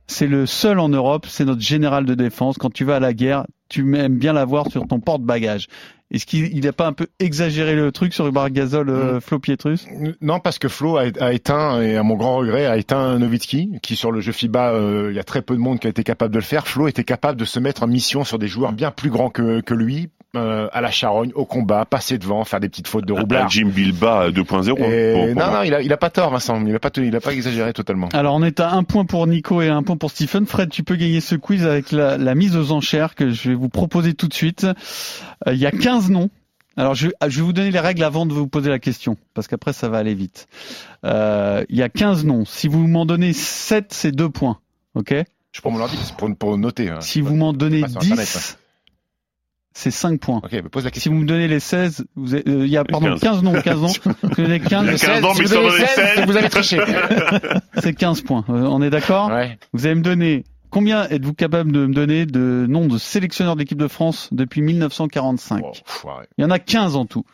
C'est 0.06 0.26
le 0.28 0.46
seul 0.46 0.78
en 0.78 0.88
Europe, 0.88 1.26
c'est 1.28 1.44
notre 1.44 1.62
général 1.62 2.04
de 2.04 2.14
défense. 2.14 2.58
Quand 2.58 2.72
tu 2.72 2.84
vas 2.84 2.96
à 2.96 3.00
la 3.00 3.12
guerre, 3.12 3.44
tu 3.68 3.96
aimes 3.96 4.18
bien 4.18 4.32
l'avoir 4.32 4.70
sur 4.70 4.86
ton 4.86 5.00
porte-bagages. 5.00 5.66
Est-ce 6.12 6.24
qu'il 6.24 6.64
n'a 6.64 6.72
pas 6.72 6.86
un 6.86 6.92
peu 6.92 7.08
exagéré 7.18 7.74
le 7.74 7.90
truc 7.90 8.14
sur 8.14 8.30
Marc 8.32 8.52
Gasol, 8.52 8.90
euh, 8.90 9.20
Flo 9.20 9.40
Pietrus? 9.40 9.86
Non, 10.20 10.38
parce 10.38 10.58
que 10.58 10.68
Flo 10.68 10.96
a, 10.96 11.06
a 11.20 11.32
éteint, 11.32 11.82
et 11.82 11.96
à 11.96 12.04
mon 12.04 12.14
grand 12.14 12.36
regret, 12.36 12.66
a 12.66 12.76
éteint 12.76 13.18
Nowitzki, 13.18 13.80
qui 13.82 13.96
sur 13.96 14.12
le 14.12 14.20
jeu 14.20 14.30
FIBA, 14.30 14.70
euh, 14.70 15.08
il 15.10 15.16
y 15.16 15.18
a 15.18 15.24
très 15.24 15.42
peu 15.42 15.54
de 15.54 15.60
monde 15.60 15.80
qui 15.80 15.88
a 15.88 15.90
été 15.90 16.04
capable 16.04 16.32
de 16.32 16.38
le 16.38 16.44
faire. 16.44 16.68
Flo 16.68 16.86
était 16.86 17.04
capable 17.04 17.40
de 17.40 17.44
se 17.44 17.58
mettre 17.58 17.82
en 17.82 17.88
mission 17.88 18.22
sur 18.22 18.38
des 18.38 18.46
joueurs 18.46 18.72
bien 18.72 18.92
plus 18.92 19.10
grands 19.10 19.30
que, 19.30 19.60
que 19.60 19.74
lui, 19.74 20.08
euh, 20.36 20.68
à 20.72 20.80
la 20.80 20.90
charogne, 20.90 21.32
au 21.34 21.44
combat, 21.44 21.84
passer 21.84 22.18
devant, 22.18 22.44
faire 22.44 22.60
des 22.60 22.68
petites 22.68 22.88
fautes 22.88 23.06
de 23.06 23.12
Un 23.14 23.20
roublard. 23.20 23.48
Jim 23.48 23.68
Bilba 23.74 24.30
2.0. 24.30 24.70
hein, 24.70 24.84
Et 24.90 25.12
pour- 25.14 25.26
pour 25.26 25.34
non, 25.46 25.52
non, 25.52 25.62
il 25.62 25.74
a, 25.74 25.82
il 25.82 25.92
a 25.92 25.96
pas 25.96 26.10
tort, 26.10 26.30
Vincent. 26.30 26.64
Il 26.66 26.74
a 26.74 26.78
pas, 26.78 26.90
il 26.96 27.14
a 27.16 27.20
pas 27.20 27.32
exagéré 27.32 27.72
totalement. 27.72 28.08
Alors 28.12 28.34
on 28.34 28.42
est 28.42 28.60
à 28.60 28.72
un 28.72 28.82
point 28.84 29.04
pour 29.04 29.26
Nico 29.26 29.62
et 29.62 29.68
un 29.68 29.82
point 29.82 29.96
pour 29.96 30.10
Stephen. 30.10 30.46
Fred, 30.46 30.70
tu 30.70 30.82
peux 30.84 30.96
gagner 30.96 31.20
ce 31.20 31.34
quiz 31.34 31.64
avec 31.66 31.92
la, 31.92 32.16
la 32.18 32.34
mise 32.34 32.56
aux 32.56 32.72
enchères 32.72 33.14
que 33.14 33.30
je 33.30 33.48
vais 33.50 33.54
vous 33.54 33.68
proposer 33.68 34.14
tout 34.14 34.28
de 34.28 34.34
suite. 34.34 34.64
Euh, 34.64 35.52
Il 35.52 35.58
y 35.58 35.66
a 35.66 35.70
15 35.70 36.10
noms. 36.10 36.30
Alors 36.78 36.94
je, 36.94 37.08
je 37.26 37.36
vais 37.38 37.42
vous 37.42 37.54
donner 37.54 37.70
les 37.70 37.80
règles 37.80 38.04
avant 38.04 38.26
de 38.26 38.34
vous 38.34 38.46
poser 38.48 38.68
la 38.68 38.78
question, 38.78 39.16
parce 39.32 39.48
qu'après 39.48 39.72
ça 39.72 39.88
va 39.88 39.96
aller 39.96 40.14
vite. 40.14 40.46
Euh, 41.04 41.64
Il 41.70 41.76
y 41.76 41.82
a 41.82 41.88
15 41.88 42.24
noms. 42.24 42.44
Si 42.44 42.68
vous 42.68 42.86
m'en 42.86 43.06
donnez 43.06 43.32
7, 43.32 43.86
c'est 43.94 44.12
2 44.12 44.28
points. 44.28 44.58
Ok? 44.94 45.14
Je 45.52 45.60
prends 45.62 45.70
mon 45.70 45.80
ordi 45.80 45.96
c'est 46.02 46.14
pour, 46.16 46.28
pour 46.36 46.58
noter. 46.58 46.90
hein. 46.90 46.98
Si 47.00 47.22
vous 47.22 47.34
m'en 47.34 47.54
donnez 47.54 47.80
pas 47.80 47.88
sur 47.88 48.02
Internet, 48.02 48.26
10, 48.26 48.58
c'est 49.78 49.90
5 49.90 50.18
points. 50.20 50.40
Ok, 50.42 50.50
bah, 50.62 50.68
pose 50.70 50.84
la 50.84 50.90
Si 50.94 51.08
vous 51.10 51.16
me 51.16 51.26
donnez 51.26 51.48
les 51.48 51.60
16, 51.60 52.06
vous 52.16 52.32
avez- 52.34 52.44
euh, 52.48 52.64
il 52.64 52.70
y 52.70 52.78
a 52.78 52.84
pardon 52.84 53.08
15. 53.10 53.20
15 53.20 53.42
noms, 53.42 53.60
15 53.60 53.80
noms. 53.80 53.88
Vous 54.22 54.42
donnez 54.42 54.58
15, 54.58 54.84
Il 54.86 54.90
y 54.92 54.94
a 54.94 54.98
15 54.98 55.24
ans, 55.24 55.34
Si 55.34 55.40
mais 55.40 55.44
vous 55.46 55.48
ça 55.50 55.54
donnez 55.56 55.66
en 55.68 55.70
donnait 55.72 55.86
16, 55.86 56.14
16. 56.16 56.24
vous 56.26 56.36
avez 56.38 56.48
triché. 56.48 56.78
c'est 57.82 57.92
15 57.94 58.22
points. 58.22 58.44
Euh, 58.48 58.62
on 58.62 58.80
est 58.80 58.88
d'accord 58.90 59.28
Ouais. 59.30 59.58
Vous 59.74 59.84
allez 59.86 59.94
me 59.96 60.00
donner 60.02 60.44
combien 60.70 61.06
êtes-vous 61.08 61.34
capable 61.34 61.72
de 61.72 61.84
me 61.86 61.92
donner 61.94 62.24
de 62.26 62.64
noms 62.68 62.86
de 62.86 62.96
sélectionneurs 62.98 63.54
de 63.54 63.60
l'équipe 63.60 63.78
de 63.78 63.88
France 63.88 64.28
depuis 64.32 64.62
1945 64.62 65.60
Bon, 65.60 65.72
pff, 65.72 66.04
ouais. 66.04 66.10
Il 66.38 66.42
y 66.42 66.44
en 66.46 66.50
a 66.50 66.58
15 66.58 66.96
en 66.96 67.04
tout. 67.04 67.24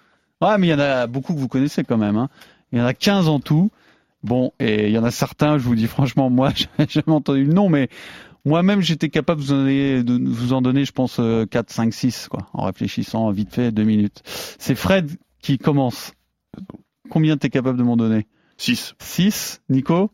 Ouais, 0.41 0.59
mais 0.59 0.67
il 0.67 0.71
y 0.71 0.75
en 0.75 0.81
a 0.81 1.07
beaucoup 1.07 1.35
que 1.35 1.39
vous 1.39 1.49
connaissez 1.49 1.85
quand 1.85 1.97
même. 1.99 2.17
Hein. 2.17 2.29
Il 2.73 2.79
y 2.81 2.83
en 2.83 2.87
a 2.87 2.95
15 2.95 3.29
en 3.29 3.39
tout. 3.39 3.71
Bon, 4.25 4.53
et 4.61 4.87
il 4.89 4.93
y 4.93 4.99
en 4.99 5.05
a 5.05 5.11
certains, 5.13 5.59
je 5.59 5.63
vous 5.65 5.75
dis 5.77 5.87
franchement, 5.87 6.29
moi, 6.31 6.51
j'ai 6.79 6.87
jamais 6.89 7.13
entendu 7.17 7.45
le 7.45 7.53
nom, 7.53 7.69
mais 7.69 7.89
moi-même, 8.45 8.81
j'étais 8.81 9.09
capable 9.09 9.41
de 9.41 9.47
vous, 9.47 9.53
en 9.53 9.57
donner, 9.57 10.03
de 10.03 10.29
vous 10.29 10.53
en 10.53 10.63
donner, 10.63 10.85
je 10.85 10.93
pense, 10.93 11.17
euh, 11.21 11.47
4, 11.47 11.71
5, 11.71 11.93
6, 11.95 12.29
quoi, 12.29 12.47
en 12.53 12.65
réfléchissant 12.65 13.31
vite 13.31 13.55
fait, 13.55 13.71
deux 13.73 13.85
minutes. 13.85 14.23
C'est 14.59 14.75
Fred 14.75 15.11
qui 15.41 15.59
commence. 15.59 16.13
Combien 17.11 17.37
t'es 17.37 17.51
capable 17.51 17.79
de 17.79 17.83
m'en 17.85 17.97
donner? 17.97 18.27
6. 18.59 18.95
6, 19.01 19.61
Nico? 19.69 20.11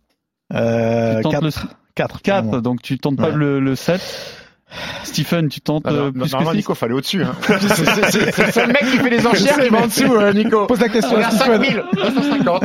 Euh, 0.54 1.16
Tu 1.16 1.22
tentes 1.22 1.32
4. 1.32 1.44
le- 1.44 1.50
4. 1.94 2.22
4, 2.22 2.60
donc 2.60 2.80
tu 2.82 2.98
tentes 2.98 3.16
pas 3.16 3.30
Ouais. 3.30 3.36
le, 3.36 3.60
le 3.60 3.74
7. 3.76 4.00
Stephen, 5.02 5.48
tu 5.48 5.60
tentes 5.62 5.86
non, 5.86 6.12
plus 6.12 6.20
que 6.20 6.28
normalement, 6.30 6.50
6 6.52 6.56
Nico, 6.58 6.74
fallait 6.74 6.92
au-dessus. 6.94 7.22
Hein. 7.24 7.34
C'est- 7.48 8.46
le 8.46 8.52
seul 8.52 8.66
mec 8.68 8.80
qui 8.82 8.98
fait 8.98 9.10
les 9.10 9.26
enchères 9.26 9.58
qui 9.58 9.68
va 9.70 9.82
en 9.82 9.86
dessous, 9.86 10.12
euh, 10.14 10.32
Nico. 10.34 10.66
Pose 10.66 10.80
la 10.80 10.88
question 10.90 11.16
On 11.16 11.20
est 11.20 11.24
à 11.24 11.28
à 11.28 11.30
Stephen. 11.30 11.62
5000, 11.62 11.84
250. 11.94 12.64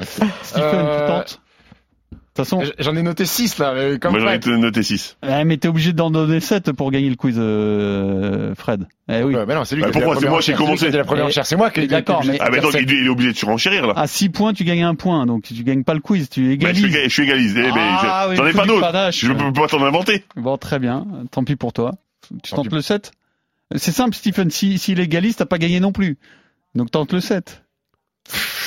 Stephen, 0.00 0.30
tu 0.52 0.60
Euh, 0.60 1.06
tentes 1.06 1.40
De 1.40 1.43
toute 2.34 2.44
façon, 2.46 2.62
J'en 2.78 2.96
ai 2.96 3.02
noté 3.02 3.24
6 3.26 3.58
là, 3.58 3.74
mais 3.74 3.98
comme 3.98 4.12
Moi, 4.18 4.20
j'en 4.20 4.52
ai 4.52 4.58
noté 4.58 4.82
6. 4.82 5.16
eh, 5.26 5.44
mais 5.44 5.56
t'es 5.56 5.68
obligé 5.68 5.92
d'en 5.92 6.10
donner 6.10 6.40
7 6.40 6.72
pour 6.72 6.90
gagner 6.90 7.08
le 7.08 7.14
quiz, 7.16 7.36
euh, 7.38 8.54
Fred. 8.56 8.86
Eh 9.08 9.22
oui. 9.22 9.34
Mais 9.46 9.54
non, 9.54 9.64
c'est 9.64 9.76
lui 9.76 9.82
Bah, 9.82 9.90
qui 9.90 9.98
a 9.98 10.00
fait 10.00 10.04
pourquoi 10.04 10.20
C'est 10.20 10.28
moi 10.28 10.40
qui 10.40 10.50
ai 10.50 10.54
commencé. 10.54 10.90
la 10.90 11.04
première 11.04 11.26
enchère. 11.26 11.46
C'est 11.46 11.56
moi 11.56 11.70
qui 11.70 11.80
ai 11.80 11.86
D'accord, 11.86 12.24
mais- 12.26 12.38
Ah, 12.40 12.48
mais 12.50 12.60
donc, 12.60 12.74
il, 12.74 12.90
il 12.90 13.06
est 13.06 13.08
obligé 13.08 13.32
de 13.32 13.36
surenchérir, 13.36 13.86
là. 13.86 13.92
À 13.96 14.06
6 14.06 14.30
points, 14.30 14.52
tu 14.52 14.64
gagnes 14.64 14.82
un 14.82 14.94
point, 14.94 15.26
donc 15.26 15.42
tu 15.44 15.54
gagnes 15.62 15.84
pas 15.84 15.94
le 15.94 16.00
quiz, 16.00 16.28
tu 16.28 16.42
Bah, 16.42 16.48
je, 16.48 16.54
égalises. 16.80 16.84
suis, 16.92 17.04
je 17.04 17.08
suis 17.08 17.22
égalisé, 17.22 17.62
mais 17.62 17.70
Ah, 17.76 18.26
oui, 18.28 18.36
j'en 18.36 18.46
ai 18.46 18.52
pas 18.52 18.66
d'autres. 18.66 19.10
Je 19.12 19.32
peux 19.32 19.52
pas 19.52 19.66
t'en 19.68 19.82
inventer. 19.84 20.24
Bon, 20.36 20.56
très 20.58 20.78
bien. 20.78 21.06
Tant 21.30 21.44
pis 21.44 21.56
pour 21.56 21.72
toi. 21.72 21.92
Tu 22.42 22.50
Tant 22.50 22.56
tentes 22.56 22.68
pis. 22.70 22.74
le 22.74 22.80
7 22.82 23.12
C'est 23.76 23.92
simple, 23.92 24.14
Stephen. 24.14 24.50
Si, 24.50 24.78
s'il 24.78 24.98
égalise, 24.98 25.36
t'as 25.36 25.46
pas 25.46 25.58
gagné 25.58 25.78
non 25.80 25.92
plus. 25.92 26.16
Donc 26.74 26.90
tente 26.90 27.12
le 27.12 27.20
7. 27.20 27.62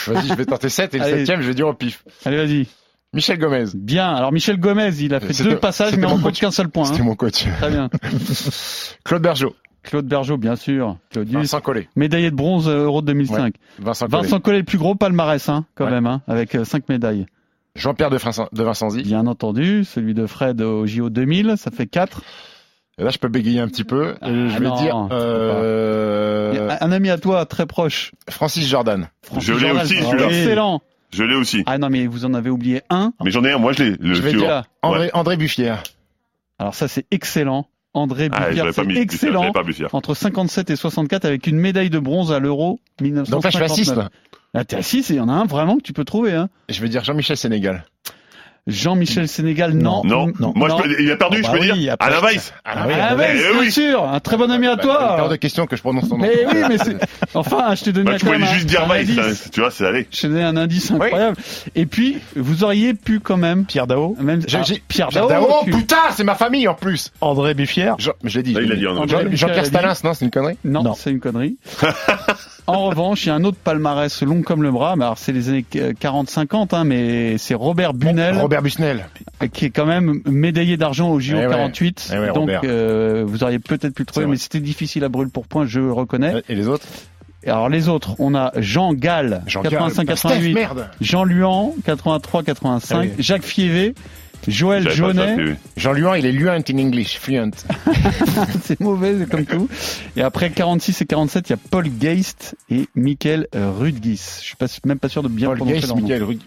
Vas-y, 0.08 0.28
je 0.28 0.34
vais 0.36 0.46
tenter 0.46 0.70
7 0.70 0.94
et 0.94 1.00
le 1.00 1.04
Allez. 1.04 1.26
7 1.26 1.42
je 1.42 1.48
vais 1.48 1.54
dire 1.54 1.68
au 1.68 1.74
pif. 1.74 2.04
Allez, 2.26 2.38
vas-y. 2.38 2.68
Michel 3.18 3.38
Gomez. 3.40 3.66
Bien. 3.74 4.10
Alors, 4.14 4.32
Michel 4.32 4.58
Gomez, 4.60 4.92
il 5.02 5.14
a 5.14 5.20
fait 5.20 5.34
C'était- 5.34 5.50
deux 5.50 5.58
passages, 5.58 5.90
c'était 5.90 6.02
mais 6.02 6.08
on 6.08 6.12
compte 6.12 6.22
coach. 6.24 6.40
qu'un 6.40 6.52
seul 6.52 6.70
point. 6.70 6.86
C'était 6.86 7.02
hein. 7.02 7.06
mon 7.06 7.16
coach. 7.16 7.46
Très 7.58 7.70
bien. 7.72 7.90
Claude 9.04 9.22
Bergeau. 9.24 9.56
Claude 9.84 10.06
Bergeau, 10.06 10.38
bien 10.38 10.56
sûr. 10.56 10.98
Claudius. 11.12 11.36
Vincent 11.36 11.60
Collet. 11.62 11.90
Médaillé 11.96 12.30
de 12.30 12.36
bronze 12.36 12.68
euh, 12.70 12.84
Euro 12.86 13.02
2005. 13.02 13.56
Vincent 13.80 14.08
Collet. 14.08 14.22
Vincent 14.22 14.40
Collet, 14.40 14.58
le 14.60 14.64
plus 14.66 14.78
gros 14.78 14.96
palmarès, 14.96 15.50
hein, 15.50 15.66
quand 15.76 15.86
Ouais. 15.86 15.92
même, 15.92 16.06
hein, 16.08 16.22
avec 16.28 16.56
5 16.64 16.88
médailles. 16.90 17.26
Jean-Pierre 17.76 18.10
de, 18.10 18.18
Vincent- 18.18 18.50
de 18.52 18.64
Vincenzi. 18.64 19.02
Bien 19.04 19.26
entendu, 19.28 19.84
celui 19.84 20.14
de 20.14 20.26
Fred 20.28 20.62
au 20.62 20.86
JO 20.86 21.10
2000, 21.10 21.56
ça 21.58 21.72
fait 21.72 21.86
4. 21.88 22.22
Et 23.00 23.04
là, 23.04 23.12
je 23.12 23.18
peux 23.20 23.28
bégayer 23.30 23.60
un 23.60 23.68
petit 23.68 23.84
peu. 23.84 24.10
Et 24.14 24.16
Ah, 24.22 24.28
je 24.30 24.58
vais 24.60 24.68
non, 24.68 24.76
dire 24.82 25.08
euh, 25.12 26.70
Un 26.82 26.92
ami 26.92 27.10
à 27.10 27.18
toi, 27.18 27.46
très 27.46 27.66
proche. 27.66 28.12
Francis 28.30 28.68
Jordan. 28.68 29.08
Je 29.40 29.54
l'ai 29.54 29.72
aussi, 29.72 29.96
celui-là. 30.02 30.26
Excellent. 30.28 30.82
Je 31.18 31.24
l'ai 31.24 31.36
aussi. 31.36 31.64
Ah 31.66 31.78
non, 31.80 31.90
mais 31.90 32.06
vous 32.06 32.26
en 32.26 32.34
avez 32.34 32.50
oublié 32.52 32.82
un. 32.90 33.12
Mais 33.24 33.32
j'en 33.32 33.44
ai 33.44 33.52
un, 33.52 33.58
moi 33.58 33.74
je 33.74 33.84
l'ai. 33.84 33.90
Le 34.00 34.14
Je 34.14 34.22
vais. 34.22 34.34
Là. 34.34 34.66
André, 34.84 35.10
André 35.14 35.36
Buffière. 35.36 35.82
Alors 36.60 36.76
ça, 36.76 36.88
c'est 36.88 37.06
excellent. 37.12 37.68
André 37.94 38.30
Ah, 38.32 38.50
Buffière, 38.50 38.66
pas 38.66 38.72
c'est 38.74 38.96
excellent. 38.98 39.42
l'avais 39.42 39.54
pas 39.54 39.64
Buffière. 39.64 39.94
Entre 39.96 40.14
57 40.14 40.70
et 40.70 40.76
64 40.76 41.26
avec 41.26 41.48
une 41.48 41.58
médaille 41.58 41.90
de 41.90 41.98
bronze 41.98 42.32
à 42.32 42.38
l'Euro 42.40 42.80
1959. 43.02 43.32
Donc 43.32 43.44
là, 43.44 43.50
je 43.50 43.56
suis 43.56 43.64
à 43.66 43.94
6, 43.94 43.96
là. 43.96 44.10
Là, 44.54 44.66
t'es 44.66 44.76
à 44.76 44.82
6 44.84 45.10
et 45.10 45.16
il 45.16 45.18
y 45.18 45.20
en 45.20 45.30
a 45.30 45.34
un 45.34 45.46
vraiment 45.46 45.78
que 45.78 45.82
tu 45.82 45.94
peux 45.94 46.06
trouver. 46.06 46.34
Hein. 46.34 46.50
Je 46.70 46.80
vais 46.82 46.90
dire 46.90 47.04
Jean-Michel 47.04 47.36
Sénégal. 47.38 47.86
Jean-Michel 48.68 49.28
Sénégal, 49.28 49.74
non. 49.74 50.04
Non. 50.04 50.32
Moi, 50.56 50.70
je 50.70 50.76
peux- 50.84 51.02
il 51.02 51.12
a 51.12 51.16
perdu, 51.16 51.42
je 51.44 51.50
peux 51.52 51.60
dire. 51.60 51.96
Alain 52.00 52.20
Weiss. 52.22 52.54
Ah, 52.66 52.86
Weiss, 53.16 53.42
bien 53.42 53.60
oui. 53.60 53.72
sûr, 53.72 54.04
un 54.04 54.20
très 54.20 54.38
bon 54.38 54.52
ami 54.52 54.68
à 54.68 54.76
Bah, 54.76 54.84
toi. 54.84 55.18
hors 55.22 55.30
de 55.30 55.36
question 55.38 55.66
que 55.66 55.76
je 55.76 55.82
prononce 55.82 56.10
ton 56.10 56.18
nom. 56.18 56.24
Mais 56.24 56.46
oui, 56.48 56.62
mais 56.68 56.78
c'est. 56.78 56.98
Enfin, 57.34 57.76
je 57.76 57.84
t'ai 57.86 57.92
donné 57.92 58.06
Bah, 58.12 58.16
un 58.16 58.18
tu 58.18 58.26
pouvais 58.26 58.46
juste 58.54 58.66
dire 58.68 58.88
Weiss, 58.88 59.10
indice. 59.10 59.50
tu 59.52 59.60
vois, 59.62 59.72
c'est 59.72 59.86
allé. 59.86 60.08
Je 60.12 60.22
t'ai 60.22 60.28
donné 60.28 60.44
un 60.44 60.58
indice 60.58 60.92
incroyable. 60.92 61.38
Et 61.76 61.86
puis, 61.86 62.18
vous 62.36 62.64
auriez 62.64 62.94
pu 62.94 63.20
quand 63.20 63.38
même. 63.38 63.66
Pierre 63.66 63.88
Dao. 63.88 64.16
Même 64.20 64.42
ah, 64.54 64.62
Pierre 64.88 65.08
Pierre 65.10 65.28
Dao. 65.28 65.48
Putain, 65.66 65.96
c'est 66.12 66.24
ma 66.24 66.36
famille 66.36 66.68
en 66.68 66.74
plus. 66.74 67.12
André 67.22 67.54
mais 68.24 68.30
je 68.30 68.38
l'ai 68.38 68.44
dit. 68.44 68.54
Là, 68.54 68.62
il 68.64 68.72
a 68.72 68.76
dit, 68.76 68.82
Jean-Pierre 68.84 69.26
Buffière 69.26 69.50
a 69.58 69.62
dit. 69.62 69.66
Stalin, 69.68 69.94
non, 70.04 70.14
c'est 70.14 70.26
une 70.26 70.32
connerie? 70.32 70.58
Non, 70.64 70.84
Non. 70.84 70.94
c'est 70.94 71.12
une 71.12 71.20
connerie. 71.20 71.58
en 72.68 72.86
revanche, 72.90 73.26
il 73.26 73.30
y 73.30 73.32
a 73.32 73.36
un 73.36 73.44
autre 73.44 73.58
palmarès 73.64 74.22
long 74.24 74.42
comme 74.42 74.62
le 74.62 74.72
bras. 74.72 74.96
Mais 74.96 75.06
alors, 75.06 75.18
c'est 75.18 75.32
les 75.32 75.50
années 75.50 75.66
40-50, 75.72 76.76
hein, 76.76 76.84
mais 76.84 77.38
c'est 77.38 77.54
Robert 77.56 77.94
Bunel, 77.94 78.38
Robert 78.38 78.62
Busnel. 78.62 79.08
qui 79.54 79.66
est 79.66 79.70
quand 79.70 79.86
même 79.86 80.22
médaillé 80.26 80.78
d'argent 80.78 81.10
au 81.10 81.20
JO 81.20 81.38
Eh 81.38 81.46
ouais. 81.48 81.52
48. 81.52 82.10
Eh 82.14 82.20
ouais, 82.20 82.34
Donc, 82.34 82.50
euh, 82.64 83.24
vous 83.26 83.44
auriez 83.44 83.60
peut-être 83.60 83.94
pu 83.94 84.02
le 84.04 84.06
trouver, 84.08 84.26
mais 84.26 84.38
c'était 84.38 84.60
difficile 84.60 85.04
à 85.04 85.10
brûle 85.10 85.30
pour 85.30 85.48
point, 85.48 85.66
je 85.66 85.80
reconnais. 85.80 86.44
Et 86.50 86.56
les 86.56 86.68
autres? 86.68 86.86
Alors, 87.46 87.70
les 87.70 87.88
autres, 87.88 88.16
on 88.20 88.36
a 88.36 88.52
Jean 88.58 88.94
Gall, 88.94 89.42
Jean 89.48 89.62
Gall. 89.62 89.74
85-88. 89.74 90.16
Steph, 90.18 90.54
merde. 90.54 90.90
Jean 91.00 91.24
Luan, 91.24 91.72
83-85. 91.86 92.82
Ah 92.92 93.00
oui. 93.00 93.12
Jacques 93.20 93.44
Fievé. 93.44 93.96
Joël 94.48 94.90
Jaunet, 94.90 95.36
mais 95.36 95.44
oui. 95.44 95.56
Jean 95.76 95.92
Luan, 95.94 96.16
il 96.18 96.26
est 96.26 96.34
fluent 96.34 96.50
in 96.50 96.80
English, 96.80 97.20
fluent. 97.20 97.52
c'est 98.64 98.80
mauvais 98.80 99.16
c'est 99.20 99.30
comme 99.30 99.46
tout. 99.46 99.68
Et 100.16 100.22
après 100.22 100.50
46 100.50 101.02
et 101.02 101.06
47, 101.06 101.50
il 101.50 101.52
y 101.52 101.54
a 101.54 101.58
Paul 101.70 101.88
Geist 101.90 102.56
et 102.70 102.88
Michael 102.96 103.48
Rudgis. 103.54 104.40
Je 104.40 104.46
suis 104.46 104.56
pas, 104.56 104.68
même 104.86 105.00
pas 105.00 105.10
sûr 105.10 105.24
de 105.24 105.28
bien 105.28 105.48
Paul 105.50 105.58
prononcer 105.58 105.88
leur 105.88 105.96
nom. 105.98 106.02
Michael 106.04 106.24
Rug. 106.24 106.40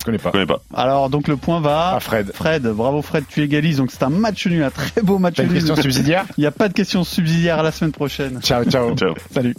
Je 0.00 0.04
connais 0.04 0.18
pas. 0.18 0.28
Je 0.28 0.32
connais 0.32 0.46
pas. 0.46 0.62
Alors 0.74 1.10
donc 1.10 1.28
le 1.28 1.36
point 1.36 1.60
va 1.60 1.92
Ah, 1.96 2.00
Fred. 2.00 2.30
Fred, 2.32 2.62
bravo 2.62 3.02
Fred, 3.02 3.24
tu 3.28 3.42
égalises. 3.42 3.78
Donc 3.78 3.90
c'est 3.90 4.02
un 4.02 4.10
match 4.10 4.46
nul, 4.46 4.62
un 4.62 4.70
très 4.70 5.02
beau 5.02 5.18
match 5.18 5.38
nul. 5.38 5.52
question 5.52 5.76
subsidiaire 5.76 6.24
Il 6.38 6.40
n'y 6.42 6.46
a 6.46 6.50
pas 6.52 6.68
de 6.68 6.72
question 6.74 7.04
subsidiaire 7.04 7.58
à 7.58 7.62
la 7.62 7.72
semaine 7.72 7.92
prochaine. 7.92 8.40
Ciao, 8.42 8.64
ciao. 8.64 8.94
Ciao. 8.96 9.14
Salut. 9.32 9.54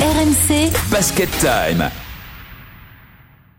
RMC 0.00 0.70
Basket 0.90 1.30
Time. 1.40 1.88